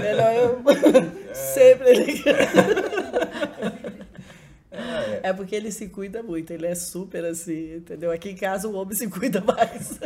Melhor 0.02 0.34
eu 0.34 0.62
sempre 1.34 1.90
ele. 1.90 2.22
É 5.26 5.32
porque 5.32 5.56
ele 5.56 5.72
se 5.72 5.88
cuida 5.88 6.22
muito, 6.22 6.52
ele 6.52 6.66
é 6.66 6.74
super 6.76 7.24
assim, 7.24 7.74
entendeu? 7.78 8.12
Aqui 8.12 8.30
em 8.30 8.36
casa 8.36 8.68
o 8.68 8.74
homem 8.76 8.94
se 8.94 9.08
cuida 9.08 9.40
mais. 9.40 9.98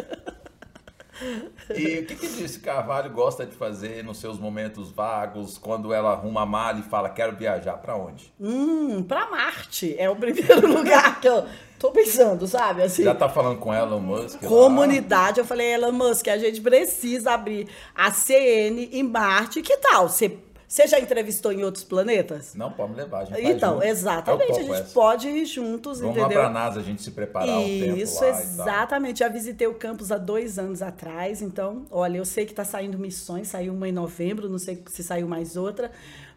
E 1.77 1.99
o 1.99 2.07
que, 2.07 2.15
que 2.15 2.27
disse 2.27 2.61
Carvalho 2.61 3.11
gosta 3.11 3.45
de 3.45 3.55
fazer 3.55 4.03
nos 4.03 4.17
seus 4.17 4.39
momentos 4.39 4.91
vagos, 4.91 5.59
quando 5.59 5.93
ela 5.93 6.13
arruma 6.13 6.41
a 6.43 6.47
mala 6.47 6.79
e 6.79 6.83
fala, 6.83 7.11
quero 7.11 7.37
viajar, 7.37 7.75
pra 7.75 7.95
onde? 7.95 8.33
Hum, 8.41 9.03
pra 9.03 9.29
Marte 9.31 9.95
é 9.99 10.09
o 10.09 10.17
primeiro 10.17 10.67
lugar 10.73 11.21
que 11.21 11.29
eu 11.29 11.45
tô 11.79 11.91
pensando, 11.91 12.47
sabe? 12.47 12.83
Assim, 12.83 13.03
Já 13.05 13.15
tá 13.15 13.29
falando 13.29 13.59
com 13.59 13.75
Elon 13.75 14.01
Musk? 14.01 14.41
lá? 14.43 14.49
comunidade. 14.49 15.39
Eu 15.39 15.45
falei, 15.45 15.75
Elon 15.75 15.93
Musk, 15.93 16.29
a 16.29 16.39
gente 16.39 16.63
precisa 16.63 17.33
abrir 17.33 17.69
a 17.95 18.11
CN 18.11 18.89
em 18.91 19.03
Marte. 19.03 19.61
Que 19.61 19.77
tal? 19.77 20.09
Você, 20.09 20.39
você 20.73 20.87
já 20.87 21.01
entrevistou 21.01 21.51
em 21.53 21.65
outros 21.65 21.83
planetas? 21.83 22.55
Não, 22.55 22.71
pode 22.71 22.93
me 22.93 22.97
levar, 22.99 23.23
a 23.23 23.25
gente 23.25 23.43
vai 23.43 23.53
Então, 23.53 23.73
junto. 23.75 23.85
exatamente. 23.87 24.53
A 24.53 24.63
gente 24.63 24.71
essa. 24.73 24.95
pode 24.95 25.29
ir 25.29 25.45
juntos, 25.45 25.99
Vamos 26.01 26.17
lá 26.17 26.23
entendeu? 26.27 26.41
pra 26.43 26.49
NASA, 26.49 26.79
a 26.79 26.83
gente 26.85 27.03
se 27.03 27.11
preparar 27.11 27.59
um 27.59 27.65
tempo 27.65 27.97
Isso, 27.97 28.21
lá 28.23 28.29
e 28.29 28.33
tal. 28.33 28.41
exatamente. 28.41 29.19
Já 29.19 29.29
visitei 29.29 29.67
o 29.67 29.75
campus 29.75 30.13
há 30.13 30.17
dois 30.17 30.61
anos 30.61 30.81
atrás, 30.81 31.43
então, 31.43 31.87
olha, 31.91 32.19
eu 32.19 32.25
sei 32.25 32.45
que 32.47 32.53
está 32.53 32.65
saindo 32.65 32.97
missões, 33.01 33.49
saiu 33.49 33.73
uma 33.75 33.89
em 33.89 33.93
novembro, 33.93 34.49
não 34.49 34.59
sei 34.59 34.81
se 34.87 35.03
saiu 35.03 35.27
mais 35.27 35.57
outra, 35.57 35.91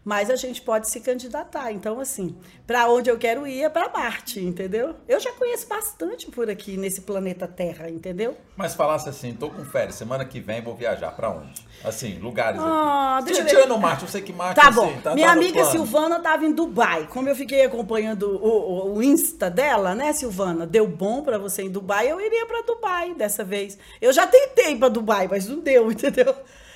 mas 0.04 0.32
a 0.32 0.36
gente 0.36 0.62
pode 0.64 0.90
se 0.90 1.00
candidatar. 1.00 1.72
Então, 1.72 2.00
assim, 2.00 2.36
para 2.66 2.90
onde 2.90 3.12
eu 3.12 3.18
quero 3.20 3.46
ir 3.46 3.62
é 3.62 3.70
para 3.70 3.88
Marte, 3.90 4.40
entendeu? 4.40 4.96
Eu 5.08 5.20
já 5.20 5.32
conheço 5.34 5.68
bastante 5.68 6.32
por 6.32 6.50
aqui 6.50 6.76
nesse 6.76 7.02
planeta 7.02 7.48
Terra, 7.48 7.88
entendeu? 7.88 8.36
Mas 8.58 8.74
falasse 8.74 9.08
assim, 9.08 9.32
tô 9.34 9.50
com 9.52 9.64
férias, 9.64 9.94
semana 9.96 10.26
que 10.26 10.40
vem 10.40 10.60
vou 10.62 10.76
viajar, 10.76 11.12
pra 11.12 11.30
onde? 11.30 11.62
Assim, 11.84 12.18
lugares 12.20 12.60
Ah, 12.62 13.18
aqui. 13.20 13.34
deixa. 13.34 13.44
Tirando 13.46 13.78
Marte, 13.78 14.04
eu 14.04 14.08
sei 14.10 14.22
que 14.22 14.32
Marte, 14.32 14.56
Tá 14.62 14.70
assim, 14.70 14.76
bom. 14.80 14.94
tá, 15.04 15.14
Minha 15.14 15.28
tá 15.28 15.34
amiga 15.34 15.54
plano. 15.54 15.72
Silvana 15.72 16.18
estava 16.18 16.46
em 16.46 16.52
Dubai. 16.54 17.08
Como 17.12 17.28
eu 17.28 17.36
fiquei 17.36 17.64
acompanhando 17.66 18.24
o, 18.42 18.48
o, 18.48 18.96
o 18.96 19.04
Insta 19.04 19.50
dela, 19.50 19.94
né, 19.94 20.14
Silvana? 20.14 20.66
Deu 20.66 20.88
bom 20.88 21.24
para 21.24 21.38
você 21.38 21.64
em 21.64 21.70
Dubai, 21.70 22.10
eu 22.12 22.22
iria 22.22 22.46
para 22.46 22.62
Dubai 22.62 23.14
dessa 23.14 23.44
vez. 23.44 23.78
Eu 24.02 24.14
já 24.14 24.26
tentei 24.26 24.78
para 24.78 24.88
Dubai, 24.88 25.28
mas 25.30 25.48
não 25.48 25.60
deu, 25.60 25.92
entendeu? 25.92 26.34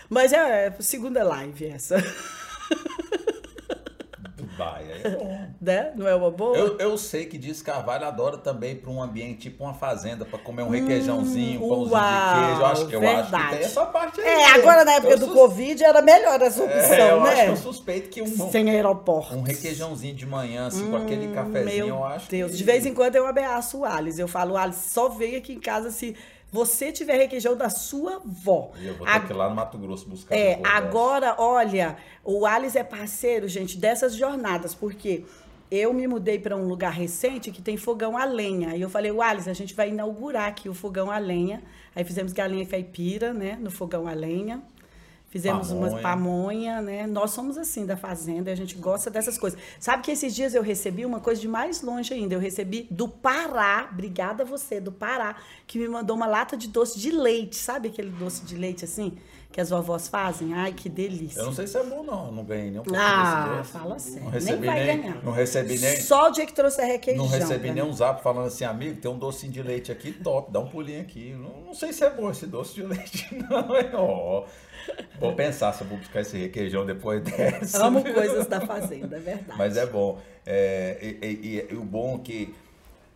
Mas 0.09 0.33
é, 0.33 0.67
é 0.67 0.73
segunda 0.81 1.23
live 1.23 1.67
essa. 1.67 1.95
Aí 4.63 4.91
é 5.03 5.09
bom. 5.09 5.47
né? 5.61 5.91
Não 5.95 6.07
é 6.07 6.15
uma 6.15 6.31
boa? 6.31 6.57
Eu, 6.57 6.77
eu 6.79 6.97
sei 6.97 7.25
que 7.25 7.37
diz 7.37 7.61
Carvalho 7.61 8.05
adora 8.05 8.37
também 8.37 8.75
para 8.75 8.89
um 8.89 9.01
ambiente 9.01 9.39
tipo 9.39 9.63
uma 9.63 9.73
fazenda, 9.73 10.25
para 10.25 10.39
comer 10.39 10.63
um 10.63 10.69
requeijãozinho, 10.69 11.63
um 11.63 11.69
pãozinho 11.69 11.87
Hum, 11.87 11.91
uau, 11.91 12.33
de 12.33 12.45
queijo. 12.45 12.59
Eu 12.61 12.65
acho 12.65 12.87
que 12.87 12.95
eu 12.95 12.99
acho 12.99 13.25
que 13.25 13.31
verdade. 13.31 13.55
tem 13.57 13.65
essa 13.65 13.85
parte 13.85 14.21
aí. 14.21 14.27
É, 14.27 14.45
agora 14.55 14.83
na 14.85 14.93
época 14.93 15.13
Eu 15.13 15.19
do 15.19 15.25
sus- 15.25 15.33
Covid 15.35 15.83
era 15.83 16.01
melhor 16.01 16.41
essa 16.41 16.63
opção, 16.63 16.79
É, 16.93 17.11
eu 17.11 17.21
acho 17.23 17.31
que 17.35 17.37
né? 17.45 17.49
eu 17.51 17.57
suspeito 17.57 18.09
que 18.09 18.21
um, 18.21 18.51
Sem 18.51 18.69
aeroporto. 18.69 19.35
um 19.35 19.41
requeijãozinho 19.41 20.15
de 20.15 20.25
manhã, 20.25 20.67
assim, 20.67 20.89
com 20.89 20.95
aquele 20.97 21.27
cafezinho, 21.33 21.87
eu 21.87 22.03
acho 22.03 22.29
Deus, 22.29 22.51
que... 22.51 22.57
de 22.57 22.63
vez 22.63 22.85
em 22.85 22.93
quando 22.93 23.15
eu 23.15 23.27
ameaço 23.27 23.79
o 23.79 23.85
Alice. 23.85 24.19
Eu 24.19 24.27
falo, 24.27 24.57
Alice, 24.57 24.89
só 24.89 25.09
vem 25.09 25.35
aqui 25.35 25.53
em 25.53 25.59
casa 25.59 25.91
se 25.91 26.15
você 26.51 26.91
tiver 26.91 27.17
requeijão 27.17 27.55
da 27.57 27.69
sua 27.69 28.15
avó. 28.15 28.71
E 28.79 28.87
eu 28.87 28.95
vou 28.95 29.05
ter 29.05 29.13
A- 29.13 29.19
que 29.19 29.31
ir 29.31 29.35
lá 29.35 29.49
no 29.49 29.55
Mato 29.55 29.77
Grosso 29.77 30.07
buscar. 30.07 30.35
É, 30.35 30.55
depois 30.55 30.63
dessa. 30.63 30.77
agora, 30.77 31.35
olha, 31.37 31.97
o 32.23 32.45
Alice 32.45 32.77
é 32.77 32.83
parceiro, 32.83 33.47
gente, 33.47 33.77
dessas 33.77 34.15
jornadas, 34.15 34.73
porque 34.73 35.25
eu 35.69 35.93
me 35.93 36.07
mudei 36.07 36.39
para 36.39 36.55
um 36.55 36.65
lugar 36.67 36.91
recente 36.93 37.51
que 37.51 37.61
tem 37.61 37.75
fogão 37.75 38.17
a 38.17 38.23
lenha. 38.23 38.75
E 38.75 38.81
eu 38.81 38.89
falei, 38.89 39.11
o 39.11 39.21
Alice, 39.21 39.49
a 39.49 39.53
gente 39.53 39.73
vai 39.73 39.89
inaugurar 39.89 40.47
aqui 40.47 40.69
o 40.69 40.73
fogão 40.73 41.11
a 41.11 41.17
lenha. 41.17 41.61
Aí 41.93 42.03
fizemos 42.05 42.31
galinha 42.31 42.65
caipira, 42.65 43.33
né, 43.33 43.57
no 43.59 43.69
fogão 43.69 44.07
a 44.07 44.13
lenha. 44.13 44.61
Fizemos 45.30 45.67
Pamonha. 45.67 45.91
uma 45.91 46.01
pamonha, 46.01 46.82
né? 46.82 47.05
Nós 47.05 47.32
somos 47.32 47.57
assim 47.57 47.86
da 47.86 47.97
fazenda, 47.97 48.49
a 48.49 48.55
gente 48.55 48.75
gosta 48.75 49.09
dessas 49.09 49.38
coisas. 49.38 49.59
Sabe 49.78 50.01
que 50.03 50.11
esses 50.11 50.34
dias 50.34 50.55
eu 50.55 50.63
recebi 50.63 51.05
uma 51.05 51.19
coisa 51.19 51.41
de 51.41 51.47
mais 51.49 51.82
longe 51.82 52.13
ainda. 52.13 52.34
Eu 52.34 52.39
recebi 52.39 52.88
do 52.89 53.09
Pará, 53.09 53.89
obrigada 53.91 54.43
a 54.43 54.45
você, 54.45 54.80
do 54.80 54.91
Pará, 54.91 55.36
que 55.65 55.78
me 55.78 55.88
mandou 55.88 56.15
uma 56.15 56.28
lata 56.28 56.55
de 56.55 56.69
doce 56.69 56.97
de 56.97 57.11
leite. 57.11 57.57
Sabe 57.57 57.89
aquele 57.89 58.09
doce 58.09 58.45
de 58.45 58.55
leite 58.55 58.86
assim? 58.86 59.17
Que 59.51 59.61
as 59.61 59.69
vovós 59.69 60.07
fazem? 60.07 60.53
Ai, 60.53 60.71
que 60.71 60.88
delícia. 60.88 61.39
Eu 61.39 61.45
não 61.47 61.53
sei 61.53 61.65
se 61.67 61.78
é 61.78 61.84
bom, 61.84 62.03
não. 62.03 62.28
Eu 62.28 62.32
não 62.32 62.43
ganhei 62.43 62.69
nenhum 62.69 62.84
Ah, 62.95 63.61
fala 63.65 63.97
sério. 63.97 64.23
Não 64.23 64.32
Nem 64.32 64.55
vai 64.61 64.86
nem, 64.86 65.01
ganhar. 65.01 65.23
Não 65.23 65.32
recebi 65.32 65.80
nem. 65.80 65.99
Só 66.01 66.28
o 66.28 66.32
dia 66.32 66.45
que 66.45 66.53
trouxe 66.53 66.80
a 66.82 66.86
requeijão. 66.86 67.23
Não 67.25 67.32
recebi 67.32 67.65
pra 67.65 67.73
nem 67.73 67.84
um 67.84 67.91
zap 67.93 68.21
falando 68.21 68.47
assim, 68.47 68.65
amigo, 68.65 69.01
tem 69.01 69.09
um 69.09 69.17
docinho 69.17 69.51
de 69.51 69.61
leite 69.63 69.91
aqui 69.91 70.11
top, 70.11 70.51
dá 70.51 70.59
um 70.59 70.67
pulinho 70.67 71.01
aqui. 71.01 71.34
Não, 71.34 71.65
não 71.67 71.73
sei 71.73 71.91
se 71.91 72.03
é 72.03 72.09
bom 72.09 72.30
esse 72.30 72.45
doce 72.45 72.75
de 72.75 72.84
leite, 72.84 73.28
não. 73.49 73.75
é, 73.75 73.89
ó. 73.95 74.45
Vou 75.19 75.33
pensar 75.33 75.73
se 75.73 75.81
eu 75.81 75.88
vou 75.88 75.97
buscar 75.97 76.21
esse 76.21 76.38
requeijão 76.38 76.85
depois 76.85 77.21
dessa. 77.23 77.85
Amo 77.85 78.03
coisas 78.03 78.45
da 78.47 78.61
fazenda, 78.61 79.17
é 79.17 79.19
verdade. 79.19 79.57
Mas 79.57 79.75
é 79.77 79.85
bom. 79.85 80.21
É, 80.45 80.97
e, 81.01 81.25
e- 81.25 81.67
e 81.71 81.75
o 81.75 81.83
bom 81.83 82.15
é 82.15 82.19
que 82.19 82.55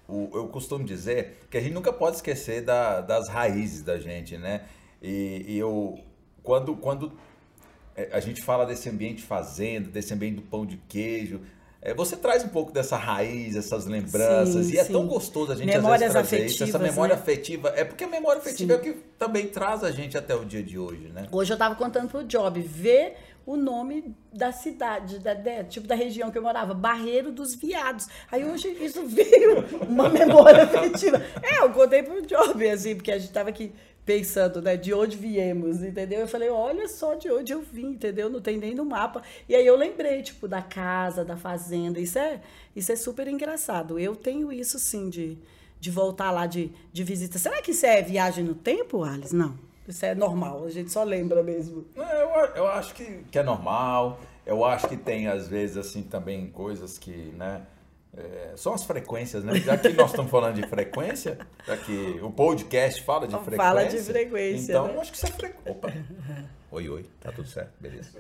o- 0.07 0.29
eu 0.33 0.47
costumo 0.47 0.83
dizer 0.83 1.39
que 1.49 1.57
a 1.57 1.61
gente 1.61 1.73
nunca 1.73 1.93
pode 1.93 2.15
esquecer 2.17 2.61
da- 2.63 3.01
das 3.01 3.27
raízes 3.29 3.83
da 3.83 3.97
gente, 3.99 4.37
né? 4.37 4.61
E, 5.01 5.45
e 5.47 5.57
eu 5.57 5.99
quando 6.43 6.75
quando 6.75 7.13
é, 7.95 8.09
a 8.11 8.19
gente 8.19 8.41
fala 8.41 8.65
desse 8.65 8.89
ambiente 8.89 9.21
fazenda, 9.21 9.89
desse 9.89 10.13
ambiente 10.13 10.35
do 10.37 10.41
pão 10.41 10.65
de 10.65 10.77
queijo, 10.87 11.41
é, 11.81 11.93
você 11.93 12.15
traz 12.15 12.43
um 12.43 12.49
pouco 12.49 12.71
dessa 12.71 12.95
raiz, 12.95 13.55
essas 13.55 13.85
lembranças, 13.85 14.67
Sim, 14.67 14.73
e 14.73 14.77
é 14.77 14.83
sim. 14.83 14.93
tão 14.93 15.07
gostoso 15.07 15.51
a 15.51 15.55
gente 15.55 15.67
Memórias 15.67 16.15
às 16.15 16.29
vezes 16.29 16.55
trazer 16.55 16.65
isso, 16.65 16.75
essa 16.77 16.79
memória 16.79 17.15
né? 17.15 17.21
afetiva. 17.21 17.73
É 17.75 17.83
porque 17.83 18.03
a 18.03 18.07
memória 18.07 18.39
afetiva 18.39 18.73
Sim. 18.73 18.77
é 18.77 18.81
o 18.81 18.83
que 18.93 18.99
também 19.17 19.47
traz 19.47 19.83
a 19.83 19.91
gente 19.91 20.17
até 20.17 20.35
o 20.35 20.45
dia 20.45 20.61
de 20.61 20.77
hoje, 20.77 21.09
né? 21.13 21.27
Hoje 21.31 21.51
eu 21.51 21.57
tava 21.57 21.75
contando 21.75 22.07
pro 22.09 22.23
Job, 22.23 22.61
ver 22.61 23.15
o 23.43 23.57
nome 23.57 24.15
da 24.31 24.51
cidade, 24.51 25.17
da, 25.17 25.33
da- 25.33 25.63
tipo 25.63 25.87
da 25.87 25.95
região 25.95 26.29
que 26.29 26.37
eu 26.37 26.43
morava, 26.43 26.75
Barreiro 26.75 27.31
dos 27.31 27.55
Viados. 27.55 28.07
Aí 28.31 28.45
hoje 28.45 28.67
isso 28.79 29.03
veio 29.09 29.65
uma 29.89 30.07
memória 30.09 30.63
afetiva. 30.63 31.19
É, 31.41 31.63
eu 31.63 31.71
contei 31.71 32.03
pro 32.03 32.21
Job, 32.25 32.69
assim, 32.69 32.95
porque 32.95 33.11
a 33.11 33.17
gente 33.17 33.31
tava 33.33 33.49
aqui 33.49 33.71
pensando, 34.05 34.61
né, 34.61 34.75
de 34.75 34.93
onde 34.93 35.15
viemos, 35.15 35.83
entendeu? 35.83 36.21
Eu 36.21 36.27
falei, 36.27 36.49
olha 36.49 36.87
só 36.87 37.13
de 37.13 37.31
onde 37.31 37.53
eu 37.53 37.61
vim, 37.61 37.91
entendeu? 37.91 38.29
Não 38.29 38.41
tem 38.41 38.57
nem 38.57 38.73
no 38.73 38.83
mapa. 38.83 39.21
E 39.47 39.55
aí 39.55 39.65
eu 39.65 39.75
lembrei, 39.75 40.21
tipo, 40.21 40.47
da 40.47 40.61
casa, 40.61 41.23
da 41.23 41.37
fazenda. 41.37 41.99
Isso 41.99 42.17
é, 42.17 42.41
isso 42.75 42.91
é 42.91 42.95
super 42.95 43.27
engraçado. 43.27 43.99
Eu 43.99 44.15
tenho 44.15 44.51
isso, 44.51 44.79
sim, 44.79 45.09
de, 45.09 45.37
de 45.79 45.91
voltar 45.91 46.31
lá 46.31 46.47
de, 46.47 46.71
de 46.91 47.03
visita. 47.03 47.37
Será 47.37 47.61
que 47.61 47.71
isso 47.71 47.85
é 47.85 48.01
viagem 48.01 48.43
no 48.43 48.55
tempo, 48.55 49.03
Alice? 49.03 49.35
Não. 49.35 49.55
Isso 49.87 50.05
é 50.05 50.15
normal, 50.15 50.63
a 50.65 50.69
gente 50.69 50.91
só 50.91 51.03
lembra 51.03 51.43
mesmo. 51.43 51.85
Não, 51.95 52.05
Eu, 52.05 52.29
eu 52.55 52.67
acho 52.67 52.93
que, 52.93 53.23
que 53.31 53.37
é 53.37 53.43
normal. 53.43 54.19
Eu 54.45 54.63
acho 54.63 54.87
que 54.87 54.97
tem, 54.97 55.27
às 55.27 55.47
vezes, 55.47 55.77
assim, 55.77 56.03
também 56.03 56.49
coisas 56.49 56.97
que, 56.97 57.11
né? 57.37 57.61
É, 58.17 58.51
são 58.55 58.73
as 58.73 58.83
frequências, 58.83 59.43
né? 59.43 59.55
Já 59.59 59.77
que 59.77 59.89
nós 59.89 60.09
estamos 60.11 60.29
falando 60.31 60.55
de 60.55 60.67
frequência, 60.67 61.37
já 61.65 61.77
que 61.77 62.19
o 62.21 62.29
podcast 62.31 63.01
fala 63.03 63.27
de 63.27 63.33
frequência. 63.35 63.57
Fala 63.57 63.85
de 63.85 63.97
frequência, 63.99 64.71
Então, 64.73 64.87
né? 64.87 64.95
eu 64.95 65.01
acho 65.01 65.11
que 65.11 65.17
isso 65.17 65.25
é 65.27 65.31
frequência. 65.31 65.71
Opa! 65.71 65.93
Oi, 66.71 66.87
oi, 66.89 67.05
tá 67.19 67.31
tudo 67.33 67.47
certo, 67.49 67.71
beleza. 67.79 68.19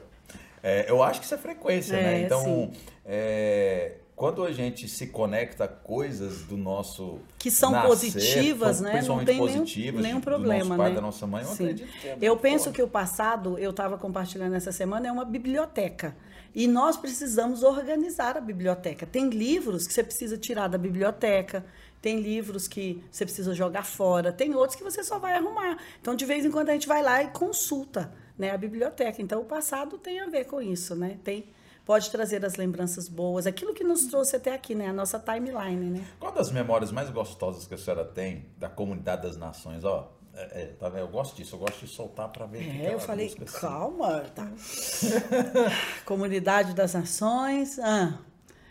É, 0.61 0.85
eu 0.89 1.01
acho 1.01 1.19
que 1.21 1.25
isso 1.25 1.33
é 1.35 1.37
frequência, 1.37 1.95
né? 1.95 2.21
É, 2.21 2.25
Então, 2.25 2.43
sim. 2.43 2.71
é, 3.05 3.93
quando 4.15 4.43
a 4.43 4.51
gente 4.51 4.87
se 4.89 5.07
conecta 5.07 5.63
a 5.63 5.67
coisas 5.67 6.43
do 6.43 6.55
nosso. 6.57 7.19
Que 7.39 7.49
são 7.49 7.71
nascer, 7.71 7.87
positivas, 7.87 8.79
né? 8.81 9.01
Não 9.07 9.23
tem 9.25 9.35
nenhum- 9.39 9.47
positivas, 9.59 10.01
nenhum 10.03 10.19
do 10.19 10.23
problema, 10.23 10.65
nosso 10.65 10.77
pai, 10.77 10.89
né? 10.89 10.95
da 10.95 11.01
nossa 11.01 11.25
mãe, 11.25 11.41
eu 11.43 11.47
Sim. 11.49 11.63
acredito 11.63 11.91
que 11.99 12.07
é 12.09 12.17
Eu 12.21 12.37
penso 12.37 12.65
forte. 12.65 12.75
que 12.75 12.83
o 12.83 12.87
passado, 12.87 13.57
eu 13.57 13.71
estava 13.71 13.97
compartilhando 13.97 14.53
essa 14.53 14.71
semana, 14.71 15.07
é 15.07 15.11
uma 15.11 15.25
biblioteca. 15.25 16.13
E 16.53 16.67
nós 16.67 16.97
precisamos 16.97 17.63
organizar 17.63 18.37
a 18.37 18.41
biblioteca. 18.41 19.05
Tem 19.05 19.29
livros 19.29 19.87
que 19.87 19.93
você 19.93 20.03
precisa 20.03 20.37
tirar 20.37 20.67
da 20.67 20.77
biblioteca, 20.77 21.65
tem 22.01 22.19
livros 22.19 22.67
que 22.67 23.03
você 23.11 23.23
precisa 23.23 23.53
jogar 23.53 23.83
fora, 23.83 24.33
tem 24.33 24.55
outros 24.55 24.75
que 24.75 24.83
você 24.83 25.03
só 25.03 25.19
vai 25.19 25.35
arrumar. 25.35 25.77
Então, 26.01 26.15
de 26.15 26.25
vez 26.25 26.43
em 26.43 26.51
quando, 26.51 26.69
a 26.69 26.73
gente 26.73 26.87
vai 26.87 27.01
lá 27.01 27.23
e 27.23 27.27
consulta 27.27 28.11
né, 28.37 28.51
a 28.51 28.57
biblioteca. 28.57 29.21
Então, 29.21 29.41
o 29.41 29.45
passado 29.45 29.97
tem 29.97 30.19
a 30.19 30.25
ver 30.25 30.45
com 30.45 30.61
isso, 30.61 30.95
né? 30.95 31.19
Tem, 31.23 31.45
pode 31.85 32.09
trazer 32.09 32.43
as 32.43 32.55
lembranças 32.55 33.07
boas, 33.07 33.45
aquilo 33.45 33.73
que 33.73 33.83
nos 33.83 34.07
trouxe 34.07 34.35
até 34.35 34.53
aqui, 34.53 34.73
né? 34.73 34.87
A 34.87 34.93
nossa 34.93 35.19
timeline, 35.19 35.91
né? 35.91 36.05
Qual 36.19 36.31
das 36.31 36.51
memórias 36.51 36.91
mais 36.91 37.09
gostosas 37.11 37.67
que 37.67 37.75
a 37.75 37.77
senhora 37.77 38.03
tem 38.03 38.47
da 38.57 38.67
comunidade 38.67 39.21
das 39.21 39.37
nações? 39.37 39.83
Ó, 39.83 40.11
é, 40.35 40.61
é, 40.61 40.65
tá 40.79 40.89
vendo? 40.89 41.01
eu 41.01 41.07
gosto 41.07 41.35
disso, 41.35 41.55
eu 41.55 41.59
gosto 41.59 41.79
de 41.85 41.87
soltar 41.91 42.29
para 42.29 42.45
ver. 42.45 42.59
o 42.59 42.61
que 42.71 42.81
É, 42.85 42.93
eu 42.93 42.99
falei, 42.99 43.27
assim. 43.27 43.37
calma, 43.59 44.23
tá. 44.33 44.47
Comunidade 46.05 46.73
das 46.73 46.93
Nações. 46.93 47.77
Ah, 47.79 48.17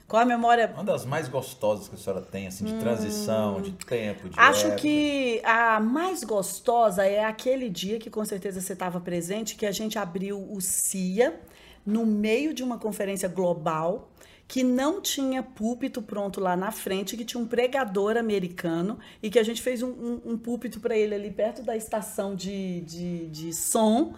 qual 0.07 0.23
a 0.23 0.25
memória? 0.25 0.71
Uma 0.75 0.85
das 0.85 1.05
mais 1.05 1.29
gostosas 1.29 1.89
que 1.89 1.95
a 1.95 1.99
senhora 1.99 2.21
tem, 2.23 2.47
assim, 2.47 2.65
de 2.65 2.75
transição, 2.81 3.61
de 3.61 3.73
tempo, 3.73 4.29
de 4.29 4.37
Hum. 4.39 4.43
Acho 4.43 4.67
época. 4.67 4.81
que 4.83 5.41
a 5.45 5.79
mais 5.81 6.25
gostosa 6.25 7.05
é 7.07 7.25
aquele 7.25 7.69
dia 7.71 7.99
que 7.99 8.11
com 8.11 8.25
certeza 8.25 8.61
você 8.61 8.73
estava 8.73 9.01
presente, 9.01 9.55
que 9.55 9.65
a 9.67 9.73
gente 9.73 9.99
abriu 9.99 10.39
o 10.53 10.61
CIA 10.61 11.41
no 11.87 12.05
meio 12.05 12.53
de 12.53 12.63
uma 12.63 12.79
conferência 12.79 13.29
global 13.29 14.10
que 14.51 14.64
não 14.64 15.01
tinha 15.01 15.44
púlpito 15.44 16.03
pronto 16.03 16.40
lá 16.40 16.57
na 16.57 16.72
frente, 16.72 17.16
que 17.16 17.24
tinha 17.24 17.40
um 17.40 17.46
pregador 17.46 18.16
americano 18.16 18.98
e 19.22 19.30
que 19.30 19.38
a 19.38 19.44
gente 19.44 19.62
fez 19.62 19.80
um, 19.80 19.90
um, 19.90 20.20
um 20.32 20.36
púlpito 20.36 20.80
para 20.80 20.98
ele 20.98 21.14
ali 21.14 21.30
perto 21.30 21.62
da 21.62 21.76
estação 21.76 22.34
de, 22.34 22.80
de, 22.80 23.28
de 23.28 23.55
som. 23.55 24.12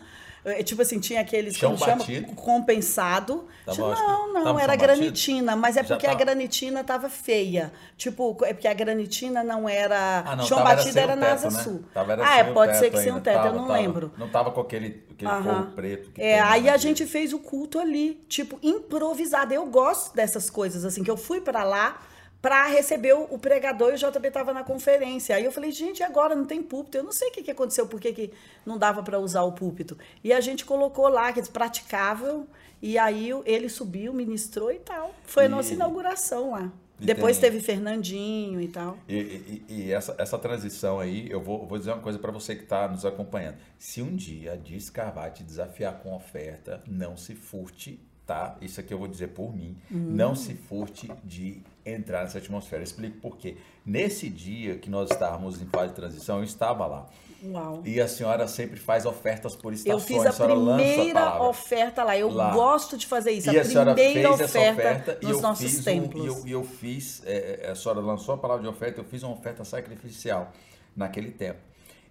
É, 0.44 0.62
Tipo 0.62 0.82
assim, 0.82 0.98
tinha 0.98 1.20
aqueles 1.20 1.54
Chão 1.56 1.70
como 1.72 1.84
chama? 1.84 1.98
batido? 1.98 2.32
compensado. 2.34 3.46
Tava, 3.64 3.80
não, 3.80 3.94
que- 3.94 4.32
não, 4.32 4.44
tava 4.44 4.60
era 4.60 4.76
batido? 4.76 4.82
granitina, 4.96 5.54
mas 5.54 5.76
é 5.76 5.82
porque 5.84 6.06
a 6.06 6.14
granitina 6.14 6.82
tava 6.82 7.08
feia. 7.08 7.72
Tipo, 7.96 8.36
é 8.44 8.52
porque 8.52 8.66
a 8.66 8.74
granitina 8.74 9.44
não 9.44 9.68
era. 9.68 10.24
Ah, 10.26 10.34
não, 10.34 10.44
chão 10.44 10.58
era 10.58 10.74
batido 10.76 10.98
era 10.98 11.14
na 11.14 11.26
teto, 11.26 11.46
Asa 11.46 11.56
né? 11.56 11.62
Sul. 11.62 11.84
Tava, 11.94 12.12
era 12.12 12.26
ah, 12.26 12.38
é, 12.38 12.44
pode 12.52 12.76
ser 12.76 12.90
que 12.90 12.96
o 12.96 12.98
ainda, 13.00 13.20
teto, 13.20 13.36
eu 13.36 13.42
tava, 13.42 13.56
não 13.56 13.66
tava. 13.68 13.78
lembro. 13.78 14.12
Não 14.18 14.28
tava 14.28 14.50
com 14.50 14.60
aquele, 14.60 15.04
aquele 15.12 15.30
Aham. 15.30 15.42
forro 15.42 15.72
preto. 15.76 16.10
É, 16.18 16.32
tem 16.32 16.40
aí 16.40 16.68
a 16.68 16.76
gente 16.76 17.06
fez 17.06 17.32
o 17.32 17.38
culto 17.38 17.78
ali, 17.78 18.14
tipo, 18.28 18.58
improvisado. 18.62 19.54
Eu 19.54 19.66
gosto 19.66 20.14
dessas 20.14 20.50
coisas, 20.50 20.84
assim, 20.84 21.04
que 21.04 21.10
eu 21.10 21.16
fui 21.16 21.40
pra 21.40 21.62
lá 21.62 22.00
pra 22.42 22.66
receber 22.66 23.12
o 23.14 23.38
pregador 23.38 23.92
e 23.92 23.94
o 23.94 23.96
JB 23.96 24.30
tava 24.32 24.52
na 24.52 24.64
conferência. 24.64 25.36
Aí 25.36 25.44
eu 25.44 25.52
falei, 25.52 25.70
gente, 25.70 26.02
agora 26.02 26.34
não 26.34 26.44
tem 26.44 26.60
púlpito. 26.60 26.98
Eu 26.98 27.04
não 27.04 27.12
sei 27.12 27.28
o 27.28 27.32
que, 27.32 27.42
que 27.44 27.50
aconteceu, 27.52 27.86
por 27.86 28.00
que 28.00 28.12
que 28.12 28.32
não 28.66 28.76
dava 28.76 29.00
pra 29.02 29.18
usar 29.20 29.42
o 29.42 29.52
púlpito. 29.52 29.96
E 30.24 30.32
a 30.32 30.40
gente 30.40 30.64
colocou 30.64 31.06
lá, 31.08 31.32
que 31.32 31.38
é 31.38 31.42
praticável, 31.44 32.46
e 32.82 32.98
aí 32.98 33.30
ele 33.46 33.68
subiu, 33.68 34.12
ministrou 34.12 34.72
e 34.72 34.80
tal. 34.80 35.14
Foi 35.24 35.44
a 35.44 35.46
E- 35.46 35.48
nossa 35.48 35.72
inauguração 35.72 36.50
lá. 36.50 36.72
e 37.00 37.04
Depois 37.06 37.38
tem- 37.38 37.50
teve 37.50 37.62
Fernandinho 37.62 38.60
e 38.60 38.66
tal. 38.68 38.98
E, 39.08 39.62
e- 39.68 39.92
essa, 39.92 40.14
essa 40.18 40.36
transição 40.38 40.98
aí, 40.98 41.30
eu 41.30 41.40
vou, 41.40 41.64
vou 41.66 41.78
dizer 41.78 41.92
uma 41.92 42.02
coisa 42.02 42.18
para 42.18 42.32
você 42.32 42.56
que 42.56 42.62
está 42.64 42.88
nos 42.88 43.04
acompanhando. 43.04 43.56
Se 43.78 44.02
um 44.02 44.14
dia 44.16 44.60
Carvalho 44.92 45.32
te 45.32 45.42
desafiar 45.44 45.94
com 46.00 46.12
oferta, 46.14 46.82
não 46.88 47.16
se 47.16 47.34
furte, 47.36 48.00
tá? 48.26 48.56
Isso 48.60 48.80
aqui 48.80 48.92
eu 48.94 48.98
vou 48.98 49.08
dizer 49.08 49.28
por 49.28 49.54
mim. 49.54 49.76
Não 49.90 50.34
se 50.34 50.54
furte 50.54 51.10
de 51.24 51.62
entrar 51.84 52.22
nessa 52.22 52.38
atmosfera. 52.38 52.82
Explico 52.82 53.18
por 53.18 53.36
quê. 53.36 53.56
Nesse 53.84 54.28
dia 54.28 54.76
que 54.78 54.88
nós 54.90 55.10
estávamos 55.10 55.60
em 55.60 55.66
fase 55.66 55.88
de 55.88 55.94
transição, 55.94 56.38
eu 56.38 56.44
estava 56.44 56.86
lá. 56.86 57.06
Uau. 57.44 57.82
E 57.84 58.00
a 58.00 58.06
senhora 58.06 58.46
sempre 58.46 58.78
faz 58.78 59.04
ofertas 59.04 59.56
por 59.56 59.72
Eu 59.72 59.74
estações. 59.74 60.04
fiz 60.04 60.18
a 60.20 60.24
lança 60.54 60.84
primeira 60.84 61.20
palavra. 61.20 61.42
oferta 61.48 62.04
lá. 62.04 62.16
Eu 62.16 62.30
Lá. 62.30 62.52
gosto 62.54 62.96
de 62.96 63.04
fazer 63.06 63.32
isso. 63.32 63.50
E 63.50 63.58
a 63.58 63.62
a 63.62 63.64
senhora 63.64 63.94
primeira 63.94 64.28
fez 64.28 64.40
essa 64.42 64.58
oferta, 64.60 64.80
oferta 64.80 65.18
e 65.20 65.26
nos 65.26 65.36
eu 65.36 65.42
nossos 65.42 65.64
fiz 65.70 65.80
um- 65.80 65.82
templos. 65.82 66.24
e 66.24 66.26
eu, 66.28 66.46
e 66.46 66.52
eu 66.52 66.62
fiz, 66.64 67.20
é, 67.26 67.60
é, 67.64 67.70
a 67.70 67.74
senhora 67.74 68.00
lançou 68.00 68.34
a 68.34 68.38
palavra 68.38 68.62
de 68.62 68.68
oferta, 68.68 69.00
eu 69.00 69.04
fiz 69.04 69.24
uma 69.24 69.32
oferta 69.32 69.64
sacrificial 69.64 70.52
naquele 70.96 71.32
tempo. 71.32 71.58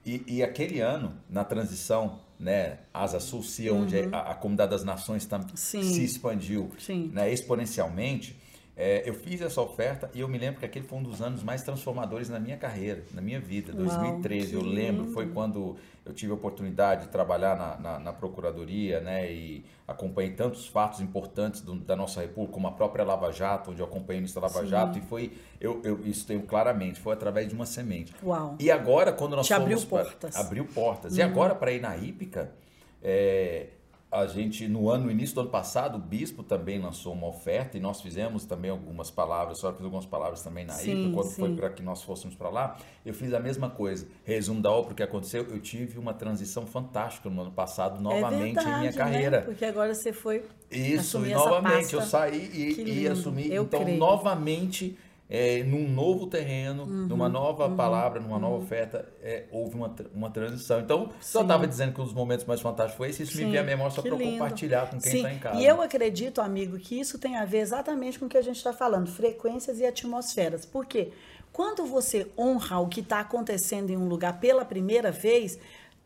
E, 0.05 0.21
e 0.27 0.43
aquele 0.43 0.81
ano, 0.81 1.13
na 1.29 1.45
transição, 1.45 2.19
né, 2.37 2.79
Asa 2.93 3.19
Sul, 3.19 3.41
onde 3.71 4.09
a, 4.11 4.31
a 4.31 4.35
Comunidade 4.35 4.71
das 4.71 4.83
Nações 4.83 5.25
tam- 5.25 5.39
Uhum. 5.41 5.47
Sim. 5.55 5.83
se 5.83 6.03
expandiu 6.03 6.71
Sim. 6.77 7.09
né, 7.13 7.31
exponencialmente, 7.31 8.35
é, 8.81 9.03
eu 9.09 9.13
fiz 9.13 9.41
essa 9.41 9.61
oferta 9.61 10.09
e 10.13 10.19
eu 10.21 10.27
me 10.27 10.37
lembro 10.37 10.59
que 10.59 10.65
aquele 10.65 10.85
foi 10.87 10.97
um 10.99 11.03
dos 11.03 11.21
anos 11.21 11.43
mais 11.43 11.61
transformadores 11.61 12.29
na 12.29 12.39
minha 12.39 12.57
carreira, 12.57 13.03
na 13.13 13.21
minha 13.21 13.39
vida. 13.39 13.71
Uau, 13.73 13.83
2013, 13.85 14.53
eu 14.55 14.61
que 14.61 14.67
lembro, 14.67 15.03
lindo. 15.03 15.13
foi 15.13 15.27
quando 15.29 15.75
eu 16.03 16.13
tive 16.13 16.31
a 16.31 16.35
oportunidade 16.35 17.03
de 17.03 17.09
trabalhar 17.09 17.55
na, 17.55 17.77
na, 17.77 17.99
na 17.99 18.11
Procuradoria, 18.13 18.99
né, 19.01 19.31
e 19.31 19.63
acompanhei 19.87 20.31
tantos 20.31 20.65
fatos 20.67 20.99
importantes 20.99 21.61
do- 21.61 21.75
da 21.75 21.95
nossa 21.95 22.21
República, 22.21 22.53
como 22.53 22.67
a 22.67 22.71
própria 22.71 23.03
Lava 23.05 23.31
Jato, 23.31 23.69
onde 23.69 23.81
eu 23.81 23.85
acompanhei 23.85 24.23
o 24.23 24.39
Lava 24.39 24.61
Sim. 24.61 24.67
Jato, 24.67 24.97
e 24.97 25.01
foi, 25.01 25.31
eu, 25.59 25.79
eu 25.83 25.99
isso 26.07 26.25
tenho 26.25 26.41
claramente, 26.41 26.99
foi 26.99 27.13
através 27.13 27.47
de 27.47 27.53
uma 27.53 27.67
semente. 27.67 28.15
Uau. 28.23 28.55
E 28.59 28.71
agora, 28.71 29.13
quando 29.13 29.35
nós 29.35 29.45
Te 29.45 29.53
fomos 29.53 29.63
abriu 29.71 29.87
pra- 29.87 30.03
portas. 30.05 30.35
Uhum. 30.35 30.41
abriu 30.41 30.65
portas. 30.65 31.17
E 31.17 31.21
agora, 31.21 31.53
para 31.53 31.71
ir 31.71 31.81
na 31.81 31.95
Hípica, 31.95 32.51
é, 33.03 33.67
a 34.11 34.27
gente, 34.27 34.67
no 34.67 34.89
ano, 34.89 35.05
no 35.05 35.11
início 35.11 35.33
do 35.35 35.41
ano 35.41 35.49
passado, 35.49 35.95
o 35.95 35.99
bispo 35.99 36.43
também 36.43 36.77
lançou 36.77 37.13
uma 37.13 37.27
oferta 37.27 37.77
e 37.77 37.79
nós 37.79 38.01
fizemos 38.01 38.43
também 38.43 38.69
algumas 38.69 39.09
palavras, 39.09 39.59
só 39.59 39.71
fiz 39.71 39.85
algumas 39.85 40.05
palavras 40.05 40.43
também 40.43 40.65
na 40.65 40.73
sim, 40.73 41.13
quando 41.13 41.27
sim. 41.27 41.35
foi 41.39 41.55
para 41.55 41.69
que 41.69 41.81
nós 41.81 42.03
fôssemos 42.03 42.35
para 42.35 42.49
lá, 42.49 42.77
eu 43.05 43.13
fiz 43.13 43.33
a 43.33 43.39
mesma 43.39 43.69
coisa. 43.69 44.05
Resumo 44.25 44.61
da 44.61 44.69
obra, 44.69 44.91
o 44.91 44.95
que 44.95 45.01
aconteceu, 45.01 45.47
eu 45.49 45.59
tive 45.61 45.97
uma 45.97 46.13
transição 46.13 46.67
fantástica 46.67 47.29
no 47.29 47.41
ano 47.41 47.51
passado, 47.51 47.99
é 47.99 48.01
novamente 48.01 48.59
é 48.59 48.63
verdade, 48.63 48.69
em 48.69 48.79
minha 48.79 48.93
carreira. 48.93 49.37
Né? 49.39 49.45
Porque 49.45 49.63
agora 49.63 49.95
você 49.95 50.11
foi. 50.11 50.43
Isso, 50.69 51.25
e 51.25 51.33
novamente 51.33 51.93
eu 51.93 52.01
saí 52.01 52.51
e, 52.53 53.03
e 53.03 53.07
assumi. 53.07 53.49
Eu 53.49 53.63
então, 53.63 53.81
creio. 53.81 53.97
novamente 53.97 54.97
é, 55.33 55.63
num 55.63 55.87
novo 55.89 56.27
terreno, 56.27 56.83
uhum, 56.83 57.07
numa 57.07 57.29
nova 57.29 57.69
uhum, 57.69 57.75
palavra, 57.77 58.19
numa 58.19 58.35
uhum. 58.35 58.41
nova 58.41 58.55
oferta, 58.57 59.07
é, 59.23 59.45
houve 59.49 59.75
uma, 59.75 59.95
uma 60.13 60.29
transição. 60.29 60.81
Então, 60.81 61.05
Sim. 61.05 61.11
só 61.21 61.41
estava 61.41 61.65
dizendo 61.65 61.93
que 61.93 62.01
um 62.01 62.03
dos 62.03 62.13
momentos 62.13 62.43
mais 62.45 62.59
fantásticos 62.59 62.97
foi 62.97 63.09
esse, 63.11 63.23
isso 63.23 63.37
Sim, 63.37 63.45
me 63.45 63.51
veio 63.51 63.63
a 63.63 63.65
memória 63.65 63.95
só 63.95 64.01
para 64.01 64.11
compartilhar 64.11 64.89
com 64.89 64.99
quem 64.99 65.15
está 65.15 65.31
em 65.31 65.39
casa. 65.39 65.61
E 65.61 65.65
eu 65.65 65.81
acredito, 65.81 66.41
amigo, 66.41 66.77
que 66.77 66.99
isso 66.99 67.17
tem 67.17 67.37
a 67.37 67.45
ver 67.45 67.59
exatamente 67.59 68.19
com 68.19 68.25
o 68.25 68.29
que 68.29 68.37
a 68.37 68.41
gente 68.41 68.57
está 68.57 68.73
falando, 68.73 69.09
frequências 69.09 69.79
e 69.79 69.85
atmosferas. 69.85 70.65
Por 70.65 70.85
quê? 70.85 71.13
Quando 71.53 71.85
você 71.85 72.27
honra 72.37 72.79
o 72.79 72.87
que 72.87 72.99
está 72.99 73.21
acontecendo 73.21 73.89
em 73.89 73.95
um 73.95 74.09
lugar 74.09 74.37
pela 74.37 74.65
primeira 74.65 75.11
vez, 75.11 75.57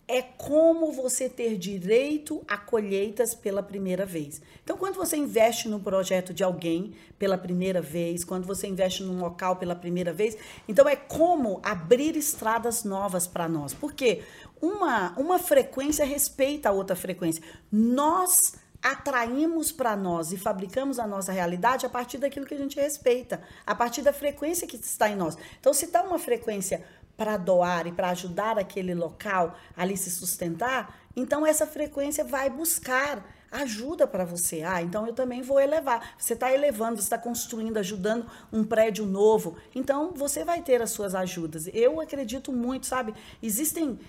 é 0.07 0.21
como 0.21 0.91
você 0.91 1.27
ter 1.27 1.57
direito 1.57 2.43
a 2.47 2.57
colheitas 2.57 3.33
pela 3.33 3.63
primeira 3.63 4.05
vez. 4.05 4.41
Então, 4.63 4.77
quando 4.77 4.95
você 4.95 5.17
investe 5.17 5.67
no 5.67 5.79
projeto 5.79 6.33
de 6.33 6.43
alguém 6.43 6.93
pela 7.17 7.37
primeira 7.37 7.81
vez, 7.81 8.23
quando 8.23 8.45
você 8.45 8.67
investe 8.67 9.01
num 9.03 9.19
local 9.19 9.55
pela 9.55 9.75
primeira 9.75 10.13
vez, 10.13 10.37
então 10.67 10.87
é 10.87 10.95
como 10.95 11.59
abrir 11.63 12.15
estradas 12.15 12.83
novas 12.83 13.25
para 13.25 13.49
nós. 13.49 13.73
Porque 13.73 14.21
uma, 14.61 15.17
uma 15.17 15.39
frequência 15.39 16.05
respeita 16.05 16.69
a 16.69 16.71
outra 16.71 16.95
frequência. 16.95 17.43
Nós 17.71 18.53
atraímos 18.83 19.71
para 19.71 19.95
nós 19.95 20.31
e 20.31 20.37
fabricamos 20.37 20.99
a 20.99 21.07
nossa 21.07 21.31
realidade 21.31 21.87
a 21.87 21.89
partir 21.89 22.19
daquilo 22.19 22.45
que 22.45 22.53
a 22.53 22.57
gente 22.57 22.79
respeita, 22.79 23.41
a 23.65 23.73
partir 23.73 24.03
da 24.03 24.13
frequência 24.13 24.67
que 24.67 24.75
está 24.75 25.09
em 25.09 25.15
nós. 25.15 25.35
Então, 25.59 25.73
se 25.73 25.85
está 25.85 26.03
uma 26.03 26.19
frequência 26.19 26.85
para 27.17 27.37
doar 27.37 27.87
e 27.87 27.91
para 27.91 28.09
ajudar 28.09 28.57
aquele 28.57 28.93
local 28.93 29.55
ali 29.75 29.95
se 29.95 30.11
sustentar, 30.11 30.99
então 31.15 31.45
essa 31.45 31.65
frequência 31.65 32.23
vai 32.23 32.49
buscar 32.49 33.23
ajuda 33.51 34.05
para 34.05 34.25
você. 34.25 34.63
Ah, 34.63 34.81
então 34.81 35.07
eu 35.07 35.13
também 35.13 35.41
vou 35.41 35.59
elevar. 35.59 36.15
Você 36.17 36.33
está 36.33 36.51
elevando, 36.51 36.97
você 36.97 37.03
está 37.03 37.17
construindo, 37.17 37.77
ajudando 37.77 38.25
um 38.51 38.63
prédio 38.63 39.05
novo. 39.05 39.57
Então 39.73 40.11
você 40.13 40.43
vai 40.43 40.61
ter 40.61 40.81
as 40.81 40.91
suas 40.91 41.15
ajudas. 41.15 41.69
Eu 41.73 42.01
acredito 42.01 42.51
muito, 42.51 42.85
sabe? 42.85 43.13
Existem, 43.41 43.99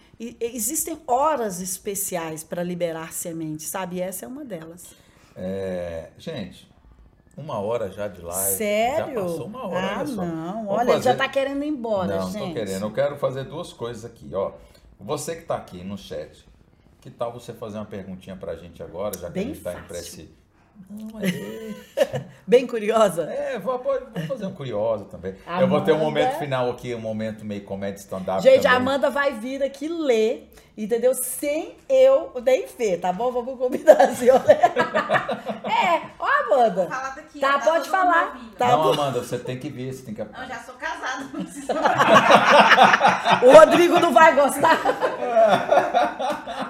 existem 0.40 1.00
horas 1.06 1.60
especiais 1.60 2.42
para 2.42 2.62
liberar 2.62 3.12
sementes, 3.12 3.68
sabe? 3.68 3.96
E 3.96 4.00
essa 4.00 4.24
é 4.24 4.28
uma 4.28 4.44
delas. 4.44 4.94
É, 5.34 6.10
gente, 6.18 6.68
uma 7.36 7.58
hora 7.58 7.90
já 7.90 8.08
de 8.08 8.22
live. 8.22 8.56
Sério? 8.56 9.14
Já 9.14 9.22
passou 9.22 9.46
uma 9.46 9.66
hora, 9.66 9.86
ah, 9.86 9.98
olha 9.98 10.06
só. 10.06 10.24
não. 10.24 10.68
Olha, 10.68 10.92
fazer... 10.94 11.02
já 11.02 11.14
tá 11.14 11.28
querendo 11.28 11.62
ir 11.62 11.68
embora, 11.68 12.16
não, 12.16 12.30
gente. 12.30 12.40
Não, 12.40 12.48
tô 12.48 12.54
querendo. 12.54 12.82
Eu 12.82 12.92
quero 12.92 13.16
fazer 13.16 13.44
duas 13.44 13.72
coisas 13.72 14.04
aqui, 14.04 14.30
ó. 14.34 14.52
Você 14.98 15.36
que 15.36 15.42
tá 15.42 15.56
aqui 15.56 15.84
no 15.84 15.98
chat, 15.98 16.46
que 17.00 17.10
tal 17.10 17.32
você 17.32 17.52
fazer 17.52 17.76
uma 17.76 17.84
perguntinha 17.84 18.34
pra 18.36 18.56
gente 18.56 18.82
agora, 18.82 19.16
já 19.18 19.26
que 19.26 19.34
Bem 19.34 19.44
a 19.44 19.46
gente 19.48 19.60
tá 19.60 19.74
indo 19.74 19.86
pra 19.86 19.98
esse... 19.98 20.34
Não, 20.90 21.20
é... 21.20 22.24
Bem 22.46 22.66
curiosa? 22.66 23.24
É, 23.30 23.58
vou, 23.58 23.82
vou, 23.82 23.98
fazer 24.26 24.46
um 24.46 24.52
curioso 24.52 25.04
também. 25.06 25.34
Amanda... 25.46 25.62
Eu 25.62 25.68
vou 25.68 25.80
ter 25.82 25.92
um 25.92 25.98
momento 25.98 26.38
final 26.38 26.70
aqui, 26.70 26.94
um 26.94 27.00
momento 27.00 27.44
meio 27.44 27.64
comédia 27.64 28.00
stand-up. 28.00 28.42
Gente, 28.42 28.62
também. 28.62 28.72
a 28.72 28.76
Amanda 28.76 29.10
vai 29.10 29.32
vir 29.38 29.62
aqui 29.62 29.88
ler 29.88 30.50
entendeu? 30.76 31.14
Sem 31.14 31.76
eu 31.88 32.32
nem 32.44 32.66
ver, 32.66 33.00
tá 33.00 33.12
bom? 33.12 33.32
Vamos 33.32 33.58
combinar 33.58 34.00
assim, 34.02 34.28
olha. 34.28 34.42
é, 35.64 36.02
ó, 36.18 36.35
Amanda. 36.46 36.86
Fala 36.86 37.08
daqui, 37.10 37.40
tá, 37.40 37.58
tá 37.58 37.64
pode 37.64 37.88
falar. 37.88 38.40
Tá 38.56 38.68
não, 38.68 38.92
Amanda, 38.92 39.20
você 39.20 39.38
tem 39.38 39.58
que 39.58 39.68
ver, 39.68 39.92
você 39.92 40.04
tem 40.04 40.14
que. 40.14 40.24
Não, 40.24 40.46
já 40.46 40.58
sou 40.60 40.74
casada. 40.74 41.26
o 43.46 43.52
Rodrigo 43.52 43.98
não 44.00 44.12
vai 44.12 44.34
gostar. 44.34 44.80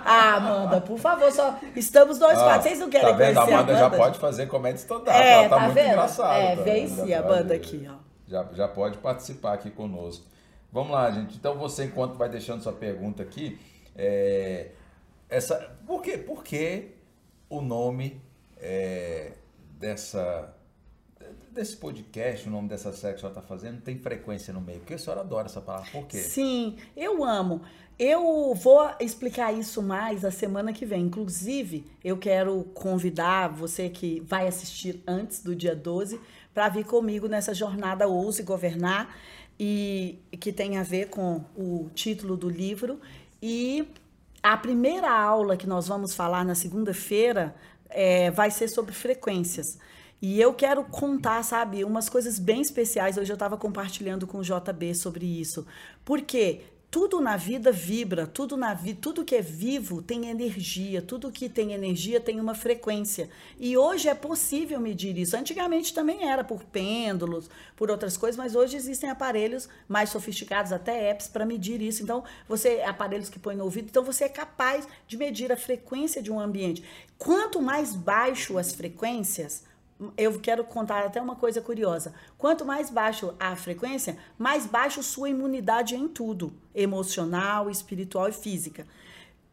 ah, 0.04 0.34
Amanda, 0.34 0.80
por 0.80 0.98
favor, 0.98 1.30
só 1.30 1.58
estamos 1.74 2.18
dois 2.18 2.38
ah, 2.38 2.60
Vocês 2.60 2.78
não 2.78 2.90
querem 2.90 3.08
tá 3.08 3.14
vendo? 3.14 3.34
conhecer 3.34 3.54
a 3.54 3.58
Amanda? 3.58 3.72
A 3.72 3.76
Amanda 3.76 3.96
já 3.96 4.04
pode 4.04 4.18
fazer 4.18 4.46
comédia 4.46 4.78
stand 4.78 5.02
É, 5.06 5.32
ela 5.32 5.48
tá, 5.48 5.56
tá 5.56 5.62
muito 5.62 5.74
vendo? 5.74 5.88
engraçada. 5.88 6.34
É, 6.34 6.56
vem 6.56 6.88
sim, 6.88 7.12
a 7.12 7.20
Amanda 7.20 7.54
aqui, 7.54 7.88
ó. 7.90 7.94
Já, 8.26 8.44
já 8.52 8.66
pode 8.66 8.98
participar 8.98 9.54
aqui 9.54 9.70
conosco. 9.70 10.24
Vamos 10.72 10.92
lá, 10.92 11.10
gente. 11.10 11.36
Então 11.36 11.56
você, 11.56 11.84
enquanto 11.84 12.16
vai 12.16 12.28
deixando 12.28 12.62
sua 12.62 12.72
pergunta 12.72 13.22
aqui, 13.22 13.58
é, 13.94 14.70
essa, 15.28 15.76
por, 15.86 16.02
quê? 16.02 16.18
por 16.18 16.42
que 16.42 16.96
o 17.48 17.60
nome 17.60 18.20
é, 18.58 19.32
dessa, 19.78 20.54
desse 21.50 21.76
podcast, 21.76 22.48
o 22.48 22.50
nome 22.50 22.68
dessa 22.68 22.92
série 22.92 23.14
que 23.14 23.18
a 23.18 23.20
senhora 23.20 23.38
está 23.38 23.42
fazendo, 23.42 23.80
tem 23.80 23.98
frequência 23.98 24.52
no 24.52 24.60
meio? 24.60 24.80
Porque 24.80 24.94
a 24.94 24.98
senhora 24.98 25.20
adora 25.20 25.46
essa 25.46 25.60
palavra. 25.60 25.90
Por 25.90 26.06
quê? 26.06 26.18
Sim, 26.18 26.76
eu 26.96 27.22
amo. 27.24 27.62
Eu 27.98 28.54
vou 28.54 28.90
explicar 29.00 29.52
isso 29.52 29.82
mais 29.82 30.22
a 30.24 30.30
semana 30.30 30.72
que 30.72 30.84
vem. 30.84 31.02
Inclusive, 31.02 31.86
eu 32.04 32.18
quero 32.18 32.64
convidar 32.74 33.48
você 33.48 33.88
que 33.88 34.20
vai 34.20 34.46
assistir 34.46 35.02
antes 35.06 35.42
do 35.42 35.54
dia 35.54 35.74
12 35.74 36.20
para 36.52 36.68
vir 36.68 36.84
comigo 36.84 37.26
nessa 37.26 37.54
jornada 37.54 38.06
Ouse 38.06 38.42
Governar 38.42 39.16
e 39.58 40.18
que 40.38 40.52
tem 40.52 40.76
a 40.76 40.82
ver 40.82 41.08
com 41.08 41.42
o 41.56 41.88
título 41.94 42.36
do 42.36 42.50
livro 42.50 43.00
e 43.40 43.88
a 44.42 44.56
primeira 44.56 45.10
aula 45.10 45.56
que 45.56 45.66
nós 45.66 45.88
vamos 45.88 46.14
falar 46.14 46.44
na 46.44 46.54
segunda-feira 46.54 47.54
é, 47.90 48.30
vai 48.30 48.50
ser 48.50 48.68
sobre 48.68 48.92
frequências. 48.92 49.78
E 50.20 50.40
eu 50.40 50.54
quero 50.54 50.82
contar, 50.84 51.42
sabe, 51.42 51.84
umas 51.84 52.08
coisas 52.08 52.38
bem 52.38 52.60
especiais. 52.60 53.18
Hoje 53.18 53.30
eu 53.30 53.34
estava 53.34 53.56
compartilhando 53.56 54.26
com 54.26 54.38
o 54.38 54.42
JB 54.42 54.94
sobre 54.94 55.26
isso. 55.26 55.66
Porque 56.04 56.62
tudo 56.96 57.20
na 57.20 57.36
vida 57.36 57.70
vibra, 57.70 58.26
tudo 58.26 58.56
na 58.56 58.72
vida, 58.72 58.98
tudo 59.02 59.22
que 59.22 59.34
é 59.34 59.42
vivo 59.42 60.00
tem 60.00 60.30
energia, 60.30 61.02
tudo 61.02 61.30
que 61.30 61.46
tem 61.46 61.74
energia 61.74 62.18
tem 62.18 62.40
uma 62.40 62.54
frequência. 62.54 63.28
E 63.60 63.76
hoje 63.76 64.08
é 64.08 64.14
possível 64.14 64.80
medir 64.80 65.18
isso. 65.18 65.36
Antigamente 65.36 65.92
também 65.92 66.26
era 66.26 66.42
por 66.42 66.64
pêndulos, 66.64 67.50
por 67.76 67.90
outras 67.90 68.16
coisas, 68.16 68.38
mas 68.38 68.56
hoje 68.56 68.78
existem 68.78 69.10
aparelhos 69.10 69.68
mais 69.86 70.08
sofisticados, 70.08 70.72
até 70.72 71.10
apps 71.10 71.28
para 71.28 71.44
medir 71.44 71.82
isso. 71.82 72.02
Então, 72.02 72.24
você 72.48 72.80
aparelhos 72.80 73.28
que 73.28 73.38
põe 73.38 73.54
no 73.54 73.64
ouvido, 73.64 73.88
então 73.90 74.02
você 74.02 74.24
é 74.24 74.30
capaz 74.30 74.88
de 75.06 75.18
medir 75.18 75.52
a 75.52 75.56
frequência 75.58 76.22
de 76.22 76.32
um 76.32 76.40
ambiente. 76.40 76.82
Quanto 77.18 77.60
mais 77.60 77.94
baixo 77.94 78.56
as 78.56 78.72
frequências, 78.72 79.64
eu 80.16 80.38
quero 80.40 80.64
contar 80.64 81.04
até 81.04 81.20
uma 81.20 81.36
coisa 81.36 81.60
curiosa. 81.60 82.14
Quanto 82.36 82.64
mais 82.64 82.90
baixo 82.90 83.34
a 83.40 83.56
frequência, 83.56 84.18
mais 84.38 84.66
baixo 84.66 85.02
sua 85.02 85.30
imunidade 85.30 85.94
em 85.94 86.06
tudo, 86.08 86.52
emocional, 86.74 87.70
espiritual 87.70 88.28
e 88.28 88.32
física. 88.32 88.86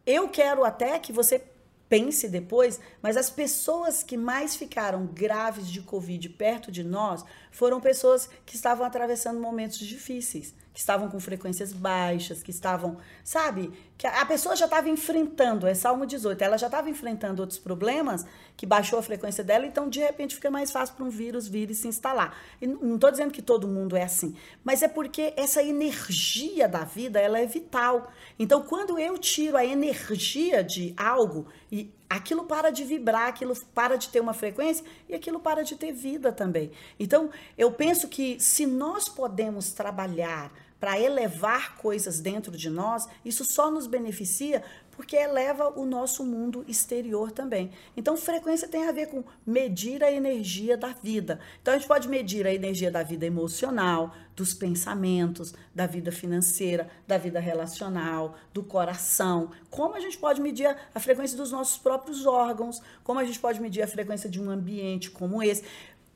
Eu 0.06 0.28
quero 0.28 0.66
até 0.66 1.00
que 1.00 1.14
você 1.14 1.42
pense 1.88 2.28
depois, 2.28 2.80
mas 3.02 3.16
as 3.16 3.30
pessoas 3.30 4.04
que 4.04 4.18
mais 4.18 4.56
ficaram 4.56 5.06
graves 5.06 5.68
de 5.68 5.82
Covid 5.82 6.28
perto 6.30 6.72
de 6.72 6.84
nós 6.84 7.24
foram 7.52 7.80
pessoas 7.80 8.30
que 8.46 8.56
estavam 8.56 8.86
atravessando 8.86 9.40
momentos 9.40 9.78
difíceis 9.78 10.54
que 10.74 10.80
estavam 10.80 11.08
com 11.08 11.20
frequências 11.20 11.72
baixas, 11.72 12.42
que 12.42 12.50
estavam, 12.50 12.98
sabe? 13.24 13.72
Que 13.96 14.08
a 14.08 14.26
pessoa 14.26 14.56
já 14.56 14.66
estava 14.66 14.90
enfrentando, 14.90 15.68
é 15.68 15.74
Salmo 15.76 16.06
18, 16.06 16.42
ela 16.42 16.58
já 16.58 16.66
estava 16.66 16.90
enfrentando 16.90 17.42
outros 17.42 17.60
problemas, 17.60 18.26
que 18.58 18.66
baixou 18.66 18.98
a 18.98 19.04
frequência 19.04 19.44
dela, 19.44 19.68
então 19.68 19.88
de 19.88 20.00
repente 20.00 20.34
fica 20.34 20.50
mais 20.50 20.72
fácil 20.72 20.96
para 20.96 21.06
um 21.06 21.10
vírus 21.10 21.48
vir 21.48 21.70
e 21.70 21.76
se 21.76 21.88
instalar. 21.88 22.36
E 22.60 22.66
não 22.66 22.96
estou 22.96 23.12
dizendo 23.12 23.32
que 23.32 23.42
todo 23.42 23.68
mundo 23.68 23.96
é 23.96 24.04
assim, 24.04 24.36
mas 24.64 24.82
é 24.82 24.88
porque 24.88 25.34
essa 25.38 25.62
energia 25.62 26.68
da 26.68 26.84
vida, 26.84 27.20
ela 27.20 27.40
é 27.40 27.46
vital. 27.46 28.12
Então 28.40 28.64
quando 28.64 28.98
eu 28.98 29.18
tiro 29.18 29.56
a 29.56 29.66
energia 29.66 30.64
de 30.64 30.94
algo 30.98 31.48
e 31.72 31.92
aquilo 32.16 32.44
para 32.44 32.70
de 32.70 32.84
vibrar, 32.84 33.28
aquilo 33.28 33.56
para 33.74 33.96
de 33.96 34.10
ter 34.10 34.20
uma 34.20 34.34
frequência 34.34 34.86
e 35.10 35.16
aquilo 35.16 35.40
para 35.40 35.64
de 35.64 35.76
ter 35.76 35.92
vida 35.92 36.32
também. 36.32 36.72
Então, 37.00 37.30
eu 37.58 37.72
penso 37.72 38.08
que 38.08 38.40
se 38.40 38.66
nós 38.68 39.10
podemos 39.10 39.72
trabalhar 39.72 40.52
para 40.80 41.00
elevar 41.00 41.78
coisas 41.78 42.20
dentro 42.20 42.52
de 42.52 42.70
nós, 42.70 43.08
isso 43.26 43.44
só 43.44 43.72
nos 43.72 43.88
beneficia 43.88 44.64
porque 44.92 45.16
eleva 45.16 45.70
o 45.70 45.86
nosso 45.86 46.24
mundo 46.24 46.64
exterior 46.68 47.32
também. 47.32 47.72
Então, 47.98 48.16
frequência 48.16 48.68
tem 48.68 48.88
a 48.88 48.92
ver 48.92 49.08
com 49.08 49.24
medir 49.46 50.04
a 50.04 50.12
energia 50.12 50.78
da 50.78 50.90
vida. 50.90 51.40
Então, 51.62 51.74
a 51.74 51.78
gente 51.78 51.88
pode 51.88 52.08
medir 52.08 52.46
a 52.46 52.54
energia 52.54 52.92
da 52.92 53.02
vida 53.02 53.26
emocional, 53.26 54.14
dos 54.36 54.54
pensamentos, 54.54 55.54
da 55.74 55.86
vida 55.86 56.12
financeira, 56.12 56.90
da 57.08 57.18
vida 57.18 57.40
relacional, 57.40 58.36
do 58.54 58.64
coração. 58.64 59.52
Como 59.70 59.96
a 59.96 60.00
gente 60.00 60.18
pode 60.18 60.42
medir 60.42 60.76
a 60.94 61.00
frequência 61.00 61.38
dos 61.38 61.52
nossos 61.52 61.78
próprios 61.78 62.26
órgãos, 62.26 62.82
como 63.04 63.20
a 63.20 63.26
gente 63.26 63.40
pode 63.40 63.62
medir 63.62 63.82
a 63.82 63.88
frequência 63.88 64.30
de 64.30 64.42
um 64.42 64.50
ambiente 64.50 65.12
como 65.12 65.42
esse. 65.42 65.64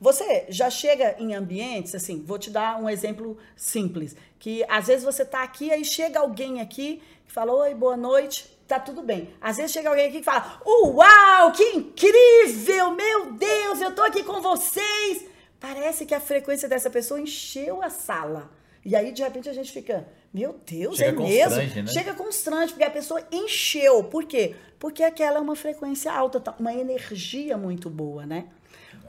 Você 0.00 0.46
já 0.48 0.70
chega 0.70 1.16
em 1.18 1.34
ambientes, 1.34 1.94
assim, 1.94 2.22
vou 2.22 2.38
te 2.38 2.50
dar 2.50 2.80
um 2.80 2.88
exemplo 2.88 3.36
simples, 3.56 4.14
que 4.38 4.64
às 4.68 4.86
vezes 4.86 5.04
você 5.04 5.22
está 5.22 5.42
aqui, 5.42 5.72
aí 5.72 5.84
chega 5.84 6.20
alguém 6.20 6.60
aqui 6.60 7.02
que 7.26 7.32
fala, 7.32 7.52
oi, 7.52 7.74
boa 7.74 7.96
noite, 7.96 8.58
tá 8.68 8.78
tudo 8.78 9.02
bem. 9.02 9.34
Às 9.40 9.56
vezes 9.56 9.72
chega 9.72 9.88
alguém 9.88 10.08
aqui 10.08 10.18
que 10.18 10.24
fala: 10.24 10.60
Uau, 10.64 11.52
que 11.52 11.64
incrível! 11.70 12.92
Meu 12.92 13.32
Deus, 13.32 13.80
eu 13.80 13.94
tô 13.94 14.02
aqui 14.02 14.22
com 14.22 14.40
vocês. 14.40 15.26
Parece 15.60 16.06
que 16.06 16.14
a 16.14 16.20
frequência 16.20 16.68
dessa 16.68 16.88
pessoa 16.88 17.20
encheu 17.20 17.82
a 17.82 17.90
sala. 17.90 18.50
E 18.84 18.94
aí, 18.94 19.12
de 19.12 19.22
repente, 19.22 19.48
a 19.48 19.52
gente 19.52 19.72
fica, 19.72 20.06
meu 20.32 20.58
Deus, 20.64 20.96
Chega 20.96 21.22
é 21.22 21.26
mesmo? 21.26 21.82
né? 21.82 21.86
Chega 21.88 22.14
constante, 22.14 22.72
porque 22.72 22.84
a 22.84 22.90
pessoa 22.90 23.26
encheu. 23.30 24.04
Por 24.04 24.24
quê? 24.24 24.54
Porque 24.78 25.02
aquela 25.02 25.38
é 25.38 25.40
uma 25.40 25.56
frequência 25.56 26.12
alta, 26.12 26.38
tá? 26.40 26.54
uma 26.58 26.72
energia 26.72 27.56
muito 27.58 27.90
boa, 27.90 28.24
né? 28.24 28.46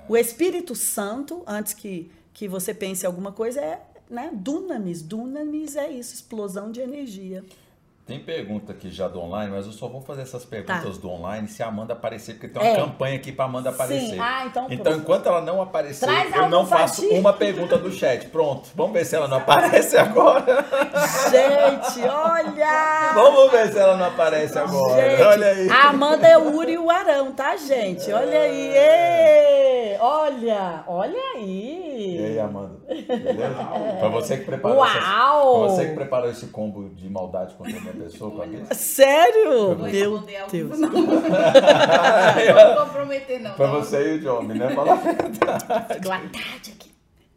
O 0.07 0.17
Espírito 0.17 0.73
Santo, 0.73 1.43
antes 1.45 1.73
que, 1.73 2.11
que 2.33 2.47
você 2.47 2.73
pense 2.73 3.05
em 3.05 3.07
alguma 3.07 3.31
coisa, 3.31 3.61
é 3.61 3.79
né? 4.09 4.31
Dunamis. 4.33 5.01
Dunamis 5.01 5.75
é 5.75 5.89
isso, 5.89 6.15
explosão 6.15 6.71
de 6.71 6.81
energia. 6.81 7.45
Tem 8.09 8.17
pergunta 8.19 8.71
aqui 8.71 8.89
já 8.89 9.07
do 9.07 9.19
online, 9.21 9.51
mas 9.55 9.67
eu 9.67 9.71
só 9.71 9.87
vou 9.87 10.01
fazer 10.01 10.23
essas 10.23 10.43
perguntas 10.43 10.95
Tá. 10.95 11.01
do 11.01 11.11
online 11.11 11.47
se 11.47 11.61
a 11.61 11.67
Amanda 11.67 11.93
aparecer, 11.93 12.33
porque 12.33 12.47
tem 12.47 12.59
uma 12.59 12.71
É. 12.71 12.75
campanha 12.75 13.15
aqui 13.17 13.31
pra 13.31 13.45
Amanda 13.45 13.69
aparecer. 13.69 14.19
Ah, 14.19 14.45
então 14.47 14.65
Então, 14.67 14.83
pronto. 14.83 14.99
enquanto 14.99 15.27
ela 15.27 15.41
não 15.41 15.61
aparecer, 15.61 16.07
Traz 16.07 16.35
eu 16.35 16.49
não 16.49 16.65
faço 16.65 17.05
uma 17.09 17.31
pergunta 17.33 17.77
do 17.77 17.91
chat. 17.91 18.25
Pronto, 18.29 18.69
vamos 18.73 18.93
ver 18.93 19.05
se 19.05 19.15
ela 19.15 19.27
não 19.27 19.37
aparece 19.37 19.95
agora. 19.95 20.65
Gente, 21.29 22.07
olha! 22.07 23.11
Vamos 23.13 23.51
ver 23.51 23.71
se 23.71 23.77
ela 23.77 23.95
não 23.95 24.05
aparece 24.07 24.57
agora. 24.57 25.09
Gente, 25.11 25.21
Olha 25.21 25.47
aí. 25.47 25.69
a 25.69 25.89
Amanda 25.89 26.27
é 26.27 26.37
o 26.37 26.55
Uri 26.55 26.73
e 26.73 26.77
o 26.79 26.89
Arão, 26.89 27.31
tá, 27.31 27.55
gente? 27.57 28.11
Olha 28.11 28.39
aí. 28.41 28.75
ê! 28.75 29.78
Olha, 29.99 30.83
olha 30.87 31.19
aí. 31.35 32.17
E 32.19 32.25
aí, 32.25 32.39
Amanda? 32.39 32.79
Beleza? 32.87 33.55
Foi 33.99 34.09
você 34.09 34.37
que 34.37 34.45
preparou 34.45 34.77
Uau! 34.77 34.87
essa- 34.87 35.41
Foi 35.41 35.69
você 35.69 35.85
que 35.89 35.95
preparou 35.95 36.29
esse 36.29 36.47
combo 36.47 36.89
de 36.89 37.09
maldade 37.09 37.53
contra 37.55 37.77
a 37.77 37.81
minha 37.81 37.93
pessoa 37.93 38.31
com 38.31 38.41
a 38.41 38.45
minha? 38.45 38.65
Sério? 38.73 39.75
Vou 39.75 39.87
Meu 39.89 40.19
Deus. 40.49 40.79
Não 40.79 40.89
Não 40.89 41.01
vou 42.75 42.85
comprometer, 42.85 43.39
não. 43.41 43.51
Foi 43.55 43.67
não. 43.67 43.73
você 43.75 44.13
e 44.13 44.17
o 44.17 44.19
Johnny, 44.21 44.57
né? 44.57 44.69
Fala 44.75 44.93
a 44.93 44.95
verdade. 44.95 45.39
Boa 46.01 46.17
tarde 46.19 46.78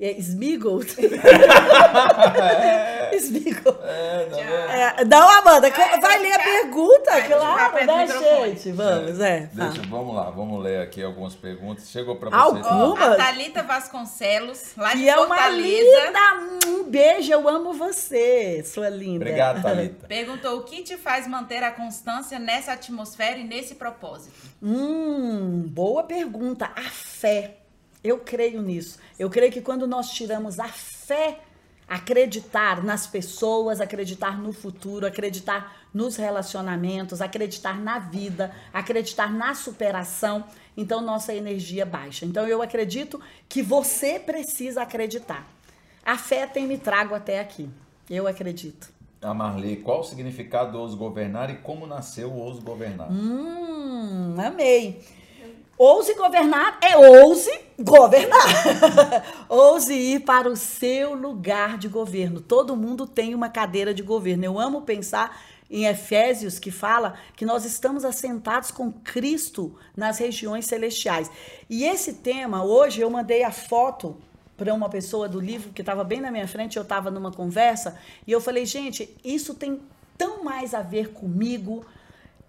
aqui. 0.02 0.16
É 0.16 0.18
Smigol? 0.18 0.80
Smigol. 3.12 3.78
É, 3.92 4.26
não, 4.30 4.38
É, 4.38 5.04
não, 5.04 5.28
Amanda, 5.28 5.70
Vai, 5.70 6.00
vai 6.00 6.18
ler 6.18 6.32
a 6.32 6.36
vai, 6.38 6.44
pergunta, 6.44 7.10
vai, 7.10 7.28
claro, 7.28 7.72
perto 7.74 7.86
né, 7.86 8.06
gente? 8.06 8.72
Vamos, 8.72 9.20
é. 9.20 9.50
Deixa, 9.52 9.82
vamos 9.82 10.14
lá, 10.14 10.30
vamos 10.30 10.62
ler 10.62 10.80
aqui 10.80 11.02
algumas 11.02 11.34
perguntas. 11.34 11.90
Chegou 11.90 12.16
pra 12.16 12.30
vocês. 12.30 12.66
Ó, 12.66 12.94
Uma? 12.94 13.12
a 13.12 13.16
Thalita 13.16 13.62
Vasconcelos, 13.62 14.72
lá 14.76 14.94
de 14.94 15.02
E 15.02 15.08
é 15.08 15.16
uma 15.16 15.26
Fortaleza, 15.28 16.06
linda. 16.06 16.68
Um 16.68 16.84
beijo, 16.84 17.32
eu 17.32 17.48
amo 17.48 17.72
você, 17.74 18.62
sua 18.64 18.88
linda. 18.88 19.24
Obrigado, 19.24 19.62
Thalita. 19.62 20.06
perguntou 20.08 20.58
o 20.58 20.62
que 20.64 20.82
te 20.82 20.96
faz 20.96 21.26
manter 21.26 21.62
a 21.62 21.70
constância 21.70 22.38
nessa 22.38 22.72
atmosfera 22.72 23.38
e 23.38 23.44
nesse 23.44 23.74
propósito. 23.74 24.32
Hum, 24.62 25.64
boa 25.66 26.02
pergunta. 26.04 26.70
A 26.74 26.82
fé. 26.82 27.61
Eu 28.02 28.18
creio 28.18 28.60
nisso. 28.62 28.98
Eu 29.18 29.30
creio 29.30 29.52
que 29.52 29.60
quando 29.60 29.86
nós 29.86 30.10
tiramos 30.10 30.58
a 30.58 30.68
fé, 30.68 31.40
acreditar 31.88 32.82
nas 32.82 33.06
pessoas, 33.06 33.80
acreditar 33.80 34.40
no 34.40 34.52
futuro, 34.52 35.06
acreditar 35.06 35.76
nos 35.92 36.16
relacionamentos, 36.16 37.20
acreditar 37.20 37.78
na 37.78 37.98
vida, 37.98 38.50
acreditar 38.72 39.30
na 39.30 39.54
superação, 39.54 40.44
então 40.76 41.02
nossa 41.02 41.34
energia 41.34 41.84
baixa. 41.84 42.24
Então 42.24 42.48
eu 42.48 42.62
acredito 42.62 43.20
que 43.48 43.62
você 43.62 44.18
precisa 44.18 44.82
acreditar. 44.82 45.46
A 46.04 46.16
fé 46.16 46.46
tem 46.46 46.66
me 46.66 46.78
trago 46.78 47.14
até 47.14 47.40
aqui. 47.40 47.68
Eu 48.08 48.26
acredito. 48.26 48.90
A 49.20 49.32
Marley, 49.32 49.76
qual 49.76 50.00
o 50.00 50.04
significado 50.04 50.72
do 50.72 50.78
Ouso 50.80 50.96
Governar 50.96 51.50
e 51.50 51.58
como 51.58 51.86
nasceu 51.86 52.30
o 52.30 52.38
Ouso 52.38 52.60
Governar? 52.60 53.12
Hum, 53.12 54.34
amei. 54.40 55.04
Ouse 55.78 56.14
governar 56.14 56.78
é 56.82 56.96
ouse 56.96 57.50
governar. 57.78 58.46
ouse 59.48 59.92
ir 59.92 60.20
para 60.20 60.48
o 60.48 60.56
seu 60.56 61.14
lugar 61.14 61.78
de 61.78 61.88
governo. 61.88 62.40
Todo 62.40 62.76
mundo 62.76 63.06
tem 63.06 63.34
uma 63.34 63.48
cadeira 63.48 63.92
de 63.92 64.02
governo. 64.02 64.44
Eu 64.44 64.58
amo 64.58 64.82
pensar 64.82 65.40
em 65.70 65.86
Efésios 65.86 66.58
que 66.58 66.70
fala 66.70 67.14
que 67.34 67.46
nós 67.46 67.64
estamos 67.64 68.04
assentados 68.04 68.70
com 68.70 68.92
Cristo 68.92 69.74
nas 69.96 70.18
regiões 70.18 70.66
celestiais. 70.66 71.30
E 71.68 71.84
esse 71.84 72.14
tema, 72.14 72.62
hoje 72.62 73.00
eu 73.00 73.08
mandei 73.08 73.42
a 73.42 73.50
foto 73.50 74.16
para 74.56 74.74
uma 74.74 74.90
pessoa 74.90 75.26
do 75.26 75.40
livro 75.40 75.72
que 75.72 75.80
estava 75.80 76.04
bem 76.04 76.20
na 76.20 76.30
minha 76.30 76.46
frente, 76.46 76.76
eu 76.76 76.82
estava 76.82 77.10
numa 77.10 77.32
conversa, 77.32 77.98
e 78.26 78.30
eu 78.30 78.40
falei, 78.40 78.66
gente, 78.66 79.16
isso 79.24 79.54
tem 79.54 79.80
tão 80.16 80.44
mais 80.44 80.74
a 80.74 80.82
ver 80.82 81.08
comigo, 81.08 81.84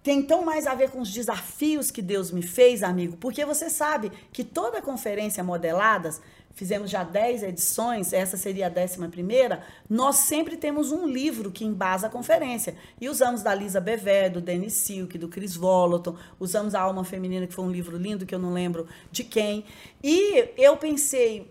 tem 0.03 0.21
tão 0.21 0.43
mais 0.43 0.67
a 0.67 0.75
ver 0.75 0.91
com 0.91 0.99
os 0.99 1.11
desafios 1.11 1.89
que 1.89 2.01
Deus 2.01 2.29
me 2.29 2.41
fez, 2.41 2.83
amigo, 2.83 3.15
porque 3.15 3.45
você 3.45 3.69
sabe 3.69 4.11
que 4.33 4.43
toda 4.43 4.81
conferência 4.81 5.41
modeladas, 5.43 6.21
fizemos 6.53 6.91
já 6.91 7.03
10 7.03 7.43
edições, 7.43 8.11
essa 8.11 8.35
seria 8.35 8.67
a 8.67 8.69
décima 8.69 9.07
primeira, 9.07 9.63
nós 9.89 10.17
sempre 10.17 10.57
temos 10.57 10.91
um 10.91 11.07
livro 11.07 11.49
que 11.49 11.63
embasa 11.63 12.07
a 12.07 12.09
conferência. 12.09 12.75
E 12.99 13.07
usamos 13.07 13.41
da 13.41 13.55
Lisa 13.55 13.79
Bevé, 13.79 14.29
do 14.29 14.41
Dennis 14.41 14.73
Silk, 14.73 15.17
do 15.17 15.29
Chris 15.29 15.55
Voloton, 15.55 16.15
usamos 16.39 16.75
a 16.75 16.81
Alma 16.81 17.05
Feminina, 17.05 17.47
que 17.47 17.53
foi 17.53 17.65
um 17.65 17.71
livro 17.71 17.97
lindo, 17.97 18.25
que 18.25 18.35
eu 18.35 18.39
não 18.39 18.53
lembro 18.53 18.85
de 19.09 19.23
quem. 19.23 19.63
E 20.03 20.49
eu 20.57 20.75
pensei, 20.75 21.49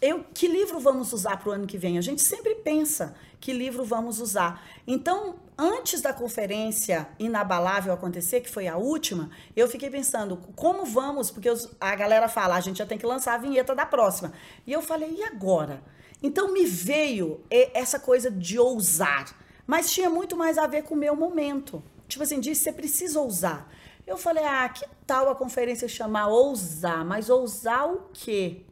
eu, 0.00 0.24
que 0.32 0.46
livro 0.46 0.78
vamos 0.78 1.12
usar 1.12 1.36
para 1.38 1.48
o 1.48 1.52
ano 1.52 1.66
que 1.66 1.76
vem? 1.76 1.98
A 1.98 2.00
gente 2.00 2.22
sempre 2.22 2.54
pensa 2.56 3.14
que 3.40 3.52
livro 3.52 3.84
vamos 3.84 4.20
usar. 4.20 4.64
Então, 4.86 5.36
antes 5.56 6.00
da 6.00 6.12
conferência 6.12 7.08
inabalável 7.18 7.92
acontecer, 7.92 8.40
que 8.40 8.48
foi 8.50 8.68
a 8.68 8.76
última, 8.76 9.30
eu 9.56 9.68
fiquei 9.68 9.90
pensando, 9.90 10.36
como 10.56 10.84
vamos? 10.84 11.30
Porque 11.30 11.50
os- 11.50 11.68
a 11.80 11.94
galera 11.96 12.28
fala, 12.28 12.56
a 12.56 12.60
gente 12.60 12.78
já 12.78 12.86
tem 12.86 12.98
que 12.98 13.06
lançar 13.06 13.34
a 13.34 13.38
vinheta 13.38 13.74
da 13.74 13.84
próxima. 13.86 14.32
E 14.66 14.72
eu 14.72 14.82
falei, 14.82 15.14
e 15.18 15.22
agora? 15.24 15.82
Então 16.22 16.52
me 16.52 16.64
veio 16.64 17.40
essa 17.50 17.98
coisa 17.98 18.30
de 18.30 18.58
ousar, 18.58 19.36
mas 19.66 19.90
tinha 19.92 20.10
muito 20.10 20.36
mais 20.36 20.58
a 20.58 20.66
ver 20.66 20.82
com 20.82 20.94
o 20.94 20.98
meu 20.98 21.14
momento. 21.14 21.82
Tipo 22.08 22.22
assim, 22.24 22.40
disse, 22.40 22.62
você 22.64 22.72
precisa 22.72 23.20
ousar. 23.20 23.68
Eu 24.06 24.16
falei, 24.16 24.44
ah, 24.44 24.68
que 24.68 24.84
tal 25.06 25.28
a 25.28 25.34
conferência 25.34 25.86
chamar 25.86 26.28
ousar? 26.28 27.04
Mas 27.04 27.28
ousar 27.28 27.86
o 27.92 28.08
quê? 28.12 28.62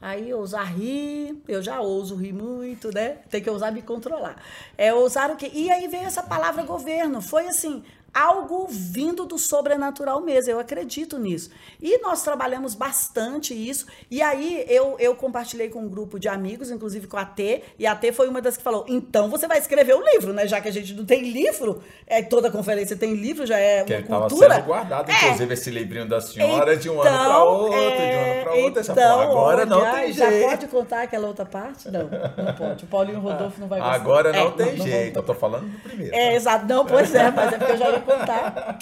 Aí 0.00 0.34
ousar 0.34 0.64
rir, 0.64 1.42
eu 1.48 1.62
já 1.62 1.80
ouso 1.80 2.14
rir 2.14 2.32
muito, 2.32 2.92
né? 2.92 3.18
Tem 3.30 3.42
que 3.42 3.48
ousar 3.48 3.72
me 3.72 3.80
controlar. 3.80 4.36
É 4.76 4.92
ousar 4.92 5.30
o 5.30 5.36
quê? 5.36 5.50
E 5.54 5.70
aí 5.70 5.88
veio 5.88 6.04
essa 6.04 6.22
palavra 6.22 6.62
governo. 6.62 7.22
Foi 7.22 7.46
assim, 7.46 7.82
algo 8.14 8.66
vindo 8.68 9.24
do 9.26 9.36
sobrenatural 9.38 10.20
mesmo. 10.20 10.50
Eu 10.52 10.60
acredito 10.60 11.18
nisso. 11.18 11.50
E 11.82 11.98
nós 12.00 12.22
trabalhamos 12.22 12.74
bastante 12.74 13.52
isso. 13.54 13.86
E 14.10 14.22
aí 14.22 14.64
eu, 14.68 14.96
eu 14.98 15.14
compartilhei 15.16 15.68
com 15.68 15.80
um 15.80 15.88
grupo 15.88 16.18
de 16.18 16.28
amigos, 16.28 16.70
inclusive 16.70 17.06
com 17.06 17.16
a 17.16 17.24
T, 17.24 17.62
e 17.78 17.86
a 17.86 17.94
T 17.96 18.12
foi 18.12 18.28
uma 18.28 18.40
das 18.40 18.56
que 18.56 18.62
falou: 18.62 18.84
então 18.88 19.28
você 19.28 19.46
vai 19.48 19.58
escrever 19.58 19.94
o 19.94 20.02
livro, 20.12 20.32
né? 20.32 20.46
Já 20.46 20.60
que 20.60 20.68
a 20.68 20.72
gente 20.72 20.94
não 20.94 21.04
tem 21.04 21.22
livro, 21.30 21.82
é, 22.06 22.22
toda 22.22 22.50
conferência 22.50 22.96
tem 22.96 23.14
livro, 23.14 23.44
já 23.46 23.58
é 23.58 23.82
Que 23.84 23.92
uma 23.94 24.00
estava 24.00 24.28
cultura. 24.28 24.54
sendo 24.54 24.64
guardado, 24.64 25.10
É. 25.10 25.14
inclusive, 25.14 25.54
esse 25.54 25.70
livrinho 25.70 26.08
da 26.08 26.20
senhora 26.20 26.76
de 26.76 26.88
um 26.88 27.00
ano 27.00 27.10
para 27.10 27.24
Então, 27.24 27.46
outro, 27.48 27.70
de 27.70 27.76
um 27.76 27.80
ano 27.80 27.90
é, 27.90 28.42
para 28.42 28.54
outro. 28.54 28.84
Você 28.84 28.92
então, 28.92 29.18
falou, 29.18 29.22
agora 29.30 29.66
não 29.66 29.78
olha, 29.80 29.92
tem 29.92 30.12
já 30.12 30.30
jeito. 30.30 30.48
pode 30.48 30.66
contar 30.68 31.02
aquela 31.02 31.26
outra 31.26 31.44
parte? 31.44 31.90
Não, 31.90 32.02
não 32.04 32.54
pode. 32.54 32.84
O 32.84 32.86
Paulinho 32.86 33.20
Rodolfo 33.20 33.60
não 33.60 33.68
vai 33.68 33.80
gostar. 33.80 33.94
Agora 33.94 34.32
não 34.32 34.48
É, 34.48 34.50
tem 34.52 34.76
não 34.76 34.84
jeito. 34.84 35.18
Eu 35.18 35.22
contar. 35.22 35.32
tô 35.34 35.34
falando 35.40 35.64
do 35.70 35.78
primeiro. 35.80 36.14
É, 36.14 36.28
tá? 36.30 36.34
exato. 36.34 36.66
Não, 36.66 36.84
pois 36.86 37.14
é, 37.14 37.30
mas 37.30 37.52
é 37.52 37.58
porque 37.58 37.72
eu 37.72 37.76
já 37.78 37.90
ia 37.90 38.00
contar. 38.04 38.78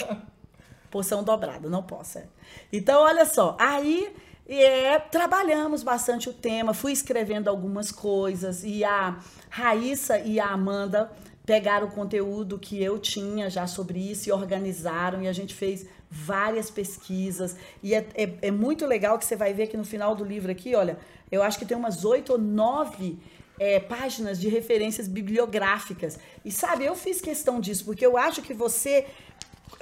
Porção 0.91 1.25
dobrada, 1.25 1.69
não 1.69 1.83
posso. 1.83 2.19
É. 2.19 2.25
Então, 2.73 3.01
olha 3.01 3.25
só. 3.25 3.57
Aí 3.59 4.15
é, 4.47 4.99
trabalhamos 4.99 5.83
bastante 5.83 6.29
o 6.29 6.33
tema, 6.33 6.75
fui 6.75 6.93
escrevendo 6.93 7.49
algumas 7.49 7.91
coisas 7.93 8.65
e 8.65 8.85
a 8.85 9.19
Raíssa 9.49 10.19
e 10.19 10.41
a 10.41 10.49
Amanda 10.49 11.11
pegaram 11.47 11.87
o 11.87 11.91
conteúdo 11.91 12.59
que 12.59 12.83
eu 12.83 12.99
tinha 12.99 13.49
já 13.49 13.67
sobre 13.67 13.99
isso 13.99 14.29
e 14.29 14.33
organizaram 14.33 15.23
e 15.23 15.29
a 15.29 15.33
gente 15.33 15.55
fez 15.55 15.87
várias 16.11 16.71
pesquisas 16.71 17.57
e 17.83 17.95
é, 17.95 18.07
é, 18.15 18.35
é 18.43 18.51
muito 18.51 18.85
legal 18.85 19.19
que 19.19 19.25
você 19.25 19.35
vai 19.35 19.53
ver 19.55 19.69
que 19.69 19.77
no 19.77 19.85
final 19.85 20.15
do 20.15 20.25
livro 20.25 20.53
aqui, 20.53 20.75
olha, 20.75 20.99
eu 21.31 21.43
acho 21.43 21.59
que 21.59 21.65
tem 21.65 21.77
umas 21.77 22.05
oito 22.05 22.33
ou 22.33 22.39
nove 22.39 23.19
é, 23.59 23.79
páginas 23.81 24.41
de 24.41 24.49
referências 24.49 25.09
bibliográficas. 25.09 26.19
E 26.45 26.51
sabe, 26.51 26.85
eu 26.85 26.95
fiz 26.95 27.21
questão 27.21 27.61
disso, 27.61 27.85
porque 27.85 28.05
eu 28.05 28.17
acho 28.17 28.43
que 28.43 28.53
você, 28.55 29.07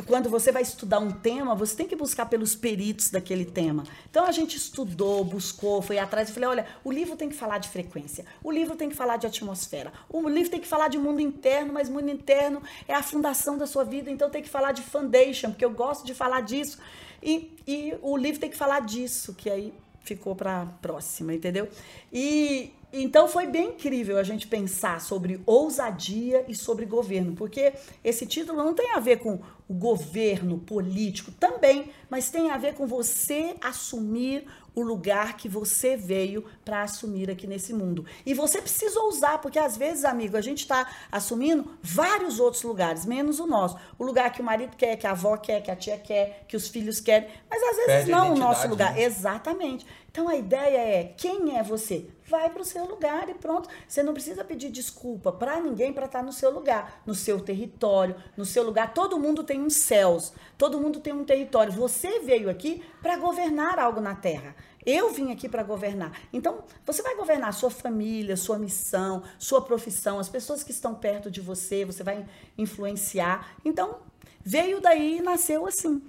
quando 0.06 0.28
você 0.28 0.52
vai 0.52 0.62
estudar 0.62 0.98
um 0.98 1.10
tema, 1.10 1.54
você 1.54 1.76
tem 1.76 1.86
que 1.86 1.96
buscar 1.96 2.26
pelos 2.26 2.54
peritos 2.54 3.10
daquele 3.10 3.44
tema. 3.44 3.84
Então 4.10 4.24
a 4.24 4.32
gente 4.32 4.56
estudou, 4.56 5.24
buscou, 5.24 5.80
foi 5.82 5.98
atrás 5.98 6.28
e 6.28 6.32
falei: 6.32 6.48
olha, 6.48 6.66
o 6.84 6.90
livro 6.90 7.16
tem 7.16 7.28
que 7.28 7.34
falar 7.34 7.58
de 7.58 7.68
frequência, 7.68 8.24
o 8.42 8.50
livro 8.50 8.76
tem 8.76 8.88
que 8.88 8.96
falar 8.96 9.16
de 9.16 9.26
atmosfera, 9.26 9.92
o 10.08 10.28
livro 10.28 10.50
tem 10.50 10.60
que 10.60 10.68
falar 10.68 10.88
de 10.88 10.98
mundo 10.98 11.20
interno, 11.20 11.72
mas 11.72 11.88
mundo 11.88 12.10
interno 12.10 12.62
é 12.86 12.94
a 12.94 13.02
fundação 13.02 13.56
da 13.56 13.66
sua 13.66 13.84
vida, 13.84 14.10
então 14.10 14.28
tem 14.30 14.42
que 14.42 14.48
falar 14.48 14.72
de 14.72 14.82
foundation, 14.82 15.50
porque 15.50 15.64
eu 15.64 15.70
gosto 15.70 16.04
de 16.04 16.14
falar 16.14 16.42
disso. 16.42 16.78
E, 17.22 17.54
e 17.66 17.94
o 18.00 18.16
livro 18.16 18.40
tem 18.40 18.48
que 18.48 18.56
falar 18.56 18.80
disso, 18.80 19.34
que 19.34 19.50
aí 19.50 19.74
ficou 20.02 20.34
para 20.34 20.66
próxima, 20.80 21.34
entendeu? 21.34 21.68
E 22.12 22.72
então 22.92 23.28
foi 23.28 23.46
bem 23.46 23.70
incrível 23.70 24.18
a 24.18 24.22
gente 24.22 24.46
pensar 24.46 25.00
sobre 25.00 25.40
ousadia 25.46 26.44
e 26.48 26.54
sobre 26.54 26.84
governo, 26.86 27.34
porque 27.34 27.72
esse 28.02 28.26
título 28.26 28.58
não 28.58 28.74
tem 28.74 28.92
a 28.92 28.98
ver 28.98 29.18
com 29.18 29.40
o 29.68 29.74
governo 29.74 30.58
político 30.58 31.30
também, 31.32 31.90
mas 32.08 32.30
tem 32.30 32.50
a 32.50 32.58
ver 32.58 32.74
com 32.74 32.86
você 32.86 33.54
assumir 33.62 34.44
o 34.74 34.82
lugar 34.82 35.36
que 35.36 35.48
você 35.48 35.96
veio 35.96 36.44
para 36.64 36.82
assumir 36.82 37.30
aqui 37.30 37.46
nesse 37.46 37.72
mundo. 37.72 38.04
E 38.24 38.34
você 38.34 38.60
precisa 38.60 39.00
ousar, 39.00 39.40
porque 39.40 39.58
às 39.58 39.76
vezes, 39.76 40.04
amigo, 40.04 40.36
a 40.36 40.40
gente 40.40 40.58
está 40.60 40.88
assumindo 41.10 41.70
vários 41.82 42.38
outros 42.40 42.62
lugares, 42.62 43.04
menos 43.04 43.40
o 43.40 43.46
nosso. 43.46 43.76
O 43.98 44.04
lugar 44.04 44.32
que 44.32 44.40
o 44.40 44.44
marido 44.44 44.76
quer, 44.76 44.96
que 44.96 45.06
a 45.06 45.12
avó 45.12 45.36
quer, 45.36 45.62
que 45.62 45.70
a 45.70 45.76
tia 45.76 45.98
quer, 45.98 46.44
que 46.48 46.56
os 46.56 46.68
filhos 46.68 47.00
querem, 47.00 47.28
mas 47.48 47.62
às 47.62 47.76
vezes 47.76 47.86
Perde 47.86 48.10
não 48.10 48.34
o 48.34 48.38
nosso 48.38 48.68
lugar. 48.68 48.94
né? 48.94 49.02
Exatamente. 49.02 49.86
Então 50.10 50.28
a 50.28 50.36
ideia 50.36 50.78
é: 50.78 51.04
quem 51.16 51.56
é 51.56 51.62
você? 51.62 52.06
Vai 52.26 52.50
para 52.50 52.62
o 52.62 52.64
seu 52.64 52.84
lugar 52.84 53.28
e 53.28 53.34
pronto. 53.34 53.68
Você 53.88 54.02
não 54.02 54.12
precisa 54.12 54.44
pedir 54.44 54.70
desculpa 54.70 55.32
para 55.32 55.60
ninguém 55.60 55.92
para 55.92 56.06
estar 56.06 56.22
no 56.22 56.32
seu 56.32 56.50
lugar, 56.50 57.02
no 57.06 57.14
seu 57.14 57.40
território, 57.40 58.14
no 58.36 58.44
seu 58.44 58.62
lugar. 58.62 58.92
Todo 58.92 59.18
mundo 59.18 59.42
tem 59.42 59.60
uns 59.60 59.76
céus, 59.76 60.32
todo 60.58 60.80
mundo 60.80 61.00
tem 61.00 61.12
um 61.12 61.24
território. 61.24 61.72
Você 61.72 62.20
veio 62.20 62.50
aqui 62.50 62.82
para 63.00 63.16
governar 63.16 63.78
algo 63.78 64.00
na 64.00 64.14
terra. 64.14 64.54
Eu 64.84 65.12
vim 65.12 65.30
aqui 65.30 65.48
para 65.48 65.62
governar. 65.62 66.12
Então, 66.32 66.64
você 66.86 67.02
vai 67.02 67.14
governar 67.14 67.52
sua 67.52 67.70
família, 67.70 68.36
sua 68.36 68.58
missão, 68.58 69.22
sua 69.38 69.60
profissão, 69.60 70.18
as 70.18 70.28
pessoas 70.28 70.62
que 70.62 70.70
estão 70.70 70.94
perto 70.94 71.30
de 71.30 71.40
você, 71.40 71.84
você 71.84 72.02
vai 72.02 72.26
influenciar. 72.56 73.56
Então, 73.64 73.98
veio 74.42 74.80
daí 74.80 75.18
e 75.18 75.22
nasceu 75.22 75.66
assim. 75.66 76.02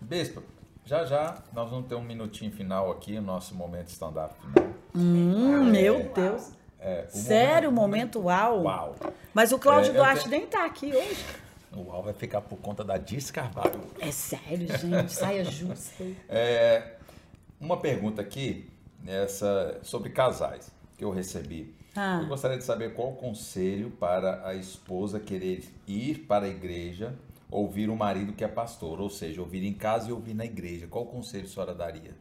Bispo, 0.00 0.42
já 0.84 1.04
já 1.04 1.38
nós 1.52 1.70
vamos 1.70 1.86
ter 1.88 1.94
um 1.94 2.02
minutinho 2.02 2.50
final 2.52 2.90
aqui, 2.90 3.16
o 3.18 3.22
nosso 3.22 3.54
momento 3.54 3.88
stand-up 3.88 4.34
final. 4.40 4.68
Hum, 4.94 5.64
meu 5.64 6.10
Deus. 6.14 6.50
É, 6.80 7.06
o 7.12 7.16
Sério, 7.16 7.70
momento 7.72 8.20
uau. 8.22 8.62
Uau. 8.64 8.96
Mas 9.32 9.52
o 9.52 9.58
Cláudio 9.58 9.92
É, 9.92 9.94
Duarte 9.94 10.28
tenho- 10.28 10.40
nem 10.40 10.46
tá 10.48 10.64
aqui 10.66 10.86
hoje. 10.94 11.24
O 11.74 11.82
uau 11.88 12.02
vai 12.02 12.12
ficar 12.12 12.40
por 12.40 12.58
conta 12.58 12.82
da 12.84 12.98
Diz 12.98 13.30
Carvalho. 13.30 13.80
É 14.00 14.10
sério, 14.10 14.66
gente. 14.78 15.12
Saia 15.12 15.44
justa. 15.44 16.04
É, 16.28 16.94
uma 17.60 17.76
pergunta 17.78 18.20
aqui 18.20 18.68
essa, 19.06 19.78
sobre 19.82 20.10
casais 20.10 20.70
que 20.98 21.04
eu 21.04 21.10
recebi. 21.10 21.74
Ah. 21.94 22.18
Eu 22.22 22.28
gostaria 22.28 22.58
de 22.58 22.64
saber 22.64 22.94
qual 22.94 23.10
o 23.12 23.16
conselho 23.16 23.90
para 23.92 24.46
a 24.46 24.54
esposa 24.54 25.20
querer 25.20 25.62
ir 25.86 26.18
para 26.26 26.46
a 26.46 26.48
igreja, 26.48 27.14
ouvir 27.52 27.90
o 27.90 27.96
marido 27.96 28.32
que 28.32 28.42
é 28.42 28.48
pastor, 28.48 29.00
ou 29.00 29.10
seja, 29.10 29.40
ouvir 29.40 29.62
em 29.64 29.74
casa 29.74 30.08
e 30.08 30.12
ouvir 30.12 30.34
na 30.34 30.44
igreja. 30.44 30.86
Qual 30.88 31.04
conselho 31.04 31.44
a 31.44 31.48
senhora 31.48 31.74
daria? 31.74 32.16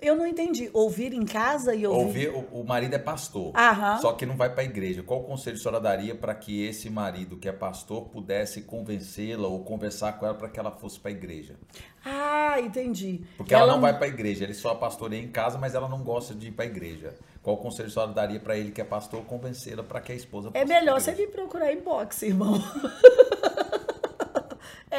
Eu 0.00 0.14
não 0.14 0.26
entendi. 0.26 0.70
Ouvir 0.72 1.12
em 1.12 1.24
casa 1.24 1.74
e 1.74 1.86
ouvir. 1.86 2.28
Ouvir, 2.28 2.46
o, 2.52 2.60
o 2.60 2.64
marido 2.64 2.94
é 2.94 2.98
pastor, 2.98 3.52
Aham. 3.56 3.98
só 3.98 4.12
que 4.12 4.24
não 4.24 4.36
vai 4.36 4.50
para 4.50 4.62
a 4.62 4.64
igreja. 4.64 5.02
Qual 5.02 5.22
conselho 5.24 5.56
a 5.56 5.58
senhora 5.58 5.80
daria 5.80 6.14
para 6.14 6.34
que 6.34 6.64
esse 6.64 6.88
marido 6.88 7.36
que 7.36 7.48
é 7.48 7.52
pastor 7.52 8.04
pudesse 8.06 8.62
convencê-la 8.62 9.48
ou 9.48 9.64
conversar 9.64 10.12
com 10.18 10.26
ela 10.26 10.34
para 10.34 10.48
que 10.48 10.60
ela 10.60 10.70
fosse 10.70 11.00
para 11.00 11.10
a 11.10 11.14
igreja? 11.14 11.56
Ah, 12.04 12.60
entendi. 12.60 13.22
Porque 13.36 13.52
ela, 13.52 13.72
não 13.72 13.80
vai 13.80 13.96
para 13.96 14.06
a 14.06 14.08
igreja, 14.08 14.44
ele 14.44 14.54
só 14.54 14.74
pastoreia 14.74 15.20
em 15.20 15.28
casa, 15.28 15.58
mas 15.58 15.74
ela 15.74 15.88
não 15.88 16.02
gosta 16.02 16.34
de 16.34 16.48
ir 16.48 16.52
para 16.52 16.64
a 16.64 16.68
igreja. 16.68 17.14
Qual 17.42 17.56
conselho 17.56 17.88
a 17.88 17.90
senhora 17.90 18.12
daria 18.12 18.38
para 18.38 18.56
ele 18.56 18.70
que 18.70 18.80
é 18.80 18.84
pastor 18.84 19.22
convencê-la 19.24 19.82
para 19.82 20.00
que 20.00 20.12
a 20.12 20.14
esposa 20.14 20.50
É 20.54 20.64
melhor 20.64 21.00
você 21.00 21.12
vir 21.12 21.30
procurar 21.30 21.72
inbox, 21.72 22.22
irmão. 22.22 22.54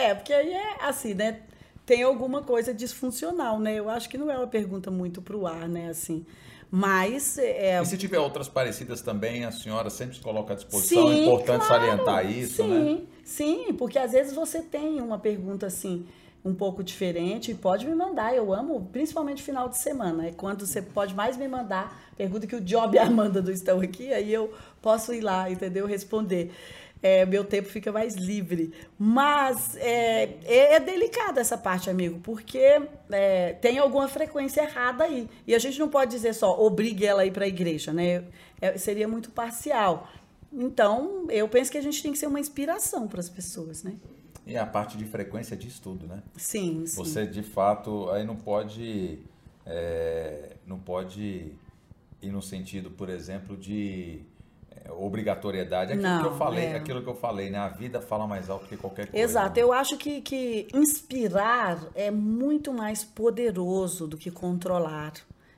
é, 0.04 0.16
porque 0.16 0.34
aí 0.34 0.54
é 0.54 0.78
assim, 0.82 1.14
né? 1.14 1.42
Tem 1.86 2.04
alguma 2.04 2.44
coisa 2.44 2.74
disfuncional, 2.74 3.60
né? 3.60 3.76
Eu 3.76 3.90
acho 3.90 4.10
que 4.10 4.18
não 4.18 4.30
é 4.30 4.38
uma 4.38 4.48
pergunta 4.48 4.92
muito 4.92 5.22
pro 5.22 5.48
ar, 5.48 5.68
né? 5.70 5.90
Assim. 5.90 6.26
Mas 6.70 7.38
é, 7.38 7.82
E 7.82 7.86
se 7.86 7.98
tiver 7.98 8.20
outras 8.20 8.50
parecidas 8.50 9.02
também, 9.02 9.46
a 9.46 9.52
senhora 9.52 9.90
sempre 9.90 10.16
se 10.18 10.22
coloca 10.22 10.54
à 10.54 10.56
disposição. 10.56 11.10
é 11.10 11.16
Sim, 11.16 11.22
importante 11.24 11.66
claro. 11.66 11.86
salientar 11.86 12.30
isso, 12.30 12.64
sim, 12.64 12.68
né? 12.68 13.02
Sim, 13.24 13.74
porque 13.78 13.98
às 13.98 14.12
vezes 14.12 14.34
você 14.34 14.62
tem 14.62 15.00
uma 15.02 15.18
pergunta 15.18 15.66
assim 15.66 16.06
um 16.44 16.54
pouco 16.54 16.84
diferente, 16.84 17.54
pode 17.54 17.86
me 17.86 17.96
mandar. 17.96 18.36
Eu 18.36 18.54
amo, 18.54 18.90
principalmente 18.92 19.42
final 19.42 19.70
de 19.70 19.78
semana. 19.78 20.28
É 20.28 20.32
quando 20.32 20.66
você 20.66 20.82
pode 20.82 21.14
mais 21.16 21.38
me 21.38 21.48
mandar 21.48 21.98
pergunta 22.18 22.48
que 22.48 22.56
o 22.56 22.62
Job 22.62 22.96
e 22.96 23.00
a 23.00 23.06
Amanda 23.06 23.42
não 23.42 23.52
estão 23.52 23.80
aqui, 23.80 24.12
aí 24.14 24.34
eu 24.34 24.54
posso 24.82 25.14
ir 25.14 25.22
lá, 25.22 25.50
entendeu? 25.50 25.86
Responder. 25.86 26.52
É, 27.02 27.26
meu 27.26 27.44
tempo 27.44 27.70
fica 27.70 27.92
mais 27.92 28.16
livre. 28.16 28.74
Mas 28.98 29.76
é, 29.78 30.24
é, 30.46 30.76
é 30.76 30.80
delicada 30.80 31.40
essa 31.40 31.58
parte, 31.58 31.90
amigo, 31.90 32.20
porque 32.22 32.82
é, 33.10 33.54
tem 33.54 33.78
alguma 33.78 34.08
frequência 34.08 34.62
errada 34.62 35.04
aí. 35.04 35.30
E 35.46 35.54
a 35.54 35.60
gente 35.60 35.80
não 35.80 35.90
pode 35.90 36.12
dizer 36.12 36.34
só, 36.34 36.60
obrigue 36.60 37.06
ela 37.06 37.22
a 37.22 37.26
ir 37.26 37.32
para 37.32 37.46
a 37.46 37.48
igreja, 37.48 37.94
né? 37.94 38.24
É, 38.60 38.78
seria 38.78 39.08
muito 39.08 39.30
parcial. 39.32 40.10
Então, 40.52 41.28
eu 41.30 41.48
penso 41.48 41.72
que 41.72 41.78
a 41.78 41.82
gente 41.82 42.02
tem 42.02 42.12
que 42.12 42.18
ser 42.18 42.28
uma 42.28 42.40
inspiração 42.40 43.08
para 43.08 43.20
as 43.20 43.30
pessoas, 43.30 43.84
né? 43.84 43.96
E 44.46 44.56
a 44.56 44.66
parte 44.66 44.98
de 44.98 45.04
frequência 45.06 45.58
diz 45.58 45.78
tudo, 45.78 46.08
né? 46.08 46.24
Sim, 46.38 46.86
sim. 46.86 46.96
Você 46.96 47.28
de 47.28 47.44
fato 47.44 48.10
aí 48.10 48.26
não 48.26 48.38
pode 48.38 49.20
é, 49.66 50.56
não 50.66 50.80
pode 50.80 51.52
ir 52.22 52.32
no 52.32 52.42
sentido, 52.42 52.90
por 52.90 53.10
exemplo, 53.10 53.58
de 53.58 54.22
obrigatoriedade. 54.92 55.94
Aquilo 55.94 56.08
Não, 56.08 56.22
que 56.22 56.28
eu 56.28 56.38
falei, 56.38 56.66
é. 56.66 56.76
aquilo 56.76 57.02
que 57.02 57.10
eu 57.10 57.16
falei, 57.16 57.50
né? 57.50 57.58
A 57.58 57.70
vida 57.70 58.02
fala 58.02 58.28
mais 58.28 58.50
alto 58.50 58.68
que 58.68 58.78
qualquer 58.78 59.08
coisa. 59.08 59.24
Exato. 59.24 59.56
né? 59.56 59.64
Eu 59.64 59.74
acho 59.74 59.98
que, 59.98 60.22
que 60.22 60.68
inspirar 60.74 61.80
é 61.96 62.12
muito 62.12 62.74
mais 62.74 63.04
poderoso 63.04 64.08
do 64.08 64.18
que 64.18 64.32
controlar. 64.32 65.14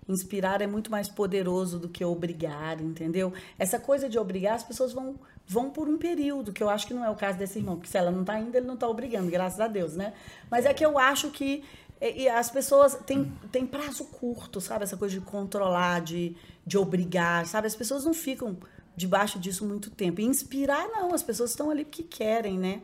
Inspirar 0.08 0.62
é 0.62 0.68
muito 0.68 0.90
mais 0.90 1.08
poderoso 1.08 1.78
do 1.78 1.88
que 1.88 2.04
obrigar, 2.04 2.82
entendeu? 2.82 3.32
Essa 3.60 3.80
coisa 3.80 4.10
de 4.10 4.18
obrigar, 4.18 4.56
as 4.56 4.64
pessoas 4.64 4.92
vão, 4.92 5.16
vão 5.46 5.70
por 5.70 5.88
um 5.88 5.98
período, 5.98 6.52
que 6.52 6.64
eu 6.64 6.70
acho 6.70 6.88
que 6.88 6.94
não 6.96 7.06
é 7.06 7.10
o 7.12 7.16
caso 7.16 7.38
desse 7.38 7.60
irmão, 7.60 7.76
porque 7.76 7.92
se 7.92 7.98
ela 7.98 8.10
não 8.10 8.22
está 8.22 8.40
indo, 8.40 8.56
ele 8.56 8.66
não 8.66 8.74
está 8.74 8.88
obrigando, 8.88 9.30
graças 9.30 9.60
a 9.60 9.68
Deus, 9.68 9.96
né? 9.96 10.14
Mas 10.50 10.66
é 10.66 10.74
que 10.74 10.84
eu 10.84 10.98
acho 10.98 11.30
que 11.30 11.64
e, 12.02 12.30
as 12.30 12.50
pessoas 12.50 12.96
têm, 13.06 13.32
têm 13.52 13.68
prazo 13.68 14.06
curto, 14.06 14.62
sabe? 14.62 14.84
Essa 14.84 14.96
coisa 14.96 15.14
de 15.14 15.22
controlar, 15.22 16.02
de, 16.02 16.36
de 16.66 16.78
obrigar, 16.78 17.46
sabe? 17.46 17.68
As 17.68 17.76
pessoas 17.76 18.06
não 18.06 18.14
ficam 18.14 18.58
debaixo 19.00 19.40
disso 19.40 19.66
muito 19.66 19.90
tempo. 19.90 20.20
E 20.22 20.26
inspirar, 20.26 20.88
não, 20.90 21.14
as 21.14 21.24
pessoas 21.24 21.52
estão 21.52 21.72
ali 21.72 21.86
porque 21.86 22.04
querem, 22.04 22.58
né? 22.60 22.82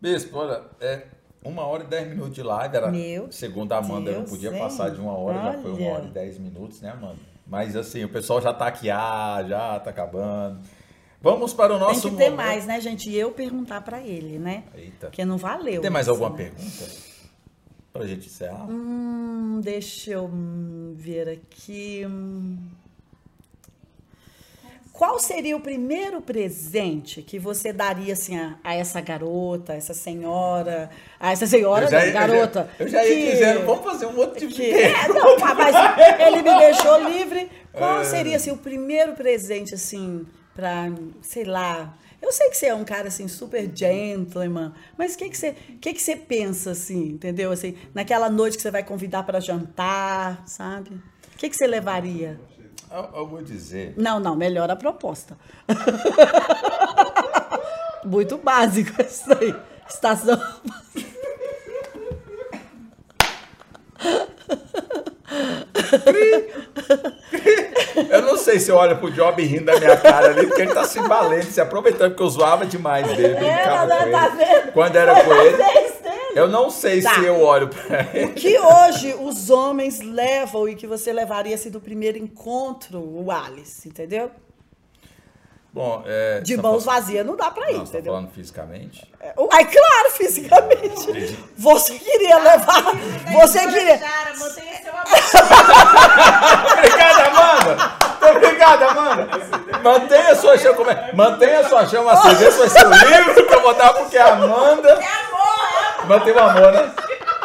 Bispo, 0.00 0.38
olha, 0.38 0.62
é 0.80 1.04
uma 1.44 1.62
hora 1.66 1.84
e 1.84 1.86
dez 1.86 2.08
minutos 2.08 2.34
de 2.34 2.42
live. 2.42 2.74
Era, 2.76 2.90
Meu 2.90 3.30
segundo 3.30 3.72
a 3.72 3.78
Amanda, 3.78 4.10
eu 4.10 4.14
não 4.14 4.20
Deus, 4.22 4.30
podia 4.30 4.50
hein? 4.50 4.58
passar 4.58 4.90
de 4.90 5.00
uma 5.00 5.12
hora, 5.12 5.52
já 5.52 5.62
foi 5.62 5.70
uma 5.72 5.80
Olha. 5.82 5.92
hora 5.92 6.04
e 6.06 6.10
dez 6.10 6.38
minutos, 6.38 6.80
né, 6.80 6.90
Amanda? 6.90 7.18
Mas 7.46 7.76
assim, 7.76 8.02
o 8.04 8.08
pessoal 8.08 8.40
já 8.40 8.52
tá 8.54 8.66
aqui, 8.66 8.88
ah, 8.90 9.44
já 9.46 9.78
tá 9.80 9.90
acabando. 9.90 10.60
Vamos 11.20 11.52
para 11.52 11.74
o 11.74 11.78
Tem 11.78 11.86
nosso 11.86 12.10
que 12.10 12.16
ter 12.16 12.30
momento. 12.30 12.36
mais, 12.36 12.66
né, 12.66 12.80
gente? 12.80 13.10
E 13.10 13.16
eu 13.18 13.30
perguntar 13.32 13.82
pra 13.82 14.00
ele, 14.00 14.38
né? 14.38 14.64
Eita. 14.74 15.08
Porque 15.08 15.22
não 15.24 15.36
valeu. 15.36 15.82
Tem 15.82 15.90
mais 15.90 16.08
assim, 16.08 16.18
alguma 16.22 16.38
né? 16.38 16.44
pergunta? 16.50 17.10
Pra 17.92 18.06
gente 18.06 18.26
encerrar? 18.28 18.66
Hum, 18.70 19.60
deixa 19.62 20.12
eu 20.12 20.30
ver 20.94 21.28
aqui. 21.28 22.06
hum. 22.06 22.56
Qual 25.00 25.18
seria 25.18 25.56
o 25.56 25.60
primeiro 25.60 26.20
presente 26.20 27.22
que 27.22 27.38
você 27.38 27.72
daria 27.72 28.12
assim 28.12 28.38
a, 28.38 28.58
a 28.62 28.74
essa 28.74 29.00
garota, 29.00 29.72
a 29.72 29.76
essa 29.76 29.94
senhora, 29.94 30.90
a 31.18 31.32
essa 31.32 31.46
senhora, 31.46 31.86
Eu 31.86 31.90
já 31.90 32.04
não, 32.04 32.12
garota? 32.12 32.70
Eu 32.78 32.86
já, 32.86 33.02
eu 33.02 33.08
já 33.08 33.14
ia 33.14 33.24
que- 33.24 33.32
dizendo, 33.32 33.64
vamos 33.64 33.82
fazer 33.82 34.04
um 34.04 34.16
outro 34.18 34.38
tipo 34.38 34.52
que, 34.52 34.62
de 34.62 34.70
é, 34.78 35.08
não, 35.08 35.38
mas 35.38 35.74
ele 36.20 36.42
me 36.42 36.58
deixou 36.58 37.08
livre. 37.08 37.50
Qual 37.72 38.04
seria 38.04 38.36
assim, 38.36 38.50
o 38.50 38.58
primeiro 38.58 39.14
presente 39.14 39.74
assim 39.74 40.26
para, 40.54 40.92
sei 41.22 41.44
lá? 41.44 41.96
Eu 42.20 42.30
sei 42.30 42.50
que 42.50 42.58
você 42.58 42.66
é 42.66 42.74
um 42.74 42.84
cara 42.84 43.08
assim 43.08 43.26
super 43.26 43.70
gentleman, 43.74 44.74
mas 44.98 45.14
o 45.14 45.16
que 45.16 45.30
que 45.30 45.38
você, 45.38 45.54
que 45.80 45.94
que 45.94 46.02
você 46.02 46.14
pensa 46.14 46.72
assim, 46.72 47.04
entendeu? 47.12 47.50
Assim, 47.52 47.74
naquela 47.94 48.28
noite 48.28 48.58
que 48.58 48.62
você 48.62 48.70
vai 48.70 48.84
convidar 48.84 49.22
para 49.22 49.40
jantar, 49.40 50.42
sabe? 50.46 50.90
O 50.90 51.38
que 51.38 51.48
que 51.48 51.56
você 51.56 51.66
levaria? 51.66 52.38
Eu, 52.92 53.08
eu 53.14 53.26
vou 53.26 53.42
dizer. 53.42 53.94
Não, 53.96 54.18
não, 54.18 54.34
melhor 54.34 54.70
a 54.70 54.76
proposta. 54.76 55.36
Muito 58.04 58.38
básico 58.38 59.00
isso 59.02 59.32
aí. 59.32 59.54
Estação. 59.88 60.40
Eu 68.10 68.22
não 68.22 68.36
sei 68.36 68.58
se 68.58 68.70
eu 68.70 68.76
olho 68.76 68.96
pro 68.98 69.10
Job 69.10 69.42
rindo 69.42 69.66
da 69.66 69.78
minha 69.78 69.96
cara 69.96 70.28
ali, 70.30 70.46
porque 70.46 70.62
ele 70.62 70.74
tá 70.74 70.84
se 70.84 70.98
valendo, 71.00 71.44
se 71.44 71.60
aproveitando, 71.60 72.10
porque 72.10 72.22
eu 72.22 72.28
zoava 72.28 72.66
demais 72.66 73.06
dele, 73.16 73.34
tá- 73.34 73.40
com 73.40 73.46
ele. 74.04 74.10
tá 74.12 74.28
vendo? 74.28 74.72
Quando 74.72 74.96
era 74.96 75.24
com 75.24 75.32
ele. 75.32 75.62
Eu 76.34 76.48
não 76.48 76.70
sei 76.70 77.02
Tá. 77.02 77.14
se 77.14 77.24
eu 77.24 77.40
olho 77.42 77.68
pra 77.68 78.06
ele. 78.14 78.32
que 78.32 78.58
hoje 78.58 79.14
os 79.20 79.50
homens 79.50 80.00
levam 80.00 80.68
e 80.68 80.74
que 80.74 80.86
você 80.86 81.12
levaria 81.12 81.54
assim 81.54 81.70
do 81.70 81.80
primeiro 81.80 82.16
encontro, 82.18 82.98
o 83.00 83.30
Alice, 83.30 83.88
entendeu? 83.88 84.30
Bom, 85.72 86.02
é. 86.04 86.40
De 86.40 86.56
tá 86.56 86.62
mãos 86.62 86.84
falando- 86.84 87.00
vazias 87.02 87.24
não 87.26 87.36
dá 87.36 87.48
pra 87.48 87.70
ir, 87.70 87.74
Não, 87.74 87.86
você 87.86 87.92
tá 87.92 87.98
entendeu? 87.98 88.12
falando 88.14 88.30
fisicamente? 88.32 89.08
É, 89.20 89.32
Ai, 89.52 89.64
claro, 89.64 90.10
fisicamente. 90.10 91.38
Você 91.56 91.94
queria 91.96 92.38
levar. 92.38 92.82
Você 93.40 93.60
queria. 93.68 93.98
Seu 93.98 94.92
amor. 94.92 95.06
Obrigado, 96.76 97.20
Amanda! 97.28 97.92
Obrigado, 98.30 98.82
Amanda! 98.82 99.28
Mantenha 99.82 100.34
sua 100.34 100.58
chama, 100.58 100.90
é? 100.92 101.12
mantenha 101.14 101.68
sua 101.68 101.86
chama 101.86 102.12
acesa. 102.12 102.48
Esse 102.48 102.58
vai 102.58 102.68
ser 102.68 102.86
o 102.86 102.90
livro 102.90 103.46
que 103.46 103.54
eu 103.54 103.62
vou 103.62 103.74
dar 103.74 103.92
porque 103.94 104.18
a 104.18 104.32
Amanda. 104.32 104.98
É 106.00 106.12
amor, 106.12 106.16
é 106.16 106.20
amor. 106.20 106.20
Mantém 106.20 106.32
o 106.32 106.38
amor, 106.38 106.72
né? 106.72 106.92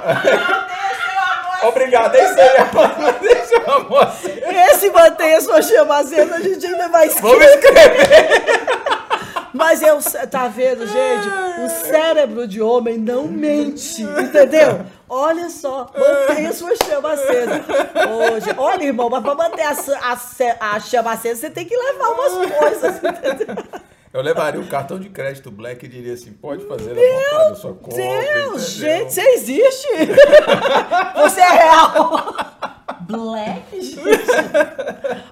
Mantenha 0.06 0.96
seu 0.96 1.20
amor. 1.20 1.70
Obrigado, 1.70 2.16
é 2.16 2.24
isso 2.24 2.40
aí, 2.40 2.58
Amanda. 2.58 2.96
Mantenha 3.02 3.46
seu 3.46 3.72
amor. 3.72 4.12
Esse 4.72 4.90
mantenha 4.92 5.42
sua 5.42 5.62
chama 5.62 5.98
acesa, 6.00 6.36
a 6.36 6.40
gente 6.40 6.66
ainda 6.66 6.88
vai 6.90 7.10
Vamos 7.10 7.46
escrever. 7.46 7.96
escrever. 7.98 8.66
Mas 9.54 9.82
eu, 9.82 10.00
tá 10.30 10.48
vendo, 10.50 10.86
gente? 10.86 11.28
O 11.64 11.70
cérebro 11.70 12.46
de 12.46 12.62
homem 12.62 12.98
não 12.98 13.24
mente, 13.24 14.02
entendeu? 14.04 14.86
Olha 15.08 15.50
só, 15.50 15.90
mantenha 15.98 16.52
sua 16.52 16.76
chama 16.76 17.14
acesa. 17.14 17.64
Hoje, 18.34 18.54
olha, 18.58 18.84
irmão, 18.84 19.10
mas 19.10 19.24
pra 19.24 19.34
manter 19.34 19.62
a, 19.64 19.72
a, 19.72 20.76
a 20.76 20.80
chama 20.82 21.14
acesa, 21.14 21.40
você 21.40 21.50
tem 21.50 21.64
que 21.66 21.76
levar 21.76 22.10
umas 22.10 22.52
coisas, 22.52 22.96
entendeu? 22.98 23.56
Eu 24.16 24.22
levaria 24.22 24.62
o 24.62 24.68
cartão 24.70 24.98
de 24.98 25.10
crédito 25.10 25.52
Black 25.52 25.86
e 25.86 25.90
diria 25.90 26.14
assim: 26.14 26.32
pode 26.32 26.66
fazer 26.66 26.92
a 26.92 26.96
vontade 26.96 27.50
da 27.50 27.56
sua 27.56 27.74
conta. 27.74 27.98
Deus, 27.98 28.08
entendeu? 28.24 28.60
gente, 28.60 29.14
você 29.14 29.22
existe? 29.22 29.88
Você 31.22 31.42
é 31.42 31.52
real? 31.52 32.34
Black, 33.02 33.82
gente. 33.82 34.00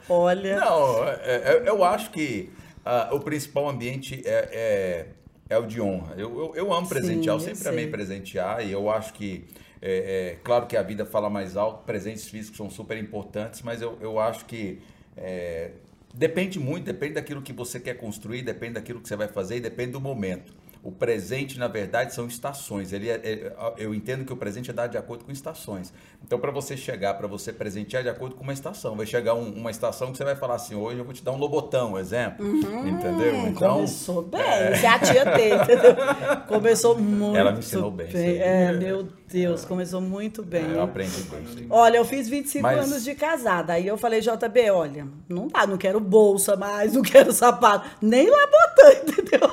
Olha. 0.09 0.57
Não, 0.59 1.07
é- 1.07 1.13
é- 1.23 1.63
eu 1.65 1.81
acho 1.81 2.11
que 2.11 2.51
ah, 2.85 3.07
o 3.13 3.21
principal 3.21 3.69
ambiente 3.69 4.21
é, 4.25 4.49
é, 4.51 5.05
é 5.49 5.57
o 5.57 5.65
de 5.65 5.79
honra. 5.79 6.15
Eu, 6.17 6.37
eu, 6.37 6.55
eu 6.55 6.73
amo 6.73 6.87
presentear, 6.89 7.35
eu 7.35 7.39
Sim, 7.39 7.51
eu 7.51 7.55
sempre 7.55 7.69
amei 7.69 7.83
sei. 7.85 7.91
presentear 7.91 8.65
e 8.67 8.71
eu 8.73 8.89
acho 8.89 9.13
que, 9.13 9.45
é, 9.81 10.33
é, 10.33 10.37
claro 10.43 10.65
que 10.65 10.75
a 10.75 10.83
vida 10.83 11.05
fala 11.05 11.29
mais 11.29 11.55
alto, 11.55 11.85
presentes 11.85 12.27
físicos 12.27 12.57
são 12.57 12.69
super 12.69 12.97
importantes, 12.97 13.61
mas 13.61 13.81
eu, 13.81 13.97
eu 14.01 14.19
acho 14.19 14.43
que 14.43 14.81
é, 15.15 15.71
depende 16.13 16.59
muito, 16.59 16.85
depende 16.85 17.15
daquilo 17.15 17.41
que 17.41 17.51
você 17.51 17.79
quer 17.79 17.95
construir, 17.95 18.43
depende 18.43 18.73
daquilo 18.73 19.01
que 19.01 19.07
você 19.07 19.15
vai 19.15 19.27
fazer 19.27 19.57
e 19.57 19.61
depende 19.61 19.93
do 19.93 20.01
momento. 20.01 20.53
O 20.83 20.91
presente, 20.91 21.57
na 21.57 21.69
verdade, 21.69 22.13
são 22.13 22.27
estações. 22.27 22.91
Ele 22.91 23.09
é- 23.09 23.13
é- 23.23 23.53
eu 23.77 23.95
entendo 23.95 24.25
que 24.25 24.33
o 24.33 24.35
presente 24.35 24.69
é 24.69 24.73
dado 24.73 24.91
de 24.91 24.97
acordo 24.97 25.23
com 25.23 25.31
estações. 25.31 25.93
Então, 26.21 26.37
para 26.37 26.51
você 26.51 26.75
chegar, 26.75 27.13
para 27.13 27.25
você 27.25 27.53
presentear 27.53 28.03
de 28.03 28.09
acordo 28.09 28.35
com 28.35 28.43
uma 28.43 28.51
estação. 28.51 28.93
Vai 28.95 29.05
chegar 29.05 29.33
um- 29.33 29.53
uma 29.53 29.71
estação 29.71 30.11
que 30.11 30.17
você 30.17 30.25
vai 30.25 30.35
falar 30.35 30.55
assim: 30.55 30.75
hoje 30.75 30.97
eu 30.99 31.05
vou 31.05 31.13
te 31.13 31.23
dar 31.23 31.31
um 31.31 31.37
lobotão, 31.37 31.97
exemplo. 31.97 32.45
Entendeu? 32.45 33.35
Então, 33.47 33.75
Começou 33.75 34.21
bem, 34.23 34.75
já 34.75 34.95
a 34.95 34.99
tia 34.99 35.23
tem, 35.31 35.53
entendeu? 35.53 35.95
Começou 36.47 36.97
muito 36.99 37.37
Ela 37.37 37.51
me 37.53 37.59
ensinou 37.59 37.89
bem 37.89 38.07
aí. 38.13 38.37
É, 38.39 38.71
meu 38.73 39.07
Deus, 39.29 39.63
começou 39.65 40.01
muito 40.01 40.43
bem. 40.43 40.69
eu 40.69 40.81
aprendi 40.81 41.21
bem. 41.23 41.65
Olha, 41.69 41.97
eu 41.97 42.05
fiz 42.05 42.27
25 42.29 42.61
Mas- 42.61 42.85
anos 42.91 43.03
de 43.05 43.15
casada. 43.15 43.73
Aí 43.73 43.87
eu 43.87 43.97
falei, 43.97 44.19
JB, 44.21 44.69
olha, 44.69 45.07
não 45.29 45.47
dá, 45.47 45.65
não 45.65 45.77
quero 45.77 45.99
bolsa 45.99 46.55
mais, 46.57 46.93
não 46.93 47.01
quero 47.01 47.31
sapato, 47.31 47.89
nem 48.01 48.29
lá 48.29 48.47
botando, 48.47 49.09
entendeu? 49.19 49.49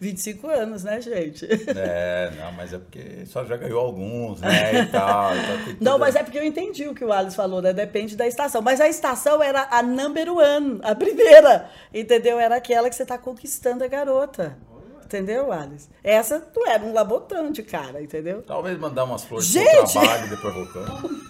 25 0.00 0.48
anos, 0.48 0.84
né, 0.84 1.00
gente? 1.00 1.46
É, 1.68 2.30
não, 2.38 2.52
mas 2.52 2.72
é 2.72 2.78
porque 2.78 3.24
só 3.26 3.44
já 3.44 3.56
ganhou 3.56 3.80
alguns, 3.80 4.40
né? 4.40 4.82
E 4.82 4.86
tal. 4.86 5.32
então 5.36 5.76
Não, 5.80 5.98
mas 5.98 6.16
é 6.16 6.22
porque 6.22 6.38
eu 6.38 6.44
entendi 6.44 6.86
o 6.86 6.94
que 6.94 7.04
o 7.04 7.12
Alice 7.12 7.36
falou, 7.36 7.62
né? 7.62 7.72
Depende 7.72 8.16
da 8.16 8.26
estação. 8.26 8.60
Mas 8.60 8.80
a 8.80 8.88
estação 8.88 9.42
era 9.42 9.68
a 9.70 9.82
number 9.82 10.30
one, 10.30 10.80
a 10.82 10.94
primeira, 10.94 11.68
entendeu? 11.92 12.38
Era 12.38 12.56
aquela 12.56 12.88
que 12.88 12.96
você 12.96 13.06
tá 13.06 13.16
conquistando 13.18 13.84
a 13.84 13.88
garota. 13.88 14.56
Entendeu, 15.04 15.52
Alice? 15.52 15.88
Essa 16.02 16.42
não 16.56 16.66
era 16.66 16.82
um 16.82 16.92
labotão 16.92 17.52
de 17.52 17.62
cara, 17.62 18.02
entendeu? 18.02 18.42
Talvez 18.42 18.78
mandar 18.78 19.04
umas 19.04 19.22
flores 19.24 19.46
Gente! 19.46 19.92
pro 19.92 20.00
trabalho 20.02 20.26
e 20.26 20.30
depois 20.30 20.54
voltando. 20.54 21.20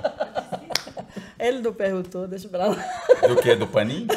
Ele 1.38 1.60
não 1.62 1.72
perguntou, 1.72 2.26
deixa 2.26 2.48
pra 2.48 2.66
lá. 2.66 2.76
Do 3.26 3.36
que? 3.36 3.54
Do 3.54 3.66
paninho? 3.66 4.08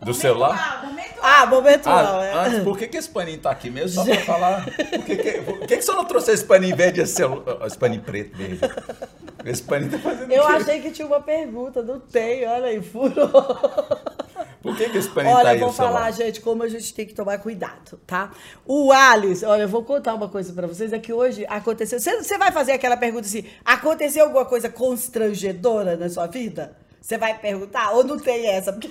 Do 0.00 0.14
celular? 0.14 0.79
Ah, 1.42 1.46
momento 1.46 1.88
Ah, 1.88 2.02
não, 2.02 2.22
é. 2.22 2.46
antes, 2.46 2.62
por 2.64 2.76
que, 2.78 2.88
que 2.88 2.96
esse 2.96 3.08
paninho 3.08 3.38
tá 3.38 3.50
aqui 3.50 3.70
mesmo? 3.70 4.02
Só 4.02 4.04
pra 4.04 4.20
falar. 4.24 4.64
Por 4.64 5.04
que, 5.04 5.16
que, 5.16 5.32
por 5.42 5.58
que, 5.60 5.76
que 5.76 5.82
você 5.82 5.92
não 5.92 6.04
trouxe 6.04 6.32
esse 6.32 6.44
paninho 6.44 6.76
verde, 6.76 7.00
esse, 7.00 7.22
esse 7.66 7.78
paninho 7.78 8.02
preto 8.02 8.36
verde? 8.36 8.60
Esse 9.44 9.62
paninho 9.62 9.92
tá 9.92 9.98
fazendo 9.98 10.30
Eu 10.30 10.46
achei 10.46 10.80
que 10.80 10.90
tinha 10.90 11.06
uma 11.06 11.20
pergunta, 11.20 11.82
não 11.82 11.98
tem, 12.00 12.46
olha 12.46 12.66
aí, 12.66 12.82
furou. 12.82 13.30
Por 14.62 14.76
que, 14.76 14.90
que 14.90 14.98
esse 14.98 15.08
paninho 15.08 15.32
tá 15.34 15.40
Olha, 15.40 15.50
aí 15.50 15.56
eu 15.60 15.64
vou 15.66 15.72
celular? 15.74 15.94
falar, 15.94 16.10
gente, 16.10 16.40
como 16.42 16.62
a 16.62 16.68
gente 16.68 16.92
tem 16.92 17.06
que 17.06 17.14
tomar 17.14 17.38
cuidado, 17.38 17.98
tá? 18.06 18.30
O 18.66 18.92
Alice, 18.92 19.42
olha, 19.44 19.62
eu 19.62 19.68
vou 19.68 19.82
contar 19.82 20.12
uma 20.14 20.28
coisa 20.28 20.52
pra 20.52 20.66
vocês, 20.66 20.92
é 20.92 20.98
que 20.98 21.12
hoje 21.12 21.46
aconteceu. 21.48 21.98
Você 21.98 22.36
vai 22.36 22.52
fazer 22.52 22.72
aquela 22.72 22.96
pergunta 22.96 23.26
assim: 23.26 23.44
aconteceu 23.64 24.24
alguma 24.24 24.44
coisa 24.44 24.68
constrangedora 24.68 25.96
na 25.96 26.10
sua 26.10 26.26
vida? 26.26 26.76
Você 27.00 27.16
vai 27.16 27.38
perguntar? 27.38 27.92
Ou 27.92 28.04
não 28.04 28.18
tem 28.18 28.46
essa? 28.48 28.72
Porque. 28.72 28.90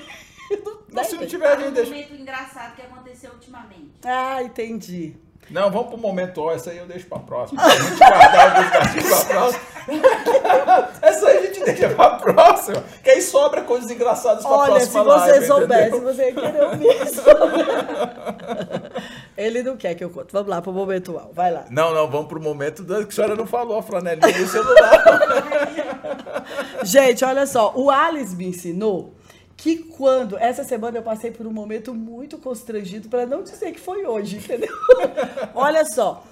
Não, 0.49 0.80
Não, 0.91 1.03
se 1.03 1.15
não 1.15 1.26
tiver, 1.27 1.53
a 1.53 1.55
um 1.55 1.59
gente 1.61 1.71
deixa. 1.73 1.91
momento 1.91 2.13
engraçado 2.15 2.76
que 2.76 2.81
aconteceu 2.81 3.31
ultimamente. 3.31 3.91
Ah, 4.03 4.41
entendi. 4.43 5.15
Não, 5.51 5.71
vamos 5.71 5.88
pro 5.89 5.97
momento 5.97 6.41
ó, 6.41 6.51
essa 6.51 6.69
aí 6.69 6.77
eu 6.77 6.85
deixo 6.85 7.07
pra 7.07 7.17
próxima. 7.19 7.63
A 7.63 7.69
gente 7.69 7.97
guardar 7.97 8.71
gatinhos 8.71 9.23
pra 9.23 9.26
próxima. 9.26 9.63
essa 11.01 11.27
aí 11.27 11.38
a 11.38 11.41
gente 11.47 11.63
deixa 11.63 11.89
pra 11.89 12.09
próxima. 12.17 12.84
Que 13.03 13.09
aí 13.09 13.21
sobra 13.21 13.63
coisas 13.63 13.89
engraçadas 13.89 14.43
pra 14.43 14.51
Olha, 14.55 14.80
se 14.80 14.91
próxima 14.91 15.03
você 15.19 15.30
live, 15.31 15.47
soubesse, 15.47 15.88
entendeu? 15.89 16.13
você 16.13 16.26
ia 16.26 16.34
querer 16.35 16.63
ouvir 16.63 17.03
isso. 17.03 17.21
Ele 19.35 19.63
não 19.63 19.76
quer 19.77 19.95
que 19.95 20.03
eu 20.03 20.09
conte. 20.09 20.31
Vamos 20.34 20.49
lá 20.49 20.61
pro 20.61 20.71
momento 20.73 21.13
UAU, 21.13 21.31
vai 21.34 21.51
lá. 21.51 21.65
Não, 21.71 21.93
não, 21.95 22.07
vamos 22.09 22.27
pro 22.27 22.41
momento 22.41 22.84
da- 22.84 23.03
que 23.03 23.09
a 23.09 23.11
senhora 23.11 23.35
não 23.35 23.47
falou, 23.47 23.80
a 23.80 23.84
flanelinha 23.84 24.38
e 24.38 24.43
o 24.43 24.47
celular. 24.47 25.03
Gente, 26.84 27.23
olha 27.26 27.47
só, 27.47 27.71
o 27.76 27.89
Alice 27.89 28.35
me 28.35 28.45
ensinou 28.47 29.13
que 29.60 29.77
quando 29.77 30.38
essa 30.38 30.64
semana 30.64 30.99
eu 30.99 31.03
passei 31.03 31.31
por 31.31 31.45
um 31.45 31.52
momento 31.52 31.94
muito 31.94 32.38
constrangido, 32.38 33.10
para 33.10 33.26
não 33.26 33.44
dizer 33.44 33.73
que 33.73 33.80
foi 33.80 34.06
hoje, 34.06 34.38
entendeu? 34.38 34.69
olha 35.53 35.84
só, 35.84 36.26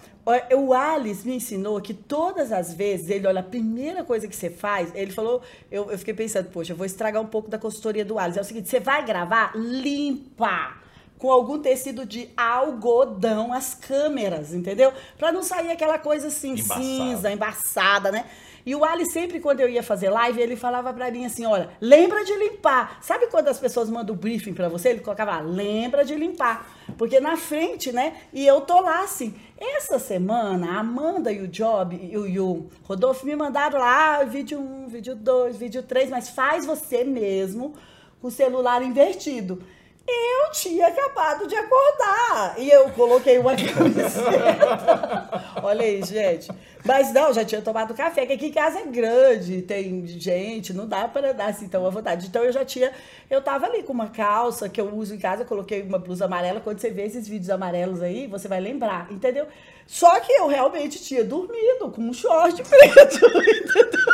o 0.56 0.74
Alice 0.74 1.28
me 1.28 1.36
ensinou 1.36 1.82
que 1.82 1.94
todas 1.94 2.54
as 2.54 2.74
vezes 2.74 3.10
ele, 3.10 3.28
olha, 3.28 3.42
a 3.42 3.44
primeira 3.44 4.02
coisa 4.06 4.30
que 4.30 4.36
você 4.36 4.50
faz, 4.50 4.96
ele 4.96 5.12
falou, 5.12 5.42
eu, 5.70 5.92
eu 5.92 5.98
fiquei 5.98 6.14
pensando, 6.14 6.50
poxa, 6.50 6.72
eu 6.72 6.78
vou 6.78 6.86
estragar 6.86 7.22
um 7.22 7.28
pouco 7.28 7.50
da 7.50 7.58
consultoria 7.58 8.06
do 8.06 8.18
Alice. 8.18 8.40
É 8.40 8.42
o 8.42 8.46
seguinte, 8.46 8.70
você 8.70 8.80
vai 8.80 9.06
gravar, 9.06 9.52
limpa 9.58 10.78
com 11.18 11.30
algum 11.30 11.60
tecido 11.60 12.06
de 12.06 12.30
algodão 12.38 13.52
as 13.52 13.74
câmeras, 13.74 14.54
entendeu? 14.54 14.94
Pra 15.18 15.34
não 15.34 15.44
sair 15.44 15.70
aquela 15.70 16.00
coisa 16.00 16.28
assim, 16.28 16.56
cinza, 16.56 17.30
embaçada, 17.30 18.10
né? 18.10 18.26
E 18.68 18.76
o 18.76 18.84
Ali 18.84 19.10
sempre, 19.10 19.40
quando 19.40 19.62
eu 19.62 19.70
ia 19.70 19.82
fazer 19.82 20.10
live, 20.10 20.42
ele 20.42 20.58
falava 20.58 20.92
pra 20.92 21.10
mim 21.10 21.26
assim, 21.26 21.46
olha, 21.46 21.70
lembra 21.80 22.26
de 22.26 22.36
limpar. 22.36 23.00
Sabe 23.02 23.28
quando 23.28 23.48
as 23.48 23.58
pessoas 23.58 23.90
mandam 23.90 24.14
o 24.14 24.18
briefing 24.18 24.54
pra 24.54 24.68
você? 24.68 24.90
Ele 24.90 25.00
colocava, 25.00 25.32
lá, 25.32 25.40
lembra 25.40 26.04
de 26.04 26.14
limpar. 26.16 26.70
Porque 26.98 27.18
na 27.22 27.38
frente, 27.38 27.94
né? 27.94 28.18
E 28.34 28.46
eu 28.46 28.60
tô 28.60 28.82
lá 28.82 29.04
assim. 29.04 29.34
Essa 29.58 29.98
semana, 29.98 30.72
a 30.72 30.80
Amanda 30.80 31.32
e 31.32 31.40
o 31.40 31.48
Job 31.48 31.96
e 31.96 32.18
o, 32.18 32.46
o 32.46 32.70
Rodolfo 32.84 33.26
me 33.26 33.38
mandaram 33.38 33.80
lá, 33.80 34.18
ah, 34.18 34.24
vídeo 34.26 34.60
1, 34.60 34.90
vídeo 34.90 35.16
2, 35.16 35.56
vídeo 35.56 35.82
3, 35.82 36.10
mas 36.10 36.28
faz 36.28 36.66
você 36.66 37.06
mesmo 37.06 37.74
com 38.20 38.28
o 38.28 38.32
celular 38.32 38.84
invertido. 38.84 39.64
Eu 40.08 40.52
tinha 40.52 40.88
acabado 40.88 41.46
de 41.48 41.56
acordar. 41.56 42.56
E 42.58 42.70
eu 42.70 42.90
coloquei 42.92 43.38
uma 43.38 43.54
camiseta. 43.58 45.44
Olha 45.62 45.84
aí, 45.84 46.02
gente. 46.02 46.50
Mas 46.86 47.12
não, 47.12 47.34
já 47.34 47.44
tinha 47.44 47.62
tomado 47.62 47.94
café, 47.94 48.26
que 48.26 48.32
aqui 48.32 48.46
em 48.46 48.52
casa 48.52 48.80
é 48.80 48.86
grande, 48.86 49.62
tem 49.62 50.08
gente, 50.08 50.74
não 50.74 50.88
dá 50.88 51.06
para 51.06 51.34
dar 51.34 51.48
assim 51.48 51.68
tão 51.68 51.86
à 51.86 51.90
vontade. 51.90 52.28
Então 52.28 52.44
eu 52.46 52.52
já 52.54 52.64
tinha. 52.64 52.94
Eu 53.30 53.42
tava 53.42 53.66
ali 53.66 53.84
com 53.84 53.92
uma 53.92 54.08
calça 54.08 54.70
que 54.70 54.80
eu 54.80 54.96
uso 54.96 55.14
em 55.14 55.20
casa, 55.20 55.44
coloquei 55.44 55.82
uma 55.82 56.00
blusa 56.00 56.24
amarela. 56.24 56.62
Quando 56.62 56.80
você 56.80 56.90
vê 56.90 57.04
esses 57.04 57.28
vídeos 57.28 57.50
amarelos 57.50 58.02
aí, 58.02 58.28
você 58.28 58.48
vai 58.48 58.62
lembrar, 58.62 59.12
entendeu? 59.12 59.48
Só 59.86 60.20
que 60.22 60.32
eu 60.32 60.48
realmente 60.48 61.04
tinha 61.04 61.26
dormido 61.26 61.92
com 61.92 62.02
um 62.02 62.14
short 62.14 62.64
preto, 62.64 63.18
entendeu? 63.28 64.08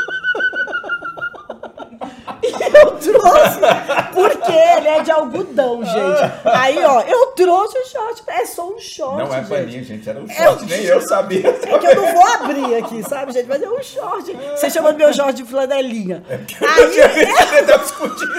E 2.44 2.78
eu 2.78 2.92
trouxe, 2.92 3.60
porque 4.14 4.52
ele 4.52 4.88
é 4.88 5.02
de 5.02 5.12
algodão, 5.12 5.84
gente. 5.84 6.32
Aí, 6.46 6.78
ó, 6.84 7.02
eu 7.02 7.28
trouxe 7.28 7.78
o 7.78 7.86
short. 7.86 8.24
É 8.28 8.46
só 8.46 8.68
um 8.70 8.80
short, 8.80 9.18
Não 9.18 9.34
é 9.34 9.40
gente. 9.40 9.50
paninho, 9.50 9.84
gente. 9.84 10.10
Era 10.10 10.20
um 10.20 10.26
É 10.30 10.34
short, 10.34 10.64
um 10.64 10.68
nem 10.68 10.84
eu 10.84 11.02
sabia. 11.02 11.50
É 11.50 11.78
que 11.80 11.88
eu 11.88 11.96
não 11.96 12.14
vou 12.14 12.28
abrir 12.28 12.76
aqui, 12.76 13.04
sabe, 13.04 13.32
gente? 13.34 13.48
Mas 13.48 13.62
é 13.62 13.70
um 13.70 13.82
short. 13.84 14.34
Você 14.56 14.70
chama 14.70 14.92
do 14.94 14.98
meu 15.00 15.14
short 15.14 15.34
de 15.34 15.44
flanelinha. 15.44 16.24
Eu 16.30 16.46
tinha 16.46 16.70
Aí, 17.08 17.58
ele 17.58 17.64
tava 17.68 17.84
escondido. 17.84 18.32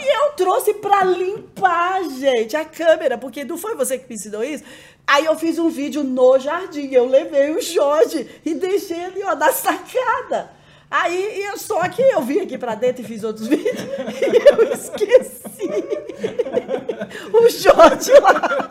e 0.00 0.16
eu 0.24 0.32
trouxe 0.32 0.74
pra 0.74 1.02
limpar, 1.04 2.02
gente, 2.18 2.56
a 2.56 2.64
câmera, 2.64 3.16
porque 3.18 3.44
não 3.44 3.56
foi 3.58 3.74
você 3.74 3.98
que 3.98 4.08
me 4.08 4.14
ensinou 4.16 4.42
isso? 4.44 4.64
Aí 5.06 5.24
eu 5.26 5.36
fiz 5.36 5.58
um 5.58 5.68
vídeo 5.68 6.02
no 6.02 6.38
jardim, 6.38 6.88
eu 6.92 7.06
levei 7.06 7.50
o 7.50 7.60
short 7.62 8.26
e 8.44 8.54
deixei 8.54 9.04
ali, 9.04 9.22
ó, 9.24 9.34
na 9.34 9.52
sacada. 9.52 10.50
Aí 10.96 11.42
eu, 11.42 11.58
só 11.58 11.88
que 11.88 12.00
eu 12.00 12.22
vim 12.22 12.38
aqui 12.38 12.56
pra 12.56 12.76
dentro 12.76 13.02
e 13.02 13.04
fiz 13.04 13.24
outros 13.24 13.48
vídeos 13.50 13.76
e 13.76 14.48
eu 14.48 14.62
esqueci 14.72 15.58
o 17.34 17.50
short 17.50 18.12
lá. 18.12 18.68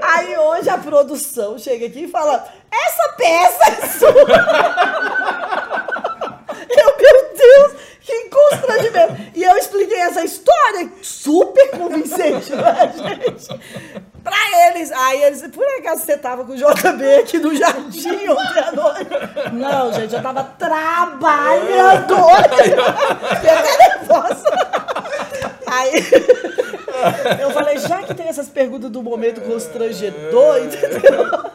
Aí 0.00 0.38
hoje 0.38 0.70
a 0.70 0.78
produção 0.78 1.58
chega 1.58 1.86
aqui 1.86 2.04
e 2.04 2.08
fala: 2.08 2.48
essa 2.70 3.08
peça 3.16 3.72
é 3.72 3.88
sua! 3.88 4.12
eu, 6.70 6.96
meu 6.96 7.34
Deus! 7.36 7.72
Que 8.02 8.30
constrangimento! 8.30 9.16
E 9.34 9.42
eu 9.42 9.56
expliquei 9.56 9.98
essa 9.98 10.24
história 10.24 10.88
super 11.02 11.70
convincente 11.70 12.52
pra 12.52 12.86
gente 12.86 13.48
eles. 14.78 14.92
Aí 14.92 15.22
eles, 15.22 15.42
por 15.48 15.64
acaso 15.78 16.04
você 16.04 16.16
tava 16.16 16.44
com 16.44 16.52
o 16.52 16.56
JB 16.56 17.14
aqui 17.20 17.38
no 17.38 17.54
jardim 17.54 18.28
ontem 18.28 18.60
à 18.60 18.72
noite? 18.72 19.10
Não, 19.52 19.92
gente, 19.92 20.14
eu 20.14 20.22
tava 20.22 20.44
trabalhando. 20.58 22.14
Fiquei 23.34 23.50
até 23.50 23.78
nervosa. 23.78 24.44
Aí 25.66 25.92
eu 27.40 27.50
falei, 27.50 27.78
já 27.78 28.02
que 28.02 28.14
tem 28.14 28.26
essas 28.28 28.48
perguntas 28.48 28.90
do 28.90 29.02
momento 29.02 29.40
constrangedor, 29.42 30.58
entendeu? 30.58 31.50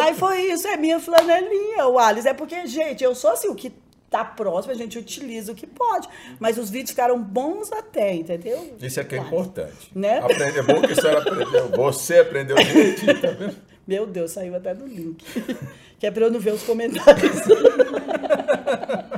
Aí 0.00 0.14
foi 0.14 0.42
isso, 0.52 0.68
é 0.68 0.76
minha 0.76 1.00
flanelinha, 1.00 1.86
o 1.86 1.98
Alice. 1.98 2.28
É 2.28 2.34
porque, 2.34 2.66
gente, 2.66 3.02
eu 3.02 3.14
sou 3.14 3.30
assim, 3.30 3.48
o 3.48 3.54
que 3.54 3.72
tá 4.10 4.24
próximo, 4.24 4.72
a 4.72 4.76
gente 4.76 4.98
utiliza 4.98 5.52
o 5.52 5.54
que 5.54 5.66
pode. 5.66 6.08
Mas 6.38 6.56
os 6.58 6.70
vídeos 6.70 6.90
ficaram 6.90 7.20
bons 7.20 7.72
até, 7.72 8.14
entendeu? 8.14 8.76
Isso 8.80 9.00
é 9.00 9.04
que 9.04 9.14
é 9.14 9.18
Alice. 9.18 9.34
importante. 9.34 9.90
Né? 9.94 10.18
Aprender, 10.18 10.58
é 10.58 10.62
bom 10.62 10.80
que 10.80 10.92
a 10.92 10.94
senhora 10.94 11.18
aprendeu. 11.20 11.68
Você 11.70 12.18
aprendeu 12.18 12.56
direitinho, 12.56 13.20
tá 13.20 13.30
vendo? 13.30 13.56
Meu 13.86 14.06
Deus, 14.06 14.30
saiu 14.30 14.54
até 14.54 14.74
do 14.74 14.86
link. 14.86 15.24
que 15.98 16.06
é 16.06 16.10
pra 16.10 16.24
eu 16.24 16.30
não 16.30 16.40
ver 16.40 16.52
os 16.52 16.62
comentários. 16.62 17.32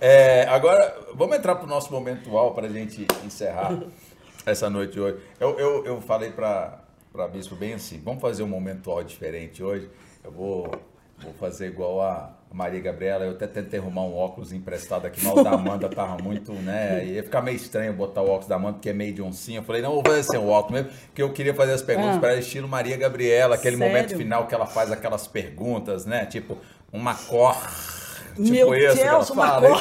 É, 0.00 0.46
agora, 0.48 0.96
vamos 1.14 1.36
entrar 1.36 1.54
pro 1.56 1.66
nosso 1.66 1.92
momento 1.92 2.28
atual 2.28 2.54
para 2.54 2.66
a 2.66 2.70
gente 2.70 3.06
encerrar 3.24 3.80
essa 4.44 4.68
noite 4.68 4.94
de 4.94 5.00
hoje. 5.00 5.18
Eu, 5.38 5.58
eu, 5.58 5.84
eu 5.86 6.00
falei 6.00 6.30
para 6.30 6.80
a 7.14 7.28
Bispo 7.28 7.54
bem 7.54 7.74
assim, 7.74 8.00
vamos 8.04 8.20
fazer 8.20 8.42
um 8.42 8.48
momento 8.48 8.80
atual 8.80 9.04
diferente 9.04 9.62
hoje. 9.62 9.88
Eu 10.24 10.32
vou, 10.32 10.70
vou 11.18 11.32
fazer 11.34 11.68
igual 11.68 12.00
a 12.00 12.36
Maria 12.52 12.80
Gabriela. 12.80 13.24
Eu 13.24 13.32
até 13.32 13.46
tentei 13.46 13.80
arrumar 13.80 14.02
um 14.02 14.14
óculos 14.16 14.52
emprestado 14.52 15.06
aqui, 15.06 15.24
mas 15.24 15.32
o 15.36 15.42
da 15.42 15.50
Amanda 15.52 15.88
tava 15.88 16.22
muito, 16.22 16.52
né? 16.52 17.04
Ia 17.04 17.22
ficar 17.22 17.40
meio 17.42 17.56
estranho 17.56 17.92
botar 17.92 18.22
o 18.22 18.26
óculos 18.28 18.46
da 18.48 18.56
Amanda, 18.56 18.74
porque 18.74 18.90
é 18.90 18.92
meio 18.92 19.12
de 19.14 19.22
oncinha. 19.22 19.60
Eu 19.60 19.64
falei, 19.64 19.80
não, 19.82 19.92
vou 19.92 20.02
fazer 20.04 20.22
sem 20.24 20.38
o 20.38 20.48
óculos 20.48 20.82
mesmo, 20.82 20.96
porque 21.06 21.22
eu 21.22 21.32
queria 21.32 21.54
fazer 21.54 21.72
as 21.72 21.82
perguntas 21.82 22.16
Ah. 22.16 22.20
para 22.20 22.30
ela, 22.32 22.38
estilo 22.40 22.68
Maria 22.68 22.96
Gabriela, 22.96 23.54
aquele 23.54 23.76
Sério? 23.76 23.92
momento 23.92 24.16
final 24.16 24.46
que 24.46 24.54
ela 24.54 24.66
faz 24.66 24.90
aquelas 24.92 25.26
perguntas, 25.26 26.06
né? 26.06 26.26
Tipo, 26.26 26.58
uma 26.92 27.14
cor. 27.14 27.56
Tipo 28.36 28.50
Meu 28.50 28.70
que 28.70 28.84
ela 28.84 28.94
Deus, 28.94 29.30
uma 29.30 29.46
fala, 29.46 29.68
cor. 29.68 29.80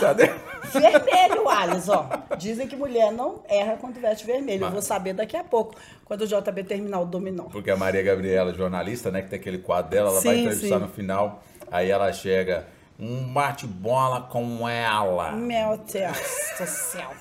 Vermelho, 0.72 1.44
ó. 1.90 2.36
Dizem 2.38 2.68
que 2.68 2.76
mulher 2.76 3.12
não 3.12 3.42
erra 3.50 3.78
quando 3.80 4.00
veste 4.00 4.26
vermelho. 4.26 4.58
Eu 4.58 4.62
Mas- 4.66 4.74
vou 4.74 4.82
saber 4.82 5.14
daqui 5.14 5.36
a 5.38 5.44
pouco, 5.44 5.76
quando 6.06 6.22
o 6.22 6.28
JB 6.28 6.64
terminar 6.64 7.00
o 7.02 7.06
dominó. 7.06 7.44
Porque 7.46 7.72
a 7.72 7.76
Maria 7.78 8.02
Gabriela, 8.04 8.54
jornalista, 8.54 9.10
né, 9.12 9.22
que 9.22 9.30
tem 9.30 9.40
aquele 9.40 9.58
quadro 9.58 9.92
dela, 9.92 10.10
ela 10.12 10.22
vai 10.22 10.36
Sim, 10.36 10.42
entrevistar 10.42 10.76
sim. 10.78 10.82
no 10.82 10.88
final, 10.90 11.44
aí 11.72 11.90
ela 11.90 12.12
chega, 12.14 12.68
um 13.00 13.34
bate-bola 13.34 14.22
com 14.22 14.68
ela. 14.68 15.32
Meu 15.32 15.78
Deus 15.78 16.18
do 16.60 16.68
céu. 16.68 17.12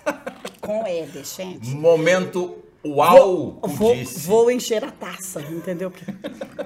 Com 0.60 0.86
ele, 0.86 1.24
gente. 1.24 1.70
Momento 1.70 2.62
uau, 2.84 3.58
Vou, 3.62 3.68
vou, 3.68 3.94
vou 4.04 4.50
encher 4.50 4.84
a 4.84 4.90
taça, 4.90 5.40
entendeu? 5.42 5.90
Porque 5.90 6.04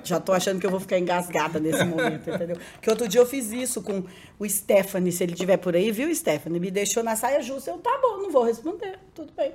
já 0.05 0.21
tô 0.21 0.33
achando 0.33 0.61
que 0.61 0.67
eu 0.67 0.71
vou 0.71 0.81
ficar 0.81 0.99
engasgada 0.99 1.59
nesse 1.59 1.85
momento, 1.85 2.31
entendeu? 2.31 2.57
Que 2.81 2.89
outro 2.91 3.09
dia 3.09 3.21
eu 3.21 3.27
fiz 3.27 3.53
isso 3.53 3.83
com 3.83 4.05
o 4.39 4.49
Stephanie, 4.49 5.13
se 5.13 5.25
ele 5.25 5.33
estiver 5.33 5.57
por 5.57 5.75
aí, 5.75 5.91
viu, 5.91 6.15
Stephanie? 6.15 6.61
Me 6.61 6.71
deixou 6.71 7.03
na 7.03 7.17
saia 7.17 7.43
justa. 7.43 7.71
Eu, 7.71 7.79
tá 7.79 7.99
bom, 8.01 8.19
não 8.19 8.31
vou 8.31 8.45
responder, 8.45 8.99
tudo 9.15 9.33
bem. 9.37 9.53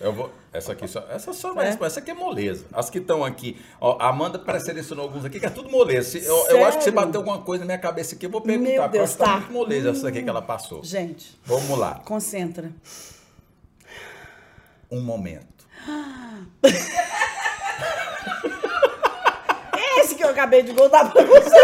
Eu 0.00 0.12
vou, 0.12 0.30
essa 0.52 0.72
aqui 0.72 0.86
só, 0.88 1.04
essa 1.10 1.32
só 1.32 1.50
É. 1.50 1.54
vai 1.54 1.66
responder, 1.66 1.86
essa 1.86 2.00
aqui 2.00 2.10
é 2.10 2.14
moleza. 2.14 2.64
As 2.72 2.88
que 2.90 2.98
estão 2.98 3.24
aqui, 3.24 3.60
ó, 3.80 3.96
a 4.00 4.08
Amanda 4.08 4.38
pré-selecionou 4.38 5.04
alguns 5.04 5.24
aqui, 5.24 5.38
que 5.40 5.46
é 5.46 5.50
tudo 5.50 5.70
moleza. 5.70 6.18
Eu, 6.18 6.46
eu 6.50 6.64
acho 6.66 6.78
que 6.78 6.84
você 6.84 6.90
bateu 6.90 7.20
alguma 7.20 7.38
coisa 7.42 7.62
na 7.64 7.66
minha 7.66 7.78
cabeça 7.78 8.14
aqui, 8.14 8.26
eu 8.26 8.30
vou 8.30 8.40
perguntar, 8.40 8.70
Meu 8.70 8.88
Deus, 8.88 9.14
tá 9.14 9.24
tá. 9.24 9.36
muito 9.38 9.52
moleza 9.52 9.90
essa 9.90 10.08
aqui 10.08 10.22
que 10.22 10.28
ela 10.28 10.42
passou. 10.42 10.82
Gente, 10.84 11.38
Vamos 11.44 11.78
lá, 11.78 12.00
concentra. 12.04 12.70
um 14.90 15.00
momento. 15.00 15.46
Esse 19.98 20.14
que 20.14 20.22
eu 20.24 20.28
acabei 20.30 20.62
de 20.62 20.72
contar 20.74 21.10
pra 21.12 21.22
você. 21.24 21.56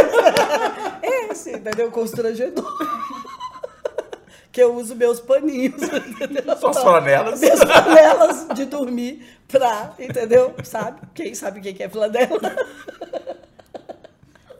Esse, 1.30 1.52
entendeu? 1.52 1.90
Constrangedor. 1.90 2.64
Que 4.52 4.62
eu 4.62 4.74
uso 4.76 4.94
meus 4.94 5.18
paninhos, 5.18 5.82
entendeu? 6.06 6.56
Só 6.58 6.68
as 6.68 6.78
flanelas. 6.78 7.40
Minhas 7.40 7.58
flanelas 7.58 8.46
de 8.54 8.66
dormir 8.66 9.26
pra, 9.48 9.94
entendeu? 9.98 10.54
Sabe? 10.62 11.00
Quem 11.14 11.34
sabe 11.34 11.58
o 11.58 11.62
que 11.62 11.82
é 11.82 11.88
flanela? 11.88 12.38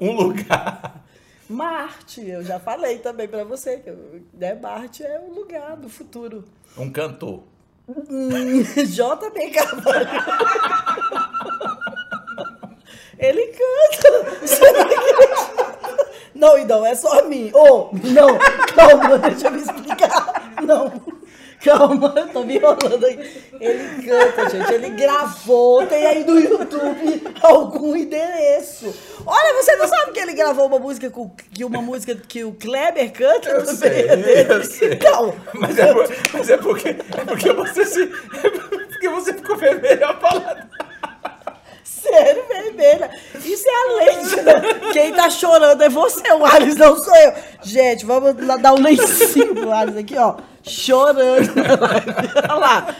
Um 0.01 0.13
lugar. 0.13 1.05
Marte, 1.49 2.27
eu 2.27 2.43
já 2.43 2.59
falei 2.59 2.99
também 2.99 3.29
pra 3.29 3.45
você, 3.45 3.77
que 3.77 3.93
né, 4.33 4.55
Marte 4.55 5.05
é 5.05 5.21
o 5.21 5.35
lugar 5.35 5.77
do 5.77 5.89
futuro. 5.89 6.45
Um 6.79 6.91
cantor. 6.91 7.43
Hum, 7.87 8.63
JB 8.73 9.51
Carvalho. 9.51 10.09
Ele 13.19 13.47
canta. 13.47 14.41
Você 14.41 14.73
não 14.73 14.81
acredita? 14.81 15.62
Não, 16.35 16.57
não 16.67 16.87
é 16.87 16.95
só 16.95 17.21
a 17.21 17.23
mim. 17.23 17.51
Ô, 17.55 17.91
não, 17.93 18.39
calma, 18.75 19.19
deixa 19.29 19.47
eu 19.49 19.51
me 19.53 19.59
explicar. 19.61 20.53
Não, 20.63 20.93
calma, 21.63 22.13
eu 22.17 22.29
tô 22.29 22.43
me 22.45 22.57
enrolando 22.57 23.05
aí. 23.07 23.43
Ele 23.61 24.03
canta, 24.09 24.49
gente, 24.51 24.73
ele 24.73 24.91
gravou, 24.91 25.87
tem 25.87 26.07
aí 26.07 26.25
no 26.25 26.39
YouTube 26.41 27.23
algum 27.43 27.95
endereço. 27.95 28.95
Olha, 29.27 29.55
você 29.63 29.77
não 29.77 29.87
sabe 29.87 30.13
que 30.13 30.21
ele 30.21 30.33
gravou 30.33 30.67
uma 30.67 30.79
música 30.79 31.11
com, 31.11 31.29
que 31.31 31.65
uma 31.65 31.81
música 31.83 32.15
que 32.17 32.43
o 32.45 32.53
Kleber 32.55 33.13
canta 33.13 33.51
Eu 33.51 33.67
sei, 33.67 34.09
dele? 34.09 34.53
eu 34.53 34.65
sei. 34.65 34.97
Calma. 34.97 35.35
Mas 35.55 35.79
é, 35.79 35.93
por- 35.93 36.09
mas 36.33 36.51
é 36.51 36.57
porque, 36.57 36.89
é 36.89 37.25
porque 37.27 37.53
você 37.53 37.85
se. 37.85 38.03
é 38.03 38.51
porque 38.89 39.09
você 39.09 39.33
ficou 39.35 39.57
vermelho 39.57 40.07
a 40.09 40.15
palavra. 40.15 40.69
Sério, 41.85 42.45
vermelha. 42.49 43.11
Isso 43.45 43.65
é 43.69 43.75
a 43.75 43.95
leite, 43.97 44.37
né? 44.43 44.53
Quem 44.93 45.13
tá 45.15 45.29
chorando 45.31 45.83
é 45.83 45.89
você, 45.89 46.33
o 46.33 46.45
Alice, 46.45 46.79
não 46.79 46.97
sou 46.97 47.15
eu. 47.17 47.33
Gente, 47.63 48.05
vamos 48.07 48.47
lá 48.47 48.57
dar 48.57 48.75
um 48.75 48.81
lencinho 48.83 49.55
pro 49.55 49.73
Alice 49.73 49.99
aqui, 49.99 50.17
ó. 50.17 50.37
Chorando. 50.63 51.51
Olha 52.49 52.55
lá. 52.55 52.95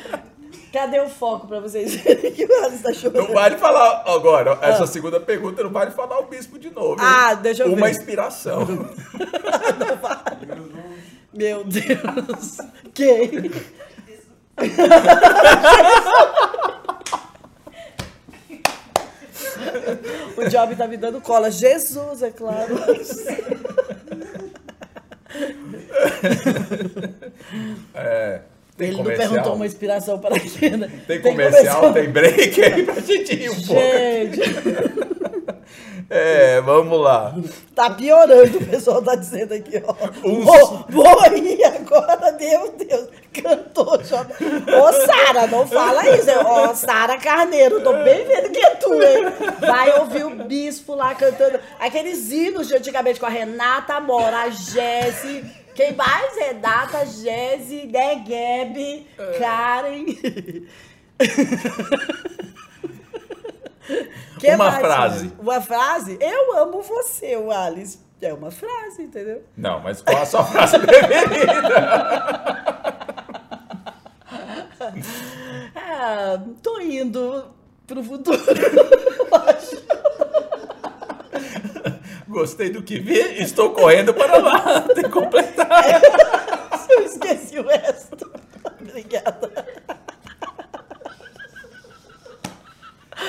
Cadê 0.73 1.01
o 1.01 1.09
foco 1.09 1.47
pra 1.47 1.61
vocês 1.61 1.95
verem 1.97 2.33
que 2.33 2.45
o 2.47 2.65
Alice 2.65 2.83
tá 2.83 2.93
chorando? 2.95 3.27
Não 3.29 3.35
vale 3.35 3.59
falar 3.59 4.05
agora, 4.07 4.59
essa 4.63 4.87
segunda 4.87 5.21
pergunta 5.21 5.63
não 5.63 5.71
vale 5.71 5.91
falar 5.91 6.19
o 6.21 6.25
bispo 6.27 6.59
de 6.59 6.71
novo. 6.71 6.93
hein? 6.93 6.99
Ah, 7.07 7.35
deixa 7.35 7.65
eu 7.65 7.73
Uma 7.75 7.87
ver. 7.87 7.91
inspiração. 7.93 8.67
Meu 11.35 11.63
Deus. 11.65 12.57
Quem? 12.95 13.51
o 20.37 20.49
Job 20.49 20.77
tá 20.77 20.87
me 20.89 20.97
dando 20.97 21.21
cola. 21.21 21.51
Jesus, 21.51 22.23
é 22.23 22.31
claro. 22.31 22.75
É, 27.95 28.41
tem 28.77 28.89
Ele 28.89 28.97
não 28.97 29.05
comercial. 29.05 29.31
perguntou 29.31 29.55
uma 29.55 29.67
inspiração 29.67 30.19
para 30.19 30.37
a 30.37 30.39
China. 30.41 30.91
Tem 31.07 31.21
comercial, 31.21 31.93
tem 31.93 32.09
break 32.11 32.63
aí 32.63 32.83
pra 32.85 33.01
gente 33.01 33.35
ir 33.35 33.51
um 33.51 33.55
pouco. 33.55 33.81
Gente, 33.81 34.41
É, 36.11 36.61
vamos 36.61 37.01
lá. 37.01 37.35
tá 37.75 37.91
piorando, 37.91 38.59
o 38.59 38.67
pessoal 38.67 39.03
tá 39.03 39.15
dizendo 39.15 39.55
aqui, 39.55 39.83
ó. 39.85 39.95
Um- 40.27 40.43
Vou, 40.45 40.85
vou 40.89 41.27
ir 41.37 41.65
agora, 41.65 42.33
meu 42.39 42.73
Deus. 42.73 43.09
Cantou, 43.33 44.03
Jota. 44.05 44.35
Ô, 44.43 44.93
Sara, 45.07 45.47
não 45.47 45.67
fala 45.67 46.09
isso. 46.11 46.31
Ó, 46.45 46.75
Sara 46.75 47.17
Carneiro, 47.19 47.81
tô 47.83 47.93
bem 48.05 48.27
vendo 48.27 48.51
que 48.51 48.59
é 48.65 48.71
tu, 48.77 48.93
hein? 48.95 49.25
Vai 49.61 49.99
ouvir 50.01 50.25
o 50.25 50.45
bispo 50.45 50.95
lá 50.95 51.15
cantando 51.15 51.59
aqueles 51.81 52.31
hinos 52.31 52.69
de 52.69 52.77
antigamente 52.77 53.19
com 53.19 53.27
a 53.27 53.31
Renata 53.31 53.99
Mora, 54.01 54.43
a 54.43 54.51
Jesse. 54.51 55.45
Quem 55.75 55.95
mais? 55.95 56.37
Renata, 56.37 57.07
Jesse, 57.07 57.87
Negueb, 57.87 59.07
Karen. 59.39 60.05
Que 64.39 64.49
Uma 64.49 64.57
mais, 64.71 64.79
frase. 64.79 65.19
Alice? 65.19 65.35
Uma 65.39 65.61
frase? 65.61 66.19
Eu 66.21 66.59
amo 66.59 66.83
você, 66.83 67.37
o 67.37 67.51
Alice. 67.51 67.99
É 68.21 68.33
uma 68.33 68.51
frase, 68.53 69.03
entendeu? 69.03 69.43
Não, 69.57 69.81
mas 69.81 70.01
qual 70.01 70.23
a 70.23 70.27
sua 70.27 70.45
frase 70.45 70.79
preferida? 70.81 71.53
Ah, 75.77 76.37
tô 76.63 76.81
indo 76.81 77.45
pro 77.87 78.03
futuro. 78.03 78.39
Gostei 82.27 82.71
do 82.71 82.83
que 82.83 82.99
vi, 82.99 83.19
estou 83.43 83.71
correndo 83.71 84.13
para 84.15 84.39
lá. 84.39 84.81
Tem 84.83 85.05
que 85.05 85.11
completar. 85.11 86.01
Eu 86.91 87.03
esqueci 87.05 87.59
o 87.59 87.67
resto. 87.67 88.31
Obrigada. 88.81 89.67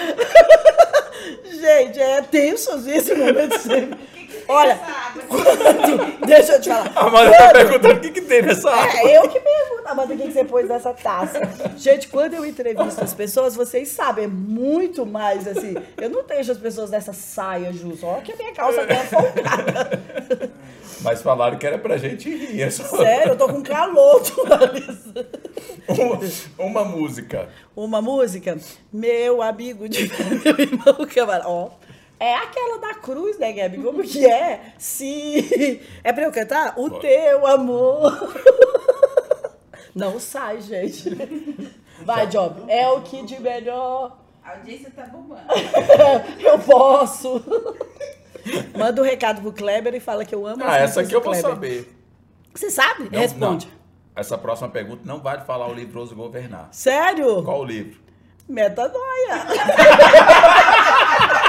Gente, 1.46 2.00
é 2.00 2.22
tenso 2.22 2.72
esse 2.90 3.14
momento 3.16 3.58
sempre. 3.60 4.00
Olha, 4.48 4.80
quando, 5.28 6.20
deixa 6.26 6.53
eu 6.53 6.61
te 6.61 6.70
falar. 6.70 6.91
A 6.95 7.07
Amanda 7.07 7.38
tá 7.38 7.52
perguntando 7.52 7.94
o 7.95 7.99
que, 7.99 8.11
que 8.11 8.22
tem 8.22 8.41
nessa 8.41 8.70
água. 8.70 8.99
É, 8.99 9.18
eu 9.18 9.30
que 9.30 9.40
pergunto. 9.40 9.84
Amanda, 9.86 10.14
o 10.14 10.18
que, 10.18 10.28
que 10.28 10.34
você 10.34 10.44
pôs 10.44 10.68
nessa 10.68 10.94
taça? 10.94 11.41
Gente, 11.78 12.07
quando 12.07 12.34
eu 12.34 12.45
entrevisto 12.45 13.03
as 13.03 13.14
pessoas, 13.14 13.56
vocês 13.56 13.90
sabem, 13.90 14.26
é 14.26 14.28
muito 14.28 15.06
mais 15.06 15.48
assim. 15.48 15.76
Eu 15.98 16.10
não 16.10 16.24
deixo 16.24 16.52
as 16.52 16.57
pessoas 16.57 16.90
nessa 16.90 17.14
saia, 17.14 17.72
Jus. 17.74 18.03
Olha 18.03 18.22
que 18.22 18.32
a 18.32 18.36
minha 18.36 18.53
calça 18.53 18.86
tá 18.86 18.95
folgada. 18.95 20.52
Mas 21.02 21.22
falaram 21.22 21.57
que 21.57 21.68
era 21.68 21.78
pra 21.78 21.98
gente 21.98 22.30
rir. 22.30 22.61
É 22.61 22.70
só... 22.70 22.84
Sério, 22.98 23.34
eu 23.34 23.38
tô 23.38 23.48
com 23.49 23.61
calor, 23.61 24.22
uma, 25.88 26.20
uma 26.57 26.86
música. 26.86 27.49
Uma 27.76 28.02
música? 28.02 28.57
Meu 28.91 29.41
amigo 29.41 29.90
de 29.90 30.10
meu 30.44 30.60
irmão 30.60 31.07
camarada. 31.14 31.49
Ó. 31.49 31.72
É 32.24 32.36
aquela 32.36 32.78
da 32.78 32.94
cruz, 32.94 33.38
né, 33.38 33.52
Gabi? 33.52 33.84
Como 33.84 34.02
que 34.02 34.26
é? 34.26 34.74
Se. 34.78 35.82
É 36.02 36.14
pra 36.14 36.24
eu 36.24 36.32
cantar? 36.32 36.74
O 36.80 36.90
teu 36.91 37.45
amor. 37.45 38.34
Não 39.94 40.18
sai, 40.22 40.62
gente. 40.62 41.10
Vai, 42.06 42.26
Job. 42.28 42.64
É 42.72 42.88
o 42.88 43.02
que 43.02 43.24
de 43.24 43.41
melhor. 43.41 44.18
A 44.41 44.52
audiência 44.52 44.90
tá 44.95 45.04
bombando. 45.04 45.41
eu 46.40 46.58
posso. 46.60 47.44
Manda 48.74 49.02
um 49.02 49.06
recado 49.06 49.41
pro 49.41 49.52
Kleber 49.52 49.94
e 49.94 50.00
fala 50.00 50.24
que 50.24 50.34
eu 50.34 50.48
amo 50.48 50.64
Ah, 50.66 50.78
essa 50.78 51.02
aqui 51.02 51.14
eu 51.14 51.22
vou 51.22 51.36
saber. 51.36 51.94
Você 52.54 52.72
sabe? 52.72 53.10
Não, 53.12 53.20
Responde. 53.20 53.66
não. 53.66 53.74
Essa 54.16 54.38
próxima 54.38 54.70
pergunta 54.70 55.02
não 55.04 55.20
vale 55.20 55.41
falar 55.41 55.68
o 55.68 55.74
livro 55.74 56.00
Oso 56.00 56.16
Governar. 56.16 56.70
Sério? 56.72 57.44
Qual 57.44 57.60
o 57.60 57.66
livro? 57.66 58.00
Metanoia. 58.48 59.45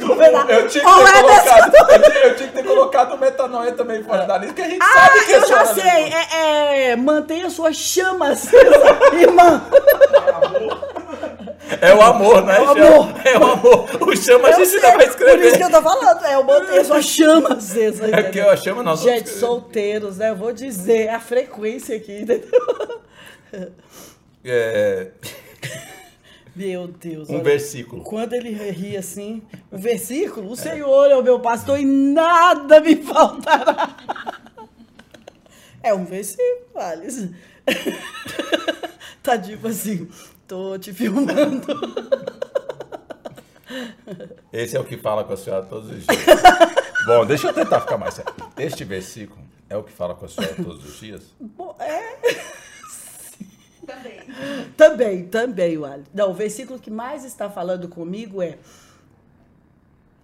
É 0.00 0.04
o 0.04 0.08
governar. 0.08 0.50
Eu 0.50 0.68
tinha 0.68 0.84
que 0.84 0.90
ter 0.90 1.02
é 1.02 1.22
colocado, 1.22 1.74
eu 1.74 2.02
tinha, 2.02 2.18
eu 2.24 2.36
tinha 2.36 2.48
que 2.48 2.54
ter 2.54 2.64
colocado 2.64 3.14
o 3.14 3.18
metanoia 3.18 3.72
também 3.72 4.02
fora 4.02 4.24
da 4.26 4.38
lista, 4.38 4.54
que 4.54 4.62
a 4.62 4.68
gente 4.68 4.82
Ah, 4.82 4.92
sabe 5.08 5.24
que 5.24 5.32
eu 5.32 5.38
esse 5.38 5.48
já 5.48 5.58
é 5.60 5.62
o 5.62 5.66
sei. 5.74 6.12
É, 6.12 6.90
é, 6.90 6.96
mantenha 6.96 7.50
suas 7.50 7.76
chamas, 7.76 8.48
irmã. 9.12 9.62
É 11.80 11.94
o 11.94 12.00
amor, 12.02 12.44
né? 12.44 12.56
É 12.56 12.60
o 12.60 12.66
Chama? 12.66 12.86
amor. 12.86 13.14
É 13.24 13.38
o 13.38 13.44
amor. 13.44 13.88
O 14.08 14.16
chama 14.16 14.48
a 14.48 14.50
Eu 14.52 14.56
gente 14.58 14.66
sei, 14.68 14.76
ainda 14.84 14.96
vai 14.96 15.06
Por 15.06 15.08
isso 15.08 15.16
que 15.16 15.24
escrever. 15.24 15.62
eu 15.62 15.70
tô 15.70 15.82
falando. 15.82 16.24
É, 16.24 16.34
eu 16.34 16.44
mantenha 16.44 16.84
suas 16.84 17.04
chamas 17.04 17.58
acesas. 17.70 18.00
É 18.02 18.06
porque 18.22 18.28
entendeu? 18.38 18.46
eu 18.50 18.56
chamo 18.56 18.82
nós 18.82 19.00
Gente, 19.00 19.24
escrever. 19.24 19.38
solteiros, 19.40 20.18
né? 20.18 20.30
Eu 20.30 20.36
vou 20.36 20.52
dizer 20.52 21.08
a 21.08 21.18
frequência 21.20 21.96
aqui, 21.96 22.20
entendeu? 22.20 22.48
É, 24.44 25.08
Meu 26.54 26.86
Deus. 26.86 27.28
um 27.28 27.34
olha. 27.34 27.42
versículo. 27.44 28.02
Quando 28.02 28.32
ele 28.34 28.50
ri 28.50 28.96
assim, 28.96 29.42
o 29.70 29.78
versículo, 29.78 30.50
o 30.50 30.56
Senhor 30.56 31.10
é 31.10 31.16
o 31.16 31.22
meu 31.22 31.40
pastor 31.40 31.78
e 31.80 31.84
nada 31.84 32.80
me 32.80 32.96
faltará. 32.96 33.96
É 35.82 35.92
um 35.92 36.04
versículo, 36.04 36.68
Alice. 36.76 37.34
Tá 39.22 39.38
tipo 39.38 39.68
assim, 39.68 40.06
tô 40.46 40.78
te 40.78 40.92
filmando. 40.92 41.66
Esse 44.52 44.76
é 44.76 44.80
o 44.80 44.84
que 44.84 44.98
fala 44.98 45.24
com 45.24 45.32
a 45.32 45.36
senhora 45.36 45.64
todos 45.64 45.90
os 45.90 46.04
dias. 46.04 46.42
Bom, 47.06 47.24
deixa 47.26 47.48
eu 47.48 47.54
tentar 47.54 47.80
ficar 47.80 47.96
mais 47.96 48.14
sério. 48.14 48.32
Este 48.58 48.84
versículo 48.84 49.40
é 49.68 49.76
o 49.76 49.82
que 49.82 49.90
fala 49.92 50.14
com 50.14 50.26
a 50.26 50.28
senhora 50.28 50.54
todos 50.56 50.84
os 50.84 51.00
dias? 51.00 51.22
É, 51.78 52.18
Também. 53.86 54.20
também, 54.76 55.26
também, 55.26 55.84
Alice. 55.84 56.08
Não, 56.12 56.30
o 56.30 56.34
versículo 56.34 56.78
que 56.78 56.90
mais 56.90 57.24
está 57.24 57.48
falando 57.50 57.88
comigo 57.88 58.42
é. 58.42 58.58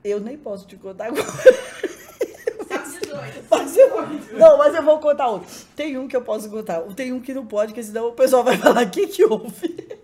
Eu 0.02 0.18
nem 0.20 0.38
posso 0.38 0.66
te 0.66 0.76
contar 0.76 1.06
agora. 1.06 1.22
Salmo 2.70 3.00
18. 3.10 3.44
Mas 3.50 3.76
eu, 3.76 4.38
não, 4.38 4.58
mas 4.58 4.74
eu 4.74 4.82
vou 4.82 4.98
contar 4.98 5.28
outro. 5.28 5.48
Tem 5.74 5.98
um 5.98 6.06
que 6.06 6.16
eu 6.16 6.22
posso 6.22 6.48
contar. 6.48 6.80
Tem 6.94 7.12
um 7.12 7.20
que 7.20 7.34
não 7.34 7.46
pode, 7.46 7.72
porque 7.72 7.82
senão 7.82 8.08
o 8.08 8.12
pessoal 8.12 8.44
vai 8.44 8.56
falar, 8.58 8.86
o 8.86 8.90
que 8.90 9.06
que 9.06 9.24
houve? 9.24 10.00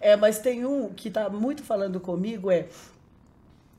É, 0.00 0.16
mas 0.16 0.38
tem 0.38 0.64
um 0.64 0.92
que 0.92 1.08
está 1.08 1.28
muito 1.28 1.62
falando 1.62 2.00
comigo, 2.00 2.50
é, 2.50 2.66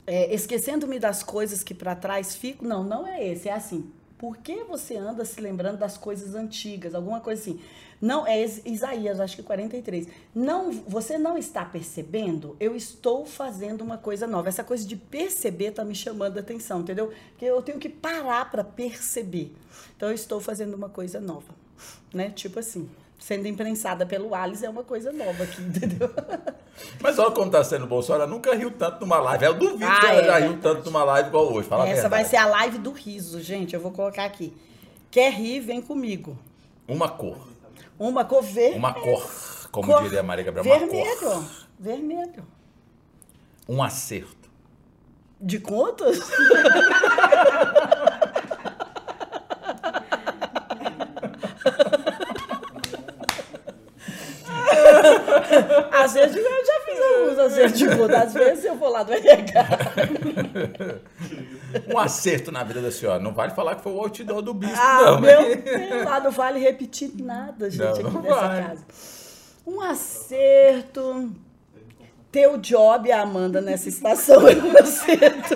é, 0.06 0.34
esquecendo-me 0.34 1.00
das 1.00 1.24
coisas 1.24 1.64
que 1.64 1.74
para 1.74 1.96
trás 1.96 2.36
ficam. 2.36 2.68
Não, 2.68 2.84
não 2.84 3.08
é 3.08 3.26
esse, 3.28 3.50
é 3.50 3.54
assim. 3.54 3.92
Por 4.22 4.38
que 4.38 4.64
você 4.66 4.98
anda 4.98 5.26
se 5.26 5.42
lembrando 5.42 5.80
das 5.80 5.98
coisas 5.98 6.36
antigas? 6.36 6.94
Alguma 6.94 7.20
coisa 7.20 7.42
assim. 7.42 7.60
Não, 8.00 8.28
é 8.28 8.40
Is- 8.44 8.62
Isaías, 8.64 9.20
acho 9.20 9.36
que 9.36 9.42
43. 9.42 10.08
Não, 10.36 10.72
você 10.72 11.18
não 11.18 11.36
está 11.40 11.66
percebendo? 11.66 12.56
Eu 12.60 12.76
estou 12.76 13.26
fazendo 13.26 13.82
uma 13.82 13.98
coisa 13.98 14.28
nova. 14.28 14.48
Essa 14.48 14.64
coisa 14.64 14.86
de 14.88 14.96
perceber 14.96 15.70
está 15.70 15.84
me 15.84 15.96
chamando 15.96 16.38
a 16.38 16.42
atenção, 16.42 16.82
entendeu? 16.82 17.12
Porque 17.32 17.46
eu 17.46 17.64
tenho 17.64 17.80
que 17.80 17.90
parar 17.90 18.52
para 18.52 18.64
perceber. 18.64 19.56
Então 19.98 20.10
eu 20.10 20.14
estou 20.14 20.40
fazendo 20.40 20.76
uma 20.76 20.88
coisa 20.88 21.20
nova, 21.20 21.56
né? 22.14 22.30
Tipo 22.30 22.60
assim, 22.60 22.88
sendo 23.22 23.48
imprensada 23.48 24.06
pelo 24.06 24.36
Alice 24.36 24.66
é 24.66 24.70
uma 24.70 24.84
coisa 24.84 25.14
nova 25.14 25.44
aqui, 25.44 25.62
entendeu? 25.64 26.10
Mas 27.00 27.18
olha 27.20 27.32
como 27.32 27.50
tá 27.52 27.64
sendo 27.64 28.02
senhora 28.02 28.26
nunca 28.28 28.54
riu 28.56 28.72
tanto 28.72 29.02
numa 29.02 29.20
live. 29.20 29.46
Eu 29.46 29.54
duvido 29.54 29.86
Ah, 29.86 30.00
que 30.00 30.06
ela 30.08 30.22
é 30.22 30.26
já 30.26 30.38
riu 30.40 30.50
verdade. 30.54 30.62
tanto 30.76 30.86
numa 30.86 31.04
live 31.04 31.30
igual 31.30 31.54
hoje. 31.54 31.68
Fala 31.70 31.88
Essa 31.88 32.10
vai 32.10 32.26
ser 32.26 32.38
a 32.38 32.46
live 32.48 32.80
do 32.80 32.92
riso, 32.92 33.40
gente. 33.40 33.74
Eu 33.76 33.80
vou 33.80 33.92
colocar 33.92 34.26
aqui. 34.26 34.52
Quer 35.12 35.32
rir, 35.32 35.60
vem 35.60 35.82
comigo. 35.82 36.38
Uma 36.88 37.08
cor. 37.08 37.38
Uma 38.00 38.26
cor 38.26 38.42
verde. 38.42 38.78
Uma 38.78 38.94
cor. 38.94 39.24
Como 39.72 39.88
Cor- 39.88 40.02
diria 40.04 40.20
a 40.22 40.24
Maria 40.24 40.44
Gabriel. 40.44 40.66
Uma 40.76 40.80
Vermelho. 40.80 41.20
cor. 41.20 41.44
Vermelho. 41.80 42.48
Um 43.70 43.82
acerto. 43.84 44.50
De 45.40 45.60
contas? 45.60 46.20
Às 56.04 56.14
vezes 56.14 56.36
eu 56.38 56.66
já 56.66 56.80
fiz 56.86 57.00
alguns 57.02 57.40
acertos 57.40 57.80
de 57.80 57.98
conta. 57.98 58.18
Às 58.24 58.34
vezes 58.34 58.66
eu 58.66 58.76
vou 58.76 58.90
lá 58.90 59.04
do 59.04 59.14
RH. 59.14 59.66
Um 61.88 61.98
acerto 61.98 62.52
na 62.52 62.64
vida 62.66 62.82
da 62.82 62.92
senhora. 62.92 63.18
Não 63.20 63.34
vale 63.34 63.54
falar 63.54 63.76
que 63.76 63.82
foi 63.84 63.94
o 63.94 64.00
outdoor 64.02 64.42
do 64.42 64.54
bispo, 64.54 64.76
Ah, 64.78 65.02
não. 65.06 65.22
meu 65.22 65.56
Deus, 65.56 66.04
lá 66.06 66.20
não 66.20 66.30
vale 66.32 66.60
repetir 66.60 67.12
nada, 67.16 67.70
gente, 67.70 67.82
Não, 67.82 67.92
aqui 67.94 68.04
não 68.04 68.22
nessa 68.22 68.40
casa. 68.68 68.86
Um 69.66 69.80
acerto. 69.82 71.32
Teu 72.30 72.58
job, 72.58 73.10
Amanda, 73.12 73.62
nessa 73.62 73.88
estação 73.88 74.46
é 74.50 74.54
um 74.56 74.78
acerto. 74.78 75.56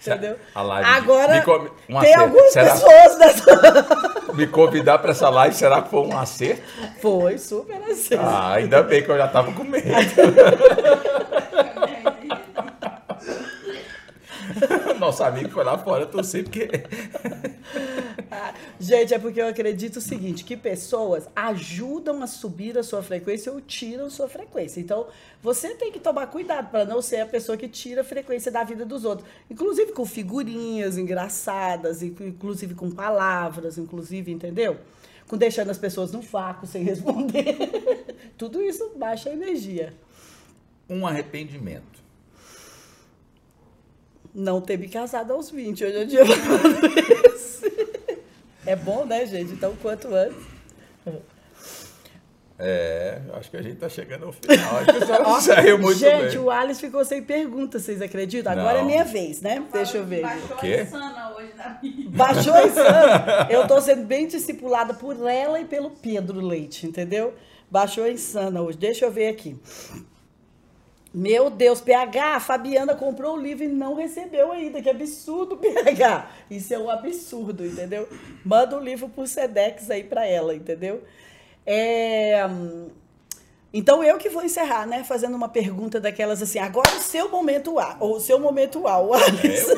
Entendeu? 0.00 0.34
De- 0.34 0.40
Agora, 0.54 1.34
me 1.34 1.42
come- 1.42 1.70
um 1.88 1.98
tem 2.00 2.14
acerto. 2.14 2.20
algumas 2.22 2.52
Será? 2.52 2.70
pessoas 2.72 3.18
nessa... 3.18 4.14
Me 4.34 4.46
convidar 4.46 4.98
pra 4.98 5.12
essa 5.12 5.28
live, 5.28 5.54
será 5.54 5.82
que 5.82 5.90
foi 5.90 6.00
um 6.00 6.18
acerto? 6.18 6.62
Foi 7.00 7.38
super 7.38 7.76
acerto. 7.90 8.24
Ah, 8.24 8.52
ainda 8.54 8.82
bem 8.82 9.02
que 9.02 9.10
eu 9.10 9.16
já 9.16 9.28
tava 9.28 9.52
com 9.52 9.64
medo. 9.64 9.86
Nosso 14.98 15.22
amigo 15.22 15.50
foi 15.50 15.64
lá 15.64 15.78
fora, 15.78 16.04
eu 16.04 16.10
torci 16.10 16.42
porque. 16.42 16.68
Gente, 18.78 19.14
é 19.14 19.18
porque 19.18 19.40
eu 19.40 19.48
acredito 19.48 19.96
o 19.96 20.00
seguinte, 20.00 20.44
que 20.44 20.56
pessoas 20.56 21.28
ajudam 21.34 22.22
a 22.22 22.26
subir 22.26 22.76
a 22.78 22.82
sua 22.82 23.02
frequência 23.02 23.52
ou 23.52 23.60
tiram 23.60 24.10
sua 24.10 24.28
frequência. 24.28 24.80
Então, 24.80 25.06
você 25.42 25.74
tem 25.74 25.90
que 25.92 25.98
tomar 25.98 26.26
cuidado 26.28 26.70
para 26.70 26.84
não 26.84 27.00
ser 27.00 27.20
a 27.20 27.26
pessoa 27.26 27.56
que 27.56 27.68
tira 27.68 28.00
a 28.02 28.04
frequência 28.04 28.50
da 28.50 28.64
vida 28.64 28.84
dos 28.84 29.04
outros. 29.04 29.28
Inclusive 29.50 29.92
com 29.92 30.04
figurinhas 30.04 30.98
engraçadas, 30.98 32.02
inclu- 32.02 32.28
inclusive 32.28 32.74
com 32.74 32.90
palavras, 32.90 33.78
inclusive, 33.78 34.30
entendeu? 34.32 34.76
Com 35.26 35.36
deixando 35.36 35.70
as 35.70 35.78
pessoas 35.78 36.12
no 36.12 36.20
vácuo 36.20 36.66
sem 36.66 36.82
responder. 36.84 38.14
Tudo 38.36 38.62
isso 38.62 38.92
baixa 38.96 39.30
a 39.30 39.32
energia. 39.32 39.94
Um 40.88 41.06
arrependimento. 41.06 42.04
Não 44.38 44.60
ter 44.60 44.78
me 44.78 44.86
casado 44.86 45.32
aos 45.32 45.50
20, 45.50 45.82
hoje 45.82 45.96
em 46.02 46.06
dia 46.08 46.20
eu 46.20 46.26
falando 46.26 46.86
isso. 47.34 47.64
É 48.66 48.76
bom, 48.76 49.06
né, 49.06 49.24
gente? 49.24 49.52
Então, 49.52 49.74
quanto 49.80 50.08
antes. 50.14 50.36
É, 52.58 53.18
acho 53.32 53.50
que 53.50 53.56
a 53.56 53.62
gente 53.62 53.76
tá 53.76 53.88
chegando 53.88 54.26
ao 54.26 54.32
final. 54.32 54.76
Acho 54.76 54.84
que 54.92 55.02
a 55.02 55.06
senhora 55.06 55.40
saiu 55.40 55.78
muito 55.78 55.98
Gente, 55.98 56.36
bem. 56.36 56.38
o 56.38 56.50
Alice 56.50 56.80
ficou 56.80 57.02
sem 57.04 57.22
pergunta, 57.22 57.78
vocês 57.78 58.02
acreditam? 58.02 58.52
Agora 58.52 58.74
Não. 58.74 58.80
é 58.80 58.84
minha 58.84 59.04
vez, 59.04 59.40
né? 59.40 59.62
Deixa 59.72 59.96
eu 59.96 60.04
ver. 60.04 60.20
Baixou 60.20 60.56
quê? 60.58 60.66
a 60.74 60.82
insana 60.82 61.34
hoje 61.34 61.52
na 61.56 61.78
minha. 61.82 62.10
Baixou 62.10 62.66
insana. 62.66 63.48
Eu 63.48 63.66
tô 63.66 63.80
sendo 63.80 64.04
bem 64.06 64.26
discipulada 64.26 64.92
por 64.92 65.16
ela 65.26 65.58
e 65.60 65.64
pelo 65.64 65.90
Pedro 65.90 66.40
Leite, 66.40 66.86
entendeu? 66.86 67.34
Baixou 67.70 68.04
a 68.04 68.10
insana 68.10 68.60
hoje. 68.60 68.76
Deixa 68.76 69.06
eu 69.06 69.10
ver 69.10 69.28
aqui. 69.28 69.56
Meu 71.18 71.48
Deus, 71.48 71.80
PH, 71.80 72.36
a 72.36 72.40
Fabiana 72.40 72.94
comprou 72.94 73.36
o 73.36 73.40
livro 73.40 73.64
e 73.64 73.68
não 73.68 73.94
recebeu 73.94 74.52
ainda. 74.52 74.82
Que 74.82 74.90
absurdo, 74.90 75.56
PH. 75.58 76.28
Isso 76.50 76.74
é 76.74 76.78
um 76.78 76.90
absurdo, 76.90 77.64
entendeu? 77.64 78.06
Manda 78.44 78.76
o 78.76 78.80
livro 78.80 79.08
por 79.08 79.26
Sedex 79.26 79.90
aí 79.90 80.04
pra 80.04 80.26
ela, 80.26 80.54
entendeu? 80.54 81.02
É, 81.64 82.42
Então 83.72 84.04
eu 84.04 84.18
que 84.18 84.28
vou 84.28 84.44
encerrar, 84.44 84.86
né? 84.86 85.04
Fazendo 85.04 85.34
uma 85.34 85.48
pergunta 85.48 85.98
daquelas 85.98 86.42
assim. 86.42 86.58
Agora 86.58 86.94
o 86.94 87.00
seu 87.00 87.30
momento 87.30 87.78
A, 87.78 87.96
ou 87.98 88.16
o 88.16 88.20
seu 88.20 88.38
momento 88.38 88.86
A, 88.86 89.00
o 89.00 89.14
Alice. 89.14 89.72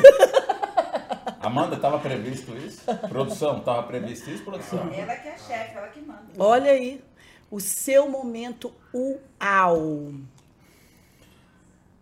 A 1.41 1.47
Amanda, 1.47 1.77
estava 1.77 2.01
previsto 2.01 2.53
isso? 2.57 2.83
Produção, 3.09 3.59
estava 3.59 3.85
previsto 3.85 4.29
isso, 4.29 4.43
produção? 4.43 4.91
Ela 4.93 5.15
que 5.15 5.29
é 5.29 5.39
chefe, 5.39 5.77
ela 5.79 5.87
que 5.87 6.01
manda. 6.01 6.25
Olha 6.37 6.73
aí, 6.73 7.01
o 7.49 7.61
seu 7.61 8.09
momento 8.11 8.75
uau. 8.93 10.13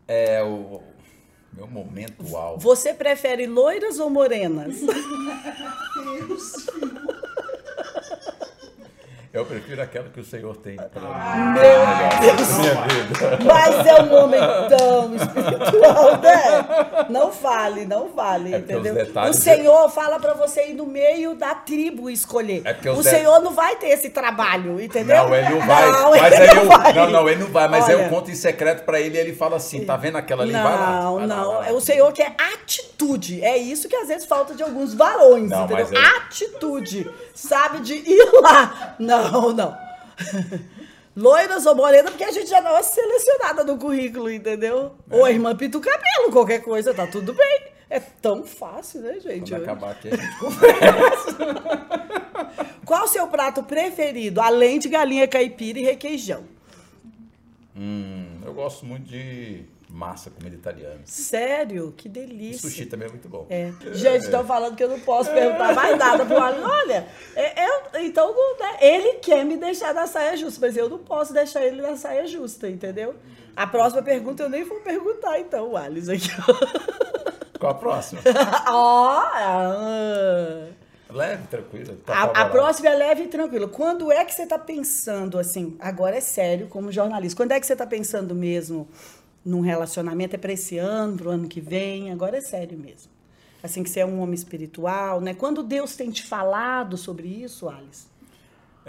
É 0.08 0.42
o 0.42 0.80
meu 1.52 1.66
momento 1.66 2.22
uau. 2.30 2.58
Você 2.58 2.94
prefere 2.94 3.46
loiras 3.46 3.98
ou 3.98 4.08
morenas? 4.10 4.76
Eu 9.36 9.44
prefiro 9.44 9.82
aquela 9.82 10.08
que 10.08 10.18
o 10.18 10.24
Senhor 10.24 10.56
tem 10.56 10.76
para 10.76 11.02
Meu 11.52 12.32
Deus! 12.36 12.58
minha 12.58 12.74
vida. 12.74 13.38
Mas 13.44 13.86
é 13.86 14.02
um 14.02 14.14
homem 14.14 14.40
tão 14.70 15.14
espiritual, 15.14 16.18
né? 16.22 17.06
Não 17.10 17.30
fale, 17.30 17.84
não 17.84 18.08
fale, 18.08 18.54
É 18.54 18.58
entendeu? 18.58 18.94
O 19.28 19.32
Senhor 19.34 19.90
fala 19.90 20.18
pra 20.18 20.32
você 20.32 20.68
ir 20.70 20.74
no 20.74 20.86
meio 20.86 21.34
da 21.34 21.54
tribo 21.54 22.08
escolher. 22.08 22.62
É 22.64 22.90
o 22.90 23.02
de- 23.02 23.08
Senhor 23.10 23.40
não 23.40 23.52
vai 23.52 23.76
ter 23.76 23.88
esse 23.88 24.08
trabalho, 24.08 24.80
entendeu? 24.80 25.16
Não, 25.28 25.34
ele 25.34 25.50
não 25.50 25.66
vai. 25.66 25.90
Não, 25.90 26.10
mas 26.12 26.32
ele 26.32 26.36
aí 26.48 26.54
não 26.54 26.62
eu, 26.62 26.68
vai. 26.68 26.92
Não, 26.94 27.10
não, 27.10 27.28
ele 27.28 27.40
não 27.42 27.48
vai. 27.50 27.68
Mas 27.68 27.84
Olha. 27.84 27.92
eu 27.92 28.08
conto 28.08 28.30
em 28.30 28.34
secreto 28.34 28.84
pra 28.86 28.98
ele 28.98 29.18
e 29.18 29.20
ele 29.20 29.34
fala 29.34 29.56
assim: 29.56 29.84
tá 29.84 29.96
vendo 29.98 30.16
aquela 30.16 30.44
ali? 30.44 30.52
Não, 30.52 30.62
vai 30.62 30.72
lá. 30.72 30.78
vai 30.86 30.94
lá, 31.26 31.26
não. 31.26 31.46
vai 31.48 31.58
lá. 31.58 31.68
É 31.68 31.72
o 31.72 31.80
Senhor 31.80 32.10
quer 32.12 32.34
atitude. 32.54 33.44
É 33.44 33.56
isso 33.58 33.86
que 33.86 33.96
às 33.96 34.08
vezes 34.08 34.24
falta 34.24 34.54
de 34.54 34.62
alguns 34.62 34.94
varões, 34.94 35.50
Não, 35.50 35.64
entendeu? 35.64 35.86
é- 35.92 36.16
Atitude. 36.16 37.10
Sabe 37.34 37.80
de 37.80 37.94
ir 37.94 38.30
lá. 38.40 38.94
Não, 38.98 39.25
não. 39.52 39.76
Loiras 41.16 41.64
ou 41.64 41.74
morenas, 41.74 42.10
porque 42.10 42.24
a 42.24 42.30
gente 42.30 42.50
já 42.50 42.60
dá 42.60 42.72
uma 42.72 42.82
selecionada 42.82 43.64
no 43.64 43.78
currículo, 43.78 44.30
entendeu? 44.30 44.92
É. 45.10 45.16
Ou 45.16 45.24
a 45.24 45.30
irmã 45.30 45.56
pinta 45.56 45.78
o 45.78 45.80
cabelo, 45.80 46.30
qualquer 46.30 46.60
coisa, 46.60 46.92
tá 46.92 47.06
tudo 47.06 47.32
bem. 47.32 47.62
É 47.88 47.98
tão 48.00 48.44
fácil, 48.44 49.00
né, 49.00 49.14
gente? 49.20 49.50
Quando 49.50 49.54
hoje? 49.54 49.54
acabar 49.54 49.90
aqui, 49.92 50.08
a 50.08 50.16
gente 50.16 50.36
conversa. 50.38 51.36
Qual 52.84 53.04
o 53.04 53.08
seu 53.08 53.26
prato 53.28 53.62
preferido, 53.62 54.40
além 54.40 54.78
de 54.78 54.88
galinha 54.88 55.26
caipira 55.26 55.78
e 55.78 55.84
requeijão? 55.84 56.44
hum, 57.74 58.40
eu 58.44 58.52
gosto 58.54 58.84
muito 58.84 59.06
de 59.06 59.64
massa, 59.88 60.30
comida 60.30 60.54
italiana. 60.56 61.00
Sério? 61.04 61.92
Que 61.96 62.08
E 62.08 62.10
delícia. 62.10 62.68
sushi 62.68 62.86
também 62.86 63.08
é 63.08 63.10
muito 63.10 63.28
bom. 63.28 63.46
É. 63.48 63.72
Gente, 63.92 64.24
estão 64.24 64.44
falando 64.44 64.76
que 64.76 64.82
eu 64.84 64.88
não 64.88 65.00
posso 65.00 65.30
perguntar 65.32 65.74
mais 65.74 65.96
nada 65.98 66.24
pro 66.26 66.36
Alan. 66.38 66.66
Olha, 66.68 67.06
é- 67.34 67.66
eu- 67.68 68.00
então 68.04 68.34
não, 68.34 68.58
né? 68.58 68.76
ele 68.80 69.14
quer 69.14 69.44
me 69.44 69.56
deixar 69.56 69.94
na 69.94 70.06
saia 70.06 70.36
justa, 70.36 70.60
mas 70.66 70.76
eu 70.76 70.88
não 70.88 70.98
posso 70.98 71.32
deixar 71.32 71.64
ele 71.64 71.80
na 71.80 71.96
saia 71.96 72.26
justa, 72.26 72.68
entendeu? 72.68 73.14
A 73.56 73.66
próxima 73.66 74.02
pergunta 74.02 74.42
eu 74.42 74.50
nem 74.50 74.64
vou 74.64 74.80
perguntar, 74.80 75.38
então, 75.40 75.70
o 75.70 75.76
Alice 75.76 76.10
aqui. 76.12 76.28
Qual 77.58 77.72
a 77.72 77.74
próxima? 77.74 78.20
Ó, 78.68 79.08
ah. 79.10 80.66
Leve, 81.08 81.46
tranquilo. 81.46 81.96
tá 82.04 82.14
a, 82.14 82.22
a 82.42 82.48
próxima 82.50 82.88
é 82.90 82.94
leve 82.94 83.22
e 83.22 83.26
tranquila. 83.28 83.68
Quando 83.68 84.10
é 84.12 84.24
que 84.24 84.34
você 84.34 84.42
está 84.42 84.58
pensando, 84.58 85.38
assim, 85.38 85.76
agora 85.80 86.16
é 86.16 86.20
sério 86.20 86.66
como 86.66 86.90
jornalista, 86.92 87.36
quando 87.36 87.52
é 87.52 87.60
que 87.60 87.66
você 87.66 87.72
está 87.74 87.86
pensando 87.86 88.34
mesmo 88.34 88.88
num 89.46 89.60
relacionamento? 89.60 90.34
É 90.34 90.38
para 90.38 90.52
esse 90.52 90.76
ano, 90.76 91.16
para 91.16 91.28
o 91.28 91.30
ano 91.30 91.48
que 91.48 91.60
vem? 91.60 92.10
Agora 92.10 92.36
é 92.36 92.40
sério 92.40 92.76
mesmo. 92.78 93.10
Assim, 93.62 93.82
que 93.82 93.88
você 93.88 94.00
é 94.00 94.06
um 94.06 94.20
homem 94.20 94.34
espiritual, 94.34 95.20
né? 95.20 95.32
Quando 95.32 95.62
Deus 95.62 95.96
tem 95.96 96.10
te 96.10 96.22
falado 96.22 96.96
sobre 96.96 97.28
isso, 97.28 97.68
Alice? 97.68 98.06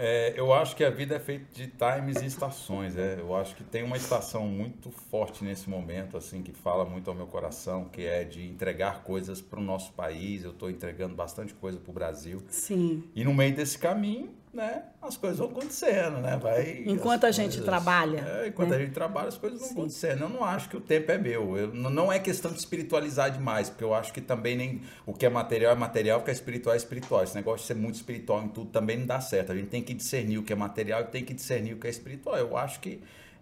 É, 0.00 0.32
eu 0.36 0.52
acho 0.52 0.76
que 0.76 0.84
a 0.84 0.90
vida 0.90 1.16
é 1.16 1.18
feita 1.18 1.46
de 1.52 1.66
times 1.66 2.22
e 2.22 2.26
estações. 2.26 2.96
É. 2.96 3.18
Eu 3.18 3.34
acho 3.34 3.56
que 3.56 3.64
tem 3.64 3.82
uma 3.82 3.96
estação 3.96 4.46
muito 4.46 4.92
forte 4.92 5.42
nesse 5.42 5.68
momento, 5.68 6.16
assim, 6.16 6.40
que 6.40 6.52
fala 6.52 6.84
muito 6.84 7.10
ao 7.10 7.16
meu 7.16 7.26
coração, 7.26 7.86
que 7.86 8.02
é 8.02 8.22
de 8.22 8.46
entregar 8.46 9.02
coisas 9.02 9.40
para 9.40 9.58
o 9.58 9.62
nosso 9.62 9.92
país. 9.94 10.44
Eu 10.44 10.52
estou 10.52 10.70
entregando 10.70 11.16
bastante 11.16 11.52
coisa 11.54 11.80
para 11.80 11.90
o 11.90 11.92
Brasil. 11.92 12.40
Sim. 12.48 13.02
E 13.12 13.24
no 13.24 13.34
meio 13.34 13.52
desse 13.56 13.76
caminho, 13.76 14.30
né, 14.52 14.82
as 15.02 15.16
coisas 15.16 15.38
vão 15.38 15.48
acontecendo, 15.48 16.18
né? 16.18 16.36
Vai, 16.36 16.82
Enquanto 16.86 17.24
a 17.24 17.30
gente 17.30 17.48
coisas- 17.58 17.64
trabalha, 17.64 18.18
É, 18.44 18.48
enquanto 18.48 18.70
né? 18.70 18.76
a 18.76 18.78
gente 18.80 18.92
trabalha, 18.92 19.28
as 19.28 19.36
coisas 19.38 19.58
vão 19.58 19.68
Sim. 19.68 19.74
acontecendo. 19.74 20.20
Eu 20.22 20.28
não 20.28 20.44
acho 20.44 20.68
que 20.68 20.76
o 20.76 20.80
tempo 20.80 21.12
é 21.12 21.18
meu. 21.18 21.56
Eu, 21.56 21.74
não 21.74 22.10
é 22.12 22.18
questão 22.18 22.50
de 22.50 22.58
espiritualizar 22.58 23.30
demais, 23.30 23.68
porque 23.68 23.84
eu 23.84 23.94
acho 23.94 24.12
que 24.12 24.20
também 24.20 24.56
nem 24.56 24.80
o 25.06 25.12
que 25.12 25.26
é 25.26 25.28
material 25.28 25.72
é 25.72 25.74
material, 25.76 26.20
o 26.20 26.22
que 26.22 26.30
é 26.30 26.32
espiritual 26.32 26.74
é 26.74 26.76
espiritual. 26.78 27.22
Esse 27.24 27.34
negócio 27.34 27.60
de 27.60 27.66
ser 27.66 27.74
muito 27.74 27.96
espiritual 27.96 28.42
em 28.42 28.48
tudo 28.48 28.70
também 28.70 28.96
não 28.98 29.06
dá 29.06 29.20
certo. 29.20 29.52
A 29.52 29.54
gente 29.54 29.68
tem 29.68 29.82
que 29.82 29.92
discernir 29.94 30.38
o 30.38 30.42
que 30.42 30.52
é 30.52 30.56
material 30.56 31.02
e 31.02 31.04
tem 31.04 31.24
que 31.24 31.34
discernir 31.34 31.74
o 31.74 31.78
que 31.78 31.86
é 31.86 31.90
espiritual. 31.90 32.36
Eu 32.36 32.56
acho 32.56 32.80
que 32.80 33.00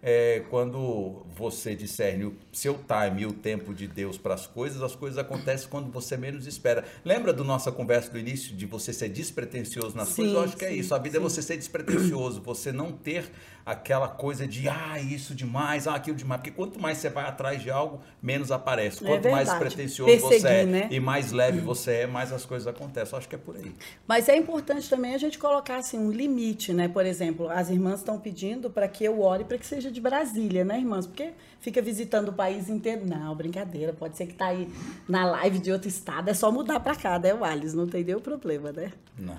é, 0.08 0.44
quando 0.50 1.26
você 1.36 1.74
discerne 1.74 2.26
o 2.26 2.36
seu 2.52 2.74
time 2.74 3.22
e 3.22 3.26
o 3.26 3.32
tempo 3.32 3.74
de 3.74 3.88
Deus 3.88 4.16
para 4.16 4.34
as 4.34 4.46
coisas, 4.46 4.80
as 4.80 4.94
coisas 4.94 5.18
acontecem 5.18 5.68
quando 5.68 5.90
você 5.90 6.16
menos 6.16 6.46
espera. 6.46 6.84
Lembra 7.04 7.32
da 7.32 7.42
nossa 7.42 7.72
conversa 7.72 8.12
do 8.12 8.16
início 8.16 8.54
de 8.54 8.66
você 8.66 8.92
ser 8.92 9.08
despretensioso 9.08 9.96
nas 9.96 10.10
Sim, 10.10 10.14
coisas? 10.14 10.34
Eu 10.34 10.42
acho 10.44 10.56
que 10.56 10.64
é 10.64 10.68
sim, 10.68 10.74
isso. 10.76 10.94
A 10.94 10.98
vida 10.98 11.16
é 11.16 11.20
sim. 11.20 11.24
você 11.24 11.42
ser 11.42 11.56
despretensioso, 11.56 12.40
você 12.40 12.70
não 12.70 12.92
ter 12.92 13.28
aquela 13.66 14.06
coisa 14.06 14.47
de 14.47 14.68
ah, 14.68 15.01
isso 15.01 15.34
demais, 15.34 15.88
ah, 15.88 15.97
aquilo 15.97 16.16
demais. 16.16 16.40
Porque 16.40 16.52
quanto 16.52 16.80
mais 16.80 16.98
você 16.98 17.10
vai 17.10 17.24
atrás 17.24 17.60
de 17.60 17.68
algo, 17.68 18.01
menos 18.22 18.52
aparece. 18.52 19.02
É 19.05 19.09
Quanto 19.09 19.24
mais 19.28 19.48
verdade. 19.48 19.64
despretensioso 19.64 20.20
você 20.20 20.36
é 20.36 20.40
Perseguir, 20.40 20.66
né? 20.66 20.88
e 20.88 21.01
mais 21.01 21.32
leve 21.32 21.59
você 21.59 21.93
é, 21.93 22.06
mais 22.06 22.32
as 22.32 22.47
coisas 22.47 22.68
acontecem. 22.68 23.12
Eu 23.12 23.18
acho 23.18 23.28
que 23.28 23.34
é 23.34 23.38
por 23.38 23.56
aí. 23.56 23.74
Mas 24.06 24.28
é 24.28 24.36
importante 24.36 24.88
também 24.88 25.16
a 25.16 25.18
gente 25.18 25.36
colocar 25.36 25.78
assim, 25.78 25.98
um 25.98 26.12
limite, 26.12 26.72
né? 26.72 26.86
Por 26.86 27.05
exemplo, 27.05 27.51
as 27.51 27.68
irmãs 27.68 27.98
estão 27.98 28.20
pedindo 28.20 28.70
para 28.70 28.86
que 28.86 29.02
eu 29.02 29.20
ore 29.20 29.43
para 29.43 29.59
que 29.59 29.66
seja 29.66 29.90
de 29.90 30.01
Brasília, 30.01 30.64
né, 30.64 30.78
irmãs? 30.78 31.05
Porque 31.05 31.32
fica 31.60 31.82
visitando 31.82 32.28
o 32.28 32.32
país 32.32 32.68
inteiro. 32.68 33.02
Não, 33.06 33.34
brincadeira. 33.34 33.92
Pode 33.92 34.16
ser 34.16 34.26
que 34.26 34.34
tá 34.34 34.46
aí 34.46 34.68
na 35.08 35.24
live 35.26 35.58
de 35.58 35.72
outro 35.72 35.88
estado. 35.88 36.28
É 36.28 36.34
só 36.34 36.50
mudar 36.52 36.80
para 36.80 36.94
cá, 36.94 37.18
né, 37.18 37.32
Wallace? 37.34 37.76
Não 37.76 37.86
tem 37.86 38.04
nenhum 38.04 38.20
problema, 38.20 38.72
né? 38.72 38.92
Não, 39.18 39.34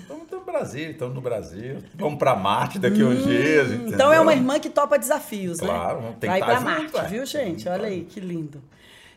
estamos 0.00 0.30
no 0.30 0.40
Brasil, 0.40 0.90
estamos 0.90 1.14
no 1.14 1.20
Brasil. 1.20 1.78
Vamos 1.94 2.18
para 2.18 2.34
Marte 2.36 2.78
daqui 2.78 3.02
a 3.02 3.06
uns 3.06 3.24
dias. 3.24 3.70
Então 3.86 4.12
é 4.12 4.20
uma 4.20 4.32
irmã 4.32 4.58
que 4.58 4.70
topa 4.70 4.98
desafios, 4.98 5.60
Claro, 5.60 5.96
né? 5.96 6.02
vamos 6.02 6.18
ter 6.18 6.26
que 6.26 6.32
Vai 6.32 6.40
pra 6.40 6.54
junto, 6.56 6.64
Marte, 6.96 7.10
viu, 7.10 7.26
gente? 7.26 7.68
Olha 7.68 7.86
aí, 7.86 8.04
que 8.04 8.20
lindo. 8.20 8.60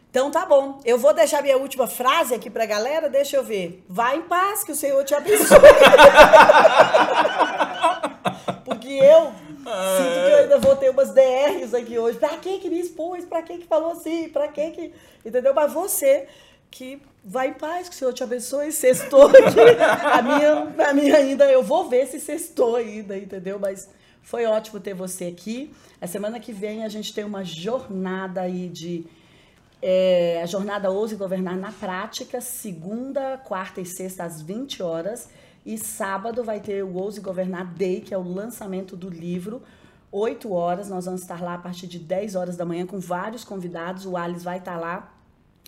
Então 0.10 0.30
tá 0.30 0.46
bom. 0.46 0.80
Eu 0.86 1.00
vou 1.00 1.12
deixar 1.12 1.42
minha 1.42 1.58
última 1.58 1.88
frase 1.88 2.36
aqui 2.36 2.48
pra 2.48 2.68
galera. 2.68 3.10
Deixa 3.10 3.36
eu 3.36 3.44
ver. 3.44 3.84
Vai 3.90 4.18
em 4.18 4.22
paz, 4.22 4.64
que 4.64 4.72
o 4.72 4.76
Senhor 4.76 5.04
te 5.04 5.16
abençoe. 5.16 5.58
Porque 8.64 8.90
eu 8.90 9.32
sinto 9.64 10.26
que 10.26 10.32
eu 10.32 10.38
ainda 10.38 10.60
vou 10.60 10.76
ter 10.76 10.90
umas 10.90 11.14
DRs 11.14 11.74
aqui 11.74 11.98
hoje. 11.98 12.18
Pra 12.18 12.38
que 12.38 12.60
que 12.60 12.70
me 12.70 12.80
expôs? 12.80 13.26
Pra 13.26 13.42
que 13.42 13.60
que 13.60 13.68
falou 13.68 13.92
assim? 13.92 14.30
Pra 14.30 14.48
que 14.48 14.72
que... 14.72 14.94
Entendeu? 15.26 15.54
Mas 15.54 15.74
você 15.74 16.28
que 16.70 17.02
vai 17.24 17.50
em 17.50 17.54
paz, 17.54 17.88
que 17.88 17.96
o 17.96 17.98
Senhor 17.98 18.14
te 18.14 18.24
abençoe. 18.24 18.72
Sextou 18.72 19.28
aqui. 19.28 19.60
A 19.80 20.22
minha, 20.22 20.90
a 20.90 20.94
minha 20.94 21.18
ainda... 21.18 21.52
Eu 21.52 21.64
vou 21.64 21.90
ver 21.90 22.08
se 22.08 22.20
sextou 22.20 22.76
ainda, 22.76 23.18
entendeu? 23.18 23.60
Mas 23.60 23.90
foi 24.22 24.46
ótimo 24.46 24.80
ter 24.80 24.94
você 24.94 25.26
aqui. 25.26 25.74
A 26.02 26.08
semana 26.08 26.40
que 26.40 26.52
vem 26.52 26.84
a 26.84 26.90
gente 26.90 27.14
tem 27.14 27.24
uma 27.24 27.44
jornada 27.44 28.42
aí 28.42 28.70
de... 28.70 29.06
É, 29.86 30.40
a 30.42 30.46
jornada 30.46 30.90
Ouse 30.90 31.16
Governar 31.16 31.58
na 31.58 31.72
Prática, 31.72 32.40
segunda, 32.40 33.38
quarta 33.38 33.82
e 33.82 33.86
sexta 33.86 34.24
às 34.24 34.42
20 34.42 34.82
horas. 34.82 35.28
E 35.66 35.78
sábado 35.78 36.44
vai 36.44 36.60
ter 36.60 36.84
o 36.84 36.94
Ouse 36.96 37.22
Governar 37.22 37.74
Day, 37.74 38.02
que 38.02 38.14
é 38.14 38.18
o 38.18 38.24
lançamento 38.24 38.96
do 38.98 39.10
livro. 39.10 39.62
8 40.12 40.52
horas, 40.52 40.90
nós 40.90 41.06
vamos 41.06 41.22
estar 41.22 41.42
lá 41.42 41.56
a 41.56 41.58
partir 41.58 41.88
de 41.88 41.98
10 41.98 42.36
horas 42.36 42.56
da 42.58 42.66
manhã 42.66 42.86
com 42.86 43.00
vários 43.00 43.44
convidados. 43.44 44.06
O 44.06 44.16
Alice 44.16 44.44
vai 44.44 44.58
estar 44.60 44.78
lá. 44.78 45.12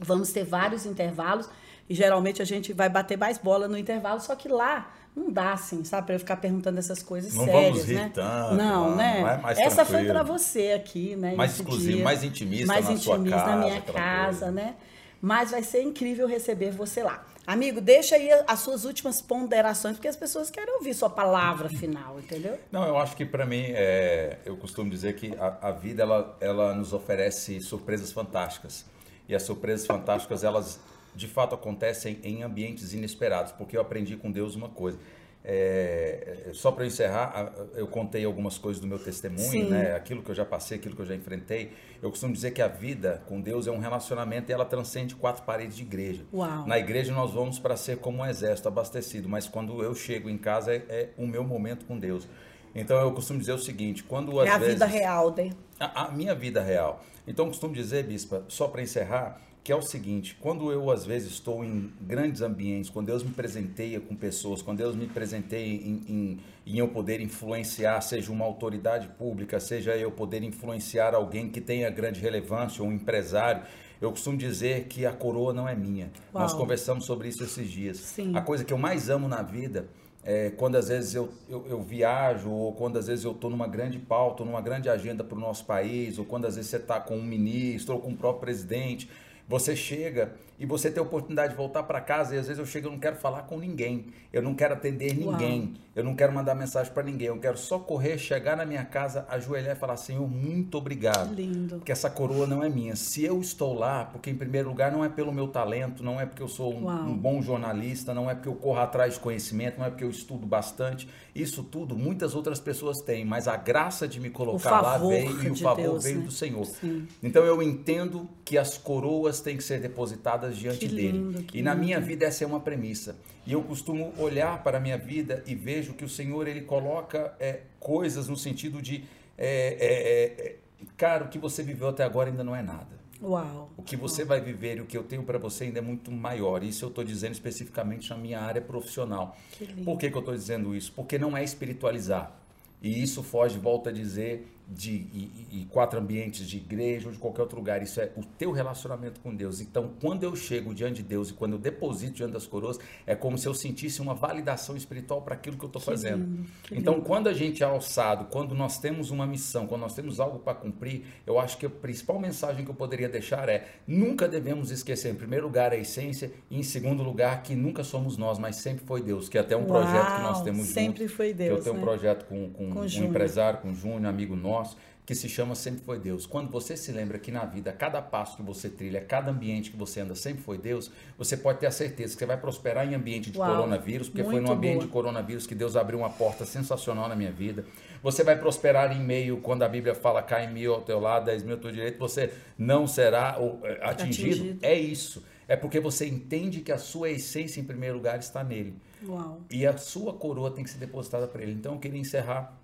Vamos 0.02 0.32
ter 0.32 0.44
vários 0.44 0.86
intervalos. 0.86 1.50
E 1.90 1.96
geralmente 1.96 2.42
a 2.42 2.46
gente 2.46 2.74
vai 2.74 2.90
bater 2.90 3.18
mais 3.18 3.38
bola 3.38 3.68
no 3.68 3.78
intervalo, 3.78 4.20
só 4.20 4.36
que 4.36 4.50
lá 4.50 4.92
não 5.16 5.32
dá 5.32 5.54
assim, 5.54 5.84
sabe, 5.84 6.08
para 6.08 6.16
eu 6.16 6.20
ficar 6.20 6.38
perguntando 6.38 6.78
essas 6.78 7.02
coisas 7.02 7.34
Não 7.34 7.46
sérias, 7.46 7.88
né? 7.88 8.12
tanto, 8.14 8.56
não, 8.56 8.90
não, 8.90 8.96
né? 8.98 9.20
é 9.20 9.38
mais 9.38 9.58
Essa 9.60 9.86
foi 9.86 10.04
para 10.04 10.24
você 10.24 10.74
aqui, 10.74 11.16
né? 11.16 11.36
Mais 11.36 11.56
exclusivo, 11.58 11.94
dia. 11.98 12.04
mais 12.04 12.24
intimista 12.24 12.68
mais 12.68 12.90
na 12.90 12.98
sua 12.98 13.16
intimista 13.16 13.38
na 13.38 13.46
casa, 13.46 13.58
minha 13.58 13.78
aquela 13.78 13.98
casa, 13.98 14.40
coisa. 14.40 14.52
né? 14.52 14.76
Mas 15.22 15.52
vai 15.52 15.64
ser 15.64 15.84
incrível 15.84 16.28
receber 16.28 16.72
você 16.72 17.02
lá. 17.02 17.24
Amigo, 17.46 17.80
deixa 17.80 18.16
aí 18.16 18.30
as 18.48 18.60
suas 18.60 18.86
últimas 18.86 19.22
ponderações, 19.22 19.98
porque 19.98 20.08
as 20.08 20.16
pessoas 20.16 20.50
querem 20.50 20.74
ouvir 20.76 20.94
sua 20.94 21.10
palavra 21.10 21.70
final, 21.70 22.20
entendeu? 22.20 22.58
Não, 22.72 22.88
eu 22.88 22.98
acho 22.98 23.16
que 23.16 23.26
para 23.26 23.46
mim, 23.46 23.66
é, 23.70 24.40
eu 24.46 24.58
costumo 24.58 24.90
dizer 24.90 25.16
que 25.16 25.36
a, 25.38 25.70
a 25.70 25.72
vida 25.72 26.02
ela, 26.02 26.38
ela 26.42 26.74
nos 26.74 26.92
oferece 26.92 27.62
surpresas 27.62 28.12
fantásticas. 28.12 28.86
E 29.28 29.36
as 29.36 29.44
surpresas 29.44 29.86
fantásticas, 29.86 30.44
elas 30.44 30.80
de 31.16 31.28
fato 31.28 31.56
acontecem 31.56 32.20
em 32.24 32.44
ambientes 32.44 32.94
inesperados, 32.94 33.52
porque 33.52 33.78
eu 33.78 33.82
aprendi 33.82 34.18
com 34.18 34.32
Deus 34.32 34.56
uma 34.56 34.70
coisa. 34.70 35.00
É, 35.48 36.48
é, 36.48 36.54
só 36.54 36.72
para 36.72 36.88
encerrar, 36.88 37.54
eu 37.76 37.86
contei 37.86 38.26
algumas 38.26 38.58
coisas 38.58 38.82
do 38.82 38.88
meu 38.88 38.98
testemunho, 38.98 39.48
Sim. 39.48 39.70
né? 39.70 39.96
aquilo 39.96 40.24
que 40.24 40.32
eu 40.32 40.36
já 40.36 40.44
passei, 40.44 40.80
aquilo 40.80 40.96
que 40.96 41.04
eu 41.04 41.06
já 41.06 41.14
enfrentei. 41.14 41.72
Eu 42.02 42.10
costumo 42.10 42.34
dizer 42.34 42.50
que 42.50 42.64
a 42.64 42.68
vida 42.68 43.22
com 43.28 43.40
Deus 43.40 43.68
é 43.68 43.72
um 43.72 43.78
relacionamento 43.78 44.52
e 44.52 44.54
ela 44.54 44.66
transcende 44.66 45.14
quatro 45.14 45.44
paredes 45.44 45.78
de 45.78 45.84
igreja. 45.84 46.26
Uau. 46.34 46.66
Na 46.66 46.80
igreja 46.80 47.14
nós 47.14 47.32
vamos 47.32 47.60
para 47.60 47.78
ser 47.78 47.98
como 47.98 48.24
um 48.24 48.26
exército 48.26 48.68
abastecido, 48.68 49.30
mas 49.30 49.48
quando 49.48 49.84
eu 49.84 49.94
chego 49.94 50.32
em 50.32 50.38
casa 50.38 50.74
é, 50.74 50.84
é 50.90 51.10
o 51.16 51.28
meu 51.28 51.44
momento 51.44 51.86
com 51.86 52.00
Deus. 52.00 52.28
Então 52.74 53.00
eu 53.00 53.12
costumo 53.12 53.40
dizer 53.40 53.54
o 53.54 53.60
seguinte, 53.60 54.04
quando 54.04 54.40
às 54.40 54.48
é 54.48 54.52
a 54.52 54.58
vezes 54.58 54.74
vida 54.74 54.88
real, 54.88 55.34
né? 55.38 55.52
a, 55.80 56.06
a 56.06 56.12
minha 56.12 56.34
vida 56.34 56.62
real. 56.62 57.04
Então 57.28 57.48
costumo 57.48 57.74
dizer, 57.74 58.06
bispa, 58.06 58.44
só 58.48 58.68
para 58.68 58.82
encerrar, 58.82 59.42
que 59.66 59.72
é 59.72 59.76
o 59.76 59.82
seguinte: 59.82 60.38
quando 60.40 60.72
eu 60.72 60.92
às 60.92 61.06
vezes 61.06 61.34
estou 61.34 61.66
em 61.66 61.92
grandes 62.00 62.42
ambientes, 62.42 62.90
quando 62.90 63.08
Deus 63.08 63.24
me 63.24 63.32
presenteia 63.32 64.00
com 64.00 64.16
pessoas, 64.16 64.62
quando 64.62 64.78
Deus 64.78 64.96
me 64.96 65.08
presenteia 65.08 65.66
em, 65.66 66.04
em, 66.08 66.40
em, 66.68 66.78
eu 66.78 66.88
poder 66.88 67.20
influenciar, 67.20 68.00
seja 68.02 68.32
uma 68.32 68.46
autoridade 68.46 69.08
pública, 69.18 69.60
seja 69.60 69.98
eu 69.98 70.12
poder 70.12 70.44
influenciar 70.44 71.16
alguém 71.16 71.50
que 71.50 71.60
tenha 71.60 71.90
grande 71.90 72.20
relevância, 72.20 72.84
um 72.84 72.92
empresário, 72.92 73.64
eu 74.00 74.12
costumo 74.12 74.38
dizer 74.38 74.86
que 74.86 75.04
a 75.04 75.12
coroa 75.12 75.52
não 75.52 75.68
é 75.68 75.74
minha. 75.74 76.12
Uau. 76.32 76.44
Nós 76.44 76.54
conversamos 76.54 77.06
sobre 77.06 77.28
isso 77.28 77.44
esses 77.44 77.68
dias. 77.68 77.98
Sim. 77.98 78.36
A 78.36 78.42
coisa 78.42 78.64
que 78.64 78.72
eu 78.72 78.78
mais 78.78 79.10
amo 79.10 79.28
na 79.28 79.42
vida 79.42 79.90
é, 80.28 80.50
quando 80.50 80.76
às 80.76 80.88
vezes 80.88 81.14
eu, 81.14 81.30
eu, 81.48 81.68
eu, 81.68 81.82
viajo, 81.84 82.50
ou 82.50 82.74
quando 82.74 82.98
às 82.98 83.06
vezes 83.06 83.24
eu 83.24 83.32
estou 83.32 83.48
numa 83.48 83.68
grande 83.68 84.00
pauta, 84.00 84.44
numa 84.44 84.60
grande 84.60 84.90
agenda 84.90 85.24
para 85.24 85.38
o 85.38 85.40
nosso 85.40 85.66
país, 85.66 86.18
ou 86.18 86.26
quando 86.26 86.46
às 86.46 86.56
vezes 86.56 86.72
você 86.72 86.78
está 86.78 87.00
com 87.00 87.16
um 87.16 87.24
ministro 87.24 87.94
ou 87.94 88.02
com 88.02 88.10
o 88.10 88.18
próprio 88.18 88.42
presidente, 88.42 89.08
você 89.48 89.76
chega 89.76 90.34
e 90.58 90.66
você 90.66 90.90
tem 90.90 91.02
a 91.02 91.06
oportunidade 91.06 91.50
de 91.50 91.58
voltar 91.58 91.84
para 91.84 92.00
casa 92.00 92.36
e 92.36 92.38
às 92.38 92.48
vezes 92.48 92.60
eu 92.60 92.66
chego 92.66 92.88
e 92.88 92.92
não 92.92 93.00
quero 93.00 93.18
falar 93.18 93.44
com 93.44 93.58
ninguém, 93.58 94.08
eu 94.32 94.42
não 94.42 94.56
quero 94.56 94.74
atender 94.74 95.14
ninguém, 95.14 95.62
Uau. 95.62 95.74
eu 95.96 96.04
não 96.04 96.16
quero 96.16 96.32
mandar 96.34 96.56
mensagem 96.56 96.94
para 96.94 97.04
ninguém, 97.04 97.28
eu 97.28 97.38
quero 97.38 97.58
só 97.58 97.78
correr, 97.78 98.18
chegar 98.18 98.56
na 98.56 98.66
minha 98.66 98.86
casa, 98.86 99.26
ajoelhar 99.30 99.76
e 99.76 99.80
falar 99.80 99.98
Senhor, 99.98 100.28
muito 100.28 100.78
obrigado. 100.78 101.34
Lindo. 101.34 101.76
Porque 101.76 101.92
essa 101.92 102.10
coroa 102.10 102.48
não 102.48 102.64
é 102.64 102.70
minha. 102.70 102.96
Se 102.96 103.24
eu 103.24 103.42
estou 103.42 103.74
lá, 103.74 104.06
porque 104.06 104.30
em 104.30 104.36
primeiro 104.36 104.70
lugar 104.70 104.92
não 104.92 105.04
é 105.04 105.10
pelo 105.10 105.32
meu 105.32 105.48
talento, 105.48 106.04
não 106.04 106.20
é 106.20 106.26
porque 106.26 106.42
eu 106.42 106.48
sou 106.48 106.74
um, 106.74 106.90
um 106.90 107.18
bom 107.18 107.42
jornalista, 107.42 108.14
não 108.14 108.30
é 108.30 108.34
porque 108.34 108.50
eu 108.50 108.56
corro 108.56 108.80
atrás 108.80 109.16
de 109.16 109.20
conhecimento, 109.20 109.78
não 109.78 109.86
é 109.86 109.90
porque 109.90 110.04
eu 110.04 110.10
estudo 110.10 110.46
bastante. 110.46 111.08
Isso 111.34 111.64
tudo 111.64 111.98
muitas 111.98 112.34
outras 112.34 112.62
pessoas 112.62 113.02
têm, 113.02 113.26
mas 113.26 113.48
a 113.48 113.58
graça 113.58 114.08
de 114.08 114.22
me 114.22 114.30
colocar 114.30 114.80
lá 114.80 114.98
veio 114.98 115.44
e 115.44 115.50
o 115.50 115.56
favor 115.56 115.82
Deus, 115.82 116.04
veio 116.06 116.20
né? 116.20 116.26
do 116.26 116.32
Senhor. 116.32 116.66
Sim. 116.66 117.08
Então 117.22 117.44
eu 117.44 117.62
entendo 117.62 118.30
que 118.46 118.58
as 118.58 118.78
coroas 118.78 119.35
têm 119.42 119.58
que 119.58 119.64
ser 119.64 119.80
depositadas 119.80 120.58
diante 120.58 120.80
que 120.80 120.88
dele. 120.88 121.12
Lindo, 121.12 121.46
e 121.54 121.62
na 121.62 121.74
lindo. 121.74 121.86
minha 121.86 122.00
vida 122.00 122.26
essa 122.26 122.44
é 122.44 122.48
uma 122.48 122.60
premissa. 122.60 123.16
E 123.46 123.54
eu 123.54 123.62
costumo 123.62 124.14
olhar 124.18 124.64
para 124.64 124.78
a 124.78 124.80
minha 124.82 124.98
vida 124.98 125.44
e 125.46 125.56
vejo 125.56 125.94
que 125.94 126.04
o 126.04 126.10
Senhor 126.10 126.48
ele 126.48 126.62
coloca 126.62 127.34
é, 127.40 127.62
coisas 127.80 128.28
no 128.28 128.36
sentido 128.36 128.82
de, 128.82 129.04
é, 129.38 129.78
é, 129.80 130.46
é 130.48 130.56
cara, 130.98 131.26
o 131.26 131.28
que 131.28 131.38
você 131.38 131.64
viveu 131.64 131.90
até 131.90 132.04
agora 132.04 132.30
ainda 132.30 132.44
não 132.44 132.56
é 132.56 132.62
nada. 132.62 132.96
Uau. 133.22 133.72
O 133.78 133.82
que 133.82 133.96
você 133.96 134.26
vai 134.26 134.42
viver 134.42 134.78
e 134.78 134.82
o 134.82 134.86
que 134.86 134.98
eu 134.98 135.04
tenho 135.04 135.24
para 135.24 135.38
você 135.38 135.66
ainda 135.66 135.80
é 135.80 135.82
muito 135.82 136.12
maior. 136.12 136.64
Isso 136.64 136.86
eu 136.86 136.90
estou 136.90 137.04
dizendo 137.04 137.34
especificamente 137.34 138.10
na 138.10 138.18
minha 138.18 138.40
área 138.40 138.62
profissional. 138.62 139.38
Que 139.52 139.66
Por 139.66 139.98
que, 139.98 140.10
que 140.10 140.16
eu 140.16 140.20
estou 140.20 140.36
dizendo 140.36 140.76
isso? 140.76 140.92
Porque 140.92 141.18
não 141.18 141.36
é 141.36 141.44
espiritualizar. 141.44 142.36
E 142.82 143.02
isso 143.02 143.24
foge, 143.24 143.58
volta 143.58 143.90
a 143.90 143.94
dizer, 143.94 144.48
de 144.68 144.92
e, 144.92 145.48
e, 145.52 145.66
quatro 145.66 146.00
ambientes 146.00 146.48
de 146.48 146.58
igreja 146.58 147.08
ou 147.08 147.14
de 147.14 147.20
qualquer 147.20 147.42
outro 147.42 147.58
lugar. 147.58 147.82
Isso 147.84 148.02
é 148.02 148.12
o 148.16 148.24
teu 148.24 148.52
relacionamento 148.52 149.20
com 149.20 149.34
Deus. 149.36 149.62
Então, 149.62 149.92
quando 150.02 150.24
eu 150.24 150.36
chego 150.36 150.74
diante 150.74 150.96
de 150.96 151.04
Deus 151.04 151.30
e 151.30 151.34
quando 151.34 151.54
eu 151.54 151.60
deposito 151.60 152.14
diante 152.14 152.34
das 152.34 152.48
coroas, 152.48 152.80
é 153.06 153.16
como 153.16 153.38
se 153.38 153.48
eu 153.48 153.54
sentisse 153.54 154.02
uma 154.02 154.16
validação 154.16 154.76
espiritual 154.76 155.22
para 155.22 155.36
aquilo 155.36 155.58
que 155.58 155.64
eu 155.64 155.68
estou 155.68 155.82
fazendo. 155.82 156.26
Lindo, 156.26 156.48
então, 156.72 156.96
lindo. 156.96 157.06
quando 157.06 157.28
a 157.28 157.34
gente 157.34 157.62
é 157.62 157.66
alçado, 157.66 158.26
quando 158.26 158.56
nós 158.56 158.80
temos 158.80 159.12
uma 159.12 159.28
missão, 159.28 159.68
quando 159.68 159.82
nós 159.82 159.94
temos 159.94 160.20
algo 160.20 160.40
para 160.40 160.56
cumprir, 160.56 161.06
eu 161.28 161.40
acho 161.40 161.58
que 161.58 161.66
a 161.66 161.70
principal 161.70 162.20
mensagem 162.20 162.66
que 162.66 162.72
eu 162.72 162.76
poderia 162.76 163.08
deixar 163.08 163.48
é: 163.48 163.68
nunca 163.86 164.28
devemos 164.28 164.72
esquecer, 164.72 165.12
em 165.12 165.16
primeiro 165.16 165.46
lugar, 165.46 165.74
a 165.74 165.78
essência 165.78 166.32
e, 166.50 166.58
em 166.58 166.64
segundo 166.64 167.04
lugar, 167.04 167.44
que 167.44 167.56
nunca 167.56 167.84
somos 167.84 168.18
nós, 168.18 168.40
mas 168.40 168.56
sempre 168.56 168.84
foi 168.84 169.02
Deus. 169.02 169.30
Que 169.30 169.38
é 169.38 169.42
até 169.42 169.56
um 169.56 169.68
Uau, 169.68 169.82
projeto 169.82 170.16
que 170.16 170.22
nós 170.22 170.42
temos 170.42 170.68
sempre 170.68 171.04
juntos. 171.04 171.16
foi 171.16 171.34
Deus. 171.34 171.58
eu 171.60 171.64
tenho 171.64 171.76
né? 171.76 171.82
um 171.82 171.84
projeto 171.84 172.26
com, 172.26 172.50
com, 172.50 172.70
com 172.72 172.80
um 172.80 172.86
empresário, 172.86 173.60
com 173.60 173.72
o 173.72 173.76
Júnior, 173.76 174.08
amigo 174.08 174.36
nosso 174.36 174.55
nosso, 174.56 174.78
que 175.06 175.14
se 175.14 175.30
chama 175.30 175.54
Sempre 175.54 175.82
Foi 175.82 176.00
Deus. 176.00 176.26
Quando 176.26 176.50
você 176.50 176.76
se 176.76 176.92
lembra 176.92 177.20
que 177.20 177.32
na 177.32 177.46
vida, 177.46 177.72
cada 177.72 178.02
passo 178.02 178.36
que 178.38 178.42
você 178.42 178.70
trilha, 178.70 179.00
cada 179.02 179.32
ambiente 179.32 179.70
que 179.70 179.78
você 179.78 180.00
anda 180.02 180.16
sempre 180.16 180.42
foi 180.42 180.58
Deus, 180.58 180.90
você 181.18 181.38
pode 181.38 181.60
ter 181.60 181.68
a 181.68 181.72
certeza 181.72 182.14
que 182.14 182.20
você 182.20 182.26
vai 182.26 182.38
prosperar 182.38 182.92
em 182.92 182.96
ambiente 182.96 183.30
de 183.30 183.38
Uau, 183.38 183.56
coronavírus, 183.56 184.10
porque 184.10 184.24
foi 184.24 184.40
no 184.40 184.52
ambiente 184.52 184.78
boa. 184.78 184.86
de 184.86 184.92
coronavírus 184.92 185.46
que 185.46 185.54
Deus 185.54 185.76
abriu 185.76 186.00
uma 186.00 186.10
porta 186.10 186.44
sensacional 186.46 187.08
na 187.08 187.16
minha 187.16 187.32
vida. 187.32 187.64
Você 188.02 188.24
vai 188.24 188.38
prosperar 188.38 188.96
em 188.96 189.00
meio, 189.00 189.38
quando 189.38 189.62
a 189.62 189.70
Bíblia 189.70 189.94
fala, 189.94 190.24
cai 190.24 190.52
mil 190.52 190.74
ao 190.74 190.82
teu 190.82 191.00
lado, 191.00 191.26
dez 191.26 191.44
mil 191.44 191.54
ao 191.54 191.62
teu 191.62 191.72
direito, 191.72 192.00
você 192.00 192.34
não 192.58 192.88
será 192.88 193.38
é, 193.64 193.86
atingido. 193.86 194.32
atingido. 194.32 194.60
É 194.64 194.74
isso. 194.74 195.24
É 195.48 195.56
porque 195.56 195.80
você 195.80 196.08
entende 196.08 196.62
que 196.62 196.72
a 196.72 196.78
sua 196.80 197.12
essência, 197.12 197.62
em 197.62 197.64
primeiro 197.64 197.98
lugar, 197.98 198.18
está 198.18 198.44
nele. 198.44 198.76
Uau. 199.08 199.42
E 199.52 199.68
a 199.68 199.78
sua 199.78 200.14
coroa 200.14 200.50
tem 200.50 200.64
que 200.64 200.70
ser 200.72 200.80
depositada 200.80 201.28
para 201.28 201.44
ele. 201.44 201.52
Então, 201.52 201.74
eu 201.74 201.80
queria 201.80 202.00
encerrar 202.00 202.58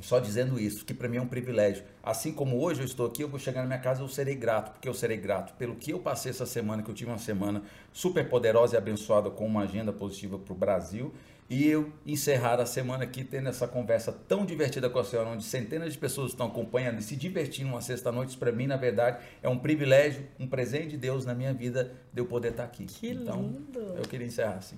só 0.00 0.18
dizendo 0.18 0.60
isso, 0.60 0.84
que 0.84 0.92
para 0.92 1.08
mim 1.08 1.16
é 1.16 1.22
um 1.22 1.26
privilégio. 1.26 1.84
Assim 2.02 2.32
como 2.32 2.60
hoje 2.60 2.80
eu 2.80 2.84
estou 2.84 3.06
aqui, 3.06 3.22
eu 3.22 3.28
vou 3.28 3.38
chegar 3.38 3.62
na 3.62 3.66
minha 3.66 3.78
casa, 3.78 4.02
eu 4.02 4.08
serei 4.08 4.34
grato, 4.34 4.72
porque 4.72 4.88
eu 4.88 4.94
serei 4.94 5.16
grato 5.16 5.54
pelo 5.54 5.74
que 5.74 5.90
eu 5.90 5.98
passei 5.98 6.30
essa 6.30 6.46
semana, 6.46 6.82
que 6.82 6.90
eu 6.90 6.94
tive 6.94 7.10
uma 7.10 7.18
semana 7.18 7.62
super 7.92 8.28
poderosa 8.28 8.74
e 8.74 8.78
abençoada 8.78 9.30
com 9.30 9.46
uma 9.46 9.62
agenda 9.62 9.92
positiva 9.92 10.38
para 10.38 10.52
o 10.52 10.56
Brasil. 10.56 11.12
E 11.48 11.66
eu 11.68 11.92
encerrar 12.04 12.60
a 12.60 12.66
semana 12.66 13.04
aqui 13.04 13.22
tendo 13.22 13.48
essa 13.48 13.68
conversa 13.68 14.12
tão 14.12 14.44
divertida 14.44 14.90
com 14.90 14.98
a 14.98 15.04
senhora, 15.04 15.30
onde 15.30 15.44
centenas 15.44 15.92
de 15.92 15.98
pessoas 15.98 16.32
estão 16.32 16.48
acompanhando 16.48 16.98
e 16.98 17.02
se 17.02 17.14
divertindo 17.14 17.70
uma 17.70 17.80
sexta-noite, 17.80 18.36
para 18.36 18.50
mim, 18.50 18.66
na 18.66 18.76
verdade, 18.76 19.24
é 19.40 19.48
um 19.48 19.56
privilégio, 19.56 20.26
um 20.40 20.48
presente 20.48 20.88
de 20.90 20.96
Deus 20.96 21.24
na 21.24 21.34
minha 21.34 21.54
vida 21.54 21.94
de 22.12 22.20
eu 22.20 22.26
poder 22.26 22.50
estar 22.50 22.64
aqui. 22.64 22.84
Que 22.84 23.10
então, 23.10 23.42
lindo! 23.42 23.78
Eu 23.96 24.02
queria 24.02 24.26
encerrar 24.26 24.56
assim. 24.56 24.76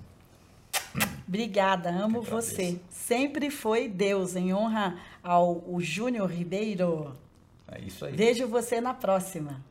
Obrigada, 1.26 1.90
amo 1.90 2.22
você. 2.22 2.80
Sempre 2.90 3.50
foi 3.50 3.88
Deus, 3.88 4.34
em 4.36 4.52
honra 4.52 4.96
ao 5.22 5.62
Júnior 5.80 6.30
Ribeiro. 6.30 7.14
É 7.70 7.80
isso 7.80 8.04
aí. 8.04 8.14
Vejo 8.14 8.46
você 8.46 8.80
na 8.80 8.94
próxima. 8.94 9.62